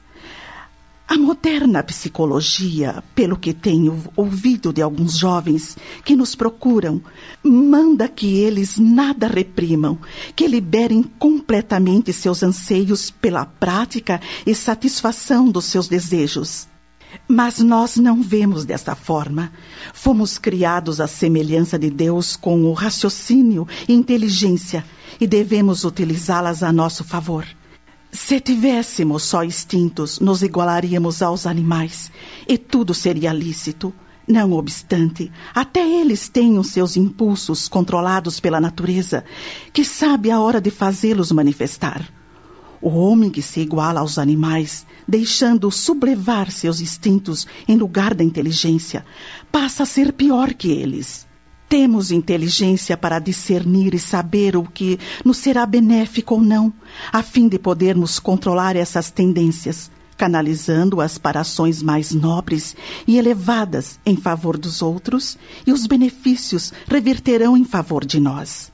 A 1.06 1.18
moderna 1.18 1.82
psicologia, 1.82 3.04
pelo 3.14 3.36
que 3.36 3.52
tenho 3.52 4.02
ouvido 4.16 4.72
de 4.72 4.80
alguns 4.80 5.18
jovens 5.18 5.76
que 6.02 6.16
nos 6.16 6.34
procuram, 6.34 7.02
manda 7.42 8.08
que 8.08 8.38
eles 8.38 8.78
nada 8.78 9.26
reprimam, 9.26 9.98
que 10.34 10.46
liberem 10.46 11.02
completamente 11.02 12.10
seus 12.10 12.42
anseios 12.42 13.10
pela 13.10 13.44
prática 13.44 14.18
e 14.46 14.54
satisfação 14.54 15.50
dos 15.50 15.66
seus 15.66 15.88
desejos. 15.88 16.66
Mas 17.28 17.58
nós 17.58 17.96
não 17.96 18.22
vemos 18.22 18.64
dessa 18.64 18.94
forma. 18.96 19.52
Fomos 19.92 20.38
criados 20.38 21.02
à 21.02 21.06
semelhança 21.06 21.78
de 21.78 21.90
Deus 21.90 22.34
com 22.34 22.64
o 22.64 22.72
raciocínio 22.72 23.68
e 23.86 23.92
inteligência 23.92 24.82
e 25.20 25.26
devemos 25.26 25.84
utilizá-las 25.84 26.62
a 26.62 26.72
nosso 26.72 27.04
favor. 27.04 27.46
Se 28.14 28.40
tivéssemos 28.40 29.24
só 29.24 29.42
instintos, 29.42 30.20
nos 30.20 30.40
igualaríamos 30.40 31.20
aos 31.20 31.48
animais 31.48 32.12
e 32.46 32.56
tudo 32.56 32.94
seria 32.94 33.32
lícito. 33.32 33.92
Não 34.26 34.52
obstante, 34.52 35.32
até 35.52 35.80
eles 35.80 36.28
têm 36.28 36.56
os 36.56 36.68
seus 36.68 36.96
impulsos 36.96 37.66
controlados 37.66 38.38
pela 38.38 38.60
natureza, 38.60 39.24
que 39.72 39.84
sabe 39.84 40.30
a 40.30 40.38
hora 40.38 40.60
de 40.60 40.70
fazê-los 40.70 41.32
manifestar. 41.32 42.08
O 42.80 42.90
homem 42.90 43.30
que 43.30 43.42
se 43.42 43.60
iguala 43.60 43.98
aos 43.98 44.16
animais, 44.16 44.86
deixando 45.08 45.68
sublevar 45.72 46.52
seus 46.52 46.80
instintos 46.80 47.48
em 47.66 47.76
lugar 47.76 48.14
da 48.14 48.22
inteligência, 48.22 49.04
passa 49.50 49.82
a 49.82 49.86
ser 49.86 50.12
pior 50.12 50.54
que 50.54 50.70
eles. 50.70 51.26
Temos 51.68 52.10
inteligência 52.10 52.96
para 52.96 53.18
discernir 53.18 53.94
e 53.94 53.98
saber 53.98 54.56
o 54.56 54.62
que 54.62 54.98
nos 55.24 55.38
será 55.38 55.64
benéfico 55.66 56.34
ou 56.34 56.42
não, 56.42 56.72
a 57.12 57.22
fim 57.22 57.48
de 57.48 57.58
podermos 57.58 58.18
controlar 58.18 58.76
essas 58.76 59.10
tendências, 59.10 59.90
canalizando-as 60.16 61.18
para 61.18 61.40
ações 61.40 61.82
mais 61.82 62.12
nobres 62.12 62.76
e 63.06 63.18
elevadas 63.18 63.98
em 64.04 64.16
favor 64.16 64.56
dos 64.56 64.82
outros, 64.82 65.36
e 65.66 65.72
os 65.72 65.86
benefícios 65.86 66.72
reverterão 66.86 67.56
em 67.56 67.64
favor 67.64 68.04
de 68.04 68.20
nós. 68.20 68.73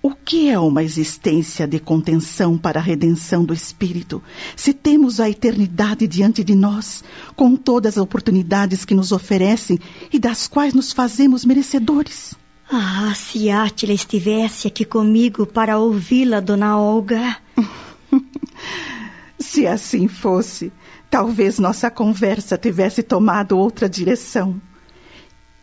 O 0.00 0.14
que 0.14 0.48
é 0.48 0.58
uma 0.58 0.84
existência 0.84 1.66
de 1.66 1.80
contenção 1.80 2.56
para 2.56 2.78
a 2.78 2.82
redenção 2.82 3.44
do 3.44 3.52
espírito, 3.52 4.22
se 4.54 4.72
temos 4.72 5.18
a 5.18 5.28
eternidade 5.28 6.06
diante 6.06 6.44
de 6.44 6.54
nós, 6.54 7.02
com 7.34 7.56
todas 7.56 7.98
as 7.98 8.02
oportunidades 8.02 8.84
que 8.84 8.94
nos 8.94 9.10
oferecem 9.10 9.78
e 10.12 10.18
das 10.18 10.46
quais 10.46 10.72
nos 10.72 10.92
fazemos 10.92 11.44
merecedores? 11.44 12.34
Ah, 12.70 13.12
se 13.14 13.50
Átila 13.50 13.92
estivesse 13.92 14.68
aqui 14.68 14.84
comigo 14.84 15.46
para 15.46 15.78
ouvi-la, 15.78 16.38
dona 16.38 16.78
Olga. 16.78 17.36
se 19.40 19.66
assim 19.66 20.06
fosse, 20.06 20.70
talvez 21.10 21.58
nossa 21.58 21.90
conversa 21.90 22.56
tivesse 22.56 23.02
tomado 23.02 23.58
outra 23.58 23.88
direção. 23.88 24.60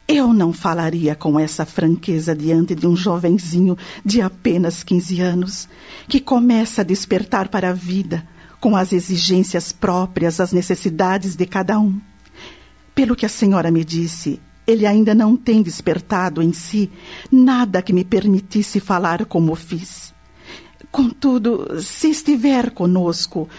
Eu 0.08 0.34
não 0.34 0.54
falaria 0.54 1.16
com 1.16 1.40
essa 1.40 1.66
franqueza 1.66 2.36
diante 2.36 2.76
de 2.76 2.86
um 2.86 2.96
jovenzinho 2.96 3.76
de 4.06 4.22
apenas 4.22 4.84
15 4.84 5.20
anos, 5.20 5.68
que 6.08 6.20
começa 6.20 6.82
a 6.82 6.86
despertar 6.86 7.48
para 7.48 7.70
a 7.70 7.74
vida 7.74 8.28
com 8.60 8.76
as 8.76 8.94
exigências 8.94 9.72
próprias, 9.72 10.40
as 10.40 10.52
necessidades 10.52 11.36
de 11.36 11.46
cada 11.46 11.80
um. 11.80 12.00
Pelo 12.94 13.16
que 13.16 13.26
a 13.26 13.30
senhora 13.30 13.72
me 13.72 13.84
disse, 13.84 14.40
ele 14.68 14.86
ainda 14.86 15.14
não 15.14 15.36
tem 15.36 15.62
despertado 15.62 16.42
em 16.42 16.54
si 16.54 16.92
nada 17.32 17.82
que 17.82 17.94
me 17.94 18.04
permitisse 18.04 18.80
falar 18.80 19.26
como 19.26 19.56
fiz. 19.56 20.14
Contudo, 20.92 21.82
se 21.82 22.10
estiver 22.10 22.72
conosco, 22.72 23.50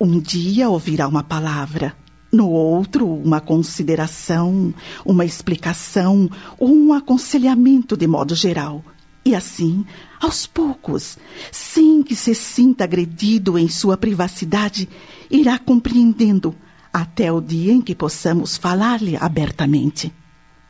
um 0.00 0.18
dia 0.18 0.68
ouvirá 0.68 1.06
uma 1.06 1.22
palavra, 1.22 1.94
no 2.32 2.48
outro, 2.48 3.06
uma 3.06 3.40
consideração, 3.40 4.72
uma 5.04 5.24
explicação 5.24 6.30
ou 6.58 6.72
um 6.72 6.92
aconselhamento 6.92 7.96
de 7.96 8.06
modo 8.06 8.34
geral. 8.34 8.84
E 9.24 9.34
assim, 9.34 9.84
aos 10.20 10.46
poucos, 10.46 11.18
sem 11.52 12.02
que 12.02 12.14
se 12.14 12.34
sinta 12.34 12.84
agredido 12.84 13.58
em 13.58 13.68
sua 13.68 13.96
privacidade, 13.96 14.88
irá 15.30 15.58
compreendendo 15.58 16.54
até 16.92 17.30
o 17.30 17.40
dia 17.40 17.72
em 17.72 17.80
que 17.80 17.94
possamos 17.94 18.56
falar-lhe 18.56 19.16
abertamente. 19.16 20.12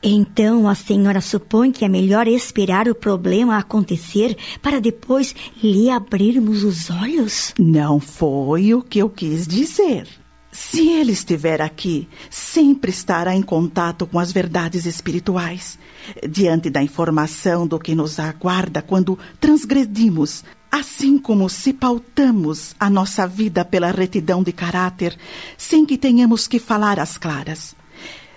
Então 0.03 0.67
a 0.67 0.75
senhora 0.75 1.21
supõe 1.21 1.71
que 1.71 1.85
é 1.85 1.89
melhor 1.89 2.27
esperar 2.27 2.89
o 2.89 2.95
problema 2.95 3.59
acontecer 3.59 4.37
para 4.63 4.81
depois 4.81 5.35
lhe 5.63 5.91
abrirmos 5.91 6.65
os 6.65 6.91
olhos? 6.91 7.55
Não 7.59 8.01
foi 8.01 8.73
o 8.75 8.83
que 8.83 8.99
eu 8.99 9.11
quis 9.11 9.47
dizer. 9.47 10.20
Se 10.63 10.89
ele 10.89 11.13
estiver 11.13 11.63
aqui, 11.63 12.07
sempre 12.29 12.91
estará 12.91 13.35
em 13.35 13.41
contato 13.41 14.07
com 14.07 14.19
as 14.19 14.31
verdades 14.31 14.85
espirituais. 14.85 15.79
Diante 16.29 16.69
da 16.69 16.83
informação 16.83 17.67
do 17.67 17.79
que 17.79 17.95
nos 17.95 18.21
aguarda 18.21 18.83
quando 18.83 19.19
transgredimos, 19.41 20.45
assim 20.71 21.19
como 21.19 21.49
se 21.49 21.73
pautamos 21.73 22.77
a 22.79 22.91
nossa 22.91 23.27
vida 23.27 23.65
pela 23.65 23.91
retidão 23.91 24.43
de 24.43 24.53
caráter, 24.53 25.17
sem 25.57 25.87
que 25.87 25.97
tenhamos 25.97 26.47
que 26.47 26.59
falar 26.59 27.01
às 27.01 27.17
claras. 27.17 27.75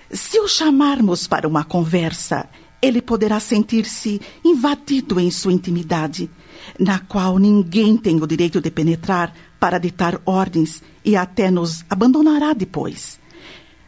Se 0.10 0.40
o 0.40 0.48
chamarmos 0.48 1.28
para 1.28 1.48
uma 1.48 1.66
conversa, 1.66 2.50
ele 2.82 3.02
poderá 3.02 3.40
sentir-se 3.40 4.22
invadido 4.46 5.20
em 5.20 5.30
sua 5.30 5.52
intimidade, 5.52 6.32
na 6.80 7.00
qual 7.00 7.38
ninguém 7.38 7.98
tem 7.98 8.22
o 8.22 8.28
direito 8.28 8.62
de 8.62 8.72
penetrar 8.72 9.34
para 9.60 9.78
ditar 9.78 10.22
ordens 10.26 10.82
e 11.04 11.16
até 11.16 11.50
nos 11.50 11.84
abandonará 11.90 12.54
depois. 12.54 13.20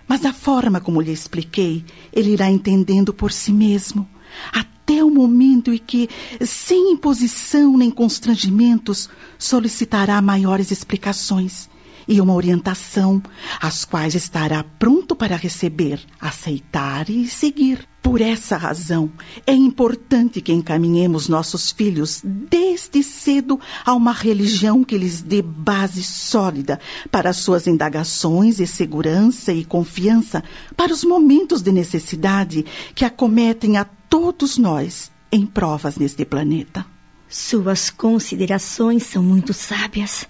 Mas 0.08 0.22
da 0.22 0.32
forma 0.32 0.80
como 0.80 1.02
lhe 1.02 1.12
expliquei, 1.12 1.84
ele 2.14 2.32
irá 2.32 2.50
entendendo 2.50 3.14
por 3.14 3.32
si 3.32 3.52
mesmo, 3.52 4.08
até 4.54 5.04
o 5.04 5.10
momento 5.10 5.74
em 5.74 5.78
que, 5.78 6.10
sem 6.46 6.92
imposição 6.92 7.76
nem 7.78 7.90
constrangimentos, 7.90 9.10
solicitará 9.38 10.22
maiores 10.22 10.70
explicações 10.72 11.70
e 12.08 12.22
uma 12.22 12.34
orientação, 12.34 13.22
as 13.60 13.86
quais 13.86 14.16
estará 14.16 14.64
pronto 14.64 15.16
para 15.16 15.36
receber, 15.36 16.00
aceitar 16.20 17.10
e 17.10 17.28
seguir. 17.28 17.88
Por 18.02 18.22
essa 18.22 18.56
razão, 18.56 19.12
é 19.48 19.54
importante 19.54 20.40
que 20.40 20.54
encaminhemos 20.54 21.28
nossos 21.28 21.72
filhos 21.72 22.22
desde 22.24 23.02
cedo 23.02 23.60
a 23.84 23.94
uma 23.94 24.14
religião 24.14 24.84
que 24.84 24.96
lhes 24.96 25.24
dê 25.24 25.42
base 25.42 26.04
sólida 26.04 26.80
para 27.10 27.34
suas 27.34 27.66
indagações 27.66 28.60
e 28.60 28.68
segurança 28.68 29.52
e 29.52 29.66
confiança 29.66 30.44
para 30.78 30.94
os 30.94 31.04
momentos 31.04 31.64
de 31.64 31.72
necessidade 31.72 32.64
que 32.94 33.04
acometem 33.04 33.78
a 33.78 33.86
todos 33.86 34.60
nós 34.60 35.12
em 35.32 35.44
provas 35.44 35.98
neste 35.98 36.24
planeta. 36.26 36.86
Suas 37.28 37.90
considerações 37.90 39.04
são 39.04 39.24
muito 39.24 39.52
sábias. 39.52 40.28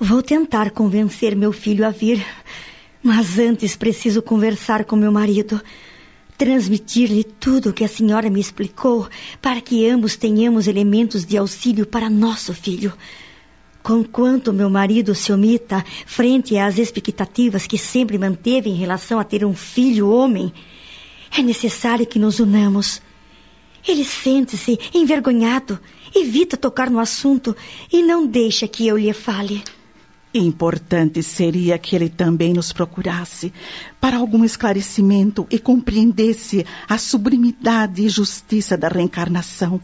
Vou 0.00 0.22
tentar 0.22 0.70
convencer 0.70 1.34
meu 1.34 1.52
filho 1.52 1.84
a 1.84 1.90
vir, 1.90 2.24
mas 3.02 3.36
antes 3.36 3.74
preciso 3.74 4.22
conversar 4.22 4.84
com 4.84 4.94
meu 4.94 5.10
marido. 5.10 5.60
Transmitir-lhe 6.36 7.24
tudo 7.24 7.70
o 7.70 7.72
que 7.72 7.82
a 7.82 7.88
senhora 7.88 8.30
me 8.30 8.38
explicou, 8.38 9.08
para 9.42 9.60
que 9.60 9.90
ambos 9.90 10.14
tenhamos 10.14 10.68
elementos 10.68 11.26
de 11.26 11.36
auxílio 11.36 11.84
para 11.84 12.08
nosso 12.08 12.54
filho. 12.54 12.92
Conquanto 13.82 14.52
meu 14.52 14.70
marido 14.70 15.16
se 15.16 15.32
omita 15.32 15.84
frente 16.06 16.56
às 16.56 16.78
expectativas 16.78 17.66
que 17.66 17.76
sempre 17.76 18.16
manteve 18.18 18.70
em 18.70 18.76
relação 18.76 19.18
a 19.18 19.24
ter 19.24 19.44
um 19.44 19.52
filho 19.52 20.10
homem, 20.10 20.52
é 21.36 21.42
necessário 21.42 22.06
que 22.06 22.20
nos 22.20 22.38
unamos. 22.38 23.02
Ele 23.86 24.04
sente-se 24.04 24.78
envergonhado, 24.94 25.76
evita 26.14 26.56
tocar 26.56 26.88
no 26.88 27.00
assunto 27.00 27.56
e 27.92 28.00
não 28.00 28.24
deixa 28.28 28.68
que 28.68 28.86
eu 28.86 28.96
lhe 28.96 29.12
fale. 29.12 29.60
Importante 30.34 31.22
seria 31.22 31.78
que 31.78 31.96
ele 31.96 32.10
também 32.10 32.52
nos 32.52 32.70
procurasse 32.70 33.50
para 33.98 34.18
algum 34.18 34.44
esclarecimento 34.44 35.46
e 35.50 35.58
compreendesse 35.58 36.66
a 36.86 36.98
sublimidade 36.98 38.04
e 38.04 38.10
justiça 38.10 38.76
da 38.76 38.88
reencarnação, 38.88 39.80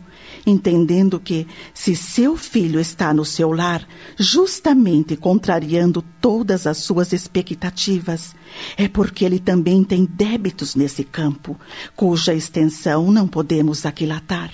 entendendo 0.46 1.18
que, 1.18 1.46
se 1.72 1.96
seu 1.96 2.36
filho 2.36 2.78
está 2.78 3.14
no 3.14 3.24
seu 3.24 3.52
lar, 3.52 3.88
justamente 4.18 5.16
contrariando 5.16 6.04
todas 6.20 6.66
as 6.66 6.76
suas 6.76 7.14
expectativas, 7.14 8.36
é 8.76 8.86
porque 8.86 9.24
ele 9.24 9.38
também 9.38 9.82
tem 9.82 10.04
débitos 10.04 10.74
nesse 10.74 11.04
campo, 11.04 11.58
cuja 11.96 12.34
extensão 12.34 13.10
não 13.10 13.26
podemos 13.26 13.86
aquilatar. 13.86 14.52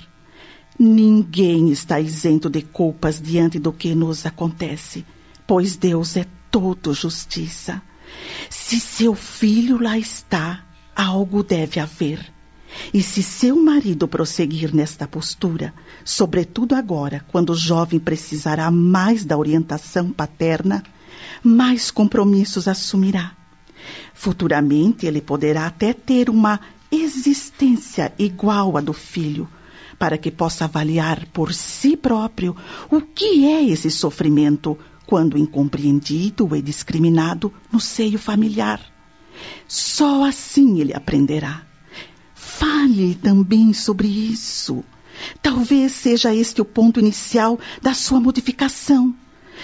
Ninguém 0.79 1.69
está 1.69 1.99
isento 1.99 2.49
de 2.49 2.61
culpas 2.61 3.21
diante 3.21 3.59
do 3.59 3.73
que 3.73 3.93
nos 3.93 4.25
acontece 4.25 5.05
pois 5.51 5.75
Deus 5.75 6.15
é 6.15 6.25
todo 6.49 6.93
justiça. 6.93 7.81
Se 8.49 8.79
seu 8.79 9.13
filho 9.13 9.83
lá 9.83 9.97
está, 9.97 10.63
algo 10.95 11.43
deve 11.43 11.77
haver. 11.77 12.31
E 12.93 13.03
se 13.03 13.21
seu 13.21 13.61
marido 13.61 14.07
prosseguir 14.07 14.73
nesta 14.73 15.05
postura, 15.05 15.73
sobretudo 16.05 16.73
agora, 16.73 17.25
quando 17.33 17.49
o 17.49 17.55
jovem 17.57 17.99
precisará 17.99 18.71
mais 18.71 19.25
da 19.25 19.37
orientação 19.37 20.09
paterna, 20.09 20.81
mais 21.43 21.91
compromissos 21.91 22.69
assumirá. 22.69 23.35
Futuramente 24.13 25.05
ele 25.05 25.19
poderá 25.19 25.65
até 25.65 25.91
ter 25.91 26.29
uma 26.29 26.61
existência 26.89 28.13
igual 28.17 28.77
à 28.77 28.79
do 28.79 28.93
filho, 28.93 29.49
para 29.99 30.17
que 30.17 30.31
possa 30.31 30.63
avaliar 30.63 31.25
por 31.33 31.53
si 31.53 31.97
próprio 31.97 32.55
o 32.89 33.01
que 33.01 33.45
é 33.45 33.65
esse 33.65 33.91
sofrimento 33.91 34.79
quando 35.05 35.37
incompreendido 35.37 36.55
e 36.55 36.61
discriminado 36.61 37.53
no 37.71 37.79
seio 37.79 38.17
familiar. 38.17 38.81
Só 39.67 40.25
assim 40.25 40.79
ele 40.79 40.93
aprenderá. 40.93 41.65
Fale 42.33 43.15
também 43.15 43.73
sobre 43.73 44.07
isso. 44.07 44.83
Talvez 45.41 45.91
seja 45.91 46.33
este 46.33 46.61
o 46.61 46.65
ponto 46.65 46.99
inicial 46.99 47.59
da 47.81 47.93
sua 47.93 48.19
modificação. 48.19 49.15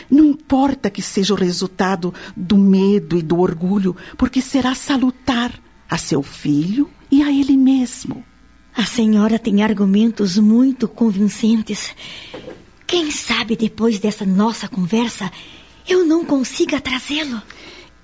Não 0.10 0.26
importa 0.26 0.90
que 0.90 1.02
seja 1.02 1.34
o 1.34 1.38
resultado 1.38 2.14
do 2.36 2.58
medo 2.58 3.18
e 3.18 3.22
do 3.22 3.40
orgulho, 3.40 3.96
porque 4.18 4.42
será 4.42 4.76
salutar 4.76 5.52
a 5.90 5.98
seu 5.98 6.22
filho 6.22 6.90
e 7.10 7.24
a 7.24 7.32
ele 7.32 7.58
mesmo. 7.58 8.24
A 8.76 8.86
senhora 8.86 9.40
tem 9.40 9.64
argumentos 9.64 10.38
muito 10.38 10.88
convincentes. 10.88 11.96
Quem 12.88 13.12
sabe 13.12 13.58
depois 13.58 14.00
dessa 14.00 14.26
nossa 14.26 14.70
conversa 14.70 15.30
eu 15.86 16.06
não 16.06 16.24
consiga 16.24 16.80
trazê-lo? 16.80 17.42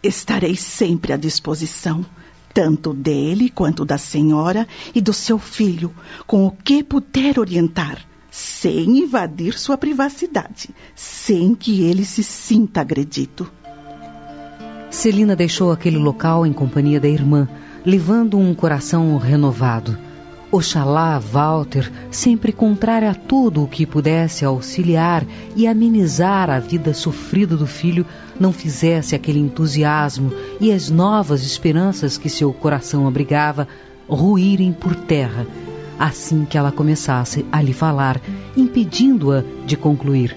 Estarei 0.03 0.57
sempre 0.57 1.13
à 1.13 1.17
disposição, 1.17 2.05
tanto 2.53 2.93
dele 2.93 3.49
quanto 3.49 3.85
da 3.85 3.97
senhora 3.97 4.67
e 4.93 4.99
do 4.99 5.13
seu 5.13 5.39
filho, 5.39 5.95
com 6.27 6.45
o 6.45 6.51
que 6.51 6.83
puder 6.83 7.39
orientar 7.39 8.05
sem 8.29 9.03
invadir 9.03 9.57
sua 9.57 9.77
privacidade, 9.77 10.69
sem 10.95 11.55
que 11.55 11.83
ele 11.83 12.03
se 12.03 12.23
sinta 12.23 12.81
agredido. 12.81 13.49
Celina 14.89 15.35
deixou 15.35 15.71
aquele 15.71 15.97
local 15.97 16.45
em 16.45 16.51
companhia 16.51 16.99
da 16.99 17.07
irmã, 17.07 17.47
levando 17.85 18.37
um 18.37 18.53
coração 18.53 19.15
renovado. 19.17 19.97
Oxalá 20.53 21.17
Walter, 21.17 21.91
sempre 22.11 22.51
contrário 22.51 23.09
a 23.09 23.15
tudo 23.15 23.63
o 23.63 23.67
que 23.67 23.87
pudesse 23.87 24.45
auxiliar 24.45 25.25
e 25.55 25.67
amenizar 25.67 26.47
a 26.49 26.59
vida 26.59 26.93
sofrida 26.93 27.57
do 27.57 27.65
filho, 27.65 28.05
não 28.39 28.53
fizesse 28.53 29.15
aquele 29.15 29.39
entusiasmo 29.39 30.31
e 30.61 30.71
as 30.71 30.91
novas 30.91 31.43
esperanças 31.43 32.19
que 32.19 32.29
seu 32.29 32.53
coração 32.53 33.07
abrigava 33.07 33.67
ruírem 34.07 34.71
por 34.71 34.93
terra 34.95 35.47
assim 35.97 36.45
que 36.45 36.57
ela 36.57 36.71
começasse 36.71 37.45
a 37.51 37.61
lhe 37.61 37.73
falar, 37.73 38.19
impedindo-a 38.57 39.43
de 39.65 39.77
concluir. 39.77 40.35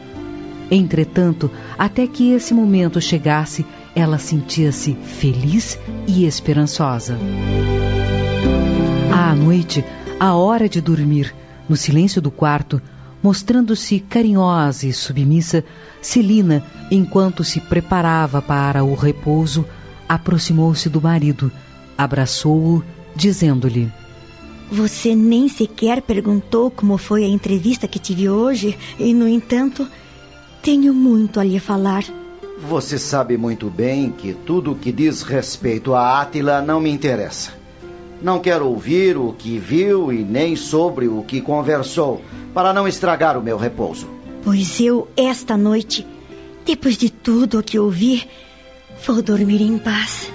Entretanto, 0.71 1.51
até 1.79 2.07
que 2.07 2.33
esse 2.33 2.53
momento 2.53 3.01
chegasse, 3.01 3.65
ela 3.95 4.19
sentia-se 4.19 4.95
feliz 4.95 5.79
e 6.07 6.25
esperançosa. 6.25 7.19
À 9.13 9.35
noite, 9.35 9.85
à 10.19 10.35
hora 10.35 10.69
de 10.69 10.81
dormir, 10.81 11.35
no 11.69 11.77
silêncio 11.77 12.21
do 12.23 12.31
quarto, 12.31 12.81
mostrando-se 13.23 14.01
carinhosa 14.01 14.87
e 14.87 14.93
submissa, 14.93 15.65
Celina, 16.01 16.63
enquanto 16.91 17.45
se 17.45 17.61
preparava 17.61 18.41
para 18.41 18.85
o 18.85 18.95
repouso, 18.95 19.65
aproximou-se 20.09 20.89
do 20.89 21.01
marido, 21.01 21.51
abraçou-o, 21.99 22.83
dizendo-lhe: 23.15 23.91
você 24.71 25.15
nem 25.15 25.49
sequer 25.49 26.03
perguntou 26.03 26.71
como 26.71 26.99
foi 26.99 27.25
a 27.25 27.29
entrevista 27.29 27.87
que 27.87 27.99
tive 27.99 28.29
hoje, 28.29 28.77
e, 28.99 29.15
no 29.15 29.29
entanto, 29.29 29.87
tenho 30.63 30.93
muito 30.93 31.39
a 31.39 31.45
lhe 31.45 31.61
falar. 31.61 32.05
Você 32.69 32.99
sabe 32.99 33.37
muito 33.37 33.71
bem 33.71 34.11
que 34.11 34.33
tudo 34.33 34.73
o 34.73 34.75
que 34.75 34.91
diz 34.91 35.23
respeito 35.23 35.95
a 35.95 36.21
Átila 36.21 36.63
não 36.63 36.81
me 36.81 36.91
interessa. 36.91 37.66
Não 38.23 38.41
quero 38.41 38.67
ouvir 38.67 39.17
o 39.17 39.33
que 39.33 39.59
viu 39.59 40.13
e 40.13 40.25
nem 40.25 40.57
sobre 40.57 41.09
o 41.09 41.23
que 41.23 41.41
conversou, 41.41 42.23
para 42.55 42.73
não 42.73 42.89
estragar 42.89 43.39
o 43.39 43.43
meu 43.43 43.57
repouso. 43.57 44.09
Pois 44.43 44.81
eu, 44.81 45.09
esta 45.17 45.57
noite, 45.57 46.07
depois 46.65 46.97
de 46.97 47.11
tudo 47.11 47.59
o 47.59 47.63
que 47.63 47.79
ouvi, 47.79 48.27
vou 49.05 49.23
dormir 49.23 49.61
em 49.61 49.79
paz 49.79 50.31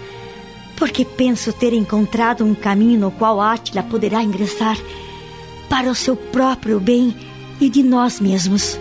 porque 0.82 1.06
penso 1.06 1.54
ter 1.54 1.74
encontrado 1.74 2.44
um 2.44 2.56
caminho 2.56 3.00
no 3.00 3.12
qual 3.12 3.40
Átila 3.40 3.84
poderá 3.84 4.24
ingressar 4.24 4.76
para 5.70 5.92
o 5.92 5.94
seu 5.94 6.16
próprio 6.16 6.80
bem 6.80 7.16
e 7.60 7.70
de 7.70 7.84
nós 7.84 8.20
mesmos. 8.20 8.80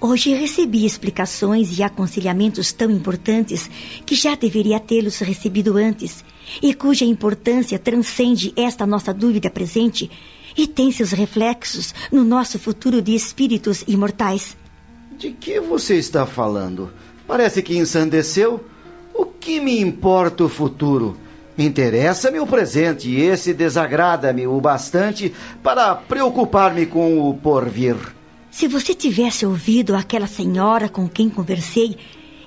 Hoje 0.00 0.34
recebi 0.34 0.84
explicações 0.84 1.78
e 1.78 1.84
aconselhamentos 1.84 2.72
tão 2.72 2.90
importantes 2.90 3.70
que 4.04 4.16
já 4.16 4.34
deveria 4.34 4.80
tê-los 4.80 5.20
recebido 5.20 5.76
antes 5.76 6.24
e 6.62 6.74
cuja 6.74 7.04
importância 7.04 7.78
transcende 7.78 8.52
esta 8.56 8.86
nossa 8.86 9.12
dúvida 9.12 9.50
presente 9.50 10.10
e 10.56 10.66
tem 10.66 10.90
seus 10.90 11.12
reflexos 11.12 11.94
no 12.10 12.24
nosso 12.24 12.58
futuro 12.58 13.02
de 13.02 13.14
espíritos 13.14 13.84
imortais. 13.86 14.56
De 15.18 15.30
que 15.30 15.60
você 15.60 15.96
está 15.96 16.26
falando? 16.26 16.90
Parece 17.26 17.62
que 17.62 17.76
ensandeceu. 17.76 18.64
O 19.14 19.26
que 19.26 19.60
me 19.60 19.80
importa 19.80 20.44
o 20.44 20.48
futuro? 20.48 21.16
Interessa-me 21.58 22.38
o 22.38 22.46
presente 22.46 23.08
e 23.08 23.22
esse 23.22 23.54
desagrada-me 23.54 24.46
o 24.46 24.60
bastante 24.60 25.32
para 25.62 25.94
preocupar-me 25.94 26.84
com 26.84 27.28
o 27.28 27.34
porvir. 27.34 27.96
Se 28.50 28.68
você 28.68 28.94
tivesse 28.94 29.46
ouvido 29.46 29.94
aquela 29.94 30.26
senhora 30.26 30.88
com 30.88 31.08
quem 31.08 31.30
conversei, 31.30 31.96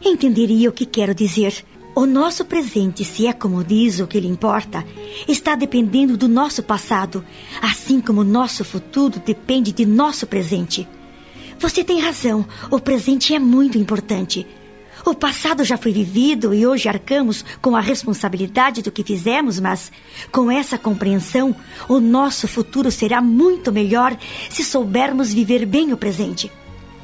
entenderia 0.03 0.69
o 0.69 0.73
que 0.73 0.85
quero 0.85 1.13
dizer. 1.13 1.65
O 1.95 2.05
nosso 2.05 2.45
presente, 2.45 3.03
se 3.03 3.27
é 3.27 3.33
como 3.33 3.63
diz 3.63 3.99
o 3.99 4.07
que 4.07 4.19
lhe 4.19 4.27
importa, 4.27 4.85
está 5.27 5.55
dependendo 5.55 6.15
do 6.15 6.27
nosso 6.27 6.63
passado, 6.63 7.25
assim 7.61 7.99
como 7.99 8.21
o 8.21 8.23
nosso 8.23 8.63
futuro 8.63 9.19
depende 9.19 9.71
de 9.71 9.85
nosso 9.85 10.27
presente. 10.27 10.87
Você 11.59 11.83
tem 11.83 11.99
razão, 11.99 12.45
o 12.71 12.79
presente 12.79 13.33
é 13.33 13.39
muito 13.39 13.77
importante. 13.77 14.47
O 15.05 15.13
passado 15.13 15.63
já 15.63 15.77
foi 15.77 15.91
vivido 15.91 16.53
e 16.53 16.65
hoje 16.65 16.87
arcamos 16.87 17.43
com 17.61 17.75
a 17.75 17.81
responsabilidade 17.81 18.81
do 18.81 18.91
que 18.91 19.03
fizemos, 19.03 19.59
mas 19.59 19.91
com 20.31 20.51
essa 20.51 20.77
compreensão, 20.77 21.55
o 21.87 21.99
nosso 21.99 22.47
futuro 22.47 22.91
será 22.91 23.21
muito 23.21 23.71
melhor 23.71 24.17
se 24.49 24.63
soubermos 24.63 25.33
viver 25.33 25.65
bem 25.65 25.91
o 25.91 25.97
presente. 25.97 26.51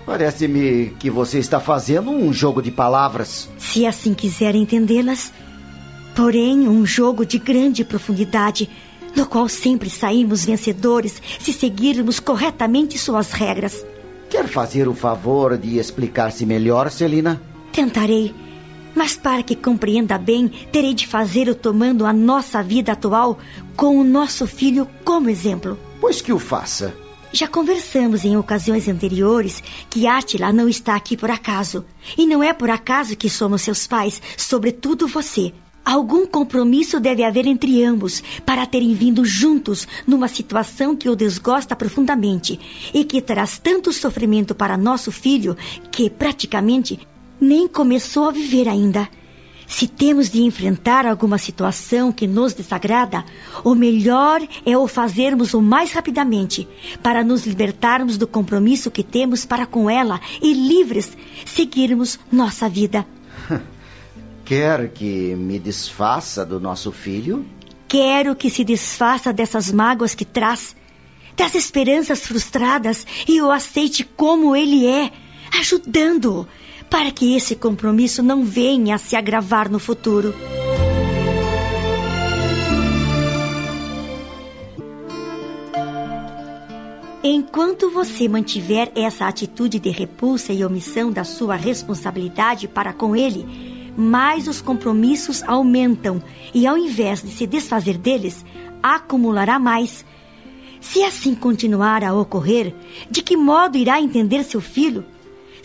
Parece-me 0.06 0.96
que 1.00 1.10
você 1.10 1.40
está 1.40 1.60
fazendo 1.60 2.12
um 2.12 2.32
jogo 2.32 2.62
de 2.62 2.72
palavras. 2.72 3.50
Se 3.58 3.86
assim 3.86 4.14
quiser 4.14 4.54
entendê-las. 4.54 5.34
Porém, 6.16 6.68
um 6.70 6.86
jogo 6.86 7.26
de 7.26 7.40
grande 7.40 7.84
profundidade, 7.84 8.70
no 9.16 9.26
qual 9.26 9.50
sempre 9.50 9.90
saímos 9.90 10.46
vencedores 10.46 11.22
se 11.40 11.52
seguirmos 11.52 12.20
corretamente 12.20 12.98
suas 12.98 13.32
regras. 13.32 13.86
Quer 14.30 14.48
fazer 14.48 14.88
o 14.88 14.94
favor 14.94 15.58
de 15.58 15.78
explicar-se 15.78 16.46
melhor, 16.46 16.92
Celina? 16.92 17.42
Tentarei. 17.72 18.34
Mas 18.94 19.16
para 19.16 19.44
que 19.44 19.56
compreenda 19.56 20.18
bem, 20.18 20.48
terei 20.72 20.94
de 20.94 21.06
fazê-lo 21.06 21.54
tomando 21.54 22.06
a 22.06 22.14
nossa 22.14 22.64
vida 22.64 22.94
atual 22.94 23.40
com 23.76 24.00
o 24.00 24.04
nosso 24.04 24.48
filho 24.48 24.88
como 25.04 25.30
exemplo. 25.30 25.78
Pois 26.00 26.22
que 26.22 26.32
o 26.32 26.40
faça. 26.40 26.94
Já 27.36 27.50
conversamos 27.50 28.24
em 28.24 28.38
ocasiões 28.38 28.88
anteriores 28.88 29.62
que 29.90 30.08
Átila 30.08 30.54
não 30.54 30.70
está 30.70 30.96
aqui 30.96 31.18
por 31.18 31.30
acaso. 31.30 31.84
E 32.18 32.26
não 32.26 32.42
é 32.42 32.54
por 32.54 32.70
acaso 32.70 33.18
que 33.18 33.30
somos 33.30 33.62
seus 33.62 33.86
pais, 33.86 34.22
sobretudo 34.38 35.06
você. 35.06 35.54
Algum 35.84 36.26
compromisso 36.26 36.98
deve 36.98 37.26
haver 37.26 37.46
entre 37.46 37.84
ambos 37.84 38.24
para 38.46 38.66
terem 38.66 38.94
vindo 38.94 39.26
juntos 39.26 39.86
numa 40.08 40.30
situação 40.30 40.96
que 40.96 41.10
o 41.10 41.16
desgosta 41.16 41.76
profundamente 41.76 42.58
e 42.94 43.04
que 43.04 43.22
traz 43.22 43.60
tanto 43.60 43.92
sofrimento 43.92 44.56
para 44.56 44.78
nosso 44.78 45.12
filho 45.12 45.58
que, 45.92 46.10
praticamente, 46.10 47.06
nem 47.42 47.68
começou 47.68 48.30
a 48.30 48.32
viver 48.32 48.70
ainda. 48.70 49.10
Se 49.68 49.88
temos 49.88 50.30
de 50.30 50.42
enfrentar 50.42 51.06
alguma 51.06 51.38
situação 51.38 52.12
que 52.12 52.28
nos 52.28 52.54
desagrada, 52.54 53.26
o 53.64 53.74
melhor 53.74 54.42
é 54.66 54.78
o 54.78 54.88
fazermos 54.88 55.54
o 55.54 55.62
mais 55.62 55.92
rapidamente, 55.92 56.68
para 57.02 57.24
nos 57.24 57.46
libertarmos 57.46 58.18
do 58.18 58.28
compromisso 58.28 58.92
que 58.92 59.04
temos 59.04 59.46
para 59.46 59.66
com 59.66 59.90
ela 59.90 60.22
e 60.42 60.54
livres 60.54 61.18
seguirmos 61.46 62.20
nossa 62.32 62.70
vida. 62.70 63.06
Quer 64.46 64.90
que 64.90 65.36
me 65.36 65.58
desfaça 65.58 66.46
do 66.46 66.60
nosso 66.60 66.92
filho? 66.92 67.44
Quero 67.88 68.36
que 68.36 68.50
se 68.50 68.64
desfaça 68.64 69.34
dessas 69.34 69.72
mágoas 69.72 70.14
que 70.14 70.26
traz, 70.26 70.76
das 71.36 71.56
esperanças 71.56 72.28
frustradas 72.28 73.06
e 73.28 73.42
o 73.42 73.50
aceite 73.50 74.04
como 74.04 74.56
ele 74.56 74.86
é, 74.86 75.12
ajudando-o 75.60 76.48
para 76.90 77.12
que 77.12 77.36
esse 77.36 77.56
compromisso 77.56 78.22
não 78.24 78.44
venha 78.44 78.96
a 78.96 78.98
se 78.98 79.16
agravar 79.16 79.70
no 79.70 79.80
futuro. 79.80 80.34
Enquanto 87.28 87.90
você 87.90 88.28
mantiver 88.28 88.92
essa 88.96 89.28
atitude 89.28 89.80
de 89.80 89.90
repulsa 89.90 90.54
e 90.54 90.64
omissão 90.64 91.12
da 91.12 91.24
sua 91.24 91.56
responsabilidade 91.56 92.68
para 92.68 92.94
com 92.94 93.16
ele, 93.16 93.92
mais 93.98 94.48
os 94.48 94.62
compromissos 94.62 95.42
aumentam 95.42 96.22
e, 96.54 96.68
ao 96.68 96.78
invés 96.78 97.24
de 97.24 97.32
se 97.32 97.48
desfazer 97.48 97.98
deles, 97.98 98.46
acumulará 98.84 99.58
mais. 99.58 100.06
Se 100.80 101.04
assim 101.04 101.34
continuar 101.34 102.04
a 102.04 102.14
ocorrer, 102.14 102.76
de 103.10 103.24
que 103.24 103.36
modo 103.36 103.76
irá 103.76 104.00
entender 104.00 104.44
seu 104.44 104.62
filho 104.62 105.04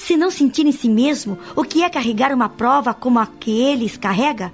se 0.01 0.16
não 0.16 0.31
sentir 0.31 0.66
em 0.66 0.72
si 0.72 0.89
mesmo 0.89 1.39
o 1.55 1.62
que 1.62 1.82
é 1.82 1.90
carregar 1.90 2.32
uma 2.32 2.48
prova 2.48 2.94
como 2.94 3.18
a 3.18 3.27
que 3.27 3.60
eles 3.60 3.98
carrega? 3.98 4.51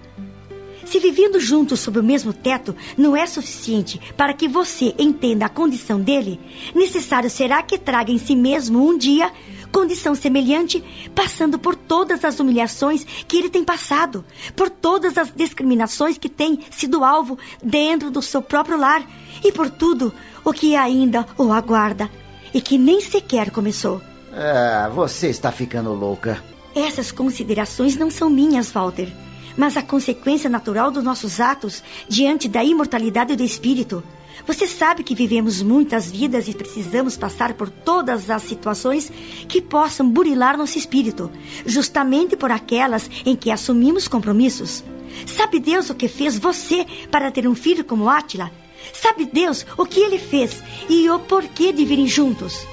Se 0.85 0.98
vivendo 0.98 1.39
juntos 1.39 1.78
sob 1.81 2.01
o 2.01 2.02
mesmo 2.02 2.32
teto 2.32 2.74
não 2.97 3.16
é 3.16 3.27
suficiente 3.27 4.01
para 4.16 4.35
que 4.35 4.48
você 4.48 4.93
entenda 4.98 5.47
a 5.47 5.48
condição 5.48 6.01
dele, 6.01 6.40
necessário 6.74 7.31
será 7.31 7.62
que 7.62 7.78
traga 7.78 8.10
em 8.10 8.18
si 8.18 8.35
mesmo 8.35 8.86
um 8.86 8.98
dia 8.98 9.32
condição 9.70 10.16
semelhante, 10.16 10.82
passando 11.14 11.59
por 11.60 11.77
todas 11.77 12.24
as 12.24 12.40
humilhações 12.40 13.05
que 13.05 13.36
ele 13.36 13.48
tem 13.48 13.64
passado, 13.64 14.24
por 14.55 14.68
todas 14.68 15.16
as 15.16 15.32
discriminações 15.32 16.18
que 16.18 16.28
tem 16.28 16.59
sido 16.70 17.05
alvo 17.05 17.39
dentro 17.62 18.10
do 18.10 18.20
seu 18.20 18.43
próprio 18.43 18.77
lar 18.77 19.09
e 19.44 19.52
por 19.52 19.70
tudo 19.70 20.12
o 20.44 20.52
que 20.52 20.74
ainda 20.74 21.24
o 21.39 21.52
aguarda 21.52 22.10
e 22.52 22.60
que 22.60 22.77
nem 22.77 23.01
sequer 23.01 23.51
começou. 23.51 24.02
Ah, 24.36 24.90
você 24.94 25.28
está 25.28 25.50
ficando 25.50 25.92
louca. 25.94 26.42
Essas 26.74 27.10
considerações 27.10 27.96
não 27.96 28.10
são 28.10 28.28
minhas, 28.28 28.70
Walter 28.70 29.10
mas 29.56 29.76
a 29.76 29.82
consequência 29.82 30.50
natural 30.50 30.90
dos 30.90 31.02
nossos 31.02 31.40
atos 31.40 31.82
diante 32.08 32.48
da 32.48 32.62
imortalidade 32.62 33.34
do 33.34 33.42
espírito. 33.42 34.02
Você 34.46 34.66
sabe 34.66 35.02
que 35.02 35.14
vivemos 35.14 35.62
muitas 35.62 36.10
vidas 36.10 36.46
e 36.46 36.54
precisamos 36.54 37.16
passar 37.16 37.54
por 37.54 37.70
todas 37.70 38.28
as 38.28 38.42
situações 38.42 39.10
que 39.48 39.62
possam 39.62 40.08
burilar 40.08 40.58
nosso 40.58 40.76
espírito, 40.76 41.30
justamente 41.64 42.36
por 42.36 42.50
aquelas 42.50 43.10
em 43.24 43.34
que 43.34 43.50
assumimos 43.50 44.06
compromissos. 44.06 44.84
Sabe 45.26 45.58
Deus 45.58 45.88
o 45.88 45.94
que 45.94 46.06
fez 46.06 46.38
você 46.38 46.86
para 47.10 47.30
ter 47.30 47.48
um 47.48 47.54
filho 47.54 47.82
como 47.82 48.10
Átila? 48.10 48.52
Sabe 48.92 49.24
Deus 49.24 49.66
o 49.78 49.86
que 49.86 50.00
ele 50.00 50.18
fez 50.18 50.62
e 50.88 51.08
o 51.08 51.18
porquê 51.18 51.72
de 51.72 51.84
virem 51.86 52.06
juntos? 52.06 52.66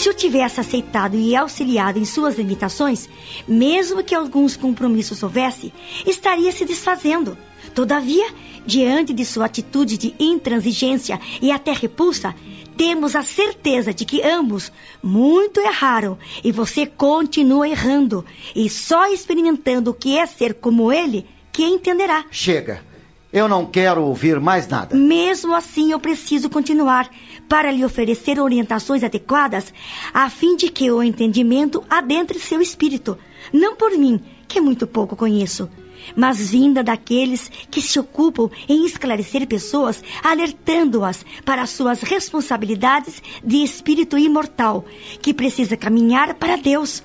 Se 0.00 0.08
eu 0.08 0.14
tivesse 0.14 0.58
aceitado 0.58 1.14
e 1.14 1.36
auxiliado 1.36 1.98
em 1.98 2.06
suas 2.06 2.38
limitações, 2.38 3.06
mesmo 3.46 4.02
que 4.02 4.14
alguns 4.14 4.56
compromissos 4.56 5.22
houvesse, 5.22 5.74
estaria 6.06 6.50
se 6.52 6.64
desfazendo. 6.64 7.36
Todavia, 7.74 8.26
diante 8.64 9.12
de 9.12 9.26
sua 9.26 9.44
atitude 9.44 9.98
de 9.98 10.14
intransigência 10.18 11.20
e 11.42 11.52
até 11.52 11.72
repulsa, 11.72 12.34
temos 12.78 13.14
a 13.14 13.20
certeza 13.20 13.92
de 13.92 14.06
que 14.06 14.22
ambos 14.22 14.72
muito 15.02 15.60
erraram 15.60 16.16
e 16.42 16.50
você 16.50 16.86
continua 16.86 17.68
errando 17.68 18.24
e 18.56 18.70
só 18.70 19.12
experimentando 19.12 19.90
o 19.90 19.94
que 19.94 20.16
é 20.16 20.24
ser 20.24 20.54
como 20.54 20.90
ele 20.90 21.26
que 21.52 21.62
entenderá. 21.62 22.24
Chega. 22.30 22.82
Eu 23.30 23.48
não 23.48 23.64
quero 23.64 24.02
ouvir 24.02 24.40
mais 24.40 24.66
nada. 24.66 24.96
Mesmo 24.96 25.54
assim, 25.54 25.92
eu 25.92 26.00
preciso 26.00 26.50
continuar 26.50 27.08
para 27.50 27.72
lhe 27.72 27.84
oferecer 27.84 28.38
orientações 28.38 29.02
adequadas, 29.02 29.74
a 30.14 30.30
fim 30.30 30.54
de 30.54 30.70
que 30.70 30.88
o 30.88 31.02
entendimento 31.02 31.82
adentre 31.90 32.38
seu 32.38 32.62
espírito, 32.62 33.18
não 33.52 33.74
por 33.74 33.90
mim, 33.98 34.20
que 34.46 34.60
muito 34.60 34.86
pouco 34.86 35.16
conheço, 35.16 35.68
mas 36.14 36.50
vinda 36.50 36.84
daqueles 36.84 37.50
que 37.68 37.82
se 37.82 37.98
ocupam 37.98 38.48
em 38.68 38.86
esclarecer 38.86 39.48
pessoas, 39.48 40.00
alertando-as 40.22 41.26
para 41.44 41.66
suas 41.66 42.02
responsabilidades 42.02 43.20
de 43.44 43.64
espírito 43.64 44.16
imortal, 44.16 44.84
que 45.20 45.34
precisa 45.34 45.76
caminhar 45.76 46.34
para 46.34 46.54
Deus 46.54 47.02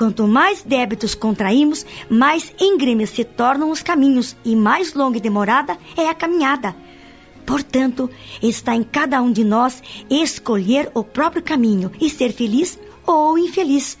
Quanto 0.00 0.26
mais 0.26 0.62
débitos 0.62 1.14
contraímos, 1.14 1.84
mais 2.08 2.54
íngremes 2.58 3.10
se 3.10 3.22
tornam 3.22 3.70
os 3.70 3.82
caminhos 3.82 4.34
e 4.42 4.56
mais 4.56 4.94
longa 4.94 5.18
e 5.18 5.20
demorada 5.20 5.76
é 5.94 6.08
a 6.08 6.14
caminhada. 6.14 6.74
Portanto, 7.50 8.08
está 8.40 8.76
em 8.76 8.84
cada 8.84 9.20
um 9.20 9.32
de 9.32 9.42
nós 9.42 9.82
escolher 10.08 10.88
o 10.94 11.02
próprio 11.02 11.42
caminho 11.42 11.90
e 12.00 12.08
ser 12.08 12.32
feliz 12.32 12.78
ou 13.04 13.36
infeliz. 13.36 13.98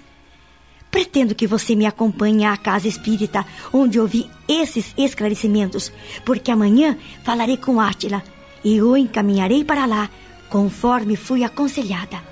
Pretendo 0.88 1.34
que 1.34 1.48
você 1.48 1.74
me 1.74 1.84
acompanhe 1.84 2.44
à 2.44 2.56
casa 2.56 2.86
espírita, 2.86 3.44
onde 3.72 3.98
ouvi 3.98 4.30
esses 4.46 4.94
esclarecimentos, 4.96 5.90
porque 6.24 6.52
amanhã 6.52 6.96
falarei 7.24 7.56
com 7.56 7.80
Átila 7.80 8.22
e 8.64 8.80
o 8.80 8.96
encaminharei 8.96 9.64
para 9.64 9.84
lá, 9.84 10.08
conforme 10.48 11.16
fui 11.16 11.42
aconselhada. 11.42 12.22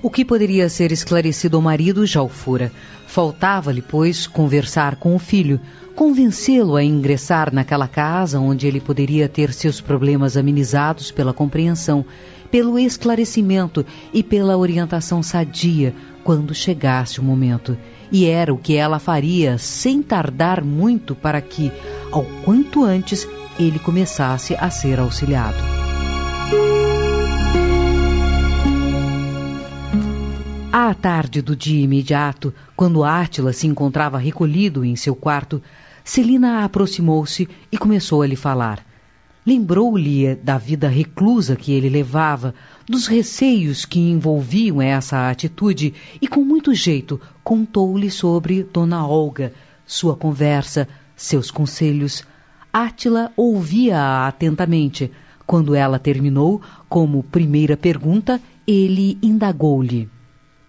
O 0.00 0.08
que 0.08 0.24
poderia 0.24 0.68
ser 0.68 0.92
esclarecido 0.92 1.56
ao 1.56 1.62
marido 1.62 2.06
já 2.06 2.22
o 2.22 2.28
fora. 2.28 2.70
Faltava-lhe, 3.08 3.82
pois, 3.82 4.28
conversar 4.28 4.94
com 4.94 5.16
o 5.16 5.18
filho, 5.18 5.60
convencê-lo 5.98 6.76
a 6.76 6.84
ingressar 6.84 7.52
naquela 7.52 7.88
casa 7.88 8.38
onde 8.38 8.68
ele 8.68 8.80
poderia 8.80 9.28
ter 9.28 9.52
seus 9.52 9.80
problemas 9.80 10.36
amenizados 10.36 11.10
pela 11.10 11.32
compreensão, 11.32 12.06
pelo 12.52 12.78
esclarecimento 12.78 13.84
e 14.14 14.22
pela 14.22 14.56
orientação 14.56 15.24
sadia 15.24 15.92
quando 16.22 16.54
chegasse 16.54 17.18
o 17.18 17.24
momento. 17.24 17.76
E 18.12 18.26
era 18.26 18.54
o 18.54 18.58
que 18.58 18.76
ela 18.76 19.00
faria 19.00 19.58
sem 19.58 20.00
tardar 20.00 20.62
muito 20.62 21.16
para 21.16 21.40
que, 21.40 21.72
ao 22.12 22.24
quanto 22.44 22.84
antes, 22.84 23.26
ele 23.58 23.80
começasse 23.80 24.54
a 24.54 24.70
ser 24.70 25.00
auxiliado. 25.00 25.58
À 30.72 30.94
tarde 30.94 31.42
do 31.42 31.56
dia 31.56 31.82
imediato, 31.82 32.54
quando 32.76 33.02
Átila 33.02 33.52
se 33.52 33.66
encontrava 33.66 34.16
recolhido 34.16 34.84
em 34.84 34.94
seu 34.94 35.16
quarto, 35.16 35.60
Celina 36.08 36.64
aproximou-se 36.64 37.46
e 37.70 37.76
começou 37.76 38.22
a 38.22 38.26
lhe 38.26 38.34
falar. 38.34 38.82
Lembrou-lhe 39.44 40.34
da 40.36 40.56
vida 40.56 40.88
reclusa 40.88 41.54
que 41.54 41.70
ele 41.70 41.90
levava, 41.90 42.54
dos 42.88 43.06
receios 43.06 43.84
que 43.84 44.00
envolviam 44.00 44.80
essa 44.80 45.28
atitude 45.28 45.92
e, 46.18 46.26
com 46.26 46.42
muito 46.42 46.72
jeito, 46.72 47.20
contou-lhe 47.44 48.10
sobre 48.10 48.62
Dona 48.62 49.06
Olga, 49.06 49.52
sua 49.86 50.16
conversa, 50.16 50.88
seus 51.14 51.50
conselhos. 51.50 52.24
Átila 52.72 53.30
ouvia-a 53.36 54.26
atentamente. 54.26 55.12
Quando 55.46 55.74
ela 55.74 55.98
terminou, 55.98 56.62
como 56.88 57.22
primeira 57.22 57.76
pergunta, 57.76 58.40
ele 58.66 59.18
indagou-lhe. 59.22 60.08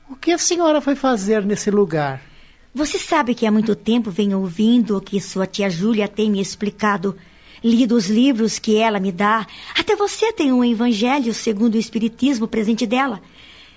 O 0.10 0.18
que 0.18 0.34
a 0.34 0.38
senhora 0.38 0.82
foi 0.82 0.98
fazer 0.98 1.46
nesse 1.46 1.72
lugar? 1.72 2.29
Você 2.80 2.98
sabe 2.98 3.36
que 3.36 3.46
há 3.46 3.52
muito 3.52 3.76
tempo 3.76 4.10
venho 4.10 4.40
ouvindo 4.40 4.96
o 4.96 5.02
que 5.02 5.20
sua 5.20 5.46
tia 5.46 5.70
Júlia 5.70 6.08
tem 6.08 6.32
me 6.32 6.40
explicado. 6.40 7.14
Lido 7.62 7.94
os 7.94 8.08
livros 8.08 8.58
que 8.58 8.78
ela 8.78 9.02
me 9.02 9.12
dá. 9.12 9.46
Até 9.78 9.98
você 9.98 10.32
tem 10.32 10.54
um 10.54 10.64
evangelho 10.64 11.34
segundo 11.34 11.76
o 11.76 11.78
Espiritismo 11.78 12.48
presente 12.48 12.88
dela. 12.88 13.22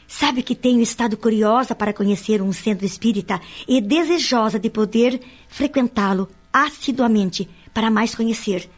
Sabe 0.07 0.41
que 0.41 0.55
tenho 0.55 0.81
estado 0.81 1.17
curiosa 1.17 1.75
para 1.75 1.93
conhecer 1.93 2.41
um 2.41 2.53
centro 2.53 2.87
espírita 2.87 3.41
e 3.67 3.81
desejosa 3.81 4.57
de 4.57 4.71
poder 4.71 5.21
frequentá-lo 5.49 6.29
assiduamente 6.53 7.49
para 7.75 7.91
mais 7.91 8.15
conhecer. 8.15 8.71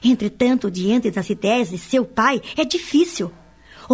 Entretanto, 0.00 0.70
diante 0.70 1.10
das 1.10 1.28
ideias 1.28 1.70
de 1.70 1.78
seu 1.78 2.04
pai, 2.04 2.40
é 2.56 2.64
difícil. 2.64 3.32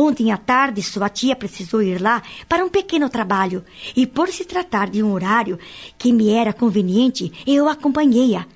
Ontem 0.01 0.31
à 0.31 0.37
tarde, 0.37 0.81
sua 0.81 1.09
tia 1.09 1.35
precisou 1.35 1.83
ir 1.83 2.01
lá 2.01 2.23
para 2.49 2.65
um 2.65 2.69
pequeno 2.69 3.09
trabalho 3.09 3.65
e, 3.97 4.07
por 4.07 4.29
se 4.29 4.45
tratar 4.45 4.89
de 4.89 5.03
um 5.03 5.13
horário 5.13 5.59
que 5.99 6.13
me 6.13 6.31
era 6.31 6.53
conveniente, 6.53 7.33
eu 7.45 7.69
acompanhei-a. 7.69 8.47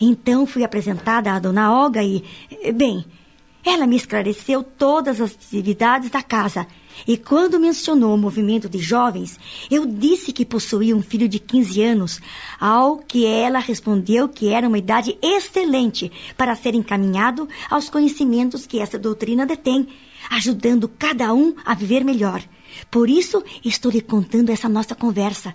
Então 0.00 0.46
fui 0.46 0.62
apresentada 0.62 1.32
à 1.32 1.40
dona 1.40 1.72
Olga 1.72 2.04
e, 2.04 2.22
bem, 2.72 3.04
ela 3.64 3.84
me 3.84 3.96
esclareceu 3.96 4.62
todas 4.62 5.20
as 5.20 5.32
atividades 5.32 6.08
da 6.08 6.22
casa. 6.22 6.68
E 7.04 7.16
quando 7.16 7.58
mencionou 7.58 8.14
o 8.14 8.18
movimento 8.18 8.68
de 8.68 8.78
jovens, 8.78 9.40
eu 9.68 9.84
disse 9.84 10.32
que 10.32 10.44
possuía 10.44 10.94
um 10.94 11.02
filho 11.02 11.28
de 11.28 11.40
15 11.40 11.82
anos, 11.82 12.20
ao 12.60 12.98
que 12.98 13.26
ela 13.26 13.58
respondeu 13.58 14.28
que 14.28 14.50
era 14.50 14.68
uma 14.68 14.78
idade 14.78 15.18
excelente 15.20 16.12
para 16.36 16.54
ser 16.54 16.76
encaminhado 16.76 17.48
aos 17.68 17.90
conhecimentos 17.90 18.68
que 18.68 18.78
essa 18.78 19.00
doutrina 19.00 19.44
detém 19.44 19.88
ajudando 20.32 20.88
cada 20.88 21.34
um 21.34 21.54
a 21.62 21.74
viver 21.74 22.02
melhor. 22.02 22.42
Por 22.90 23.10
isso, 23.10 23.44
estou 23.62 23.92
lhe 23.92 24.00
contando 24.00 24.48
essa 24.48 24.66
nossa 24.66 24.94
conversa. 24.94 25.54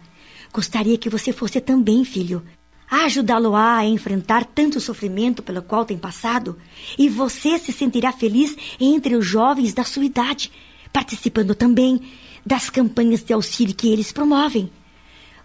Gostaria 0.54 1.00
que 1.00 1.10
você 1.10 1.34
fosse 1.34 1.60
também, 1.60 2.06
filho. 2.06 2.44
Ajudá-lo-á 2.90 3.78
a 3.78 3.86
enfrentar 3.86 4.46
tanto 4.46 4.80
sofrimento 4.80 5.42
pelo 5.42 5.64
qual 5.64 5.84
tem 5.84 5.98
passado, 5.98 6.58
e 6.98 7.10
você 7.10 7.58
se 7.58 7.74
sentirá 7.74 8.12
feliz 8.14 8.56
entre 8.80 9.16
os 9.16 9.26
jovens 9.26 9.74
da 9.74 9.84
sua 9.84 10.06
idade, 10.06 10.52
participando 10.94 11.56
também 11.56 12.00
das 12.46 12.70
campanhas 12.70 13.24
de 13.24 13.34
auxílio 13.34 13.76
que 13.76 13.92
eles 13.92 14.12
promovem. 14.12 14.72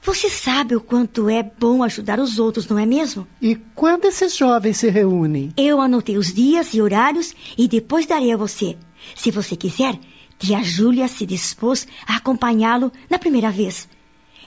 Você 0.04 0.28
sabe 0.28 0.76
o 0.76 0.80
quanto 0.80 1.28
é 1.28 1.42
bom 1.42 1.82
ajudar 1.82 2.20
os 2.20 2.38
outros, 2.38 2.68
não 2.68 2.78
é 2.78 2.84
mesmo? 2.84 3.26
E 3.40 3.56
quando 3.74 4.04
esses 4.04 4.36
jovens 4.36 4.76
se 4.76 4.90
reúnem? 4.90 5.52
Eu 5.56 5.80
anotei 5.80 6.18
os 6.18 6.34
dias 6.34 6.74
e 6.74 6.82
horários 6.82 7.34
e 7.56 7.66
depois 7.66 8.04
darei 8.04 8.32
a 8.32 8.36
você. 8.36 8.76
Se 9.14 9.30
você 9.30 9.56
quiser, 9.56 9.98
Tia 10.38 10.62
Júlia 10.62 11.08
se 11.08 11.24
dispôs 11.24 11.86
a 12.06 12.16
acompanhá-lo 12.16 12.92
na 13.08 13.18
primeira 13.18 13.50
vez. 13.50 13.88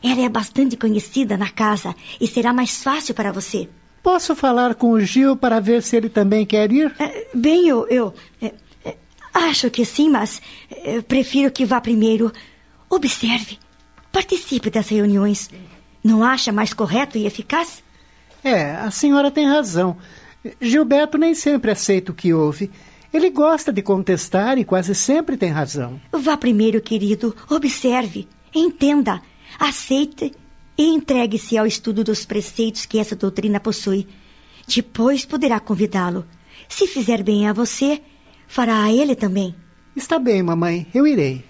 Ela 0.03 0.26
é 0.26 0.30
bastante 0.30 0.76
conhecida 0.76 1.38
na 1.38 1.49
casa 1.49 1.95
e 2.19 2.27
será 2.27 2.52
mais 2.52 2.84
fácil 2.84 3.15
para 3.15 3.32
você. 3.32 3.69
Posso 4.03 4.36
falar 4.36 4.76
com 4.76 4.91
o 4.91 4.99
Gil 4.99 5.36
para 5.36 5.60
ver 5.60 5.82
se 5.82 5.95
ele 5.95 6.10
também 6.10 6.45
quer 6.45 6.72
ir? 6.72 6.94
É, 6.99 7.27
bem, 7.34 7.68
eu, 7.68 7.88
eu 7.88 8.14
é, 8.41 8.53
é, 8.84 8.98
acho 9.34 9.72
que 9.72 9.84
sim, 9.84 10.10
mas 10.10 10.41
é, 10.69 11.02
prefiro 11.02 11.49
que 11.49 11.65
vá 11.65 11.82
primeiro. 11.82 12.32
Observe, 12.90 13.57
participe 14.11 14.69
das 14.69 14.90
reuniões. 14.90 15.49
Não 16.03 16.23
acha 16.23 16.52
mais 16.52 16.72
correto 16.72 17.18
e 17.18 17.26
eficaz? 17.26 17.84
É, 18.44 18.76
a 18.76 18.91
senhora 18.91 19.32
tem 19.32 19.48
razão. 19.48 19.98
Gilberto 20.61 21.18
nem 21.18 21.34
sempre 21.34 21.72
aceita 21.72 22.11
o 22.11 22.15
que 22.15 22.32
ouve. 22.32 22.69
Ele 23.16 23.30
gosta 23.30 23.72
de 23.72 23.82
contestar 23.82 24.58
e 24.58 24.66
quase 24.66 24.94
sempre 24.94 25.38
tem 25.38 25.50
razão. 25.50 26.02
Vá 26.12 26.36
primeiro, 26.36 26.82
querido. 26.82 27.34
Observe, 27.50 28.28
entenda, 28.54 29.22
aceite 29.58 30.34
e 30.78 30.84
entregue-se 30.94 31.58
ao 31.58 31.66
estudo 31.66 32.04
dos 32.04 32.26
preceitos 32.26 32.86
que 32.86 33.00
essa 33.00 33.16
doutrina 33.16 33.58
possui. 33.58 34.06
Depois 34.68 35.24
poderá 35.24 35.62
convidá-lo. 35.62 36.26
Se 36.68 36.88
fizer 36.88 37.24
bem 37.24 37.48
a 37.48 37.54
você, 37.54 38.02
fará 38.50 38.84
a 38.84 38.92
ele 38.92 39.16
também. 39.16 39.56
Está 39.96 40.20
bem, 40.20 40.44
mamãe, 40.44 40.86
eu 40.94 41.08
irei. 41.08 41.42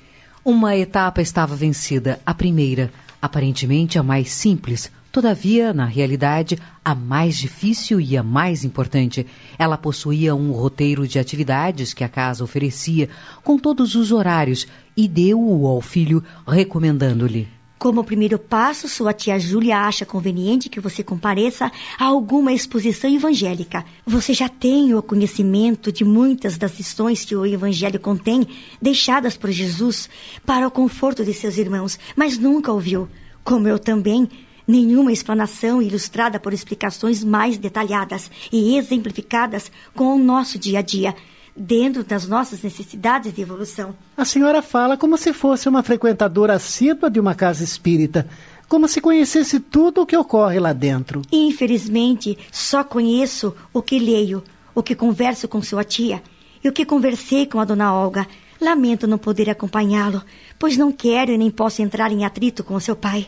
Uma 0.45 0.75
etapa 0.75 1.19
estava 1.19 1.55
vencida, 1.55 2.21
a 2.23 2.35
primeira, 2.35 2.93
aparentemente 3.19 3.97
a 3.97 4.03
mais 4.03 4.29
simples, 4.29 4.91
todavia, 5.15 5.73
na 5.73 5.85
realidade, 5.85 6.57
a 6.83 6.93
mais 6.93 7.37
difícil 7.37 8.01
e 8.01 8.17
a 8.17 8.21
mais 8.21 8.65
importante. 8.65 9.25
Ela 9.57 9.77
possuía 9.77 10.35
um 10.35 10.51
roteiro 10.51 11.07
de 11.07 11.17
atividades 11.17 11.93
que 11.93 12.03
a 12.03 12.09
casa 12.09 12.43
oferecia, 12.43 13.07
com 13.41 13.57
todos 13.57 13.95
os 13.95 14.11
horários, 14.11 14.67
e 14.95 15.07
deu-o 15.07 15.65
ao 15.67 15.79
filho, 15.79 16.21
recomendando-lhe. 16.45 17.47
Como 17.79 18.03
primeiro 18.03 18.37
passo, 18.37 18.89
sua 18.89 19.13
tia 19.13 19.39
Júlia 19.39 19.77
acha 19.77 20.05
conveniente 20.05 20.67
que 20.67 20.81
você 20.81 21.01
compareça 21.01 21.71
a 21.97 22.03
alguma 22.03 22.51
exposição 22.51 23.09
evangélica. 23.09 23.85
Você 24.05 24.33
já 24.33 24.49
tem 24.49 24.93
o 24.93 25.01
conhecimento 25.01 25.93
de 25.93 26.03
muitas 26.03 26.57
das 26.57 26.77
lições 26.77 27.23
que 27.23 27.37
o 27.37 27.45
Evangelho 27.45 28.01
contém, 28.01 28.45
deixadas 28.81 29.37
por 29.37 29.49
Jesus 29.49 30.09
para 30.45 30.67
o 30.67 30.71
conforto 30.71 31.23
de 31.23 31.33
seus 31.33 31.57
irmãos, 31.57 31.97
mas 32.17 32.37
nunca 32.37 32.69
ouviu, 32.69 33.07
como 33.45 33.65
eu 33.65 33.79
também, 33.79 34.27
nenhuma 34.67 35.11
explanação 35.11 35.81
ilustrada 35.81 36.39
por 36.39 36.53
explicações 36.53 37.23
mais 37.23 37.57
detalhadas 37.57 38.29
e 38.51 38.77
exemplificadas 38.77 39.71
com 39.93 40.15
o 40.15 40.19
nosso 40.19 40.57
dia 40.57 40.79
a 40.79 40.81
dia 40.81 41.15
dentro 41.55 42.03
das 42.03 42.27
nossas 42.27 42.61
necessidades 42.61 43.33
de 43.33 43.41
evolução. 43.41 43.95
A 44.17 44.25
senhora 44.25 44.61
fala 44.61 44.97
como 44.97 45.17
se 45.17 45.31
fosse 45.31 45.69
uma 45.69 45.81
frequentadora 45.81 46.53
assídua 46.53 47.09
de 47.09 47.19
uma 47.19 47.33
casa 47.33 47.63
espírita, 47.63 48.27
como 48.67 48.87
se 48.87 48.99
conhecesse 48.99 49.59
tudo 49.59 50.01
o 50.01 50.05
que 50.05 50.17
ocorre 50.17 50.59
lá 50.59 50.73
dentro. 50.73 51.21
Infelizmente, 51.31 52.37
só 52.51 52.83
conheço 52.83 53.55
o 53.71 53.81
que 53.81 53.99
leio, 53.99 54.43
o 54.73 54.83
que 54.83 54.95
converso 54.95 55.47
com 55.47 55.61
sua 55.61 55.83
tia 55.83 56.21
e 56.63 56.67
o 56.67 56.73
que 56.73 56.85
conversei 56.85 57.45
com 57.45 57.59
a 57.59 57.65
dona 57.65 57.93
Olga. 57.93 58.27
Lamento 58.59 59.05
não 59.05 59.17
poder 59.17 59.49
acompanhá-lo, 59.49 60.23
pois 60.57 60.77
não 60.77 60.91
quero 60.91 61.31
e 61.31 61.37
nem 61.37 61.51
posso 61.51 61.81
entrar 61.81 62.11
em 62.11 62.25
atrito 62.25 62.63
com 62.63 62.79
seu 62.79 62.95
pai. 62.95 63.27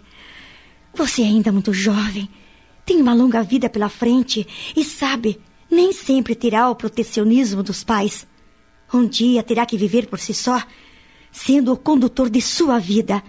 Você 0.97 1.21
é 1.21 1.25
ainda 1.25 1.51
muito 1.51 1.71
jovem, 1.71 2.27
tem 2.83 2.99
uma 2.99 3.13
longa 3.13 3.43
vida 3.43 3.69
pela 3.69 3.87
frente 3.87 4.47
e 4.75 4.83
sabe 4.83 5.39
nem 5.69 5.93
sempre 5.93 6.33
terá 6.33 6.71
o 6.71 6.75
protecionismo 6.75 7.61
dos 7.61 7.83
pais. 7.83 8.25
Um 8.91 9.05
dia 9.05 9.43
terá 9.43 9.63
que 9.63 9.77
viver 9.77 10.07
por 10.07 10.17
si 10.17 10.33
só, 10.33 10.59
sendo 11.31 11.71
o 11.71 11.77
condutor 11.77 12.31
de 12.31 12.41
sua 12.41 12.79
vida. 12.79 13.21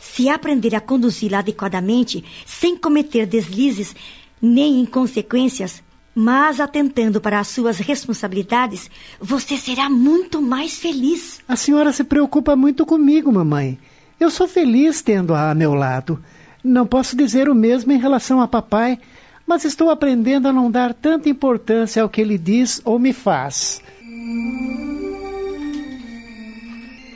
Se 0.00 0.28
aprender 0.28 0.72
a 0.76 0.80
conduzi-la 0.80 1.40
adequadamente, 1.40 2.24
sem 2.46 2.76
cometer 2.76 3.26
deslizes 3.26 3.96
nem 4.40 4.78
inconsequências, 4.80 5.82
mas 6.14 6.60
atentando 6.60 7.20
para 7.20 7.40
as 7.40 7.48
suas 7.48 7.78
responsabilidades, 7.78 8.88
você 9.20 9.56
será 9.56 9.90
muito 9.90 10.40
mais 10.40 10.78
feliz. 10.78 11.40
A 11.48 11.56
senhora 11.56 11.92
se 11.92 12.04
preocupa 12.04 12.54
muito 12.54 12.86
comigo, 12.86 13.32
mamãe. 13.32 13.76
Eu 14.20 14.30
sou 14.30 14.46
feliz 14.46 15.02
tendo-a 15.02 15.50
a 15.50 15.54
meu 15.56 15.74
lado. 15.74 16.22
Não 16.66 16.86
posso 16.86 17.16
dizer 17.16 17.48
o 17.48 17.54
mesmo 17.54 17.92
em 17.92 17.98
relação 17.98 18.40
a 18.40 18.48
papai 18.48 18.98
mas 19.46 19.64
estou 19.64 19.90
aprendendo 19.90 20.48
a 20.48 20.52
não 20.52 20.70
dar 20.70 20.92
tanta 20.92 21.28
importância 21.28 22.02
ao 22.02 22.08
que 22.08 22.20
ele 22.20 22.36
diz 22.36 22.82
ou 22.84 22.98
me 22.98 23.12
faz. 23.12 23.80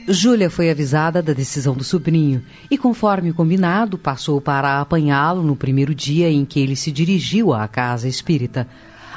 Júlia 0.09 0.49
foi 0.49 0.71
avisada 0.71 1.23
da 1.23 1.33
decisão 1.33 1.75
do 1.75 1.85
sobrinho 1.85 2.43
e, 2.71 2.79
conforme 2.79 3.33
combinado, 3.33 3.99
passou 3.99 4.41
para 4.41 4.81
apanhá-lo 4.81 5.43
no 5.43 5.57
primeiro 5.57 5.95
dia 5.95 6.31
em 6.31 6.45
que 6.45 6.61
ele 6.61 6.77
se 6.77 6.91
dirigiu 6.91 7.53
à 7.53 7.67
casa 7.69 8.09
espírita. 8.09 8.67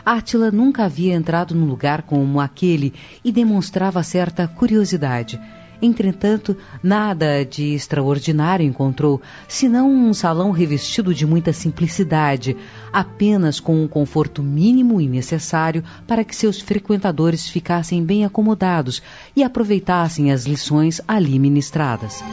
Átila 0.06 0.52
nunca 0.52 0.86
havia 0.86 1.16
entrado 1.16 1.56
num 1.56 1.66
lugar 1.66 2.04
como 2.04 2.40
aquele 2.40 2.94
e 3.24 3.32
demonstrava 3.32 4.04
certa 4.04 4.48
curiosidade. 4.48 5.40
Entretanto, 5.84 6.56
nada 6.82 7.44
de 7.44 7.74
extraordinário 7.74 8.66
encontrou, 8.66 9.22
senão 9.50 9.92
um 9.92 10.14
salão 10.14 10.52
revestido 10.52 11.14
de 11.14 11.26
muita 11.26 11.52
simplicidade, 11.52 12.56
apenas 12.94 13.60
com 13.60 13.84
um 13.84 13.86
conforto 13.86 14.42
mínimo 14.42 15.02
e 15.02 15.10
necessário 15.10 15.84
para 16.08 16.24
que 16.24 16.34
seus 16.34 16.62
frequentadores 16.62 17.50
ficassem 17.50 18.02
bem 18.02 18.24
acomodados 18.24 19.04
e 19.36 19.44
aproveitassem 19.44 20.32
as 20.32 20.46
lições 20.46 21.02
ali 21.06 21.38
ministradas. 21.38 22.24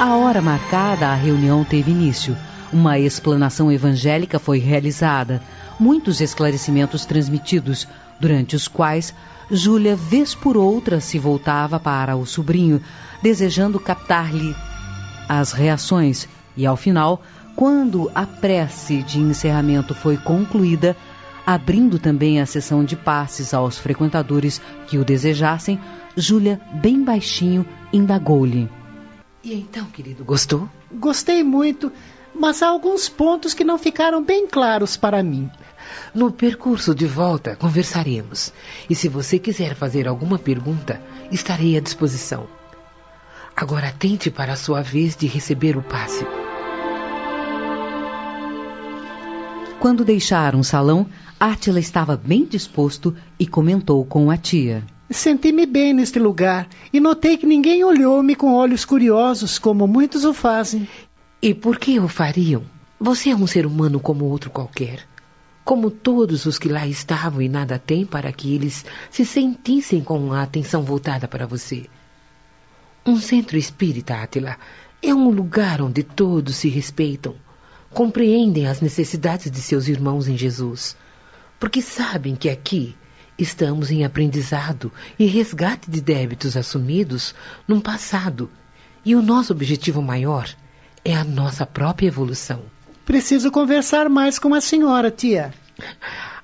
A 0.00 0.16
hora 0.16 0.42
marcada, 0.42 1.06
a 1.06 1.14
reunião 1.14 1.62
teve 1.62 1.92
início. 1.92 2.36
Uma 2.72 2.98
explanação 2.98 3.70
evangélica 3.70 4.40
foi 4.40 4.58
realizada, 4.58 5.40
muitos 5.78 6.20
esclarecimentos 6.20 7.06
transmitidos, 7.06 7.86
durante 8.18 8.56
os 8.56 8.66
quais 8.66 9.14
Júlia, 9.50 9.94
vez 9.94 10.34
por 10.34 10.56
outra, 10.56 11.00
se 11.00 11.18
voltava 11.18 11.78
para 11.78 12.16
o 12.16 12.26
sobrinho, 12.26 12.82
desejando 13.22 13.78
captar-lhe 13.78 14.54
as 15.28 15.52
reações, 15.52 16.28
e 16.56 16.66
ao 16.66 16.76
final, 16.76 17.22
quando 17.54 18.10
a 18.14 18.26
prece 18.26 19.02
de 19.02 19.18
encerramento 19.20 19.94
foi 19.94 20.16
concluída, 20.16 20.96
abrindo 21.46 21.98
também 21.98 22.40
a 22.40 22.46
sessão 22.46 22.84
de 22.84 22.96
passes 22.96 23.54
aos 23.54 23.78
frequentadores 23.78 24.60
que 24.88 24.98
o 24.98 25.04
desejassem, 25.04 25.78
Júlia, 26.16 26.60
bem 26.74 27.04
baixinho, 27.04 27.64
indagou-lhe. 27.92 28.68
E 29.44 29.54
então, 29.54 29.84
querido, 29.86 30.24
gostou? 30.24 30.68
Gostei 30.92 31.44
muito, 31.44 31.92
mas 32.34 32.62
há 32.62 32.68
alguns 32.68 33.08
pontos 33.08 33.54
que 33.54 33.62
não 33.62 33.78
ficaram 33.78 34.22
bem 34.22 34.46
claros 34.46 34.96
para 34.96 35.22
mim. 35.22 35.48
No 36.14 36.32
percurso 36.32 36.94
de 36.94 37.06
volta, 37.06 37.56
conversaremos. 37.56 38.52
E 38.88 38.94
se 38.94 39.08
você 39.08 39.38
quiser 39.38 39.74
fazer 39.74 40.08
alguma 40.08 40.38
pergunta, 40.38 41.00
estarei 41.30 41.76
à 41.76 41.80
disposição. 41.80 42.46
Agora 43.54 43.92
tente 43.92 44.30
para 44.30 44.52
a 44.52 44.56
sua 44.56 44.82
vez 44.82 45.16
de 45.16 45.26
receber 45.26 45.76
o 45.76 45.82
passe. 45.82 46.26
Quando 49.78 50.04
deixaram 50.04 50.60
o 50.60 50.64
salão, 50.64 51.06
Átila 51.38 51.78
estava 51.78 52.16
bem 52.16 52.44
disposto 52.44 53.14
e 53.38 53.46
comentou 53.46 54.04
com 54.04 54.30
a 54.30 54.36
tia. 54.36 54.82
Senti-me 55.10 55.66
bem 55.66 55.92
neste 55.94 56.18
lugar 56.18 56.68
e 56.92 56.98
notei 56.98 57.36
que 57.36 57.46
ninguém 57.46 57.84
olhou-me 57.84 58.34
com 58.34 58.54
olhos 58.54 58.84
curiosos, 58.84 59.58
como 59.58 59.86
muitos 59.86 60.24
o 60.24 60.34
fazem. 60.34 60.88
E 61.40 61.54
por 61.54 61.78
que 61.78 62.00
o 62.00 62.08
fariam? 62.08 62.62
Você 62.98 63.30
é 63.30 63.36
um 63.36 63.46
ser 63.46 63.66
humano 63.66 64.00
como 64.00 64.24
outro 64.24 64.50
qualquer 64.50 65.06
como 65.66 65.90
todos 65.90 66.46
os 66.46 66.60
que 66.60 66.68
lá 66.68 66.86
estavam 66.86 67.42
e 67.42 67.48
nada 67.48 67.76
têm 67.76 68.06
para 68.06 68.32
que 68.32 68.54
eles 68.54 68.84
se 69.10 69.26
sentissem 69.26 70.00
com 70.00 70.32
a 70.32 70.44
atenção 70.44 70.84
voltada 70.84 71.26
para 71.26 71.44
você. 71.44 71.86
Um 73.04 73.16
centro 73.16 73.58
espírita, 73.58 74.14
Átila, 74.14 74.56
é 75.02 75.12
um 75.12 75.28
lugar 75.28 75.82
onde 75.82 76.04
todos 76.04 76.54
se 76.54 76.68
respeitam, 76.68 77.34
compreendem 77.92 78.68
as 78.68 78.80
necessidades 78.80 79.50
de 79.50 79.60
seus 79.60 79.88
irmãos 79.88 80.28
em 80.28 80.36
Jesus, 80.36 80.96
porque 81.58 81.82
sabem 81.82 82.36
que 82.36 82.48
aqui 82.48 82.94
estamos 83.36 83.90
em 83.90 84.04
aprendizado 84.04 84.92
e 85.18 85.26
resgate 85.26 85.90
de 85.90 86.00
débitos 86.00 86.56
assumidos 86.56 87.34
num 87.66 87.80
passado, 87.80 88.48
e 89.04 89.16
o 89.16 89.22
nosso 89.22 89.52
objetivo 89.52 90.00
maior 90.00 90.48
é 91.04 91.12
a 91.12 91.24
nossa 91.24 91.66
própria 91.66 92.06
evolução. 92.06 92.75
Preciso 93.06 93.52
conversar 93.52 94.08
mais 94.08 94.36
com 94.36 94.52
a 94.52 94.60
senhora, 94.60 95.12
tia. 95.12 95.54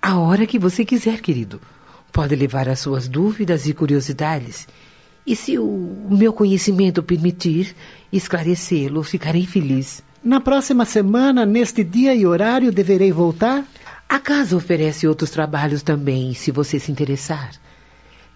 A 0.01 0.16
hora 0.20 0.47
que 0.47 0.60
você 0.60 0.84
quiser, 0.84 1.20
querido. 1.20 1.60
Pode 2.12 2.36
levar 2.36 2.68
as 2.68 2.78
suas 2.78 3.09
dúvidas 3.09 3.66
e 3.66 3.74
curiosidades. 3.74 4.68
E 5.26 5.34
se 5.34 5.59
o 5.59 6.06
meu 6.09 6.32
conhecimento 6.32 7.02
permitir 7.02 7.74
esclarecê-lo, 8.12 9.02
ficarei 9.02 9.44
feliz. 9.44 10.05
Na 10.22 10.39
próxima 10.40 10.84
semana, 10.84 11.44
neste 11.44 11.82
dia 11.82 12.14
e 12.14 12.24
horário, 12.24 12.70
deverei 12.70 13.10
voltar? 13.10 13.66
A 14.09 14.20
casa 14.20 14.56
oferece 14.56 15.05
outros 15.09 15.30
trabalhos 15.30 15.82
também, 15.82 16.32
se 16.32 16.52
você 16.52 16.78
se 16.78 16.93
interessar. 16.93 17.51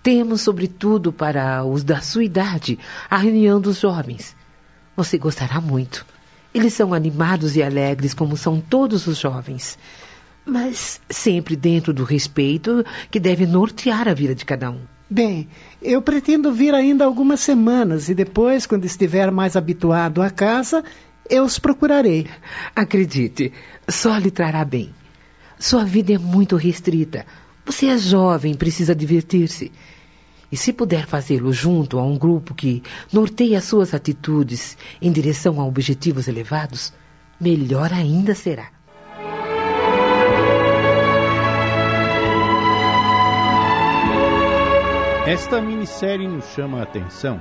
Temos, 0.02 0.40
sobretudo, 0.40 1.12
para 1.12 1.62
os 1.62 1.84
da 1.84 2.00
sua 2.00 2.24
idade, 2.24 2.76
a 3.08 3.18
reunião 3.18 3.60
dos 3.60 3.78
jovens. 3.78 4.34
Você 4.96 5.16
gostará 5.16 5.60
muito. 5.60 6.04
Eles 6.56 6.72
são 6.72 6.94
animados 6.94 7.54
e 7.54 7.62
alegres, 7.62 8.14
como 8.14 8.34
são 8.34 8.62
todos 8.62 9.06
os 9.06 9.18
jovens. 9.18 9.78
Mas 10.42 10.98
sempre 11.10 11.54
dentro 11.54 11.92
do 11.92 12.02
respeito 12.02 12.82
que 13.10 13.20
deve 13.20 13.44
nortear 13.44 14.08
a 14.08 14.14
vida 14.14 14.34
de 14.34 14.42
cada 14.46 14.70
um. 14.70 14.80
Bem, 15.10 15.48
eu 15.82 16.00
pretendo 16.00 16.50
vir 16.50 16.72
ainda 16.72 17.04
algumas 17.04 17.40
semanas 17.40 18.08
e 18.08 18.14
depois, 18.14 18.64
quando 18.64 18.86
estiver 18.86 19.30
mais 19.30 19.54
habituado 19.54 20.22
à 20.22 20.30
casa, 20.30 20.82
eu 21.28 21.44
os 21.44 21.58
procurarei. 21.58 22.26
Acredite, 22.74 23.52
só 23.86 24.16
lhe 24.16 24.30
trará 24.30 24.64
bem. 24.64 24.94
Sua 25.58 25.84
vida 25.84 26.14
é 26.14 26.18
muito 26.18 26.56
restrita. 26.56 27.26
Você 27.66 27.88
é 27.88 27.98
jovem, 27.98 28.54
precisa 28.54 28.94
divertir-se. 28.94 29.70
E 30.50 30.56
se 30.56 30.72
puder 30.72 31.06
fazê-lo 31.06 31.52
junto 31.52 31.98
a 31.98 32.04
um 32.04 32.16
grupo 32.16 32.54
que 32.54 32.82
norteia 33.12 33.60
suas 33.60 33.94
atitudes 33.94 34.78
em 35.02 35.10
direção 35.10 35.60
a 35.60 35.66
objetivos 35.66 36.28
elevados, 36.28 36.92
melhor 37.40 37.92
ainda 37.92 38.34
será. 38.34 38.70
Esta 45.26 45.60
minissérie 45.60 46.28
nos 46.28 46.44
chama 46.54 46.78
a 46.78 46.82
atenção 46.84 47.40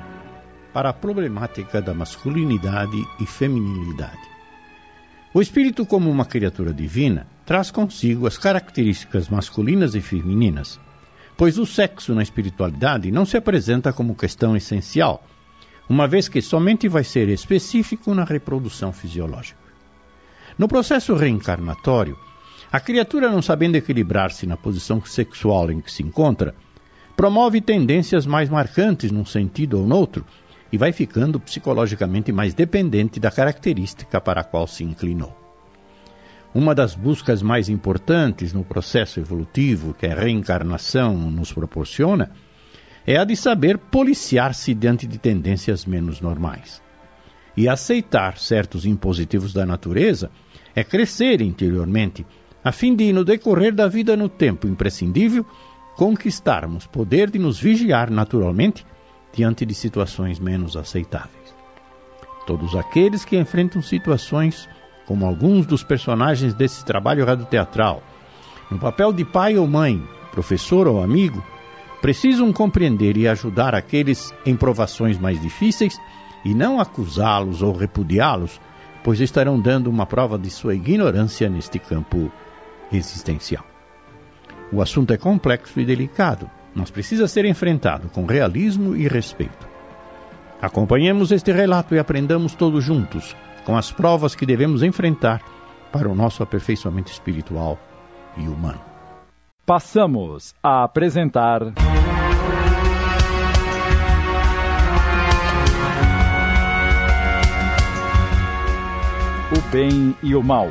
para 0.74 0.90
a 0.90 0.94
problemática 0.94 1.80
da 1.82 1.94
masculinidade 1.94 2.98
e 3.20 3.26
feminilidade. 3.28 4.36
O 5.32 5.42
espírito, 5.42 5.86
como 5.86 6.10
uma 6.10 6.26
criatura 6.26 6.74
divina, 6.74 7.28
traz 7.46 7.70
consigo 7.70 8.26
as 8.26 8.38
características 8.40 9.30
masculinas 9.30 9.94
e 9.94 10.02
femininas 10.02 10.80
pois 11.38 11.58
o 11.58 11.66
sexo 11.66 12.14
na 12.16 12.24
espiritualidade 12.24 13.12
não 13.12 13.26
se 13.26 13.38
apresenta 13.38 13.92
como 13.92 14.16
questão 14.16 14.56
essencial, 14.56 15.24
uma 15.90 16.08
vez 16.08 16.28
que 16.28 16.42
somente 16.42 16.88
vai 16.88 17.04
ser 17.04 17.30
específico 17.30 18.14
na 18.14 18.24
reprodução 18.24 18.92
fisiológica. 18.92 19.60
No 20.58 20.68
processo 20.68 21.14
reencarnatório, 21.14 22.18
a 22.72 22.80
criatura, 22.80 23.30
não 23.30 23.42
sabendo 23.42 23.76
equilibrar-se 23.76 24.48
na 24.48 24.58
posição 24.58 25.04
sexual 25.06 25.72
em 25.72 25.82
que 25.82 25.92
se 25.92 26.04
encontra, 26.04 26.56
promove 27.16 27.62
tendências 27.62 28.26
mais 28.26 28.50
marcantes 28.50 29.12
num 29.12 29.26
sentido 29.26 29.80
ou 29.80 29.88
noutro 29.88 30.26
e 30.72 30.78
vai 30.78 30.92
ficando 30.92 31.40
psicologicamente 31.40 32.32
mais 32.32 32.54
dependente 32.54 33.20
da 33.20 33.32
característica 33.32 34.20
para 34.20 34.42
a 34.42 34.44
qual 34.44 34.68
se 34.68 34.84
inclinou. 34.84 35.45
Uma 36.56 36.74
das 36.74 36.96
buscas 36.96 37.42
mais 37.42 37.68
importantes 37.68 38.54
no 38.54 38.64
processo 38.64 39.20
evolutivo 39.20 39.94
que 39.94 40.06
a 40.06 40.16
reencarnação 40.16 41.14
nos 41.30 41.52
proporciona 41.52 42.32
é 43.06 43.18
a 43.18 43.26
de 43.26 43.36
saber 43.36 43.78
policiar-se 43.78 44.74
diante 44.74 45.06
de 45.06 45.18
tendências 45.18 45.86
menos 45.86 46.22
normais. 46.22 46.82
E 47.58 47.68
aceitar 47.68 48.38
certos 48.38 48.86
impositivos 48.86 49.52
da 49.52 49.66
natureza 49.66 50.32
é 50.74 50.82
crescer 50.82 51.42
interiormente, 51.42 52.26
a 52.64 52.72
fim 52.72 52.96
de, 52.96 53.12
no 53.12 53.26
decorrer 53.26 53.76
da 53.76 53.90
vida 53.90 54.16
no 54.16 54.30
tempo 54.30 54.66
imprescindível, 54.66 55.46
conquistarmos 55.98 56.88
poder 56.88 57.30
de 57.30 57.38
nos 57.38 57.60
vigiar 57.60 58.10
naturalmente 58.10 58.86
diante 59.34 59.66
de 59.66 59.74
situações 59.74 60.40
menos 60.40 60.78
aceitáveis. 60.78 61.54
Todos 62.48 62.78
aqueles 62.78 63.26
que 63.26 63.38
enfrentam 63.38 63.82
situações 63.82 64.70
como 65.06 65.26
alguns 65.26 65.66
dos 65.66 65.84
personagens 65.84 66.54
desse 66.54 66.84
trabalho 66.84 67.26
radioteatral, 67.26 68.02
no 68.70 68.80
papel 68.80 69.14
de 69.14 69.24
pai 69.24 69.58
ou 69.58 69.68
mãe, 69.68 70.04
professor 70.32 70.88
ou 70.88 71.02
amigo, 71.02 71.44
precisam 72.02 72.52
compreender 72.52 73.18
e 73.18 73.28
ajudar 73.28 73.74
aqueles 73.76 74.34
em 74.46 74.56
provações 74.56 75.18
mais 75.18 75.40
difíceis 75.40 76.00
e 76.44 76.54
não 76.54 76.80
acusá-los 76.80 77.62
ou 77.62 77.74
repudiá-los, 77.74 78.60
pois 79.04 79.20
estarão 79.20 79.60
dando 79.60 79.88
uma 79.88 80.06
prova 80.06 80.38
de 80.38 80.50
sua 80.50 80.76
ignorância 80.76 81.50
neste 81.50 81.80
campo 81.80 82.32
existencial. 82.92 83.64
O 84.72 84.82
assunto 84.82 85.14
é 85.14 85.18
complexo 85.18 85.80
e 85.80 85.86
delicado, 85.86 86.50
mas 86.74 86.90
precisa 86.90 87.28
ser 87.28 87.46
enfrentado 87.46 88.10
com 88.10 88.26
realismo 88.26 88.96
e 88.96 89.08
respeito. 89.08 89.68
Acompanhemos 90.62 91.32
este 91.32 91.52
relato 91.52 91.94
e 91.94 92.00
aprendamos 92.00 92.56
todos 92.56 92.84
juntos 92.84 93.36
com 93.66 93.76
as 93.76 93.92
provas 93.92 94.36
que 94.36 94.46
devemos 94.46 94.84
enfrentar 94.84 95.42
para 95.92 96.08
o 96.08 96.16
nosso 96.16 96.44
aperfeiçoamento 96.44 97.12
espiritual 97.12 97.80
e 98.38 98.48
humano. 98.48 98.80
Passamos 99.66 100.54
a 100.62 100.84
apresentar. 100.84 101.64
O 109.52 109.72
Bem 109.72 110.16
e 110.22 110.36
o 110.36 110.44
Mal. 110.44 110.70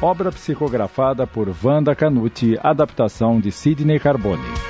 Obra 0.00 0.30
psicografada 0.30 1.26
por 1.26 1.52
Wanda 1.62 1.94
Canuti, 1.94 2.56
adaptação 2.62 3.40
de 3.40 3.50
Sidney 3.50 3.98
Carbone. 3.98 4.69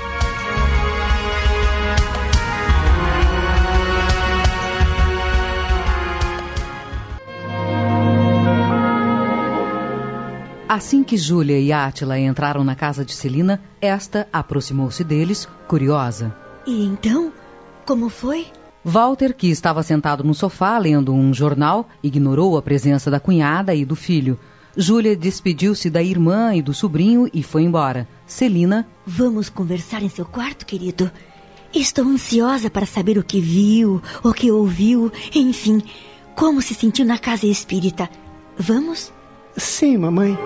Assim 10.70 11.02
que 11.02 11.16
Júlia 11.16 11.59
e 11.59 11.72
Átila 11.72 12.16
entraram 12.16 12.62
na 12.62 12.76
casa 12.76 13.05
de 13.05 13.12
Celina, 13.12 13.60
esta 13.80 14.28
aproximou-se 14.32 15.02
deles, 15.02 15.48
curiosa. 15.66 16.32
E 16.64 16.84
então? 16.84 17.32
Como 17.84 18.09
foi? 18.09 18.47
Walter, 18.84 19.34
que 19.34 19.48
estava 19.48 19.82
sentado 19.82 20.22
no 20.22 20.32
sofá 20.32 20.78
lendo 20.78 21.12
um 21.12 21.34
jornal, 21.34 21.88
ignorou 22.05 22.56
a 22.56 22.62
presença 22.62 23.10
da 23.10 23.18
cunhada 23.18 23.74
e 23.74 23.84
do 23.84 23.97
filho. 23.97 24.38
Júlia 24.76 25.16
despediu-se 25.16 25.90
da 25.90 26.05
irmã 26.05 26.55
e 26.55 26.62
do 26.62 26.72
sobrinho 26.72 27.28
e 27.34 27.42
foi 27.42 27.64
embora. 27.64 28.06
Celina. 28.24 28.86
Vamos 29.05 29.48
conversar 29.48 30.05
em 30.05 30.09
seu 30.09 30.24
quarto, 30.24 30.64
querido. 30.64 31.10
Estou 31.74 32.05
ansiosa 32.05 32.70
para 32.70 32.86
saber 32.86 33.18
o 33.18 33.24
que 33.24 33.40
viu, 33.40 34.01
o 34.22 34.32
que 34.32 34.52
ouviu, 34.52 35.10
enfim, 35.34 35.82
como 36.36 36.62
se 36.62 36.74
sentiu 36.74 37.05
na 37.05 37.18
casa 37.18 37.44
espírita. 37.44 38.09
Vamos? 38.56 39.12
Sim, 39.61 39.99
mamãe. 39.99 40.39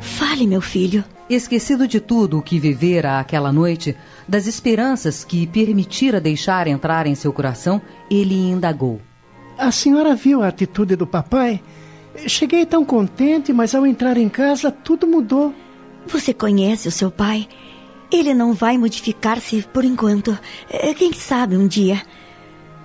Fale, 0.00 0.46
meu 0.46 0.60
filho. 0.60 1.02
Esquecido 1.30 1.88
de 1.88 1.98
tudo 1.98 2.38
o 2.38 2.42
que 2.42 2.58
vivera 2.58 3.18
aquela 3.18 3.50
noite, 3.50 3.96
das 4.28 4.46
esperanças 4.46 5.24
que 5.24 5.46
permitira 5.46 6.20
deixar 6.20 6.66
entrar 6.66 7.06
em 7.06 7.14
seu 7.14 7.32
coração, 7.32 7.80
ele 8.10 8.34
indagou. 8.34 9.00
A 9.56 9.72
senhora 9.72 10.14
viu 10.14 10.42
a 10.42 10.48
atitude 10.48 10.94
do 10.94 11.06
papai? 11.06 11.62
Cheguei 12.28 12.66
tão 12.66 12.84
contente, 12.84 13.50
mas 13.50 13.74
ao 13.74 13.86
entrar 13.86 14.18
em 14.18 14.28
casa 14.28 14.70
tudo 14.70 15.06
mudou. 15.06 15.54
Você 16.06 16.34
conhece 16.34 16.86
o 16.86 16.92
seu 16.92 17.10
pai? 17.10 17.48
Ele 18.12 18.34
não 18.34 18.52
vai 18.52 18.76
modificar-se 18.76 19.62
por 19.72 19.84
enquanto. 19.84 20.38
É, 20.68 20.92
quem 20.92 21.14
sabe 21.14 21.56
um 21.56 21.66
dia. 21.66 22.02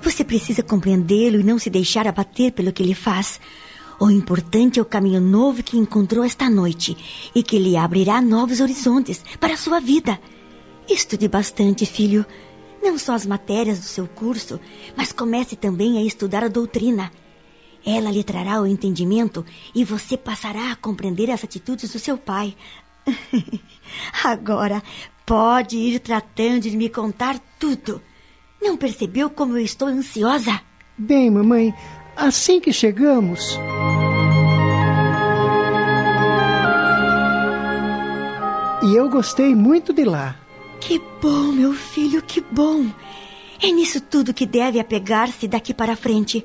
Você 0.01 0.23
precisa 0.23 0.63
compreendê-lo 0.63 1.39
e 1.39 1.43
não 1.43 1.59
se 1.59 1.69
deixar 1.69 2.07
abater 2.07 2.51
pelo 2.51 2.73
que 2.73 2.81
ele 2.81 2.95
faz. 2.95 3.39
O 3.99 4.09
importante 4.09 4.79
é 4.79 4.81
o 4.81 4.85
caminho 4.85 5.21
novo 5.21 5.61
que 5.61 5.77
encontrou 5.77 6.23
esta 6.23 6.49
noite 6.49 6.97
e 7.35 7.43
que 7.43 7.59
lhe 7.59 7.77
abrirá 7.77 8.19
novos 8.19 8.59
horizontes 8.59 9.23
para 9.39 9.53
a 9.53 9.57
sua 9.57 9.79
vida. 9.79 10.19
Estude 10.89 11.27
bastante, 11.27 11.85
filho. 11.85 12.25
Não 12.81 12.97
só 12.97 13.13
as 13.13 13.27
matérias 13.27 13.77
do 13.77 13.85
seu 13.85 14.07
curso, 14.07 14.59
mas 14.97 15.11
comece 15.11 15.55
também 15.55 15.99
a 15.99 16.03
estudar 16.03 16.43
a 16.43 16.47
doutrina. 16.47 17.11
Ela 17.85 18.11
lhe 18.11 18.23
trará 18.23 18.59
o 18.59 18.65
entendimento 18.65 19.45
e 19.73 19.83
você 19.83 20.17
passará 20.17 20.71
a 20.71 20.75
compreender 20.75 21.29
as 21.29 21.43
atitudes 21.43 21.93
do 21.93 21.99
seu 21.99 22.17
pai. 22.17 22.55
Agora, 24.23 24.81
pode 25.27 25.77
ir 25.77 25.99
tratando 25.99 26.61
de 26.61 26.75
me 26.75 26.89
contar 26.89 27.39
tudo. 27.59 28.01
Não 28.61 28.77
percebeu 28.77 29.29
como 29.29 29.57
eu 29.57 29.63
estou 29.63 29.87
ansiosa? 29.87 30.61
Bem, 30.97 31.31
mamãe, 31.31 31.73
assim 32.15 32.59
que 32.59 32.71
chegamos. 32.71 33.57
E 38.83 38.95
eu 38.95 39.09
gostei 39.09 39.55
muito 39.55 39.91
de 39.91 40.03
lá. 40.03 40.35
Que 40.79 40.99
bom, 41.21 41.51
meu 41.51 41.73
filho, 41.73 42.21
que 42.21 42.41
bom. 42.41 42.85
É 43.61 43.71
nisso 43.71 44.01
tudo 44.01 44.33
que 44.33 44.45
deve 44.45 44.79
apegar-se 44.79 45.47
daqui 45.47 45.73
para 45.73 45.95
frente. 45.95 46.43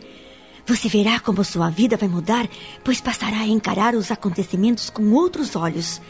Você 0.67 0.89
verá 0.89 1.21
como 1.21 1.45
sua 1.45 1.71
vida 1.71 1.97
vai 1.97 2.09
mudar, 2.09 2.49
pois 2.83 3.01
passará 3.01 3.39
a 3.39 3.47
encarar 3.47 3.95
os 3.95 4.11
acontecimentos 4.11 4.91
com 4.91 5.13
outros 5.13 5.55
olhos. 5.55 6.01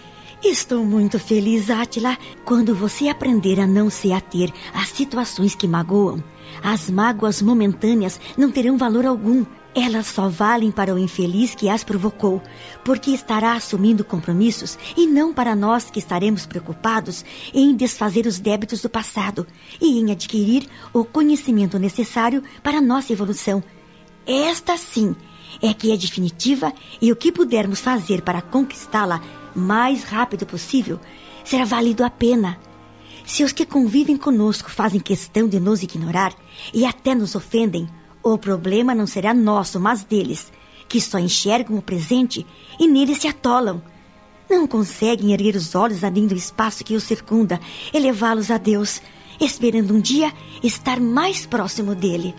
Estou 0.44 0.84
muito 0.84 1.18
feliz, 1.18 1.70
Átila. 1.70 2.16
Quando 2.44 2.74
você 2.74 3.08
aprender 3.08 3.58
a 3.58 3.66
não 3.66 3.88
se 3.88 4.12
ater 4.12 4.52
às 4.74 4.90
situações 4.90 5.54
que 5.54 5.66
magoam, 5.66 6.22
as 6.62 6.90
mágoas 6.90 7.40
momentâneas 7.40 8.20
não 8.36 8.50
terão 8.50 8.76
valor 8.76 9.06
algum. 9.06 9.46
Elas 9.74 10.06
só 10.06 10.28
valem 10.28 10.70
para 10.70 10.94
o 10.94 10.98
infeliz 10.98 11.54
que 11.54 11.68
as 11.68 11.82
provocou, 11.82 12.42
porque 12.84 13.10
estará 13.10 13.54
assumindo 13.54 14.04
compromissos 14.04 14.78
e 14.96 15.06
não 15.06 15.34
para 15.34 15.56
nós 15.56 15.90
que 15.90 15.98
estaremos 15.98 16.46
preocupados 16.46 17.24
em 17.52 17.74
desfazer 17.74 18.26
os 18.26 18.38
débitos 18.38 18.80
do 18.82 18.88
passado 18.88 19.46
e 19.80 19.98
em 19.98 20.12
adquirir 20.12 20.68
o 20.92 21.04
conhecimento 21.04 21.78
necessário 21.78 22.42
para 22.62 22.80
nossa 22.80 23.12
evolução. 23.12 23.62
Esta 24.26 24.76
sim 24.76 25.14
é 25.62 25.72
que 25.72 25.92
é 25.92 25.96
definitiva 25.96 26.72
e 27.00 27.10
o 27.10 27.16
que 27.16 27.32
pudermos 27.32 27.80
fazer 27.80 28.22
para 28.22 28.42
conquistá-la 28.42 29.20
mais 29.56 30.04
rápido 30.04 30.44
possível 30.46 31.00
será 31.44 31.64
válido 31.64 32.04
a 32.04 32.10
pena. 32.10 32.58
Se 33.24 33.42
os 33.42 33.52
que 33.52 33.64
convivem 33.66 34.16
conosco 34.16 34.70
fazem 34.70 35.00
questão 35.00 35.48
de 35.48 35.58
nos 35.58 35.82
ignorar 35.82 36.32
e 36.72 36.84
até 36.84 37.14
nos 37.14 37.34
ofendem, 37.34 37.88
o 38.22 38.36
problema 38.36 38.94
não 38.94 39.06
será 39.06 39.32
nosso, 39.32 39.80
mas 39.80 40.04
deles, 40.04 40.52
que 40.88 41.00
só 41.00 41.18
enxergam 41.18 41.76
o 41.76 41.82
presente 41.82 42.46
e 42.78 42.86
nele 42.86 43.14
se 43.14 43.26
atolam. 43.26 43.82
Não 44.48 44.66
conseguem 44.66 45.32
erguer 45.32 45.56
os 45.56 45.74
olhos 45.74 46.04
além 46.04 46.26
do 46.26 46.34
espaço 46.34 46.84
que 46.84 46.94
os 46.94 47.02
circunda 47.02 47.60
e 47.92 47.98
levá-los 47.98 48.50
a 48.50 48.58
Deus, 48.58 49.02
esperando 49.40 49.94
um 49.94 50.00
dia 50.00 50.32
estar 50.62 51.00
mais 51.00 51.46
próximo 51.46 51.94
dele. 51.94 52.34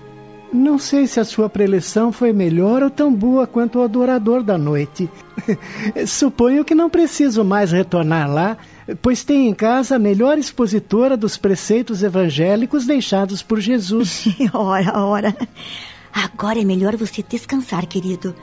Não 0.51 0.79
sei 0.79 1.07
se 1.07 1.19
a 1.19 1.25
sua 1.25 1.49
preleção 1.49 2.11
foi 2.11 2.31
melhor 2.31 2.81
ou 2.81 2.89
tão 2.89 3.13
boa 3.13 3.45
quanto 3.45 3.79
o 3.79 3.81
adorador 3.81 4.41
da 4.41 4.57
noite. 4.57 5.09
Suponho 6.07 6.63
que 6.63 6.73
não 6.73 6.89
preciso 6.89 7.43
mais 7.43 7.71
retornar 7.71 8.31
lá, 8.31 8.57
pois 9.01 9.23
tem 9.23 9.49
em 9.49 9.53
casa 9.53 9.95
a 9.95 9.99
melhor 9.99 10.37
expositora 10.37 11.17
dos 11.17 11.37
preceitos 11.37 12.01
evangélicos 12.01 12.85
deixados 12.85 13.43
por 13.43 13.59
Jesus. 13.59 14.25
ora, 14.53 14.97
ora. 14.97 15.35
Agora 16.13 16.61
é 16.61 16.65
melhor 16.65 16.95
você 16.95 17.21
descansar, 17.21 17.85
querido. 17.85 18.33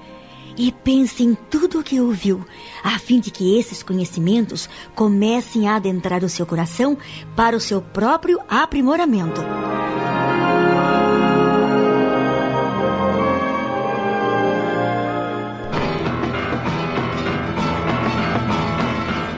E 0.57 0.71
pense 0.71 1.25
em 1.25 1.35
tudo 1.35 1.81
o 1.81 1.83
que 1.83 2.01
ouviu, 2.01 2.45
a 2.85 2.99
fim 2.99 3.19
de 3.19 3.31
que 3.31 3.59
esses 3.59 3.83
conhecimentos 3.83 4.69
comecem 4.95 5.69
a 5.69 5.77
adentrar 5.77 6.23
o 6.23 6.29
seu 6.29 6.47
coração 6.47 6.97
para 7.35 7.57
o 7.57 7.61
seu 7.61 7.83
próprio 7.83 8.39
aprimoramento. 8.49 9.41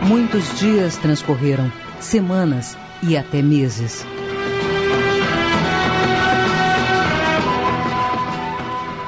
Muitos 0.06 0.56
dias 0.60 0.96
transcorreram, 0.96 1.72
semanas 1.98 2.78
e 3.02 3.16
até 3.16 3.42
meses. 3.42 4.06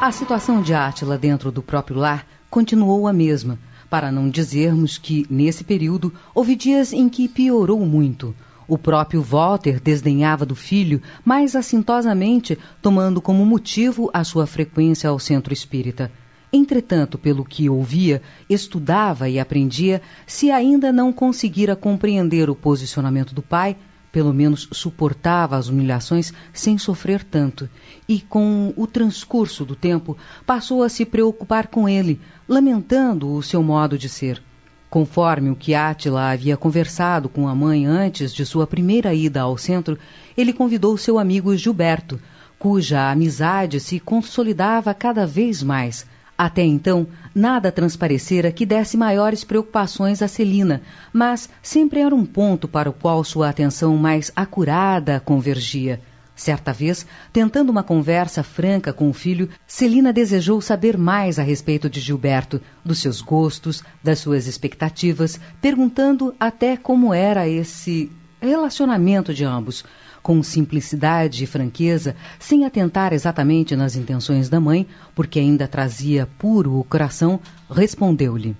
A 0.00 0.10
situação 0.10 0.60
de 0.60 0.74
Átila 0.74 1.16
dentro 1.16 1.52
do 1.52 1.62
próprio 1.62 1.98
lar 1.98 2.26
continuou 2.50 3.06
a 3.06 3.12
mesma, 3.12 3.60
para 3.88 4.10
não 4.10 4.28
dizermos 4.28 4.98
que, 4.98 5.24
nesse 5.30 5.62
período, 5.62 6.12
houve 6.34 6.56
dias 6.56 6.92
em 6.92 7.08
que 7.08 7.28
piorou 7.28 7.78
muito. 7.86 8.34
O 8.66 8.76
próprio 8.76 9.22
Walter 9.22 9.80
desdenhava 9.80 10.44
do 10.44 10.56
filho 10.56 11.00
mais 11.24 11.54
assintosamente, 11.54 12.58
tomando 12.82 13.20
como 13.20 13.46
motivo 13.46 14.10
a 14.12 14.24
sua 14.24 14.48
frequência 14.48 15.08
ao 15.08 15.20
centro 15.20 15.52
espírita. 15.52 16.10
Entretanto, 16.52 17.18
pelo 17.18 17.44
que 17.44 17.68
ouvia, 17.68 18.22
estudava 18.48 19.28
e 19.28 19.38
aprendia, 19.38 20.00
se 20.26 20.50
ainda 20.50 20.90
não 20.90 21.12
conseguira 21.12 21.76
compreender 21.76 22.48
o 22.48 22.54
posicionamento 22.54 23.34
do 23.34 23.42
pai, 23.42 23.76
pelo 24.10 24.32
menos 24.32 24.66
suportava 24.72 25.56
as 25.56 25.68
humilhações 25.68 26.32
sem 26.52 26.78
sofrer 26.78 27.22
tanto, 27.22 27.68
e 28.08 28.20
com 28.20 28.72
o 28.76 28.86
transcurso 28.86 29.64
do 29.64 29.76
tempo 29.76 30.16
passou 30.46 30.82
a 30.82 30.88
se 30.88 31.04
preocupar 31.04 31.66
com 31.66 31.86
ele, 31.86 32.18
lamentando 32.48 33.30
o 33.30 33.42
seu 33.42 33.62
modo 33.62 33.98
de 33.98 34.08
ser. 34.08 34.42
Conforme 34.88 35.50
o 35.50 35.56
que 35.56 35.74
Átila 35.74 36.30
havia 36.30 36.56
conversado 36.56 37.28
com 37.28 37.46
a 37.46 37.54
mãe 37.54 37.84
antes 37.84 38.32
de 38.32 38.46
sua 38.46 38.66
primeira 38.66 39.12
ida 39.12 39.42
ao 39.42 39.58
centro, 39.58 39.98
ele 40.34 40.54
convidou 40.54 40.96
seu 40.96 41.18
amigo 41.18 41.54
Gilberto, 41.54 42.18
cuja 42.58 43.10
amizade 43.10 43.78
se 43.80 44.00
consolidava 44.00 44.94
cada 44.94 45.26
vez 45.26 45.62
mais 45.62 46.06
até 46.38 46.62
então, 46.62 47.08
nada 47.34 47.72
transparecera 47.72 48.52
que 48.52 48.64
desse 48.64 48.96
maiores 48.96 49.42
preocupações 49.42 50.22
a 50.22 50.28
Celina, 50.28 50.82
mas 51.12 51.50
sempre 51.60 51.98
era 51.98 52.14
um 52.14 52.24
ponto 52.24 52.68
para 52.68 52.88
o 52.88 52.92
qual 52.92 53.24
sua 53.24 53.48
atenção 53.48 53.96
mais 53.96 54.30
acurada 54.36 55.18
convergia. 55.18 56.00
Certa 56.36 56.72
vez, 56.72 57.04
tentando 57.32 57.70
uma 57.70 57.82
conversa 57.82 58.44
franca 58.44 58.92
com 58.92 59.10
o 59.10 59.12
filho, 59.12 59.48
Celina 59.66 60.12
desejou 60.12 60.60
saber 60.60 60.96
mais 60.96 61.40
a 61.40 61.42
respeito 61.42 61.90
de 61.90 61.98
Gilberto, 61.98 62.60
dos 62.84 63.00
seus 63.00 63.20
gostos, 63.20 63.82
das 64.00 64.20
suas 64.20 64.46
expectativas, 64.46 65.40
perguntando 65.60 66.32
até 66.38 66.76
como 66.76 67.12
era 67.12 67.48
esse 67.48 68.12
relacionamento 68.40 69.34
de 69.34 69.44
ambos 69.44 69.84
com 70.28 70.42
simplicidade 70.42 71.42
e 71.42 71.46
franqueza, 71.46 72.14
sem 72.38 72.66
atentar 72.66 73.14
exatamente 73.14 73.74
nas 73.74 73.96
intenções 73.96 74.50
da 74.50 74.60
mãe, 74.60 74.86
porque 75.14 75.38
ainda 75.38 75.66
trazia 75.66 76.28
puro 76.38 76.78
o 76.78 76.84
coração, 76.84 77.40
respondeu-lhe: 77.70 78.54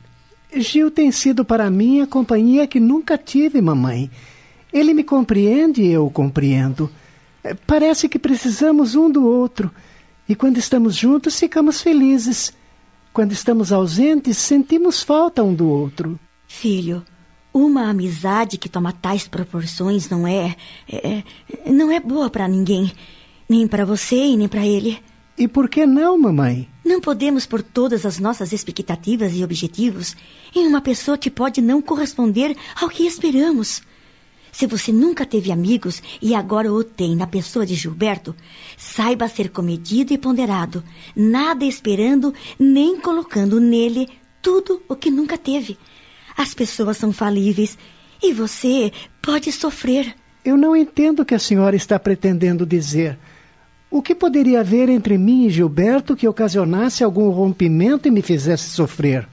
Gil 0.57 0.91
tem 0.91 1.13
sido 1.13 1.45
para 1.45 1.71
mim 1.71 2.01
a 2.01 2.07
companhia 2.07 2.67
que 2.67 2.81
nunca 2.81 3.19
tive, 3.19 3.61
mamãe. 3.61 4.11
Ele 4.73 4.95
me 4.95 5.05
compreende 5.05 5.83
e 5.83 5.93
eu 5.93 6.07
o 6.07 6.11
compreendo. 6.11 6.91
É, 7.45 7.53
parece 7.53 8.09
que 8.09 8.19
precisamos 8.19 8.95
um 8.95 9.11
do 9.11 9.27
outro. 9.27 9.71
E 10.27 10.35
quando 10.35 10.57
estamos 10.57 10.97
juntos, 10.97 11.39
ficamos 11.39 11.83
felizes. 11.83 12.51
Quando 13.13 13.33
estamos 13.33 13.73
ausentes, 13.73 14.39
sentimos 14.39 15.03
falta 15.03 15.43
um 15.43 15.53
do 15.53 15.69
outro. 15.69 16.19
Filho, 16.47 17.05
uma 17.53 17.89
amizade 17.89 18.59
que 18.59 18.69
toma 18.69 18.93
tais 18.93 19.27
proporções 19.27 20.09
não 20.09 20.27
é, 20.27 20.57
é 20.91 21.23
não 21.71 21.91
é 21.91 22.01
boa 22.01 22.31
para 22.31 22.47
ninguém, 22.47 22.93
nem 23.49 23.67
para 23.67 23.85
você 23.85 24.17
e 24.17 24.37
nem 24.37 24.49
para 24.49 24.67
ele. 24.67 24.99
E 25.37 25.47
por 25.47 25.69
que 25.69 25.87
não, 25.87 26.19
mamãe? 26.19 26.69
Não 26.85 27.01
podemos 27.01 27.47
pôr 27.47 27.63
todas 27.63 28.05
as 28.05 28.19
nossas 28.19 28.53
expectativas 28.53 29.35
e 29.35 29.45
objetivos 29.45 30.17
em 30.55 30.67
uma 30.67 30.81
pessoa 30.81 31.17
que 31.17 31.31
pode 31.31 31.61
não 31.61 31.81
corresponder 31.81 32.57
ao 32.81 32.89
que 32.89 33.07
esperamos. 33.07 33.83
Se 34.51 34.67
você 34.67 34.91
nunca 34.91 35.25
teve 35.25 35.53
amigos 35.53 36.03
e 36.21 36.35
agora 36.35 36.73
o 36.73 36.83
tem 36.83 37.15
na 37.15 37.27
pessoa 37.27 37.65
de 37.65 37.77
Gilberto, 37.77 38.35
saiba 38.77 39.29
ser 39.29 39.51
comedido 39.51 40.13
e 40.13 40.19
ponderado, 40.19 40.83
nada 41.15 41.65
esperando 41.65 42.35
nem 42.59 42.99
colocando 42.99 43.61
nele 43.61 44.09
tudo 44.43 44.83
o 44.89 44.97
que 44.97 45.11
nunca 45.11 45.39
teve. 45.39 45.79
As 46.39 46.55
pessoas 46.55 46.97
são 46.97 47.13
falíveis 47.13 47.77
e 48.23 48.33
você 48.33 48.93
pode 49.21 49.51
sofrer. 49.51 50.15
Eu 50.45 50.57
não 50.57 50.77
entendo 50.77 51.21
o 51.21 51.25
que 51.25 51.35
a 51.35 51.39
senhora 51.39 51.75
está 51.75 51.99
pretendendo 51.99 52.65
dizer. 52.65 53.19
O 53.91 54.01
que 54.01 54.15
poderia 54.15 54.61
haver 54.61 54.89
entre 54.89 55.19
mim 55.19 55.47
e 55.47 55.51
Gilberto 55.51 56.15
que 56.15 56.29
ocasionasse 56.29 57.03
algum 57.03 57.29
rompimento 57.31 58.07
e 58.07 58.11
me 58.13 58.23
fizesse 58.23 58.71
sofrer? 58.71 59.29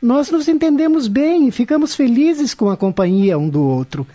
Nós 0.00 0.30
nos 0.30 0.48
entendemos 0.48 1.06
bem 1.06 1.48
e 1.48 1.52
ficamos 1.52 1.94
felizes 1.94 2.54
com 2.54 2.70
a 2.70 2.78
companhia 2.78 3.36
um 3.36 3.48
do 3.50 3.62
outro. 3.62 4.06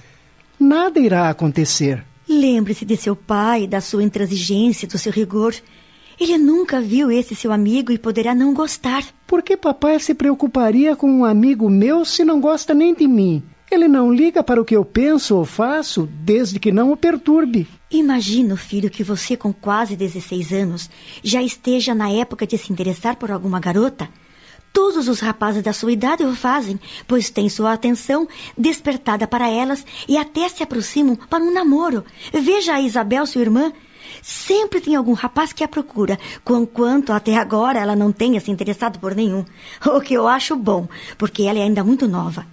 Nada 0.60 1.00
irá 1.00 1.30
acontecer. 1.30 2.04
Lembre-se 2.28 2.84
de 2.84 2.98
seu 2.98 3.16
pai, 3.16 3.68
da 3.68 3.80
sua 3.80 4.04
intransigência, 4.04 4.88
do 4.88 4.98
seu 4.98 5.12
rigor. 5.12 5.54
Ele 6.20 6.38
nunca 6.38 6.82
viu 6.82 7.12
esse 7.12 7.36
seu 7.36 7.52
amigo 7.52 7.92
e 7.92 7.98
poderá 7.98 8.34
não 8.34 8.52
gostar. 8.52 9.04
Por 9.28 9.44
que 9.44 9.56
papai 9.56 10.00
se 10.00 10.16
preocuparia 10.16 10.96
com 10.96 11.12
um 11.12 11.24
amigo 11.24 11.70
meu 11.70 12.04
se 12.04 12.24
não 12.24 12.42
gosta 12.42 12.74
nem 12.74 12.94
de 12.94 13.08
mim? 13.08 13.44
Ele 13.70 13.88
não 13.88 14.12
liga 14.12 14.42
para 14.42 14.60
o 14.60 14.66
que 14.66 14.76
eu 14.76 14.84
penso 14.84 15.36
ou 15.36 15.46
faço, 15.46 16.10
desde 16.24 16.60
que 16.60 16.72
não 16.72 16.92
o 16.92 16.98
perturbe. 16.98 17.68
Imagino, 17.92 18.58
filho, 18.58 18.90
que 18.90 19.04
você, 19.04 19.38
com 19.38 19.54
quase 19.54 19.96
16 19.96 20.54
anos, 20.54 20.90
já 21.22 21.44
esteja 21.44 21.94
na 21.94 22.10
época 22.10 22.48
de 22.48 22.58
se 22.58 22.72
interessar 22.72 23.18
por 23.18 23.30
alguma 23.30 23.60
garota. 23.60 24.10
Todos 24.74 25.08
os 25.08 25.20
rapazes 25.20 25.64
da 25.64 25.74
sua 25.74 25.92
idade 25.92 26.24
o 26.24 26.36
fazem, 26.36 26.80
pois 27.08 27.30
têm 27.30 27.50
sua 27.50 27.74
atenção 27.74 28.28
despertada 28.58 29.28
para 29.28 29.50
elas 29.50 29.86
e 30.08 30.18
até 30.18 30.48
se 30.50 30.64
aproximam 30.64 31.16
para 31.16 31.44
um 31.44 31.52
namoro. 31.52 32.06
Veja 32.32 32.74
a 32.74 32.82
Isabel, 32.82 33.26
sua 33.26 33.42
irmã, 33.42 33.74
Sempre 34.22 34.82
tem 34.82 34.96
algum 34.96 35.14
rapaz 35.14 35.54
que 35.54 35.64
a 35.64 35.68
procura, 35.68 36.18
quanto 36.74 37.14
até 37.14 37.38
agora 37.38 37.80
ela 37.80 37.96
não 37.96 38.12
tenha 38.12 38.40
se 38.40 38.52
interessado 38.52 39.00
por 39.00 39.16
nenhum. 39.16 39.46
O 39.86 40.02
que 40.02 40.14
eu 40.14 40.28
acho 40.28 40.56
bom, 40.56 40.88
porque 41.18 41.44
ela 41.44 41.60
é 41.60 41.64
ainda 41.64 41.84
muito 41.84 42.08
nova. 42.08 42.46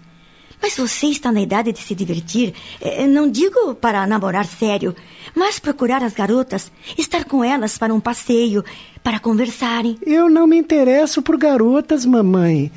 Mas 0.62 0.77
você 0.77 1.09
está 1.09 1.31
na 1.31 1.43
idade 1.43 1.73
de 1.73 1.78
se 1.78 1.95
divertir, 1.95 2.55
eh, 2.81 3.07
não 3.07 3.31
digo 3.31 3.74
para 3.74 4.07
namorar 4.07 4.47
sério, 4.47 4.97
mas 5.35 5.59
procurar 5.59 6.03
as 6.03 6.15
garotas, 6.15 6.73
estar 6.97 7.24
com 7.24 7.45
elas 7.45 7.77
para 7.77 7.93
um 7.93 8.01
passeio, 8.01 8.65
para 9.03 9.20
conversarem. 9.20 9.99
Eu 10.07 10.31
não 10.31 10.47
me 10.47 10.57
interesso 10.57 11.20
por 11.20 11.36
garotas, 11.36 12.07
mamãe. 12.07 12.73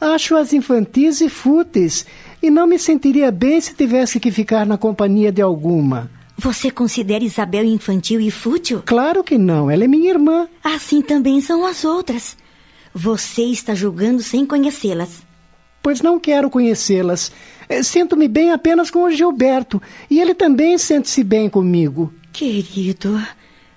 Acho-as 0.00 0.52
infantis 0.52 1.20
e 1.20 1.28
fúteis. 1.28 2.06
e 2.42 2.50
não 2.50 2.66
me 2.66 2.78
sentiria 2.78 3.30
bem 3.30 3.60
se 3.60 3.74
tivesse 3.74 4.18
que 4.18 4.30
ficar 4.30 4.66
na 4.66 4.76
companhia 4.76 5.30
de 5.30 5.40
alguma. 5.40 6.10
Você 6.36 6.70
considera 6.70 7.22
Isabel 7.22 7.64
infantil 7.64 8.20
e 8.20 8.30
fútil? 8.30 8.82
Claro 8.84 9.22
que 9.22 9.36
não, 9.38 9.70
ela 9.70 9.84
é 9.84 9.88
minha 9.88 10.10
irmã. 10.10 10.48
Assim 10.62 11.02
também 11.02 11.40
são 11.40 11.64
as 11.64 11.84
outras. 11.84 12.36
Você 12.94 13.42
está 13.42 13.74
julgando 13.74 14.22
sem 14.22 14.44
conhecê-las. 14.44 15.22
Pois 15.82 16.00
não 16.00 16.18
quero 16.18 16.48
conhecê-las. 16.48 17.32
Eh, 17.68 17.82
sinto-me 17.82 18.28
bem 18.28 18.52
apenas 18.52 18.90
com 18.90 19.04
o 19.04 19.10
Gilberto, 19.10 19.82
e 20.08 20.20
ele 20.20 20.34
também 20.34 20.78
sente-se 20.78 21.24
bem 21.24 21.48
comigo. 21.48 22.12
Querido, 22.32 23.20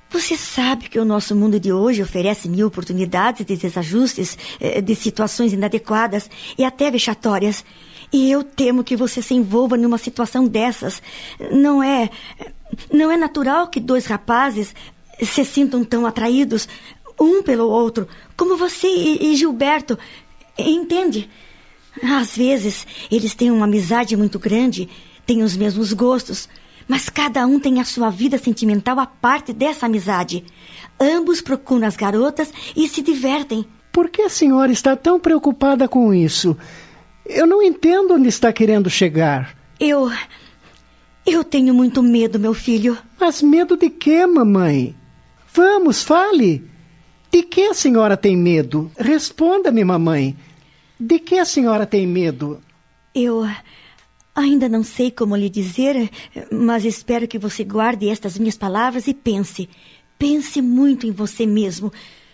você 0.10 0.38
sabe 0.38 0.88
que 0.88 1.00
o 1.00 1.06
nosso 1.06 1.36
mundo 1.36 1.60
de 1.60 1.74
hoje 1.74 2.02
oferece 2.02 2.48
mil 2.48 2.68
oportunidades 2.68 3.46
de 3.46 3.58
desajustes, 3.58 4.38
eh, 4.60 4.82
de 4.82 4.96
situações 4.96 5.52
inadequadas 5.52 6.30
e 6.58 6.64
até 6.64 6.92
vexatórias. 6.92 7.66
E 8.16 8.32
eu 8.32 8.46
temo 8.46 8.82
que 8.82 8.96
você 8.96 9.22
se 9.22 9.34
envolva 9.34 9.76
numa 9.76 9.98
situação 9.98 10.48
dessas. 10.48 11.04
Não 11.52 11.84
é. 11.84 12.10
Não 12.90 13.12
é 13.12 13.18
natural 13.18 13.68
que 13.68 13.78
dois 13.78 14.06
rapazes 14.06 14.74
se 15.22 15.44
sintam 15.44 15.84
tão 15.84 16.06
atraídos, 16.06 16.66
um 17.20 17.44
pelo 17.44 17.68
outro, 17.68 18.08
como 18.38 18.56
você 18.56 18.88
e, 18.88 19.36
Gilberto. 19.36 20.00
Entende? 20.58 21.30
Às 22.02 22.38
vezes, 22.38 22.88
eles 23.12 23.36
têm 23.36 23.52
uma 23.52 23.66
amizade 23.66 24.16
muito 24.16 24.40
grande, 24.40 24.88
têm 25.26 25.44
os 25.44 25.58
mesmos 25.58 25.92
gostos, 25.92 26.48
mas 26.88 27.10
cada 27.10 27.46
um 27.46 27.60
tem 27.60 27.82
a 27.82 27.84
sua 27.84 28.10
vida 28.10 28.38
sentimental 28.38 28.98
à 28.98 29.06
parte 29.06 29.52
dessa 29.52 29.88
amizade. 29.88 30.46
Ambos 30.98 31.42
procuram 31.42 31.86
as 31.86 31.98
garotas 31.98 32.50
e 32.78 32.88
se 32.88 33.02
divertem. 33.02 33.66
Por 33.92 34.10
que 34.10 34.22
a 34.22 34.30
senhora 34.30 34.72
está 34.72 34.96
tão 34.96 35.20
preocupada 35.20 35.86
com 35.86 36.14
isso? 36.14 36.56
Eu 37.26 37.48
não 37.48 37.62
entendo 37.62 38.14
onde 38.14 38.30
está 38.30 38.54
querendo 38.54 38.90
chegar. 38.90 39.58
Eu. 39.80 40.12
Eu 41.26 41.44
tenho 41.44 41.74
muito 41.74 42.04
medo, 42.04 42.40
meu 42.40 42.54
filho. 42.54 42.98
Mas 43.20 43.42
medo 43.42 43.76
de 43.76 43.90
quê, 43.90 44.26
mamãe? 44.28 44.96
Vamos, 45.54 46.04
fale. 46.04 46.70
De 47.32 47.42
que 47.42 47.64
a 47.64 47.74
senhora 47.74 48.16
tem 48.16 48.38
medo? 48.38 48.92
Responda-me, 48.98 49.84
mamãe. 49.84 50.38
De 51.00 51.18
que 51.18 51.40
a 51.40 51.46
senhora 51.46 51.86
tem 51.86 52.06
medo? 52.06 52.62
Eu. 53.14 53.46
Ainda 54.36 54.70
não 54.70 54.84
sei 54.84 55.10
como 55.10 55.36
lhe 55.36 55.50
dizer, 55.50 56.10
mas 56.52 56.84
espero 56.84 57.28
que 57.28 57.40
você 57.40 57.64
guarde 57.64 58.10
estas 58.10 58.38
minhas 58.38 58.58
palavras 58.58 59.08
e 59.08 59.14
pense. 59.14 59.70
Pense 60.20 60.62
muito 60.62 61.08
em 61.08 61.12
você 61.12 61.46
mesmo, 61.46 61.92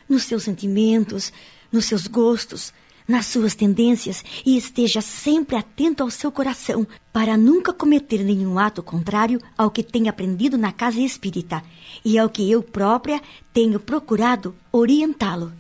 nos 0.10 0.24
seus 0.24 0.44
sentimentos, 0.44 1.32
nos 1.72 1.86
seus 1.86 2.08
gostos, 2.08 2.74
nas 3.12 3.26
suas 3.26 3.54
tendências 3.54 4.24
e 4.46 4.58
esteja 4.58 5.02
sempre 5.02 5.58
atento 5.58 6.02
ao 6.02 6.10
seu 6.10 6.32
coração 6.32 6.88
para 7.12 7.36
nunca 7.36 7.74
cometer 7.74 8.24
nenhum 8.24 8.58
ato 8.58 8.82
contrário 8.82 9.40
ao 9.58 9.70
que 9.70 9.84
tem 9.84 10.08
aprendido 10.08 10.58
na 10.58 10.72
casa 10.72 11.00
espírita 11.02 11.62
e 12.04 12.18
ao 12.18 12.30
que 12.30 12.50
eu 12.50 12.64
própria 12.64 13.22
tenho 13.54 13.80
procurado 13.80 14.56
orientá-lo. 14.72 15.52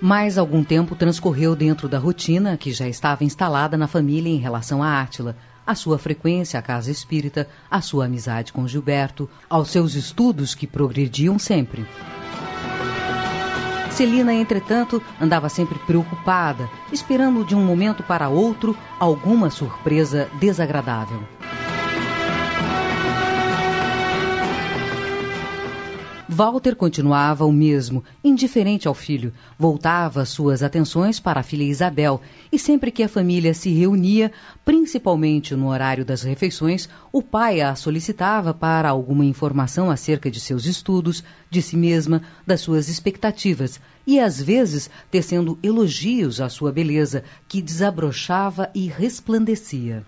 Mais 0.00 0.36
algum 0.36 0.62
tempo 0.62 0.94
transcorreu 0.94 1.56
dentro 1.56 1.88
da 1.88 1.98
rotina 1.98 2.58
que 2.58 2.72
já 2.72 2.86
estava 2.86 3.24
instalada 3.24 3.76
na 3.76 3.88
família 3.88 4.30
em 4.30 4.36
relação 4.36 4.82
a 4.82 5.00
Átila, 5.00 5.34
a 5.66 5.74
sua 5.74 5.98
frequência 5.98 6.58
à 6.58 6.62
casa 6.62 6.90
espírita, 6.90 7.48
a 7.70 7.80
sua 7.80 8.06
amizade 8.06 8.52
com 8.52 8.66
Gilberto, 8.66 9.28
aos 9.48 9.70
seus 9.70 9.94
estudos 9.94 10.54
que 10.54 10.66
progrediam 10.66 11.38
sempre. 11.38 11.86
Celina, 13.90 14.34
entretanto, 14.34 15.00
andava 15.20 15.48
sempre 15.48 15.78
preocupada, 15.80 16.68
esperando 16.92 17.44
de 17.44 17.54
um 17.54 17.64
momento 17.64 18.02
para 18.02 18.28
outro 18.28 18.76
alguma 18.98 19.50
surpresa 19.50 20.28
desagradável. 20.40 21.22
Walter 26.34 26.74
continuava 26.74 27.44
o 27.44 27.52
mesmo, 27.52 28.02
indiferente 28.24 28.88
ao 28.88 28.94
filho. 28.94 29.32
Voltava 29.56 30.24
suas 30.24 30.64
atenções 30.64 31.20
para 31.20 31.38
a 31.38 31.42
filha 31.44 31.62
Isabel 31.62 32.20
e 32.50 32.58
sempre 32.58 32.90
que 32.90 33.04
a 33.04 33.08
família 33.08 33.54
se 33.54 33.70
reunia, 33.70 34.32
principalmente 34.64 35.54
no 35.54 35.68
horário 35.68 36.04
das 36.04 36.24
refeições, 36.24 36.88
o 37.12 37.22
pai 37.22 37.60
a 37.60 37.76
solicitava 37.76 38.52
para 38.52 38.88
alguma 38.88 39.24
informação 39.24 39.92
acerca 39.92 40.28
de 40.28 40.40
seus 40.40 40.66
estudos, 40.66 41.22
de 41.48 41.62
si 41.62 41.76
mesma, 41.76 42.20
das 42.44 42.60
suas 42.62 42.88
expectativas 42.88 43.80
e 44.04 44.18
às 44.18 44.42
vezes 44.42 44.90
tecendo 45.12 45.56
elogios 45.62 46.40
à 46.40 46.48
sua 46.48 46.72
beleza, 46.72 47.22
que 47.46 47.62
desabrochava 47.62 48.70
e 48.74 48.88
resplandecia. 48.88 50.04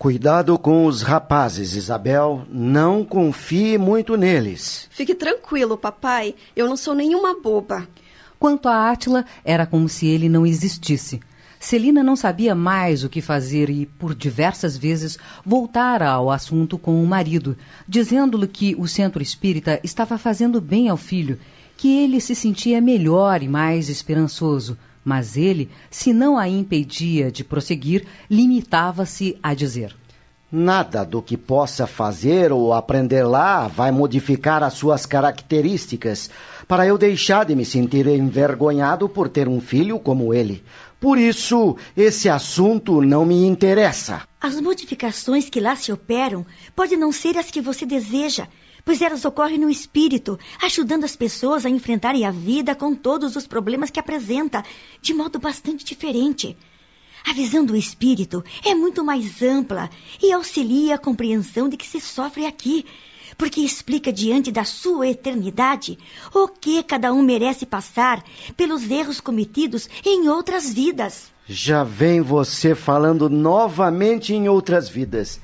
Cuidado 0.00 0.58
com 0.58 0.86
os 0.86 1.02
rapazes, 1.02 1.74
Isabel. 1.74 2.46
Não 2.50 3.04
confie 3.04 3.76
muito 3.76 4.16
neles. 4.16 4.88
Fique 4.90 5.14
tranquilo, 5.14 5.76
papai. 5.76 6.34
Eu 6.56 6.66
não 6.66 6.74
sou 6.74 6.94
nenhuma 6.94 7.38
boba. 7.38 7.86
Quanto 8.38 8.66
a 8.66 8.88
Átila, 8.88 9.26
era 9.44 9.66
como 9.66 9.90
se 9.90 10.06
ele 10.06 10.26
não 10.26 10.46
existisse. 10.46 11.20
Celina 11.58 12.02
não 12.02 12.16
sabia 12.16 12.54
mais 12.54 13.04
o 13.04 13.10
que 13.10 13.20
fazer 13.20 13.68
e, 13.68 13.84
por 13.84 14.14
diversas 14.14 14.74
vezes, 14.74 15.18
voltara 15.44 16.08
ao 16.08 16.30
assunto 16.30 16.78
com 16.78 17.04
o 17.04 17.06
marido, 17.06 17.54
dizendo-lhe 17.86 18.48
que 18.48 18.74
o 18.78 18.88
centro 18.88 19.22
espírita 19.22 19.78
estava 19.84 20.16
fazendo 20.16 20.62
bem 20.62 20.88
ao 20.88 20.96
filho, 20.96 21.38
que 21.76 22.02
ele 22.02 22.22
se 22.22 22.34
sentia 22.34 22.80
melhor 22.80 23.42
e 23.42 23.48
mais 23.48 23.90
esperançoso, 23.90 24.78
mas 25.04 25.36
ele, 25.36 25.70
se 25.90 26.12
não 26.12 26.36
a 26.36 26.48
impedia 26.48 27.30
de 27.30 27.42
prosseguir, 27.42 28.06
limitava-se 28.28 29.38
a 29.42 29.54
dizer: 29.54 29.96
Nada 30.52 31.04
do 31.04 31.22
que 31.22 31.36
possa 31.36 31.86
fazer 31.86 32.52
ou 32.52 32.72
aprender 32.72 33.22
lá 33.22 33.68
vai 33.68 33.92
modificar 33.92 34.64
as 34.64 34.74
suas 34.74 35.06
características 35.06 36.28
para 36.66 36.84
eu 36.84 36.98
deixar 36.98 37.44
de 37.44 37.54
me 37.54 37.64
sentir 37.64 38.08
envergonhado 38.08 39.08
por 39.08 39.28
ter 39.28 39.46
um 39.46 39.60
filho 39.60 40.00
como 40.00 40.34
ele. 40.34 40.64
Por 40.98 41.18
isso, 41.18 41.76
esse 41.96 42.28
assunto 42.28 43.00
não 43.00 43.24
me 43.24 43.46
interessa. 43.46 44.22
As 44.40 44.60
modificações 44.60 45.48
que 45.48 45.60
lá 45.60 45.76
se 45.76 45.92
operam 45.92 46.44
podem 46.74 46.98
não 46.98 47.12
ser 47.12 47.38
as 47.38 47.50
que 47.50 47.60
você 47.60 47.86
deseja, 47.86 48.48
pois 48.84 49.00
elas 49.00 49.24
ocorrem 49.24 49.58
no 49.58 49.70
espírito, 49.70 50.38
ajudando 50.62 51.04
as 51.04 51.16
pessoas 51.16 51.64
a 51.64 51.70
enfrentarem 51.70 52.24
a 52.24 52.30
vida 52.30 52.74
com 52.74 52.94
todos 52.94 53.36
os 53.36 53.46
problemas 53.46 53.90
que 53.90 54.00
apresenta, 54.00 54.64
de 55.00 55.14
modo 55.14 55.38
bastante 55.38 55.84
diferente. 55.84 56.56
A 57.26 57.32
visão 57.32 57.64
do 57.64 57.76
espírito 57.76 58.42
é 58.64 58.74
muito 58.74 59.04
mais 59.04 59.42
ampla 59.42 59.90
e 60.22 60.32
auxilia 60.32 60.94
a 60.94 60.98
compreensão 60.98 61.68
de 61.68 61.76
que 61.76 61.86
se 61.86 62.00
sofre 62.00 62.46
aqui, 62.46 62.86
porque 63.36 63.60
explica 63.60 64.12
diante 64.12 64.50
da 64.50 64.64
sua 64.64 65.08
eternidade 65.08 65.98
o 66.34 66.48
que 66.48 66.82
cada 66.82 67.12
um 67.12 67.22
merece 67.22 67.64
passar 67.64 68.22
pelos 68.56 68.90
erros 68.90 69.20
cometidos 69.20 69.88
em 70.04 70.28
outras 70.28 70.72
vidas. 70.72 71.30
Já 71.46 71.82
vem 71.82 72.20
você 72.20 72.74
falando 72.74 73.28
novamente 73.28 74.34
em 74.34 74.48
outras 74.48 74.88
vidas. 74.88 75.40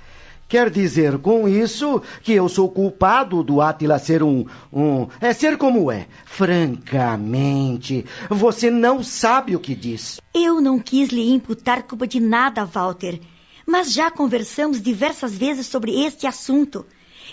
Quer 0.49 0.71
dizer 0.71 1.19
com 1.19 1.49
isso 1.49 2.01
que 2.23 2.33
eu 2.33 2.49
sou 2.49 2.71
culpado 2.71 3.43
do 3.43 3.61
Átila 3.61 3.99
ser 3.99 4.23
um, 4.23 4.47
um. 4.73 5.09
É 5.21 5.33
ser 5.33 5.59
como 5.59 5.91
é. 5.91 6.07
Francamente, 6.25 8.07
você 8.31 8.71
não 8.71 9.03
sabe 9.03 9.57
o 9.57 9.61
que 9.61 9.75
diz. 9.75 10.21
Eu 10.33 10.61
não 10.61 10.79
quis 10.79 11.09
lhe 11.09 11.33
imputar 11.33 11.83
culpa 11.83 12.07
de 12.07 12.21
nada, 12.21 12.65
Walter. 12.65 13.21
Mas 13.67 13.93
já 13.93 14.09
conversamos 14.09 14.81
diversas 14.81 15.37
vezes 15.37 15.67
sobre 15.67 16.05
este 16.05 16.29
assunto. 16.29 16.87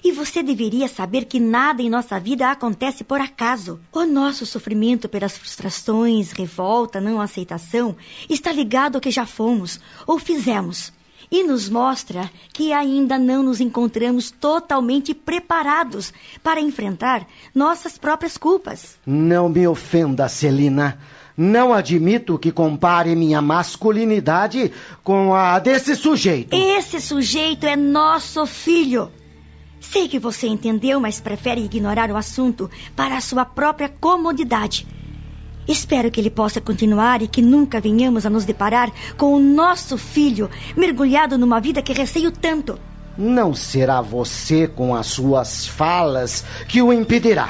E 0.03 0.11
você 0.11 0.41
deveria 0.41 0.87
saber 0.87 1.25
que 1.25 1.39
nada 1.39 1.83
em 1.83 1.91
nossa 1.91 2.19
vida 2.19 2.49
acontece 2.49 3.03
por 3.03 3.21
acaso. 3.21 3.79
O 3.91 4.05
nosso 4.05 4.43
sofrimento 4.43 5.07
pelas 5.07 5.37
frustrações, 5.37 6.31
revolta, 6.31 6.99
não 6.99 7.21
aceitação 7.21 7.95
está 8.27 8.51
ligado 8.51 8.95
ao 8.95 9.01
que 9.01 9.11
já 9.11 9.27
fomos 9.27 9.79
ou 10.07 10.17
fizemos 10.17 10.91
e 11.33 11.41
nos 11.41 11.67
mostra 11.67 12.29
que 12.53 12.71
ainda 12.71 13.17
não 13.17 13.41
nos 13.41 13.59
encontramos 13.59 14.29
totalmente 14.29 15.15
preparados 15.15 16.13
para 16.43 16.61
enfrentar 16.61 17.27
nossas 17.55 17.97
próprias 17.97 18.37
culpas. 18.37 18.99
Não 19.03 19.49
me 19.49 19.67
ofenda, 19.67 20.29
Celina. 20.29 20.99
Não 21.35 21.73
admito 21.73 22.37
que 22.37 22.51
compare 22.51 23.15
minha 23.15 23.41
masculinidade 23.41 24.71
com 25.03 25.33
a 25.33 25.57
desse 25.57 25.95
sujeito. 25.95 26.55
Esse 26.55 27.01
sujeito 27.01 27.65
é 27.65 27.75
nosso 27.75 28.45
filho. 28.45 29.11
Sei 29.79 30.07
que 30.07 30.19
você 30.19 30.45
entendeu, 30.45 30.99
mas 30.99 31.19
prefere 31.19 31.65
ignorar 31.65 32.11
o 32.11 32.15
assunto 32.15 32.69
para 32.95 33.17
a 33.17 33.21
sua 33.21 33.43
própria 33.43 33.89
comodidade. 33.89 34.85
Espero 35.67 36.11
que 36.11 36.19
ele 36.19 36.29
possa 36.29 36.59
continuar 36.59 37.21
e 37.21 37.27
que 37.27 37.41
nunca 37.41 37.79
venhamos 37.79 38.25
a 38.25 38.29
nos 38.29 38.45
deparar 38.45 38.91
com 39.17 39.33
o 39.33 39.39
nosso 39.39 39.97
filho 39.97 40.49
mergulhado 40.75 41.37
numa 41.37 41.59
vida 41.59 41.81
que 41.81 41.93
receio 41.93 42.31
tanto. 42.31 42.77
Não 43.17 43.53
será 43.53 44.01
você 44.01 44.67
com 44.67 44.95
as 44.95 45.07
suas 45.07 45.67
falas 45.67 46.43
que 46.67 46.81
o 46.81 46.91
impedirá. 46.91 47.49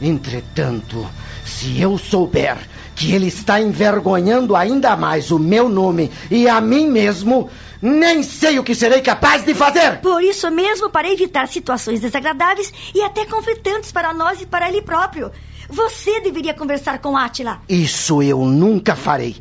Entretanto, 0.00 1.08
se 1.44 1.80
eu 1.80 1.96
souber 1.96 2.58
que 2.94 3.12
ele 3.12 3.28
está 3.28 3.60
envergonhando 3.60 4.54
ainda 4.54 4.96
mais 4.96 5.30
o 5.30 5.38
meu 5.38 5.68
nome 5.68 6.10
e 6.30 6.48
a 6.48 6.60
mim 6.60 6.88
mesmo, 6.88 7.48
nem 7.80 8.22
sei 8.22 8.58
o 8.58 8.62
que 8.62 8.74
serei 8.74 9.00
capaz 9.00 9.44
de 9.44 9.54
fazer. 9.54 10.00
Por 10.00 10.22
isso 10.22 10.50
mesmo, 10.50 10.90
para 10.90 11.10
evitar 11.10 11.48
situações 11.48 12.00
desagradáveis 12.00 12.72
e 12.94 13.02
até 13.02 13.24
conflitantes 13.24 13.90
para 13.90 14.12
nós 14.12 14.40
e 14.40 14.46
para 14.46 14.68
ele 14.68 14.82
próprio, 14.82 15.32
você 15.72 16.20
deveria 16.20 16.52
conversar 16.52 16.98
com 16.98 17.16
Átila. 17.16 17.62
Isso 17.66 18.22
eu 18.22 18.44
nunca 18.44 18.94
farei. 18.94 19.36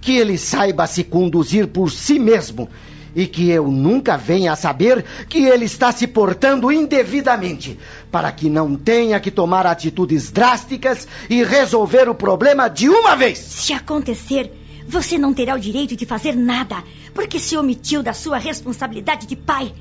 Que 0.00 0.16
ele 0.16 0.36
saiba 0.36 0.86
se 0.86 1.04
conduzir 1.04 1.68
por 1.68 1.90
si 1.90 2.18
mesmo 2.18 2.68
e 3.14 3.26
que 3.26 3.48
eu 3.48 3.70
nunca 3.70 4.16
venha 4.16 4.52
a 4.52 4.56
saber 4.56 5.04
que 5.28 5.46
ele 5.46 5.64
está 5.64 5.90
se 5.90 6.06
portando 6.06 6.70
indevidamente, 6.70 7.78
para 8.10 8.30
que 8.30 8.50
não 8.50 8.76
tenha 8.76 9.18
que 9.18 9.30
tomar 9.30 9.64
atitudes 9.64 10.30
drásticas 10.30 11.08
e 11.30 11.42
resolver 11.42 12.08
o 12.10 12.14
problema 12.14 12.68
de 12.68 12.88
uma 12.90 13.16
vez. 13.16 13.38
Se 13.38 13.72
acontecer, 13.72 14.52
você 14.86 15.16
não 15.16 15.32
terá 15.32 15.54
o 15.54 15.60
direito 15.60 15.96
de 15.96 16.04
fazer 16.04 16.36
nada, 16.36 16.84
porque 17.14 17.38
se 17.38 17.56
omitiu 17.56 18.02
da 18.02 18.12
sua 18.12 18.36
responsabilidade 18.36 19.26
de 19.26 19.34
pai. 19.34 19.72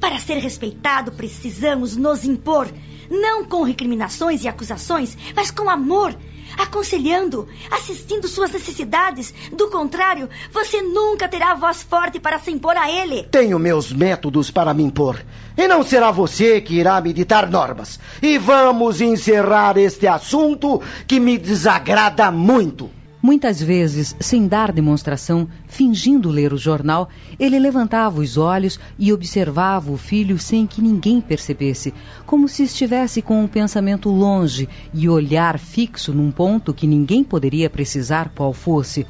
Para 0.00 0.18
ser 0.18 0.38
respeitado, 0.38 1.12
precisamos 1.12 1.94
nos 1.96 2.24
impor, 2.24 2.68
não 3.12 3.44
com 3.44 3.62
recriminações 3.62 4.42
e 4.42 4.48
acusações, 4.48 5.16
mas 5.36 5.50
com 5.50 5.68
amor 5.68 6.16
aconselhando, 6.56 7.48
assistindo 7.70 8.28
suas 8.28 8.50
necessidades. 8.50 9.32
Do 9.52 9.68
contrário, 9.68 10.28
você 10.52 10.82
nunca 10.82 11.28
terá 11.28 11.54
voz 11.54 11.82
forte 11.82 12.20
para 12.20 12.38
se 12.38 12.50
impor 12.50 12.76
a 12.76 12.90
ele. 12.90 13.24
Tenho 13.24 13.58
meus 13.58 13.92
métodos 13.92 14.50
para 14.50 14.74
me 14.74 14.82
impor. 14.82 15.24
E 15.56 15.68
não 15.68 15.82
será 15.82 16.10
você 16.10 16.60
que 16.60 16.74
irá 16.74 17.00
me 17.00 17.12
ditar 17.12 17.48
normas. 17.50 17.98
E 18.20 18.38
vamos 18.38 19.00
encerrar 19.00 19.76
este 19.76 20.06
assunto 20.06 20.80
que 21.06 21.20
me 21.20 21.38
desagrada 21.38 22.30
muito. 22.30 22.90
Muitas 23.22 23.62
vezes, 23.62 24.16
sem 24.18 24.48
dar 24.48 24.72
demonstração, 24.72 25.46
fingindo 25.68 26.28
ler 26.28 26.52
o 26.52 26.58
jornal, 26.58 27.08
ele 27.38 27.56
levantava 27.56 28.20
os 28.20 28.36
olhos 28.36 28.80
e 28.98 29.12
observava 29.12 29.92
o 29.92 29.96
filho 29.96 30.36
sem 30.40 30.66
que 30.66 30.82
ninguém 30.82 31.20
percebesse, 31.20 31.94
como 32.26 32.48
se 32.48 32.64
estivesse 32.64 33.22
com 33.22 33.40
um 33.40 33.46
pensamento 33.46 34.10
longe 34.10 34.68
e 34.92 35.08
olhar 35.08 35.56
fixo 35.56 36.12
num 36.12 36.32
ponto 36.32 36.74
que 36.74 36.84
ninguém 36.84 37.22
poderia 37.22 37.70
precisar 37.70 38.32
qual 38.34 38.52
fosse. 38.52 39.06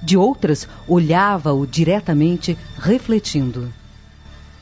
De 0.00 0.16
outras, 0.16 0.68
olhava-o 0.86 1.66
diretamente, 1.66 2.56
refletindo. 2.78 3.72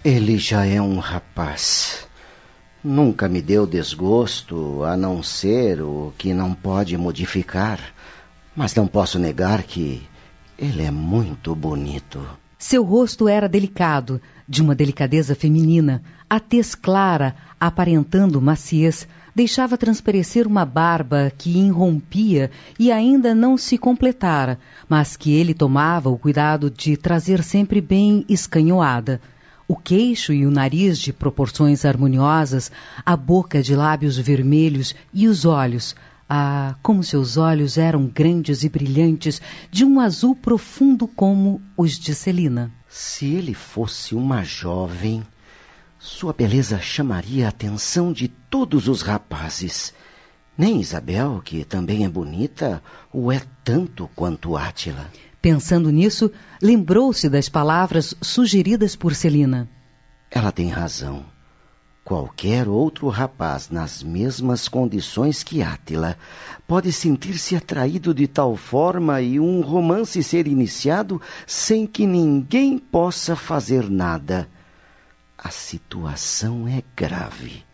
Ele 0.02 0.38
já 0.38 0.64
é 0.64 0.80
um 0.80 0.98
rapaz. 0.98 2.06
Nunca 2.82 3.28
me 3.28 3.42
deu 3.42 3.66
desgosto, 3.66 4.82
a 4.82 4.96
não 4.96 5.22
ser 5.22 5.82
o 5.82 6.10
que 6.16 6.32
não 6.32 6.54
pode 6.54 6.96
modificar. 6.96 7.80
Mas 8.56 8.74
não 8.74 8.86
posso 8.86 9.18
negar 9.18 9.62
que 9.62 10.02
ele 10.58 10.82
é 10.82 10.90
muito 10.90 11.54
bonito. 11.54 12.24
Seu 12.58 12.84
rosto 12.84 13.28
era 13.28 13.48
delicado, 13.48 14.20
de 14.48 14.62
uma 14.62 14.74
delicadeza 14.74 15.34
feminina. 15.34 16.02
A 16.30 16.38
tez 16.38 16.74
clara, 16.74 17.34
aparentando 17.60 18.40
maciez, 18.40 19.06
deixava 19.34 19.76
transparecer 19.76 20.46
uma 20.46 20.64
barba 20.64 21.32
que 21.36 21.50
irrompia 21.50 22.50
e 22.78 22.92
ainda 22.92 23.34
não 23.34 23.56
se 23.56 23.76
completara, 23.76 24.58
mas 24.88 25.16
que 25.16 25.32
ele 25.34 25.52
tomava 25.52 26.08
o 26.08 26.16
cuidado 26.16 26.70
de 26.70 26.96
trazer 26.96 27.42
sempre 27.42 27.80
bem 27.80 28.24
escanhoada. 28.28 29.20
O 29.66 29.76
queixo 29.76 30.32
e 30.32 30.46
o 30.46 30.50
nariz 30.50 30.98
de 30.98 31.12
proporções 31.12 31.84
harmoniosas, 31.84 32.70
a 33.04 33.16
boca 33.16 33.62
de 33.62 33.74
lábios 33.74 34.16
vermelhos 34.16 34.94
e 35.12 35.26
os 35.26 35.44
olhos, 35.44 35.96
ah, 36.28 36.76
como 36.82 37.02
seus 37.02 37.36
olhos 37.36 37.76
eram 37.76 38.06
grandes 38.06 38.64
e 38.64 38.68
brilhantes, 38.68 39.40
de 39.70 39.84
um 39.84 40.00
azul 40.00 40.34
profundo 40.34 41.06
como 41.06 41.60
os 41.76 41.98
de 41.98 42.14
Celina. 42.14 42.72
Se 42.88 43.26
ele 43.26 43.54
fosse 43.54 44.14
uma 44.14 44.42
jovem, 44.42 45.22
sua 45.98 46.32
beleza 46.32 46.78
chamaria 46.80 47.46
a 47.46 47.48
atenção 47.48 48.12
de 48.12 48.28
todos 48.28 48.88
os 48.88 49.02
rapazes. 49.02 49.92
Nem 50.56 50.80
Isabel, 50.80 51.42
que 51.44 51.64
também 51.64 52.04
é 52.04 52.08
bonita, 52.08 52.82
o 53.12 53.32
é 53.32 53.42
tanto 53.64 54.08
quanto 54.14 54.56
Átila. 54.56 55.10
Pensando 55.42 55.90
nisso, 55.90 56.30
lembrou-se 56.62 57.28
das 57.28 57.48
palavras 57.48 58.14
sugeridas 58.22 58.96
por 58.96 59.14
Celina. 59.14 59.68
Ela 60.30 60.52
tem 60.52 60.68
razão. 60.68 61.33
Qualquer 62.04 62.68
outro 62.68 63.08
rapaz 63.08 63.70
nas 63.70 64.02
mesmas 64.02 64.68
condições 64.68 65.42
que 65.42 65.62
Átila 65.62 66.18
pode 66.68 66.92
sentir-se 66.92 67.56
atraído 67.56 68.12
de 68.12 68.26
tal 68.26 68.56
forma 68.56 69.22
e 69.22 69.40
um 69.40 69.62
romance 69.62 70.22
ser 70.22 70.46
iniciado 70.46 71.18
sem 71.46 71.86
que 71.86 72.06
ninguém 72.06 72.76
possa 72.78 73.34
fazer 73.34 73.88
nada. 73.88 74.46
A 75.38 75.48
situação 75.48 76.68
é 76.68 76.82
grave. 76.94 77.64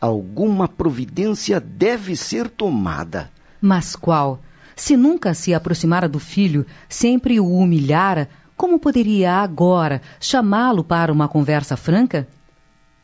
Alguma 0.00 0.66
providência 0.66 1.60
deve 1.60 2.16
ser 2.16 2.48
tomada. 2.48 3.30
Mas 3.60 3.94
qual? 3.94 4.40
Se 4.74 4.96
nunca 4.96 5.34
se 5.34 5.52
aproximara 5.52 6.08
do 6.08 6.18
filho, 6.18 6.64
sempre 6.88 7.38
o 7.38 7.46
humilhara, 7.46 8.30
como 8.56 8.78
poderia 8.78 9.34
agora 9.34 10.00
chamá-lo 10.18 10.82
para 10.82 11.12
uma 11.12 11.28
conversa 11.28 11.76
franca? 11.76 12.26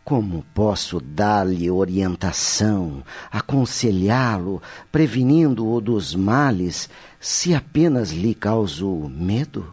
Como 0.04 0.44
posso 0.52 1.00
dar-lhe 1.00 1.70
orientação, 1.70 3.04
aconselhá-lo, 3.30 4.60
prevenindo-o 4.90 5.80
dos 5.80 6.12
males, 6.14 6.90
se 7.20 7.54
apenas 7.54 8.10
lhe 8.10 8.34
causo 8.34 9.08
medo? 9.08 9.72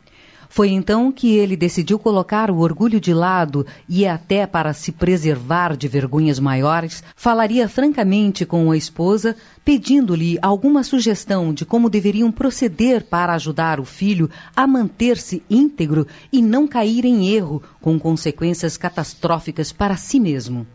Foi 0.60 0.72
então 0.72 1.10
que 1.10 1.38
ele 1.38 1.56
decidiu 1.56 1.98
colocar 1.98 2.52
o 2.52 2.60
orgulho 2.60 3.00
de 3.00 3.14
lado 3.14 3.66
e, 3.88 4.06
até 4.06 4.46
para 4.46 4.74
se 4.74 4.92
preservar 4.92 5.78
de 5.78 5.88
vergonhas 5.88 6.38
maiores, 6.38 7.02
falaria 7.16 7.70
francamente 7.70 8.46
com 8.46 8.70
a 8.70 8.76
esposa, 8.76 9.38
pedindo-lhe 9.64 10.38
alguma 10.42 10.84
sugestão 10.84 11.54
de 11.54 11.66
como 11.66 11.90
deveriam 11.90 12.30
proceder 12.30 13.06
para 13.06 13.36
ajudar 13.36 13.80
o 13.80 13.86
filho 13.86 14.30
a 14.54 14.68
manter-se 14.68 15.42
íntegro 15.50 16.06
e 16.30 16.42
não 16.42 16.68
cair 16.68 17.06
em 17.06 17.30
erro, 17.30 17.64
com 17.80 17.98
consequências 17.98 18.76
catastróficas 18.76 19.72
para 19.72 19.96
si 19.96 20.20
mesmo. 20.20 20.68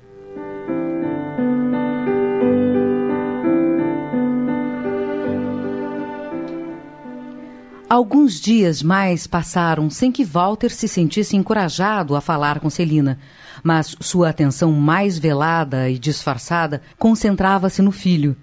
Alguns 7.89 8.41
dias 8.41 8.83
mais 8.83 9.27
passaram 9.27 9.91
sem 9.91 10.11
que 10.11 10.25
Walter 10.25 10.71
se 10.71 10.89
sentisse 10.89 11.37
encorajado 11.37 12.17
a 12.17 12.21
falar 12.21 12.59
com 12.59 12.71
Celina, 12.71 13.19
mas 13.63 13.95
sua 14.01 14.31
atenção 14.31 14.73
mais 14.73 15.19
velada 15.19 15.91
e 15.91 15.99
disfarçada 15.99 16.81
concentrava-se 16.99 17.83
no 17.83 17.93
filho. 17.93 18.35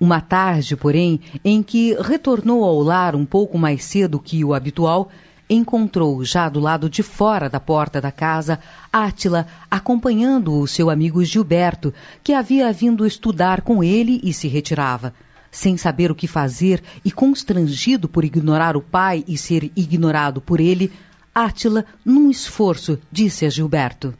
Uma 0.00 0.20
tarde, 0.20 0.76
porém, 0.76 1.20
em 1.44 1.62
que 1.62 1.96
retornou 2.00 2.64
ao 2.64 2.80
lar 2.80 3.14
um 3.14 3.24
pouco 3.24 3.56
mais 3.56 3.84
cedo 3.84 4.18
que 4.18 4.44
o 4.44 4.52
habitual, 4.52 5.10
encontrou 5.48 6.24
já 6.24 6.48
do 6.48 6.58
lado 6.58 6.90
de 6.90 7.02
fora 7.02 7.48
da 7.48 7.60
porta 7.60 8.00
da 8.00 8.10
casa 8.10 8.58
Átila 8.92 9.46
acompanhando 9.70 10.58
o 10.58 10.66
seu 10.66 10.90
amigo 10.90 11.24
Gilberto, 11.24 11.94
que 12.22 12.32
havia 12.32 12.70
vindo 12.72 13.06
estudar 13.06 13.62
com 13.62 13.82
ele 13.82 14.20
e 14.24 14.32
se 14.32 14.48
retirava 14.48 15.14
sem 15.50 15.76
saber 15.76 16.10
o 16.10 16.14
que 16.14 16.26
fazer 16.26 16.82
e 17.04 17.10
constrangido 17.10 18.08
por 18.08 18.24
ignorar 18.24 18.76
o 18.76 18.82
pai 18.82 19.24
e 19.26 19.36
ser 19.36 19.70
ignorado 19.76 20.40
por 20.40 20.60
ele, 20.60 20.92
Átila, 21.34 21.84
num 22.04 22.30
esforço, 22.30 22.98
disse 23.10 23.46
a 23.46 23.50
Gilberto: 23.50 24.14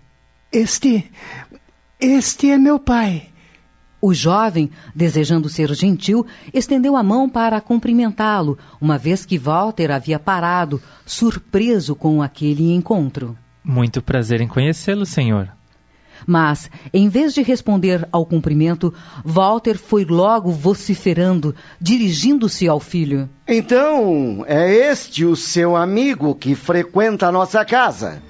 Este. 0.52 1.10
Este 2.00 2.50
é 2.50 2.56
meu 2.56 2.78
pai. 2.78 3.30
O 4.00 4.14
jovem, 4.14 4.70
desejando 4.94 5.48
ser 5.48 5.74
gentil, 5.74 6.24
estendeu 6.54 6.96
a 6.96 7.02
mão 7.02 7.28
para 7.28 7.60
cumprimentá-lo, 7.60 8.56
uma 8.80 8.96
vez 8.96 9.26
que 9.26 9.36
Walter 9.36 9.90
havia 9.90 10.20
parado, 10.20 10.80
surpreso 11.04 11.96
com 11.96 12.22
aquele 12.22 12.72
encontro. 12.72 13.36
Muito 13.64 14.00
prazer 14.00 14.40
em 14.40 14.46
conhecê-lo, 14.46 15.04
senhor. 15.04 15.57
Mas, 16.26 16.70
em 16.92 17.08
vez 17.08 17.34
de 17.34 17.42
responder 17.42 18.06
ao 18.12 18.26
cumprimento, 18.26 18.92
Walter 19.24 19.78
foi 19.78 20.04
logo 20.04 20.50
vociferando, 20.50 21.54
dirigindo-se 21.80 22.68
ao 22.68 22.80
filho. 22.80 23.28
Então, 23.46 24.44
é 24.46 24.72
este 24.90 25.24
o 25.24 25.36
seu 25.36 25.76
amigo 25.76 26.34
que 26.34 26.54
frequenta 26.54 27.26
a 27.26 27.32
nossa 27.32 27.64
casa? 27.64 28.22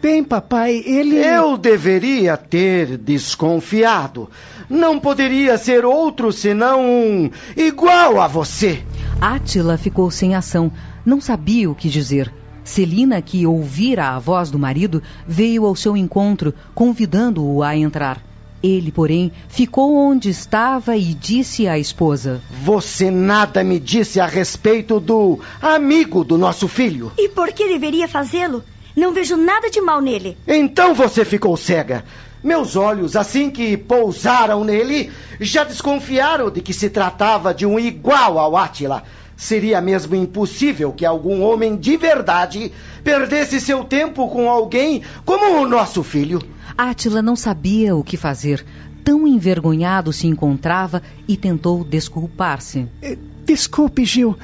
Bem, 0.00 0.24
papai, 0.24 0.82
ele. 0.86 1.16
Eu 1.16 1.56
deveria 1.56 2.36
ter 2.36 2.96
desconfiado. 2.96 4.30
Não 4.68 4.98
poderia 4.98 5.56
ser 5.58 5.84
outro 5.84 6.32
senão 6.32 6.84
um 6.84 7.30
igual 7.56 8.20
a 8.20 8.26
você. 8.26 8.82
Átila 9.20 9.76
ficou 9.76 10.10
sem 10.10 10.34
ação, 10.34 10.70
não 11.04 11.20
sabia 11.20 11.70
o 11.70 11.74
que 11.74 11.88
dizer. 11.88 12.32
Celina, 12.68 13.22
que 13.22 13.46
ouvira 13.46 14.10
a 14.10 14.18
voz 14.18 14.50
do 14.50 14.58
marido, 14.58 15.02
veio 15.26 15.64
ao 15.64 15.74
seu 15.74 15.96
encontro, 15.96 16.54
convidando-o 16.74 17.62
a 17.62 17.74
entrar. 17.74 18.22
Ele, 18.62 18.92
porém, 18.92 19.32
ficou 19.48 19.96
onde 19.96 20.28
estava 20.28 20.96
e 20.96 21.14
disse 21.14 21.66
à 21.66 21.78
esposa: 21.78 22.42
Você 22.62 23.10
nada 23.10 23.64
me 23.64 23.80
disse 23.80 24.20
a 24.20 24.26
respeito 24.26 25.00
do 25.00 25.40
amigo 25.62 26.22
do 26.22 26.36
nosso 26.36 26.68
filho. 26.68 27.10
E 27.16 27.28
por 27.30 27.52
que 27.52 27.68
deveria 27.68 28.06
fazê-lo? 28.06 28.62
Não 28.94 29.14
vejo 29.14 29.36
nada 29.36 29.70
de 29.70 29.80
mal 29.80 30.00
nele. 30.00 30.36
Então 30.46 30.94
você 30.94 31.24
ficou 31.24 31.56
cega. 31.56 32.04
Meus 32.42 32.76
olhos, 32.76 33.16
assim 33.16 33.50
que 33.50 33.76
pousaram 33.76 34.62
nele, 34.62 35.10
já 35.40 35.64
desconfiaram 35.64 36.50
de 36.50 36.60
que 36.60 36.72
se 36.72 36.90
tratava 36.90 37.54
de 37.54 37.64
um 37.64 37.78
igual 37.78 38.38
ao 38.38 38.56
Átila. 38.56 39.04
Seria 39.38 39.80
mesmo 39.80 40.16
impossível 40.16 40.92
que 40.92 41.06
algum 41.06 41.42
homem 41.42 41.76
de 41.76 41.96
verdade 41.96 42.72
perdesse 43.04 43.60
seu 43.60 43.84
tempo 43.84 44.28
com 44.28 44.50
alguém 44.50 45.02
como 45.24 45.62
o 45.62 45.68
nosso 45.68 46.02
filho. 46.02 46.42
Átila 46.76 47.22
não 47.22 47.36
sabia 47.36 47.94
o 47.94 48.02
que 48.02 48.16
fazer. 48.16 48.66
Tão 49.04 49.28
envergonhado 49.28 50.12
se 50.12 50.26
encontrava 50.26 51.00
e 51.28 51.36
tentou 51.36 51.84
desculpar-se. 51.84 52.88
Eh, 53.00 53.16
desculpe, 53.48 54.04
Gil. 54.04 54.36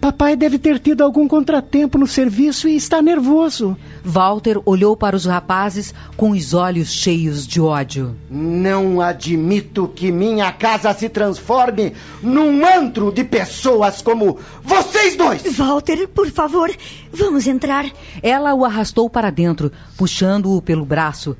Papai 0.00 0.36
deve 0.36 0.58
ter 0.58 0.78
tido 0.78 1.02
algum 1.02 1.26
contratempo 1.26 1.98
no 1.98 2.06
serviço 2.06 2.68
e 2.68 2.76
está 2.76 3.02
nervoso. 3.02 3.76
Walter 4.04 4.60
olhou 4.64 4.96
para 4.96 5.16
os 5.16 5.26
rapazes 5.26 5.92
com 6.16 6.30
os 6.30 6.54
olhos 6.54 6.92
cheios 6.92 7.46
de 7.46 7.60
ódio. 7.60 8.16
Não 8.30 9.00
admito 9.00 9.88
que 9.88 10.12
minha 10.12 10.52
casa 10.52 10.94
se 10.94 11.08
transforme 11.08 11.92
num 12.22 12.64
antro 12.64 13.10
de 13.10 13.24
pessoas 13.24 14.00
como 14.00 14.38
vocês 14.62 15.16
dois. 15.16 15.42
Walter, 15.56 16.08
por 16.08 16.30
favor, 16.30 16.70
vamos 17.12 17.46
entrar. 17.46 17.84
Ela 18.22 18.54
o 18.54 18.64
arrastou 18.64 19.10
para 19.10 19.30
dentro, 19.30 19.72
puxando-o 19.96 20.62
pelo 20.62 20.84
braço. 20.84 21.36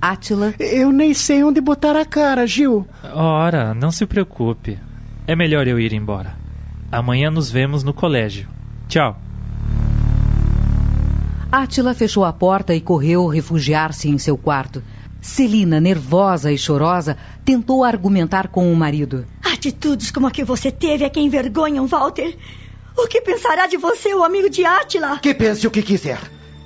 Átila. 0.00 0.54
Eu 0.58 0.90
nem 0.92 1.12
sei 1.12 1.42
onde 1.44 1.60
botar 1.60 1.96
a 1.96 2.04
cara, 2.04 2.46
Gil. 2.46 2.86
Ora, 3.12 3.74
não 3.74 3.90
se 3.90 4.06
preocupe. 4.06 4.78
É 5.26 5.34
melhor 5.34 5.66
eu 5.66 5.80
ir 5.80 5.92
embora. 5.92 6.45
Amanhã 6.90 7.30
nos 7.30 7.50
vemos 7.50 7.82
no 7.82 7.92
colégio. 7.92 8.48
Tchau. 8.88 9.18
Átila 11.50 11.94
fechou 11.94 12.24
a 12.24 12.32
porta 12.32 12.74
e 12.74 12.80
correu 12.80 13.26
refugiar-se 13.26 14.08
em 14.08 14.18
seu 14.18 14.36
quarto. 14.36 14.82
Celina, 15.20 15.80
nervosa 15.80 16.52
e 16.52 16.58
chorosa, 16.58 17.16
tentou 17.44 17.82
argumentar 17.82 18.48
com 18.48 18.72
o 18.72 18.76
marido. 18.76 19.26
Atitudes 19.42 20.10
como 20.10 20.26
a 20.26 20.30
que 20.30 20.44
você 20.44 20.70
teve 20.70 21.04
é 21.04 21.08
que 21.08 21.20
envergonham, 21.20 21.86
Walter. 21.86 22.36
O 22.96 23.06
que 23.06 23.20
pensará 23.20 23.66
de 23.66 23.76
você, 23.76 24.14
o 24.14 24.22
amigo 24.22 24.48
de 24.48 24.64
Átila? 24.64 25.18
Que 25.18 25.34
pense 25.34 25.66
o 25.66 25.70
que 25.70 25.82
quiser. 25.82 26.20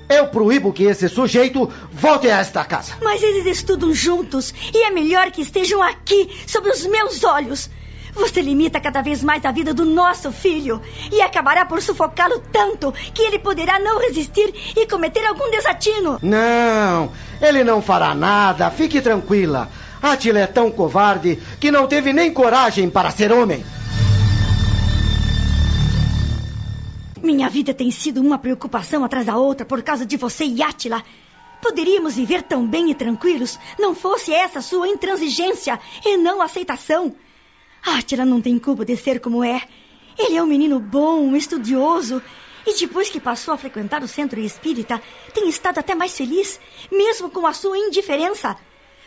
Eu 0.09 0.27
proíbo 0.27 0.73
que 0.73 0.85
esse 0.85 1.09
sujeito 1.09 1.71
volte 1.93 2.29
a 2.29 2.39
esta 2.39 2.65
casa. 2.65 2.95
Mas 3.03 3.23
eles 3.23 3.47
estudam 3.47 3.95
juntos 3.95 4.53
e 4.75 4.85
é 4.85 4.91
melhor 4.91 5.31
que 5.31 5.41
estejam 5.41 5.81
aqui, 5.83 6.29
sob 6.47 6.69
os 6.69 6.85
meus 6.85 7.23
olhos. 7.23 7.71
Você 8.15 8.41
limita 8.41 8.81
cada 8.81 9.03
vez 9.03 9.23
mais 9.23 9.45
a 9.45 9.53
vida 9.53 9.73
do 9.73 9.85
nosso 9.85 10.33
filho 10.33 10.81
e 11.13 11.21
acabará 11.23 11.65
por 11.65 11.81
sufocá-lo 11.81 12.43
tanto 12.53 12.93
que 13.15 13.23
ele 13.23 13.39
poderá 13.39 13.79
não 13.79 14.01
resistir 14.01 14.53
e 14.77 14.87
cometer 14.87 15.25
algum 15.27 15.51
desatino. 15.51 16.19
Não, 16.23 17.11
ele 17.41 17.65
não 17.65 17.81
fará 17.81 18.15
nada. 18.15 18.71
Fique 18.71 19.01
tranquila. 19.01 19.69
Atila 20.03 20.39
é 20.41 20.47
tão 20.47 20.71
covarde 20.71 21.39
que 21.61 21.71
não 21.71 21.87
teve 21.87 22.13
nem 22.13 22.33
coragem 22.33 22.89
para 22.89 23.11
ser 23.11 23.33
homem. 23.33 23.65
Minha 27.23 27.51
vida 27.51 27.75
tem 27.75 27.91
sido 27.91 28.21
uma 28.21 28.39
preocupação 28.39 29.05
atrás 29.05 29.27
da 29.27 29.37
outra 29.37 29.67
por 29.67 29.83
causa 29.83 30.07
de 30.07 30.17
você 30.17 30.45
e 30.45 30.63
Átila. 30.63 31.03
Poderíamos 31.61 32.17
viver 32.17 32.43
tão 32.43 32.67
bem 32.67 32.91
e 32.91 32.95
tranquilos, 32.95 33.59
não 33.79 33.95
fosse 33.95 34.33
essa 34.33 34.63
sua 34.63 34.89
intransigência 34.89 35.79
e 36.05 36.17
não 36.17 36.41
aceitação. 36.41 37.15
Átila 37.85 38.25
não 38.25 38.41
tem 38.41 38.59
culpa 38.59 38.85
de 38.85 38.97
ser 38.97 39.21
como 39.21 39.43
é. 39.43 39.63
Ele 40.19 40.37
é 40.37 40.43
um 40.43 40.47
menino 40.47 40.79
bom, 40.79 41.35
estudioso. 41.35 42.23
E 42.67 42.79
depois 42.79 43.09
que 43.09 43.21
passou 43.21 43.55
a 43.55 43.59
frequentar 43.59 44.03
o 44.03 44.09
centro 44.09 44.39
espírita, 44.39 45.03
tem 45.33 45.49
estado 45.49 45.79
até 45.79 45.95
mais 45.95 46.17
feliz, 46.17 46.61
mesmo 46.91 47.31
com 47.31 47.47
a 47.47 47.53
sua 47.53 47.79
indiferença. 47.79 48.57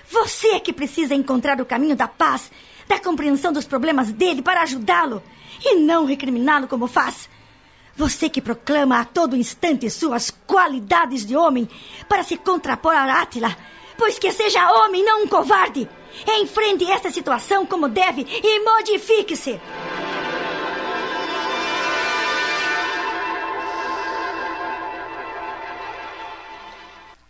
Você 0.10 0.50
é 0.50 0.60
que 0.60 0.74
precisa 0.74 1.16
encontrar 1.16 1.62
o 1.62 1.66
caminho 1.66 1.96
da 1.96 2.08
paz, 2.08 2.52
da 2.88 3.00
compreensão 3.00 3.54
dos 3.54 3.66
problemas 3.66 4.12
dele 4.12 4.42
para 4.42 4.62
ajudá-lo 4.62 5.24
e 5.64 5.76
não 5.76 6.06
recriminá-lo 6.06 6.68
como 6.68 6.88
faz. 6.88 7.30
Você 7.96 8.28
que 8.28 8.42
proclama 8.42 9.00
a 9.00 9.06
todo 9.06 9.36
instante 9.36 9.90
suas 9.90 10.32
qualidades 10.48 11.26
de 11.26 11.36
homem 11.36 11.70
para 12.10 12.24
se 12.24 12.36
contrapor 12.38 12.96
a 12.96 13.22
Átila, 13.22 13.56
pois 13.98 14.18
que 14.18 14.32
seja 14.32 14.72
homem, 14.72 15.06
não 15.06 15.24
um 15.24 15.28
covarde. 15.28 15.88
Enfrente 16.28 16.90
esta 16.90 17.12
situação 17.12 17.66
como 17.66 17.90
deve 17.90 18.22
e 18.22 18.60
modifique-se. 18.64 19.60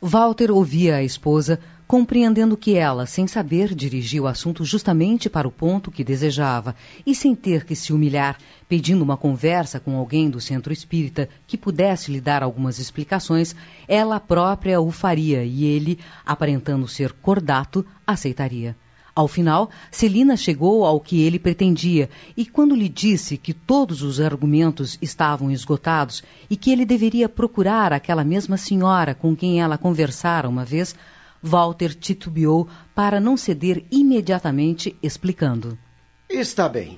Walter 0.02 0.52
ouvia 0.52 0.98
a 0.98 1.04
esposa, 1.04 1.60
compreendendo 1.88 2.58
que 2.58 2.76
ela, 2.76 3.06
sem 3.06 3.28
saber, 3.28 3.74
dirigia 3.76 4.24
o 4.24 4.28
assunto 4.28 4.64
justamente 4.64 5.30
para 5.30 5.48
o 5.48 5.52
ponto 5.52 5.92
que 5.92 6.04
desejava, 6.04 6.76
e 7.06 7.14
sem 7.14 7.36
ter 7.36 7.66
que 7.66 7.76
se 7.76 7.94
humilhar, 7.94 8.38
pedindo 8.68 9.04
uma 9.04 9.18
conversa 9.18 9.80
com 9.80 9.98
alguém 9.98 10.30
do 10.30 10.42
centro 10.42 10.74
espírita 10.74 11.30
que 11.46 11.58
pudesse 11.58 12.12
lhe 12.12 12.22
dar 12.22 12.42
algumas 12.42 12.80
explicações, 12.80 13.56
ela 13.88 14.20
própria 14.20 14.82
o 14.82 14.92
faria 14.92 15.44
e 15.44 15.66
ele, 15.66 16.00
aparentando 16.26 16.88
ser 16.88 17.12
cordato, 17.12 17.86
aceitaria. 18.06 18.76
Ao 19.16 19.28
final, 19.28 19.70
Celina 19.92 20.36
chegou 20.36 20.84
ao 20.86 21.00
que 21.00 21.22
ele 21.22 21.38
pretendia, 21.38 22.10
e 22.36 22.48
quando 22.48 22.76
lhe 22.76 22.90
disse 22.90 23.38
que 23.38 23.54
todos 23.54 24.02
os 24.02 24.20
argumentos 24.20 24.98
estavam 25.00 25.52
esgotados 25.52 26.24
e 26.50 26.58
que 26.58 26.72
ele 26.72 26.84
deveria 26.84 27.30
procurar 27.30 27.94
aquela 27.94 28.24
mesma 28.24 28.58
senhora 28.58 29.14
com 29.14 29.36
quem 29.36 29.62
ela 29.62 29.78
conversara 29.78 30.50
uma 30.50 30.66
vez, 30.66 30.96
Walter 31.44 31.94
titubeou 31.94 32.70
para 32.96 33.20
não 33.20 33.36
ceder 33.36 33.84
imediatamente, 33.92 34.96
explicando. 35.04 35.78
Está 36.30 36.70
bem. 36.70 36.98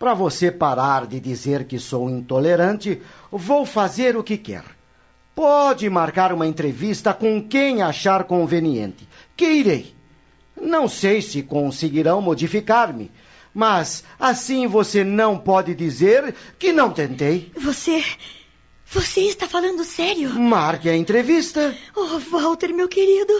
Para 0.00 0.14
você 0.14 0.50
parar 0.50 1.06
de 1.06 1.20
dizer 1.20 1.64
que 1.64 1.78
sou 1.78 2.10
intolerante, 2.10 3.00
vou 3.30 3.64
fazer 3.64 4.16
o 4.16 4.24
que 4.24 4.36
quer. 4.36 4.64
Pode 5.32 5.88
marcar 5.88 6.32
uma 6.32 6.46
entrevista 6.46 7.14
com 7.14 7.40
quem 7.40 7.82
achar 7.82 8.24
conveniente, 8.24 9.08
que 9.36 9.46
irei. 9.46 9.94
Não 10.60 10.88
sei 10.88 11.22
se 11.22 11.42
conseguirão 11.42 12.20
modificar-me, 12.20 13.12
mas 13.54 14.02
assim 14.18 14.66
você 14.66 15.04
não 15.04 15.38
pode 15.38 15.72
dizer 15.74 16.34
que 16.58 16.72
não 16.72 16.90
tentei. 16.90 17.52
Você. 17.56 18.02
Você 18.92 19.22
está 19.22 19.48
falando 19.48 19.82
sério? 19.84 20.38
Marque 20.38 20.86
a 20.86 20.94
entrevista. 20.94 21.74
Oh, 21.96 22.18
Walter, 22.18 22.74
meu 22.74 22.86
querido. 22.86 23.32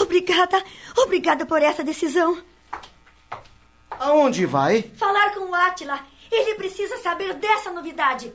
Obrigada. 0.00 0.64
Obrigada 0.96 1.44
por 1.44 1.60
essa 1.60 1.84
decisão. 1.84 2.38
Aonde 3.90 4.46
vai? 4.46 4.82
Falar 4.96 5.34
com 5.34 5.50
o 5.50 5.54
Átila. 5.54 6.00
Ele 6.32 6.54
precisa 6.54 6.96
saber 6.96 7.34
dessa 7.34 7.70
novidade. 7.70 8.32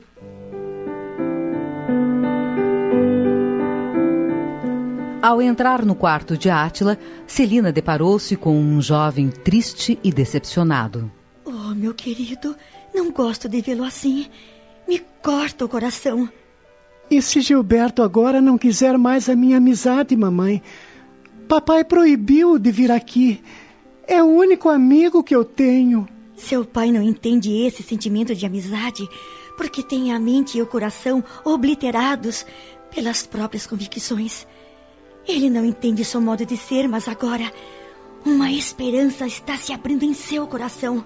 Ao 5.20 5.42
entrar 5.42 5.84
no 5.84 5.96
quarto 5.96 6.38
de 6.38 6.48
Átila, 6.48 6.96
Celina 7.26 7.72
deparou-se 7.72 8.36
com 8.36 8.56
um 8.56 8.80
jovem 8.80 9.28
triste 9.28 9.98
e 10.04 10.12
decepcionado. 10.12 11.10
Oh, 11.44 11.74
meu 11.74 11.92
querido, 11.92 12.56
não 12.94 13.10
gosto 13.10 13.48
de 13.48 13.60
vê-lo 13.60 13.82
assim. 13.82 14.30
Me 14.86 15.00
corta 15.20 15.64
o 15.64 15.68
coração. 15.68 16.30
E 17.10 17.20
se 17.20 17.40
Gilberto 17.40 18.02
agora 18.02 18.40
não 18.40 18.56
quiser 18.56 18.96
mais 18.96 19.28
a 19.28 19.34
minha 19.34 19.56
amizade, 19.56 20.16
mamãe? 20.16 20.62
Papai 21.48 21.82
proibiu 21.82 22.58
de 22.58 22.70
vir 22.70 22.92
aqui. 22.92 23.42
É 24.06 24.22
o 24.22 24.26
único 24.26 24.68
amigo 24.68 25.24
que 25.24 25.34
eu 25.34 25.44
tenho. 25.44 26.08
Seu 26.36 26.64
pai 26.64 26.92
não 26.92 27.02
entende 27.02 27.50
esse 27.66 27.82
sentimento 27.82 28.34
de 28.34 28.46
amizade 28.46 29.08
porque 29.56 29.82
tem 29.82 30.12
a 30.12 30.18
mente 30.18 30.56
e 30.56 30.62
o 30.62 30.66
coração 30.66 31.22
obliterados 31.44 32.46
pelas 32.94 33.26
próprias 33.26 33.66
convicções. 33.66 34.46
Ele 35.26 35.50
não 35.50 35.64
entende 35.64 36.04
seu 36.04 36.20
modo 36.20 36.46
de 36.46 36.56
ser, 36.56 36.88
mas 36.88 37.08
agora 37.08 37.52
uma 38.24 38.50
esperança 38.50 39.26
está 39.26 39.56
se 39.56 39.72
abrindo 39.72 40.04
em 40.04 40.14
seu 40.14 40.46
coração. 40.46 41.04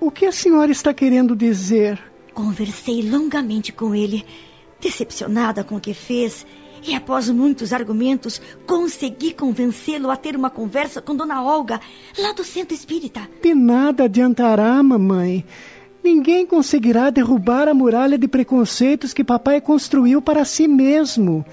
O 0.00 0.10
que 0.10 0.26
a 0.26 0.32
senhora 0.32 0.72
está 0.72 0.92
querendo 0.92 1.36
dizer? 1.36 2.02
Conversei 2.34 3.02
longamente 3.02 3.72
com 3.72 3.94
ele, 3.94 4.24
decepcionada 4.82 5.62
com 5.62 5.76
o 5.76 5.80
que 5.80 5.94
fez, 5.94 6.44
e 6.84 6.94
após 6.94 7.30
muitos 7.30 7.72
argumentos, 7.72 8.42
consegui 8.66 9.32
convencê-lo 9.32 10.10
a 10.10 10.16
ter 10.16 10.34
uma 10.34 10.50
conversa 10.50 11.00
com 11.00 11.14
Dona 11.14 11.42
Olga, 11.42 11.80
lá 12.18 12.32
do 12.32 12.42
centro 12.42 12.74
espírita. 12.74 13.28
De 13.40 13.54
nada 13.54 14.04
adiantará, 14.04 14.82
mamãe. 14.82 15.44
Ninguém 16.02 16.44
conseguirá 16.44 17.10
derrubar 17.10 17.68
a 17.68 17.74
muralha 17.74 18.18
de 18.18 18.26
preconceitos 18.26 19.14
que 19.14 19.22
papai 19.22 19.60
construiu 19.60 20.20
para 20.20 20.44
si 20.44 20.66
mesmo. 20.66 21.44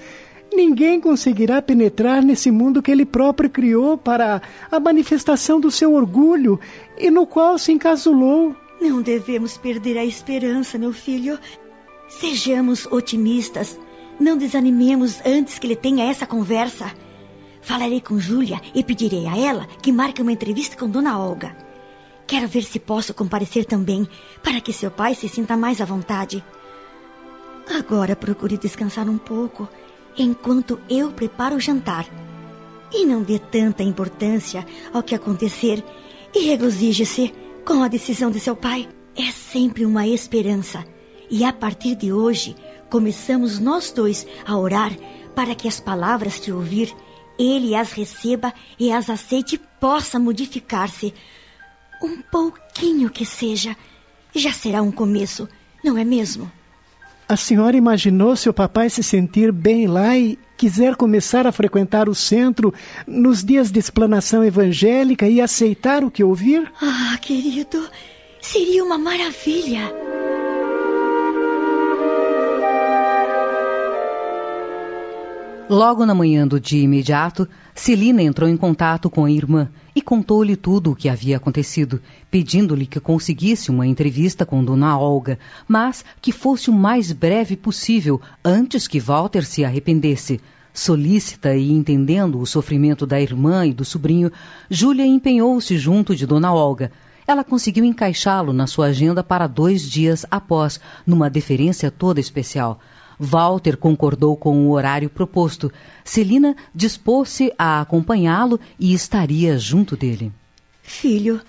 ninguém 0.52 1.00
conseguirá 1.00 1.62
penetrar 1.62 2.24
nesse 2.24 2.50
mundo 2.50 2.82
que 2.82 2.90
ele 2.90 3.06
próprio 3.06 3.48
criou 3.48 3.96
para 3.96 4.42
a 4.68 4.80
manifestação 4.80 5.60
do 5.60 5.70
seu 5.70 5.94
orgulho 5.94 6.58
e 6.98 7.08
no 7.08 7.24
qual 7.24 7.56
se 7.56 7.70
encasulou. 7.70 8.56
Não 8.80 9.00
devemos 9.00 9.56
perder 9.56 9.96
a 9.96 10.04
esperança, 10.04 10.76
meu 10.76 10.92
filho. 10.92 11.38
Sejamos 12.10 12.86
otimistas. 12.86 13.78
Não 14.18 14.36
desanimemos 14.36 15.20
antes 15.24 15.58
que 15.58 15.66
ele 15.66 15.76
tenha 15.76 16.10
essa 16.10 16.26
conversa. 16.26 16.92
Falarei 17.62 18.00
com 18.00 18.18
Júlia 18.18 18.60
e 18.74 18.82
pedirei 18.82 19.26
a 19.26 19.38
ela 19.38 19.66
que 19.80 19.92
marque 19.92 20.20
uma 20.20 20.32
entrevista 20.32 20.76
com 20.76 20.88
Dona 20.88 21.18
Olga. 21.18 21.56
Quero 22.26 22.48
ver 22.48 22.64
se 22.64 22.80
posso 22.80 23.14
comparecer 23.14 23.64
também, 23.64 24.08
para 24.42 24.60
que 24.60 24.72
seu 24.72 24.90
pai 24.90 25.14
se 25.14 25.28
sinta 25.28 25.56
mais 25.56 25.80
à 25.80 25.84
vontade. 25.84 26.44
Agora 27.78 28.16
procure 28.16 28.58
descansar 28.58 29.08
um 29.08 29.16
pouco, 29.16 29.68
enquanto 30.18 30.80
eu 30.90 31.12
preparo 31.12 31.56
o 31.56 31.60
jantar. 31.60 32.06
E 32.92 33.06
não 33.06 33.22
dê 33.22 33.38
tanta 33.38 33.84
importância 33.84 34.66
ao 34.92 35.02
que 35.02 35.14
acontecer 35.14 35.82
e 36.34 36.40
regozije-se 36.40 37.32
com 37.64 37.82
a 37.84 37.88
decisão 37.88 38.32
de 38.32 38.40
seu 38.40 38.56
pai. 38.56 38.88
É 39.16 39.30
sempre 39.30 39.86
uma 39.86 40.06
esperança. 40.06 40.84
E 41.30 41.44
a 41.44 41.52
partir 41.52 41.94
de 41.94 42.12
hoje, 42.12 42.56
começamos 42.90 43.60
nós 43.60 43.92
dois 43.92 44.26
a 44.44 44.58
orar 44.58 44.92
para 45.34 45.54
que 45.54 45.68
as 45.68 45.78
palavras 45.78 46.38
que 46.38 46.50
ouvir 46.50 46.92
ele 47.38 47.74
as 47.74 47.92
receba 47.92 48.52
e 48.78 48.92
as 48.92 49.08
aceite 49.08 49.54
e 49.54 49.60
possa 49.80 50.18
modificar-se. 50.18 51.14
Um 52.02 52.20
pouquinho 52.20 53.08
que 53.08 53.24
seja, 53.24 53.76
já 54.34 54.52
será 54.52 54.82
um 54.82 54.90
começo, 54.90 55.48
não 55.82 55.96
é 55.96 56.04
mesmo? 56.04 56.50
A 57.28 57.36
senhora 57.36 57.76
imaginou 57.76 58.34
seu 58.34 58.52
papai 58.52 58.90
se 58.90 59.02
sentir 59.02 59.52
bem 59.52 59.86
lá 59.86 60.18
e 60.18 60.36
quiser 60.56 60.96
começar 60.96 61.46
a 61.46 61.52
frequentar 61.52 62.08
o 62.08 62.14
centro 62.14 62.74
nos 63.06 63.44
dias 63.44 63.70
de 63.70 63.78
explanação 63.78 64.44
evangélica 64.44 65.28
e 65.28 65.40
aceitar 65.40 66.02
o 66.02 66.10
que 66.10 66.24
ouvir? 66.24 66.70
Ah, 66.82 67.16
querido, 67.18 67.88
seria 68.42 68.84
uma 68.84 68.98
maravilha. 68.98 70.09
Logo 75.70 76.04
na 76.04 76.16
manhã 76.16 76.48
do 76.48 76.58
dia 76.58 76.82
imediato, 76.82 77.48
Celina 77.76 78.20
entrou 78.20 78.50
em 78.50 78.56
contato 78.56 79.08
com 79.08 79.24
a 79.24 79.30
irmã 79.30 79.68
e 79.94 80.02
contou-lhe 80.02 80.56
tudo 80.56 80.90
o 80.90 80.96
que 80.96 81.08
havia 81.08 81.36
acontecido, 81.36 82.02
pedindo-lhe 82.28 82.86
que 82.86 82.98
conseguisse 82.98 83.70
uma 83.70 83.86
entrevista 83.86 84.44
com 84.44 84.64
Dona 84.64 84.98
Olga, 84.98 85.38
mas 85.68 86.04
que 86.20 86.32
fosse 86.32 86.70
o 86.70 86.72
mais 86.72 87.12
breve 87.12 87.56
possível, 87.56 88.20
antes 88.44 88.88
que 88.88 88.98
Walter 88.98 89.44
se 89.44 89.64
arrependesse. 89.64 90.40
Solícita 90.74 91.54
e 91.54 91.70
entendendo 91.70 92.40
o 92.40 92.46
sofrimento 92.46 93.06
da 93.06 93.20
irmã 93.20 93.64
e 93.64 93.72
do 93.72 93.84
sobrinho, 93.84 94.32
Júlia 94.68 95.06
empenhou-se 95.06 95.78
junto 95.78 96.16
de 96.16 96.26
Dona 96.26 96.52
Olga. 96.52 96.90
Ela 97.28 97.44
conseguiu 97.44 97.84
encaixá-lo 97.84 98.52
na 98.52 98.66
sua 98.66 98.86
agenda 98.86 99.22
para 99.22 99.46
dois 99.46 99.88
dias 99.88 100.26
após, 100.28 100.80
numa 101.06 101.30
deferência 101.30 101.92
toda 101.92 102.18
especial. 102.18 102.80
Walter 103.20 103.76
concordou 103.76 104.34
com 104.34 104.66
o 104.66 104.70
horário 104.70 105.10
proposto. 105.10 105.70
Celina 106.02 106.56
dispôs-se 106.74 107.52
a 107.58 107.82
acompanhá-lo 107.82 108.58
e 108.78 108.94
estaria 108.94 109.58
junto 109.58 109.94
dele. 109.94 110.32
Filho, 110.82 111.42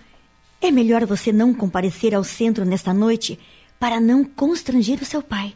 é 0.61 0.69
melhor 0.69 1.05
você 1.05 1.31
não 1.31 1.53
comparecer 1.53 2.13
ao 2.13 2.25
centro 2.25 2.65
nesta 2.65 2.93
noite 2.93 3.39
para 3.79 4.01
não 4.01 4.25
constranger 4.25 5.01
o 5.01 5.05
seu 5.05 5.23
pai. 5.23 5.53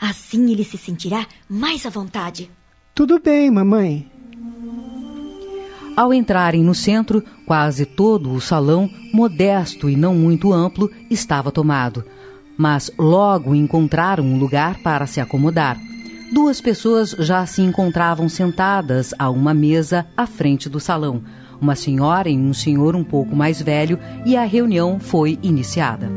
Assim 0.00 0.50
ele 0.50 0.64
se 0.64 0.78
sentirá 0.78 1.26
mais 1.46 1.84
à 1.84 1.90
vontade. 1.90 2.50
Tudo 2.94 3.20
bem, 3.20 3.50
mamãe. 3.50 4.10
Ao 5.94 6.14
entrarem 6.14 6.64
no 6.64 6.74
centro, 6.74 7.22
quase 7.44 7.84
todo 7.84 8.32
o 8.32 8.40
salão, 8.40 8.90
modesto 9.12 9.90
e 9.90 9.96
não 9.96 10.14
muito 10.14 10.54
amplo, 10.54 10.90
estava 11.10 11.52
tomado 11.52 12.02
mas 12.60 12.90
logo 12.98 13.54
encontraram 13.54 14.22
um 14.22 14.38
lugar 14.38 14.80
para 14.82 15.06
se 15.06 15.18
acomodar. 15.18 15.80
Duas 16.30 16.60
pessoas 16.60 17.16
já 17.18 17.46
se 17.46 17.62
encontravam 17.62 18.28
sentadas 18.28 19.14
a 19.18 19.30
uma 19.30 19.54
mesa 19.54 20.06
à 20.14 20.26
frente 20.26 20.68
do 20.68 20.78
salão, 20.78 21.22
uma 21.58 21.74
senhora 21.74 22.28
e 22.28 22.36
um 22.36 22.52
senhor 22.52 22.94
um 22.94 23.02
pouco 23.02 23.34
mais 23.34 23.62
velho, 23.62 23.98
e 24.26 24.36
a 24.36 24.44
reunião 24.44 25.00
foi 25.00 25.38
iniciada. 25.42 26.10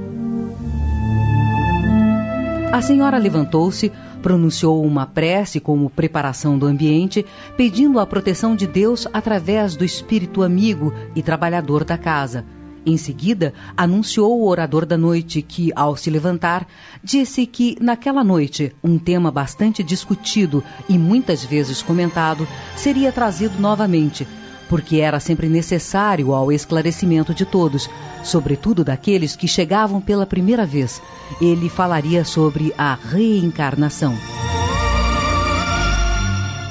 A 2.73 2.81
senhora 2.81 3.17
levantou-se, 3.17 3.89
pronunciou 4.21 4.83
uma 4.83 5.05
prece 5.05 5.61
como 5.61 5.89
preparação 5.89 6.59
do 6.59 6.65
ambiente, 6.65 7.25
pedindo 7.55 8.01
a 8.01 8.05
proteção 8.05 8.53
de 8.53 8.67
Deus 8.67 9.07
através 9.13 9.77
do 9.77 9.85
espírito 9.85 10.43
amigo 10.43 10.93
e 11.15 11.23
trabalhador 11.23 11.85
da 11.85 11.97
casa 11.97 12.43
em 12.85 12.97
seguida, 12.97 13.53
anunciou 13.75 14.39
o 14.39 14.47
orador 14.47 14.85
da 14.85 14.97
noite 14.97 15.41
que, 15.41 15.71
ao 15.75 15.95
se 15.95 16.09
levantar, 16.09 16.67
disse 17.03 17.45
que 17.45 17.77
naquela 17.79 18.23
noite 18.23 18.75
um 18.83 18.97
tema 18.97 19.31
bastante 19.31 19.83
discutido 19.83 20.63
e 20.89 20.97
muitas 20.97 21.43
vezes 21.43 21.81
comentado 21.81 22.47
seria 22.75 23.11
trazido 23.11 23.59
novamente, 23.59 24.27
porque 24.69 24.97
era 24.97 25.19
sempre 25.19 25.47
necessário 25.47 26.33
ao 26.33 26.51
esclarecimento 26.51 27.33
de 27.33 27.45
todos, 27.45 27.89
sobretudo 28.23 28.83
daqueles 28.83 29.35
que 29.35 29.47
chegavam 29.47 30.01
pela 30.01 30.25
primeira 30.25 30.65
vez. 30.65 31.01
Ele 31.39 31.69
falaria 31.69 32.25
sobre 32.25 32.73
a 32.77 32.95
reencarnação. 32.95 34.15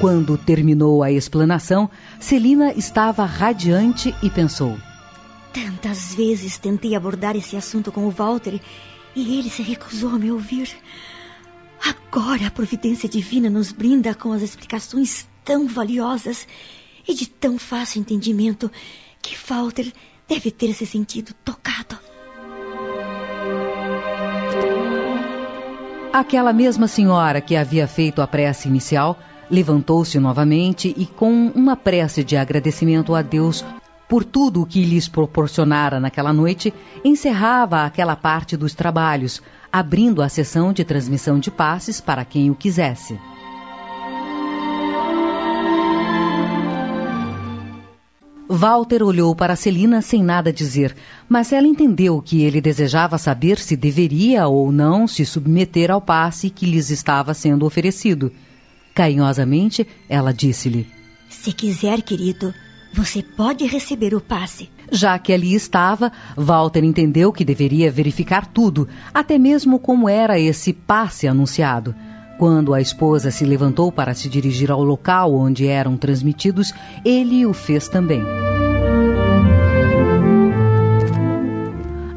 Quando 0.00 0.36
terminou 0.36 1.00
a 1.00 1.12
explanação, 1.12 1.88
Celina 2.18 2.72
estava 2.72 3.24
radiante 3.24 4.12
e 4.20 4.28
pensou. 4.28 4.76
Tantas 5.52 6.14
vezes 6.14 6.58
tentei 6.58 6.94
abordar 6.94 7.36
esse 7.36 7.56
assunto 7.56 7.92
com 7.92 8.06
o 8.06 8.10
Walter 8.10 8.60
e 9.14 9.38
ele 9.38 9.50
se 9.50 9.62
recusou 9.62 10.10
a 10.10 10.18
me 10.18 10.30
ouvir. 10.30 10.70
Agora 11.84 12.46
a 12.46 12.50
providência 12.50 13.08
divina 13.08 13.50
nos 13.50 13.72
brinda 13.72 14.14
com 14.14 14.32
as 14.32 14.42
explicações 14.42 15.28
tão 15.44 15.66
valiosas 15.66 16.46
e 17.06 17.14
de 17.14 17.26
tão 17.28 17.58
fácil 17.58 18.00
entendimento 18.00 18.70
que 19.20 19.36
Walter 19.48 19.92
deve 20.28 20.50
ter 20.50 20.72
se 20.72 20.86
sentido 20.86 21.34
tocado. 21.44 21.98
Aquela 26.12 26.52
mesma 26.52 26.86
senhora 26.86 27.40
que 27.40 27.56
havia 27.56 27.88
feito 27.88 28.22
a 28.22 28.26
prece 28.26 28.68
inicial 28.68 29.18
levantou-se 29.50 30.18
novamente 30.18 30.94
e, 30.96 31.04
com 31.04 31.48
uma 31.48 31.76
prece 31.76 32.22
de 32.22 32.36
agradecimento 32.36 33.14
a 33.14 33.22
Deus 33.22 33.64
por 34.12 34.24
tudo 34.24 34.60
o 34.60 34.66
que 34.66 34.84
lhes 34.84 35.08
proporcionara 35.08 35.98
naquela 35.98 36.34
noite, 36.34 36.70
encerrava 37.02 37.86
aquela 37.86 38.14
parte 38.14 38.58
dos 38.58 38.74
trabalhos, 38.74 39.40
abrindo 39.72 40.20
a 40.20 40.28
sessão 40.28 40.70
de 40.70 40.84
transmissão 40.84 41.38
de 41.38 41.50
passes 41.50 41.98
para 41.98 42.22
quem 42.22 42.50
o 42.50 42.54
quisesse. 42.54 43.18
Walter 48.46 49.02
olhou 49.02 49.34
para 49.34 49.56
Celina 49.56 50.02
sem 50.02 50.22
nada 50.22 50.52
dizer, 50.52 50.94
mas 51.26 51.50
ela 51.50 51.66
entendeu 51.66 52.20
que 52.20 52.42
ele 52.42 52.60
desejava 52.60 53.16
saber 53.16 53.58
se 53.58 53.74
deveria 53.74 54.46
ou 54.46 54.70
não 54.70 55.06
se 55.06 55.24
submeter 55.24 55.90
ao 55.90 56.02
passe 56.02 56.50
que 56.50 56.66
lhes 56.66 56.90
estava 56.90 57.32
sendo 57.32 57.64
oferecido. 57.64 58.30
Carinhosamente, 58.94 59.88
ela 60.06 60.34
disse-lhe: 60.34 60.86
Se 61.30 61.50
quiser, 61.50 62.02
querido, 62.02 62.52
você 62.92 63.22
pode 63.22 63.64
receber 63.66 64.14
o 64.14 64.20
passe. 64.20 64.70
Já 64.90 65.18
que 65.18 65.32
ali 65.32 65.54
estava, 65.54 66.12
Walter 66.36 66.84
entendeu 66.84 67.32
que 67.32 67.44
deveria 67.44 67.90
verificar 67.90 68.46
tudo, 68.46 68.86
até 69.12 69.38
mesmo 69.38 69.78
como 69.78 70.08
era 70.08 70.38
esse 70.38 70.72
passe 70.72 71.26
anunciado. 71.26 71.94
Quando 72.38 72.74
a 72.74 72.80
esposa 72.80 73.30
se 73.30 73.44
levantou 73.44 73.90
para 73.90 74.14
se 74.14 74.28
dirigir 74.28 74.70
ao 74.70 74.82
local 74.82 75.34
onde 75.34 75.66
eram 75.66 75.96
transmitidos, 75.96 76.72
ele 77.04 77.46
o 77.46 77.52
fez 77.52 77.88
também. 77.88 78.22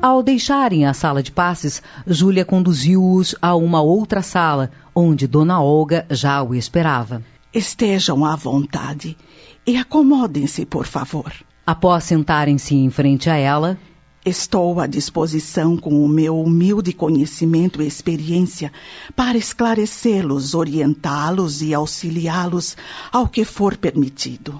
Ao 0.02 0.22
deixarem 0.22 0.86
a 0.86 0.94
sala 0.94 1.24
de 1.24 1.32
passes, 1.32 1.82
Júlia 2.06 2.46
conduziu-os 2.46 3.36
a 3.42 3.56
uma 3.56 3.82
outra 3.82 4.22
sala, 4.22 4.72
onde 4.94 5.28
Dona 5.28 5.62
Olga 5.62 6.06
já 6.10 6.44
o 6.44 6.54
esperava. 6.54 7.24
Estejam 7.54 8.26
à 8.26 8.36
vontade 8.36 9.18
e 9.66 9.78
acomodem-se, 9.78 10.66
por 10.66 10.86
favor. 10.86 11.34
Após 11.66 12.04
sentarem-se 12.04 12.76
em 12.76 12.90
frente 12.90 13.30
a 13.30 13.36
ela, 13.36 13.78
Estou 14.26 14.80
à 14.80 14.88
disposição 14.88 15.78
com 15.78 16.04
o 16.04 16.10
meu 16.10 16.42
humilde 16.42 16.92
conhecimento 16.92 17.80
e 17.80 17.86
experiência 17.86 18.74
para 19.16 19.38
esclarecê-los, 19.38 20.56
orientá-los 20.56 21.62
e 21.62 21.76
auxiliá-los 21.76 22.76
ao 23.12 23.28
que 23.28 23.46
for 23.46 23.78
permitido. 23.78 24.60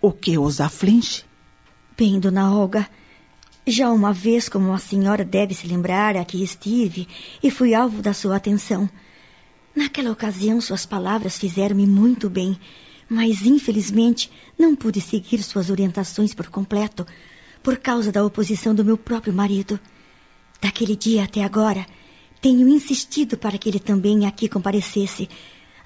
O 0.00 0.10
que 0.10 0.36
os 0.36 0.60
aflige? 0.60 1.22
Bem, 1.96 2.18
dona 2.18 2.52
Olga, 2.52 2.88
já 3.64 3.88
uma 3.92 4.12
vez, 4.12 4.48
como 4.48 4.72
a 4.72 4.78
senhora 4.78 5.24
deve 5.24 5.54
se 5.54 5.68
lembrar, 5.68 6.16
aqui 6.16 6.42
estive 6.42 7.06
e 7.40 7.52
fui 7.52 7.74
alvo 7.74 8.02
da 8.02 8.12
sua 8.12 8.34
atenção. 8.34 8.90
Naquela 9.76 10.10
ocasião, 10.10 10.60
suas 10.60 10.84
palavras 10.84 11.38
fizeram-me 11.38 11.86
muito 11.86 12.28
bem, 12.28 12.58
mas 13.08 13.42
infelizmente 13.42 14.30
não 14.58 14.76
pude 14.76 15.00
seguir 15.00 15.42
suas 15.42 15.70
orientações 15.70 16.34
por 16.34 16.48
completo, 16.48 17.06
por 17.62 17.76
causa 17.78 18.12
da 18.12 18.24
oposição 18.24 18.74
do 18.74 18.84
meu 18.84 18.96
próprio 18.96 19.32
marido. 19.32 19.78
Daquele 20.60 20.96
dia 20.96 21.24
até 21.24 21.42
agora, 21.42 21.86
tenho 22.40 22.68
insistido 22.68 23.36
para 23.36 23.58
que 23.58 23.68
ele 23.68 23.80
também 23.80 24.26
aqui 24.26 24.48
comparecesse, 24.48 25.28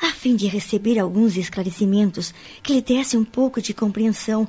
a 0.00 0.10
fim 0.10 0.34
de 0.34 0.46
receber 0.46 0.98
alguns 0.98 1.36
esclarecimentos 1.36 2.34
que 2.62 2.72
lhe 2.72 2.82
desse 2.82 3.16
um 3.16 3.24
pouco 3.24 3.62
de 3.62 3.72
compreensão 3.72 4.48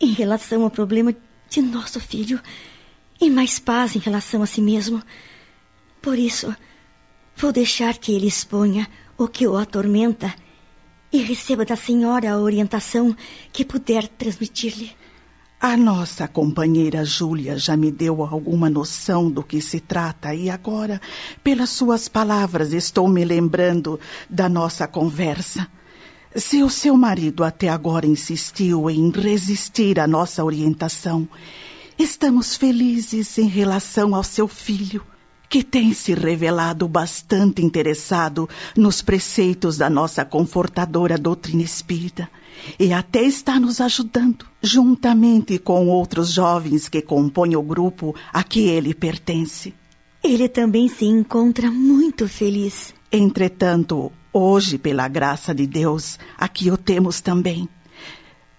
em 0.00 0.12
relação 0.12 0.62
ao 0.62 0.70
problema 0.70 1.14
de 1.50 1.60
nosso 1.60 2.00
filho 2.00 2.40
e 3.20 3.28
mais 3.28 3.58
paz 3.58 3.94
em 3.94 3.98
relação 3.98 4.42
a 4.42 4.46
si 4.46 4.62
mesmo. 4.62 5.02
Por 6.00 6.18
isso, 6.18 6.54
Vou 7.40 7.52
deixar 7.52 7.96
que 7.96 8.12
ele 8.12 8.26
exponha 8.26 8.88
o 9.16 9.28
que 9.28 9.46
o 9.46 9.56
atormenta 9.56 10.34
e 11.12 11.22
receba 11.22 11.64
da 11.64 11.76
senhora 11.76 12.32
a 12.32 12.38
orientação 12.38 13.16
que 13.52 13.64
puder 13.64 14.06
transmitir-lhe. 14.08 14.92
A 15.60 15.76
nossa 15.76 16.28
companheira 16.28 17.04
Júlia 17.04 17.58
já 17.58 17.76
me 17.76 17.90
deu 17.90 18.22
alguma 18.22 18.70
noção 18.70 19.28
do 19.28 19.42
que 19.42 19.60
se 19.60 19.80
trata 19.80 20.32
e 20.32 20.48
agora, 20.48 21.00
pelas 21.42 21.70
suas 21.70 22.06
palavras, 22.06 22.72
estou 22.72 23.08
me 23.08 23.24
lembrando 23.24 23.98
da 24.30 24.48
nossa 24.48 24.86
conversa. 24.86 25.66
Se 26.36 26.62
o 26.62 26.70
seu 26.70 26.96
marido 26.96 27.42
até 27.42 27.68
agora 27.68 28.06
insistiu 28.06 28.88
em 28.88 29.10
resistir 29.10 29.98
à 29.98 30.06
nossa 30.06 30.44
orientação, 30.44 31.28
estamos 31.98 32.54
felizes 32.54 33.36
em 33.36 33.48
relação 33.48 34.14
ao 34.14 34.22
seu 34.22 34.46
filho 34.46 35.04
que 35.48 35.62
tem 35.62 35.92
se 35.92 36.14
revelado 36.14 36.86
bastante 36.86 37.64
interessado 37.64 38.48
nos 38.76 39.00
preceitos 39.00 39.78
da 39.78 39.88
nossa 39.88 40.24
confortadora 40.24 41.16
doutrina 41.16 41.62
espírita 41.62 42.28
e 42.78 42.92
até 42.92 43.22
está 43.22 43.58
nos 43.58 43.80
ajudando, 43.80 44.44
juntamente 44.62 45.58
com 45.58 45.88
outros 45.88 46.32
jovens 46.32 46.88
que 46.88 47.00
compõem 47.00 47.56
o 47.56 47.62
grupo 47.62 48.14
a 48.32 48.42
que 48.42 48.60
ele 48.60 48.92
pertence. 48.92 49.74
Ele 50.22 50.48
também 50.48 50.88
se 50.88 51.04
encontra 51.04 51.70
muito 51.70 52.28
feliz. 52.28 52.92
Entretanto, 53.10 54.12
hoje, 54.32 54.76
pela 54.76 55.08
graça 55.08 55.54
de 55.54 55.66
Deus, 55.66 56.18
aqui 56.36 56.70
o 56.70 56.76
temos 56.76 57.20
também. 57.20 57.68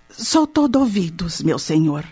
Sou 0.09 0.47
todo 0.47 0.79
ouvidos, 0.79 1.41
meu 1.41 1.59
senhor. 1.59 2.05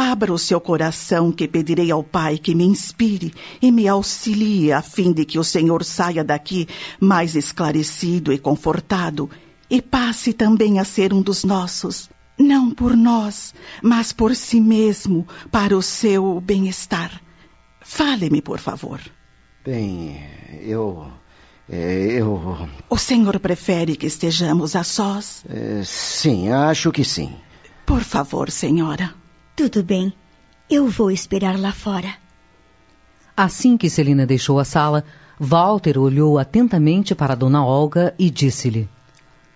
Abra 0.00 0.32
o 0.32 0.38
seu 0.38 0.60
coração, 0.60 1.32
que 1.32 1.48
pedirei 1.48 1.90
ao 1.90 2.04
Pai 2.04 2.38
que 2.38 2.54
me 2.54 2.62
inspire 2.62 3.34
e 3.60 3.72
me 3.72 3.88
auxilie, 3.88 4.70
a 4.70 4.80
fim 4.80 5.12
de 5.12 5.24
que 5.24 5.40
o 5.40 5.42
Senhor 5.42 5.82
saia 5.82 6.22
daqui 6.22 6.68
mais 7.00 7.34
esclarecido 7.34 8.32
e 8.32 8.38
confortado 8.38 9.28
e 9.68 9.82
passe 9.82 10.32
também 10.32 10.78
a 10.78 10.84
ser 10.84 11.12
um 11.12 11.20
dos 11.20 11.42
nossos, 11.42 12.08
não 12.38 12.70
por 12.70 12.96
nós, 12.96 13.52
mas 13.82 14.12
por 14.12 14.36
si 14.36 14.60
mesmo, 14.60 15.26
para 15.50 15.76
o 15.76 15.82
seu 15.82 16.40
bem-estar. 16.40 17.20
Fale-me, 17.80 18.40
por 18.40 18.60
favor. 18.60 19.00
Bem, 19.64 20.22
eu. 20.62 21.10
É, 21.68 22.06
eu. 22.20 22.68
O 22.88 22.96
senhor 22.96 23.40
prefere 23.40 23.96
que 23.96 24.06
estejamos 24.06 24.76
a 24.76 24.84
sós? 24.84 25.44
É, 25.48 25.82
sim, 25.84 26.52
acho 26.52 26.92
que 26.92 27.02
sim. 27.02 27.34
Por 27.84 28.04
favor, 28.04 28.48
senhora. 28.48 29.12
Tudo 29.58 29.82
bem. 29.82 30.12
Eu 30.70 30.86
vou 30.86 31.10
esperar 31.10 31.58
lá 31.58 31.72
fora. 31.72 32.14
Assim 33.36 33.76
que 33.76 33.90
Celina 33.90 34.24
deixou 34.24 34.60
a 34.60 34.64
sala, 34.64 35.04
Walter 35.36 35.98
olhou 35.98 36.38
atentamente 36.38 37.12
para 37.12 37.34
Dona 37.34 37.66
Olga 37.66 38.14
e 38.16 38.30
disse-lhe: 38.30 38.88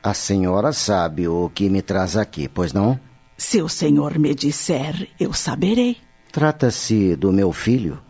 A 0.02 0.12
senhora 0.12 0.72
sabe 0.72 1.28
o 1.28 1.48
que 1.48 1.70
me 1.70 1.80
traz 1.80 2.16
aqui, 2.16 2.48
pois 2.48 2.72
não? 2.72 2.98
Se 3.36 3.62
o 3.62 3.68
senhor 3.68 4.18
me 4.18 4.34
disser, 4.34 5.08
eu 5.20 5.32
saberei. 5.32 5.98
Trata-se 6.32 7.14
do 7.14 7.32
meu 7.32 7.52
filho? 7.52 8.02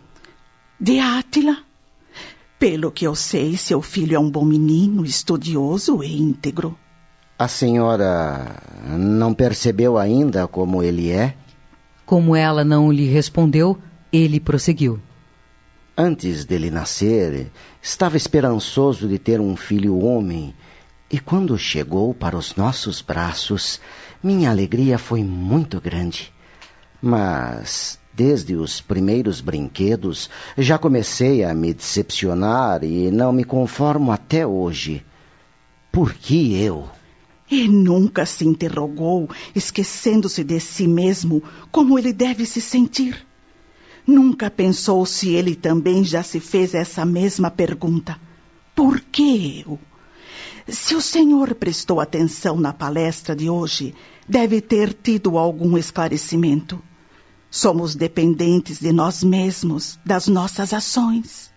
De 0.81 0.99
Átila. 0.99 1.59
Pelo 2.59 2.91
que 2.91 3.07
eu 3.07 3.15
sei, 3.15 3.55
seu 3.59 3.83
filho 3.83 4.17
é 4.17 4.19
um 4.19 4.31
bom 4.31 4.47
menino, 4.47 5.05
estudioso 5.05 6.03
e 6.03 6.19
íntegro. 6.19 6.75
A 7.39 7.49
senhora 7.49 8.57
não 8.89 9.35
percebeu 9.35 9.99
ainda 9.99 10.49
como 10.49 10.83
ele 10.83 11.11
é? 11.11 11.37
Como 12.13 12.37
ela 12.37 12.63
não 12.63 12.93
lhe 12.93 13.07
respondeu, 13.07 13.79
ele 14.13 14.39
prosseguiu. 14.39 15.01
Antes 15.97 16.45
dele 16.45 16.71
nascer, 16.71 17.51
estava 17.81 18.19
esperançoso 18.19 19.09
de 19.09 19.19
ter 19.19 19.41
um 19.41 19.57
filho 19.57 19.99
homem, 19.99 20.55
e 21.11 21.19
quando 21.19 21.57
chegou 21.57 22.13
para 22.13 22.37
os 22.37 22.55
nossos 22.55 23.01
braços, 23.01 23.81
minha 24.23 24.51
alegria 24.51 24.99
foi 24.99 25.25
muito 25.25 25.81
grande. 25.81 26.31
Mas, 27.01 27.99
desde 28.13 28.57
os 28.57 28.79
primeiros 28.79 29.41
brinquedos, 29.41 30.29
já 30.59 30.77
comecei 30.77 31.43
a 31.43 31.55
me 31.55 31.73
decepcionar 31.73 32.85
e 32.85 33.11
não 33.11 33.33
me 33.33 33.43
conformo 33.43 34.13
até 34.13 34.47
hoje. 34.47 35.03
Por 35.91 36.13
que 36.13 36.63
eu? 36.63 36.91
E 37.53 37.69
nunca 37.69 38.25
se 38.25 38.47
interrogou, 38.47 39.29
esquecendo-se 39.55 40.43
de 40.43 40.59
si 40.59 40.89
mesmo, 40.89 41.43
como 41.71 41.99
ele 41.99 42.11
deve 42.11 42.47
se 42.47 42.63
sentir. 42.63 43.27
Nunca 44.07 44.51
pensou 44.51 45.05
se 45.05 45.35
ele 45.35 45.55
também 45.55 46.03
já 46.03 46.23
se 46.23 46.41
fez 46.41 46.73
essa 46.73 47.05
mesma 47.05 47.51
pergunta. 47.51 48.19
Por 48.75 48.99
que 49.03 49.63
eu? 49.67 49.79
Se 50.67 50.95
o 50.95 51.03
senhor 51.03 51.55
prestou 51.55 52.01
atenção 52.01 52.57
na 52.57 52.73
palestra 52.73 53.37
de 53.37 53.51
hoje, 53.51 53.95
deve 54.27 54.63
ter 54.63 54.95
tido 54.95 55.37
algum 55.37 55.77
esclarecimento. 55.77 56.83
Somos 57.51 57.95
dependentes 57.95 58.81
de 58.81 58.95
nós 58.95 59.23
mesmos, 59.23 59.99
das 60.07 60.27
nossas 60.27 60.73
ações. 60.73 61.52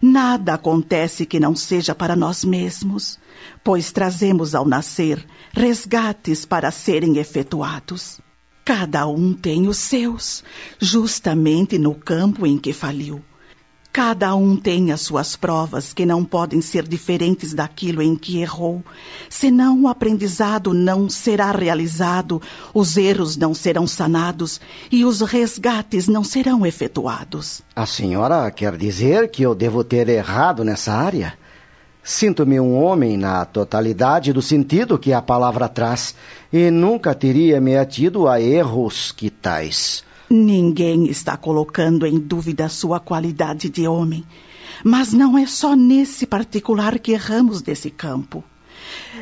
Nada 0.00 0.54
acontece 0.54 1.26
que 1.26 1.40
não 1.40 1.54
seja 1.54 1.94
para 1.94 2.16
nós 2.16 2.44
mesmos, 2.44 3.18
pois 3.62 3.92
trazemos 3.92 4.54
ao 4.54 4.66
nascer 4.66 5.24
resgates 5.52 6.44
para 6.44 6.70
serem 6.70 7.18
efetuados. 7.18 8.20
Cada 8.64 9.06
um 9.06 9.34
tem 9.34 9.66
os 9.66 9.78
seus, 9.78 10.44
justamente 10.78 11.78
no 11.78 11.94
campo 11.94 12.46
em 12.46 12.56
que 12.56 12.72
faliu. 12.72 13.22
Cada 13.92 14.34
um 14.34 14.56
tem 14.56 14.90
as 14.90 15.02
suas 15.02 15.36
provas 15.36 15.92
que 15.92 16.06
não 16.06 16.24
podem 16.24 16.62
ser 16.62 16.88
diferentes 16.88 17.52
daquilo 17.52 18.00
em 18.00 18.16
que 18.16 18.40
errou. 18.40 18.82
Senão 19.28 19.82
o 19.82 19.88
aprendizado 19.88 20.72
não 20.72 21.10
será 21.10 21.52
realizado, 21.52 22.40
os 22.72 22.96
erros 22.96 23.36
não 23.36 23.52
serão 23.52 23.86
sanados 23.86 24.58
e 24.90 25.04
os 25.04 25.20
resgates 25.20 26.08
não 26.08 26.24
serão 26.24 26.64
efetuados. 26.64 27.60
A 27.76 27.84
senhora 27.84 28.50
quer 28.50 28.78
dizer 28.78 29.30
que 29.30 29.42
eu 29.42 29.54
devo 29.54 29.84
ter 29.84 30.08
errado 30.08 30.64
nessa 30.64 30.94
área? 30.94 31.34
Sinto-me 32.02 32.58
um 32.58 32.82
homem 32.82 33.18
na 33.18 33.44
totalidade 33.44 34.32
do 34.32 34.40
sentido 34.40 34.98
que 34.98 35.12
a 35.12 35.20
palavra 35.20 35.68
traz 35.68 36.14
e 36.50 36.70
nunca 36.70 37.14
teria 37.14 37.60
me 37.60 37.76
atido 37.76 38.26
a 38.26 38.40
erros 38.40 39.12
que 39.12 39.28
tais. 39.28 40.02
Ninguém 40.34 41.08
está 41.08 41.36
colocando 41.36 42.06
em 42.06 42.18
dúvida 42.18 42.66
sua 42.66 42.98
qualidade 42.98 43.68
de 43.68 43.86
homem. 43.86 44.24
Mas 44.82 45.12
não 45.12 45.36
é 45.36 45.46
só 45.46 45.76
nesse 45.76 46.24
particular 46.24 46.98
que 46.98 47.12
erramos 47.12 47.60
desse 47.60 47.90
campo. 47.90 48.42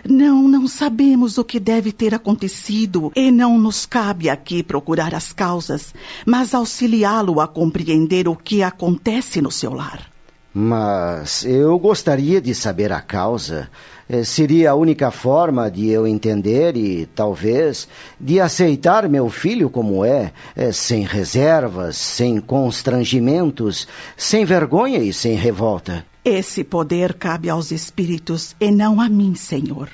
Não, 0.09 0.47
não 0.47 0.69
sabemos 0.69 1.37
o 1.37 1.43
que 1.43 1.59
deve 1.59 1.91
ter 1.91 2.15
acontecido 2.15 3.11
e 3.17 3.33
não 3.33 3.59
nos 3.59 3.85
cabe 3.85 4.31
aqui 4.31 4.63
procurar 4.63 5.13
as 5.13 5.33
causas, 5.33 5.93
mas 6.25 6.55
auxiliá-lo 6.55 7.41
a 7.41 7.49
compreender 7.49 8.29
o 8.29 8.37
que 8.37 8.63
acontece 8.63 9.43
no 9.43 9.51
seu 9.51 9.75
lar. 9.75 10.09
Mas 10.55 11.45
eu 11.45 11.77
gostaria 11.77 12.41
de 12.41 12.55
saber 12.55 12.93
a 12.93 13.01
causa. 13.01 13.69
Eh, 14.13 14.25
seria 14.25 14.73
a 14.73 14.75
única 14.75 15.13
forma 15.13 15.71
de 15.71 15.89
eu 15.89 16.05
entender 16.05 16.77
e, 16.77 17.07
talvez, 17.07 17.87
de 18.19 18.41
aceitar 18.41 19.09
meu 19.09 19.31
filho 19.31 19.71
como 19.71 20.05
é, 20.05 20.33
eh, 20.57 20.73
sem 20.73 21.05
reservas, 21.05 21.97
sem 21.97 22.41
constrangimentos, 22.41 23.87
sem 24.17 24.45
vergonha 24.45 24.99
e 24.99 25.13
sem 25.13 25.37
revolta. 25.37 26.05
Esse 26.25 26.65
poder 26.65 27.15
cabe 27.15 27.49
aos 27.49 27.71
espíritos 27.71 28.57
e 28.59 28.73
não 28.73 29.01
a 29.01 29.09
mim, 29.09 29.37
Senhor. 29.37 29.89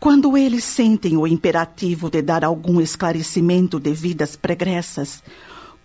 Quando 0.00 0.36
eles 0.36 0.64
sentem 0.64 1.16
o 1.16 1.24
imperativo 1.24 2.10
de 2.10 2.22
dar 2.22 2.44
algum 2.44 2.80
esclarecimento 2.80 3.78
de 3.78 3.92
vidas 3.92 4.34
pregressas, 4.34 5.22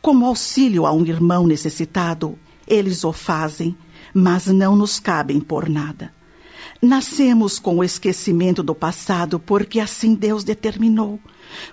como 0.01 0.25
auxílio 0.25 0.87
a 0.87 0.91
um 0.91 1.05
irmão 1.05 1.45
necessitado, 1.45 2.39
eles 2.67 3.03
o 3.03 3.13
fazem, 3.13 3.77
mas 4.11 4.47
não 4.47 4.75
nos 4.75 4.99
cabem 4.99 5.39
por 5.39 5.69
nada. 5.69 6.14
Nascemos 6.85 7.57
com 7.57 7.77
o 7.77 7.83
esquecimento 7.83 8.61
do 8.61 8.75
passado 8.75 9.39
porque 9.39 9.79
assim 9.79 10.13
Deus 10.13 10.43
determinou, 10.43 11.19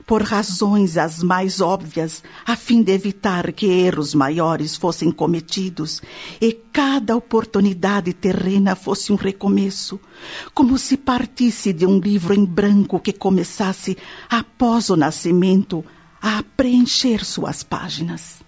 por 0.06 0.22
razões 0.22 0.96
as 0.96 1.22
mais 1.22 1.60
óbvias, 1.60 2.22
a 2.46 2.56
fim 2.56 2.82
de 2.82 2.92
evitar 2.92 3.52
que 3.52 3.66
erros 3.66 4.14
maiores 4.14 4.74
fossem 4.74 5.12
cometidos 5.12 6.00
e 6.40 6.54
cada 6.54 7.14
oportunidade 7.14 8.14
terrena 8.14 8.74
fosse 8.74 9.12
um 9.12 9.16
recomeço, 9.16 10.00
como 10.54 10.78
se 10.78 10.96
partisse 10.96 11.74
de 11.74 11.84
um 11.84 11.98
livro 11.98 12.32
em 12.32 12.46
branco 12.46 12.98
que 12.98 13.12
começasse, 13.12 13.98
após 14.30 14.88
o 14.88 14.96
nascimento, 14.96 15.84
a 16.22 16.42
preencher 16.56 17.22
suas 17.22 17.62
páginas. 17.62 18.41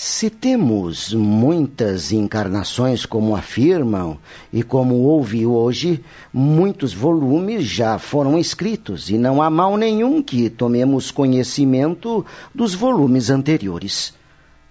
Se 0.00 0.30
temos 0.30 1.12
muitas 1.12 2.12
encarnações, 2.12 3.04
como 3.04 3.34
afirmam, 3.34 4.16
e 4.52 4.62
como 4.62 4.94
houve 4.94 5.44
hoje, 5.44 6.04
muitos 6.32 6.94
volumes 6.94 7.64
já 7.64 7.98
foram 7.98 8.38
escritos, 8.38 9.10
e 9.10 9.18
não 9.18 9.42
há 9.42 9.50
mal 9.50 9.76
nenhum 9.76 10.22
que 10.22 10.48
tomemos 10.48 11.10
conhecimento 11.10 12.24
dos 12.54 12.74
volumes 12.74 13.28
anteriores. 13.28 14.14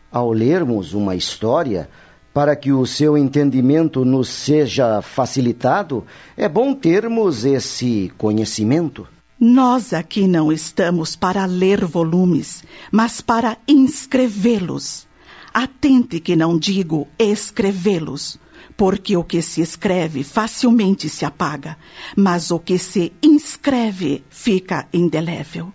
Ao 0.10 0.32
lermos 0.32 0.94
uma 0.94 1.14
história, 1.14 1.90
para 2.34 2.56
que 2.56 2.72
o 2.72 2.86
seu 2.86 3.18
entendimento 3.18 4.06
nos 4.06 4.30
seja 4.30 5.02
facilitado, 5.02 6.06
é 6.38 6.48
bom 6.48 6.74
termos 6.74 7.44
esse 7.44 8.14
conhecimento. 8.18 9.06
Nós 9.38 9.92
aqui 9.94 10.26
não 10.26 10.54
estamos 10.54 11.18
para 11.18 11.46
ler 11.46 11.84
volumes, 11.84 12.64
mas 12.90 13.20
para 13.20 13.58
inscrevê-los 13.68 15.06
Atente 15.60 16.20
que 16.20 16.36
não 16.36 16.56
digo 16.56 17.08
escrevê-los, 17.18 18.38
porque 18.78 19.18
o 19.18 19.24
que 19.24 19.42
se 19.42 19.60
escreve 19.60 20.24
facilmente 20.24 21.10
se 21.10 21.26
apaga, 21.26 21.76
mas 22.16 22.52
o 22.52 22.60
que 22.60 22.78
se 22.78 23.12
inscreve 23.24 24.24
fica 24.30 24.88
indelével. 24.94 25.74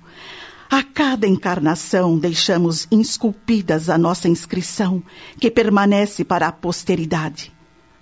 A 0.70 0.84
cada 0.84 1.26
encarnação 1.26 2.16
deixamos 2.16 2.86
esculpidas 2.92 3.90
a 3.90 3.98
nossa 3.98 4.28
inscrição, 4.28 5.02
que 5.40 5.50
permanece 5.50 6.22
para 6.22 6.46
a 6.46 6.52
posteridade. 6.52 7.52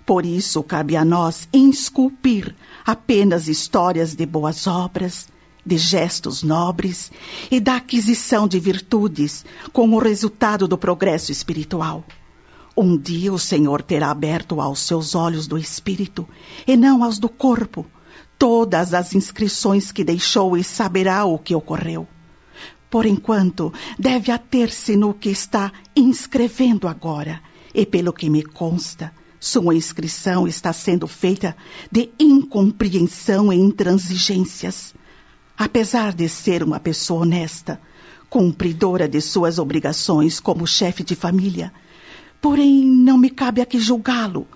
Por 0.05 0.23
isso 0.23 0.61
cabe 0.61 0.95
a 0.95 1.03
nós 1.03 1.49
esculpir 1.51 2.55
apenas 2.85 3.47
histórias 3.47 4.13
de 4.13 4.27
boas 4.27 4.67
obras, 4.67 5.27
de 5.65 5.77
gestos 5.77 6.43
nobres 6.43 7.11
e 7.49 7.59
da 7.59 7.75
aquisição 7.75 8.47
de 8.47 8.59
virtudes 8.59 9.45
como 9.71 9.99
resultado 9.99 10.67
do 10.67 10.77
progresso 10.77 11.31
espiritual. 11.31 12.03
Um 12.75 12.97
dia 12.97 13.33
o 13.33 13.39
Senhor 13.39 13.81
terá 13.81 14.11
aberto 14.11 14.61
aos 14.61 14.79
seus 14.79 15.13
olhos 15.13 15.45
do 15.45 15.57
espírito 15.57 16.27
e 16.65 16.77
não 16.77 17.03
aos 17.03 17.19
do 17.19 17.29
corpo 17.29 17.85
todas 18.39 18.93
as 18.93 19.13
inscrições 19.13 19.91
que 19.91 20.03
deixou 20.03 20.57
e 20.57 20.63
saberá 20.63 21.25
o 21.25 21.37
que 21.37 21.53
ocorreu. 21.53 22.07
Por 22.89 23.05
enquanto, 23.05 23.71
deve 23.99 24.31
ater-se 24.31 24.95
no 24.95 25.13
que 25.13 25.29
está 25.29 25.71
inscrevendo 25.95 26.87
agora, 26.87 27.41
e 27.73 27.85
pelo 27.85 28.11
que 28.11 28.29
me 28.29 28.43
consta, 28.43 29.13
sua 29.39 29.75
inscrição 29.75 30.47
está 30.47 30.73
sendo 30.73 31.07
feita 31.07 31.55
de 31.91 32.09
incompreensão 32.19 33.51
e 33.53 33.55
intransigências 33.55 34.93
Apesar 35.63 36.11
de 36.11 36.27
ser 36.27 36.63
uma 36.63 36.79
pessoa 36.79 37.21
honesta, 37.21 37.79
cumpridora 38.27 39.07
de 39.07 39.21
suas 39.21 39.59
obrigações 39.59 40.39
como 40.39 40.65
chefe 40.65 41.03
de 41.03 41.13
família, 41.13 41.71
porém 42.41 42.83
não 42.83 43.15
me 43.15 43.29
cabe 43.29 43.61
aqui 43.61 43.79
julgá-lo, 43.79 44.47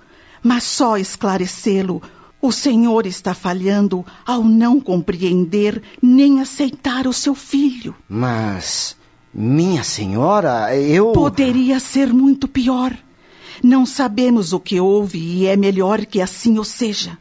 mas 0.41 0.63
só 0.63 0.97
esclarecê-lo. 0.97 2.01
O 2.41 2.51
senhor 2.51 3.05
está 3.05 3.35
falhando 3.35 4.03
ao 4.25 4.43
não 4.43 4.81
compreender 4.81 5.79
nem 6.01 6.41
aceitar 6.41 7.05
o 7.05 7.13
seu 7.13 7.35
filho. 7.35 7.93
Mas, 8.09 8.97
minha 9.31 9.83
senhora, 9.83 10.75
eu. 10.75 11.11
Poderia 11.11 11.79
ser 11.79 12.11
muito 12.11 12.47
pior. 12.47 12.97
Não 13.63 13.85
sabemos 13.85 14.53
o 14.53 14.59
que 14.59 14.79
houve 14.79 15.19
e 15.19 15.45
é 15.45 15.55
melhor 15.55 16.03
que 16.03 16.19
assim 16.19 16.57
o 16.57 16.63
seja. 16.63 17.15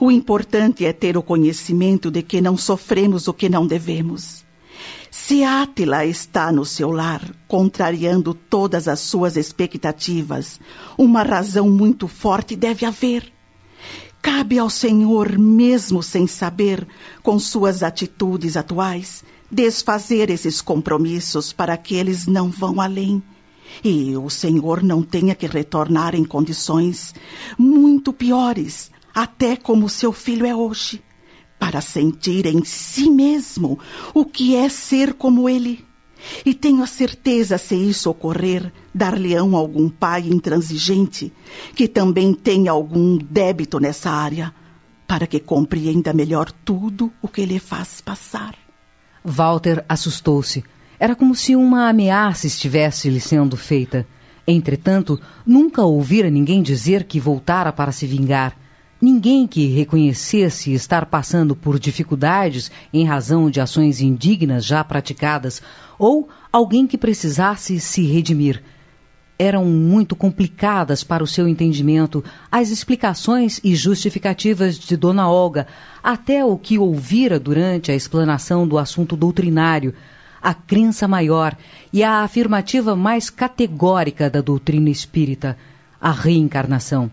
O 0.00 0.12
importante 0.12 0.84
é 0.84 0.92
ter 0.92 1.16
o 1.16 1.22
conhecimento 1.22 2.10
de 2.10 2.22
que 2.22 2.40
não 2.40 2.56
sofremos 2.56 3.26
o 3.26 3.34
que 3.34 3.48
não 3.48 3.66
devemos. 3.66 4.44
Se 5.10 5.42
Átila 5.42 6.06
está 6.06 6.52
no 6.52 6.64
seu 6.64 6.92
lar, 6.92 7.22
contrariando 7.48 8.32
todas 8.32 8.86
as 8.86 9.00
suas 9.00 9.36
expectativas, 9.36 10.60
uma 10.96 11.24
razão 11.24 11.68
muito 11.68 12.06
forte 12.06 12.54
deve 12.54 12.86
haver. 12.86 13.32
Cabe 14.22 14.58
ao 14.58 14.70
Senhor, 14.70 15.36
mesmo 15.36 16.02
sem 16.02 16.28
saber, 16.28 16.86
com 17.22 17.38
suas 17.38 17.82
atitudes 17.82 18.56
atuais, 18.56 19.24
desfazer 19.50 20.30
esses 20.30 20.60
compromissos 20.60 21.52
para 21.52 21.76
que 21.76 21.96
eles 21.96 22.26
não 22.26 22.50
vão 22.50 22.80
além. 22.80 23.20
E 23.82 24.16
o 24.16 24.30
Senhor 24.30 24.82
não 24.82 25.02
tenha 25.02 25.34
que 25.34 25.46
retornar 25.46 26.14
em 26.14 26.24
condições 26.24 27.14
muito 27.58 28.12
piores, 28.12 28.90
até 29.18 29.56
como 29.56 29.88
seu 29.88 30.12
filho 30.12 30.46
é 30.46 30.54
hoje, 30.54 31.02
para 31.58 31.80
sentir 31.80 32.46
em 32.46 32.62
si 32.64 33.10
mesmo 33.10 33.76
o 34.14 34.24
que 34.24 34.54
é 34.54 34.68
ser 34.68 35.12
como 35.14 35.48
ele. 35.48 35.84
E 36.46 36.54
tenho 36.54 36.84
a 36.84 36.86
certeza, 36.86 37.58
se 37.58 37.74
isso 37.74 38.08
ocorrer, 38.08 38.72
dar-lhe-ão 38.94 39.56
algum 39.56 39.88
pai 39.88 40.28
intransigente, 40.28 41.32
que 41.74 41.88
também 41.88 42.32
tenha 42.32 42.70
algum 42.70 43.18
débito 43.18 43.80
nessa 43.80 44.08
área, 44.08 44.54
para 45.04 45.26
que 45.26 45.40
compreenda 45.40 46.12
melhor 46.12 46.52
tudo 46.52 47.12
o 47.20 47.26
que 47.26 47.44
lhe 47.44 47.58
faz 47.58 48.00
passar. 48.00 48.54
Walter 49.24 49.84
assustou-se. 49.88 50.62
Era 50.96 51.16
como 51.16 51.34
se 51.34 51.56
uma 51.56 51.88
ameaça 51.88 52.46
estivesse 52.46 53.10
lhe 53.10 53.20
sendo 53.20 53.56
feita. 53.56 54.06
Entretanto, 54.46 55.20
nunca 55.44 55.82
ouvira 55.82 56.30
ninguém 56.30 56.62
dizer 56.62 57.02
que 57.02 57.18
voltara 57.18 57.72
para 57.72 57.90
se 57.90 58.06
vingar. 58.06 58.56
Ninguém 59.00 59.46
que 59.46 59.66
reconhecesse 59.66 60.72
estar 60.72 61.06
passando 61.06 61.54
por 61.54 61.78
dificuldades 61.78 62.68
em 62.92 63.04
razão 63.04 63.48
de 63.48 63.60
ações 63.60 64.00
indignas 64.00 64.64
já 64.64 64.82
praticadas 64.82 65.62
ou 65.96 66.28
alguém 66.52 66.84
que 66.84 66.98
precisasse 66.98 67.78
se 67.78 68.02
redimir. 68.02 68.60
Eram 69.38 69.64
muito 69.66 70.16
complicadas 70.16 71.04
para 71.04 71.22
o 71.22 71.28
seu 71.28 71.46
entendimento 71.46 72.24
as 72.50 72.70
explicações 72.70 73.60
e 73.62 73.76
justificativas 73.76 74.76
de 74.76 74.96
Dona 74.96 75.30
Olga, 75.30 75.68
até 76.02 76.44
o 76.44 76.58
que 76.58 76.76
ouvira 76.76 77.38
durante 77.38 77.92
a 77.92 77.94
explanação 77.94 78.66
do 78.66 78.76
assunto 78.76 79.16
doutrinário, 79.16 79.94
a 80.42 80.52
crença 80.52 81.06
maior 81.06 81.56
e 81.92 82.02
a 82.02 82.24
afirmativa 82.24 82.96
mais 82.96 83.30
categórica 83.30 84.28
da 84.28 84.40
doutrina 84.40 84.90
espírita, 84.90 85.56
a 86.00 86.10
reencarnação. 86.10 87.08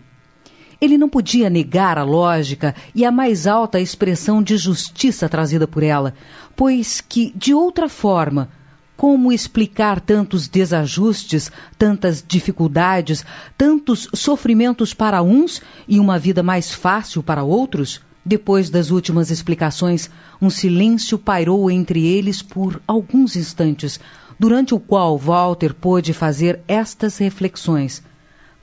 Ele 0.80 0.98
não 0.98 1.08
podia 1.08 1.48
negar 1.48 1.96
a 1.96 2.04
lógica 2.04 2.74
e 2.94 3.04
a 3.04 3.10
mais 3.10 3.46
alta 3.46 3.80
expressão 3.80 4.42
de 4.42 4.56
justiça 4.56 5.28
trazida 5.28 5.66
por 5.66 5.82
ela, 5.82 6.14
pois 6.54 7.00
que, 7.00 7.32
de 7.34 7.54
outra 7.54 7.88
forma, 7.88 8.50
como 8.96 9.32
explicar 9.32 10.00
tantos 10.00 10.48
desajustes, 10.48 11.50
tantas 11.78 12.24
dificuldades, 12.26 13.24
tantos 13.56 14.08
sofrimentos 14.14 14.94
para 14.94 15.22
uns 15.22 15.62
e 15.86 15.98
uma 15.98 16.18
vida 16.18 16.42
mais 16.42 16.72
fácil 16.72 17.22
para 17.22 17.42
outros? 17.42 18.00
Depois 18.24 18.68
das 18.68 18.90
últimas 18.90 19.30
explicações, 19.30 20.10
um 20.42 20.50
silêncio 20.50 21.16
pairou 21.16 21.70
entre 21.70 22.04
eles 22.04 22.42
por 22.42 22.82
alguns 22.86 23.36
instantes, 23.36 24.00
durante 24.38 24.74
o 24.74 24.80
qual 24.80 25.16
Walter 25.16 25.72
pôde 25.72 26.12
fazer 26.12 26.60
estas 26.66 27.18
reflexões 27.18 28.02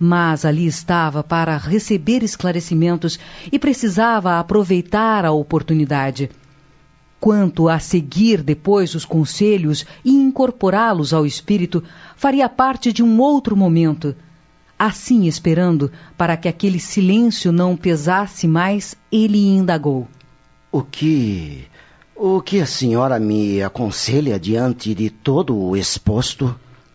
mas 0.03 0.43
ali 0.43 0.67
estava 0.67 1.23
para 1.23 1.55
receber 1.55 2.23
esclarecimentos 2.23 3.17
e 3.49 3.57
precisava 3.57 4.37
aproveitar 4.37 5.23
a 5.23 5.31
oportunidade. 5.31 6.29
Quanto 7.21 7.69
a 7.69 7.79
seguir 7.79 8.43
depois 8.43 8.95
os 8.95 9.05
conselhos 9.05 9.85
e 10.03 10.11
incorporá-los 10.11 11.13
ao 11.13 11.25
espírito, 11.25 11.81
faria 12.17 12.49
parte 12.49 12.91
de 12.91 13.01
um 13.01 13.17
outro 13.21 13.55
momento. 13.55 14.13
Assim, 14.77 15.25
esperando 15.25 15.89
para 16.17 16.35
que 16.35 16.49
aquele 16.49 16.81
silêncio 16.81 17.53
não 17.53 17.77
pesasse 17.77 18.45
mais, 18.45 18.97
ele 19.09 19.47
indagou: 19.47 20.05
O 20.69 20.81
que. 20.81 21.63
O 22.13 22.41
que 22.41 22.59
a 22.59 22.65
senhora 22.65 23.17
me 23.19 23.63
aconselha 23.63 24.37
diante 24.37 24.93
de 24.93 25.09
todo 25.09 25.57
o 25.57 25.77
exposto? 25.77 26.53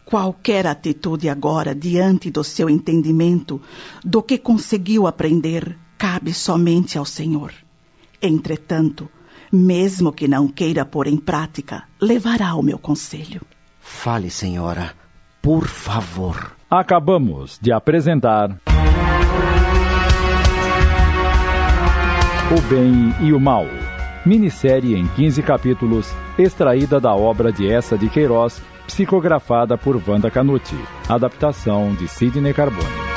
Qualquer 0.08 0.66
atitude 0.66 1.28
agora 1.28 1.74
diante 1.74 2.30
do 2.30 2.42
seu 2.42 2.70
entendimento, 2.70 3.60
do 4.02 4.22
que 4.22 4.38
conseguiu 4.38 5.06
aprender, 5.06 5.76
cabe 5.98 6.32
somente 6.32 6.96
ao 6.96 7.04
Senhor. 7.04 7.52
Entretanto, 8.22 9.06
mesmo 9.52 10.10
que 10.10 10.26
não 10.26 10.48
queira 10.48 10.86
pôr 10.86 11.08
em 11.08 11.18
prática, 11.18 11.84
levará 12.00 12.54
o 12.54 12.62
meu 12.62 12.78
conselho. 12.78 13.42
Fale, 13.80 14.30
senhora, 14.30 14.94
por 15.42 15.66
favor. 15.66 16.56
Acabamos 16.70 17.58
de 17.60 17.70
apresentar. 17.70 18.58
O 22.50 22.60
Bem 22.70 23.28
e 23.28 23.34
o 23.34 23.38
Mal. 23.38 23.66
Minissérie 24.24 24.96
em 24.96 25.06
15 25.06 25.42
capítulos, 25.42 26.10
extraída 26.38 26.98
da 26.98 27.14
obra 27.14 27.52
de 27.52 27.70
Essa 27.70 27.98
de 27.98 28.08
Queiroz, 28.08 28.62
psicografada 28.88 29.76
por 29.76 30.00
Wanda 30.06 30.30
Canuti. 30.30 30.74
Adaptação 31.08 31.94
de 31.94 32.08
Sidney 32.08 32.54
Carbone. 32.54 33.07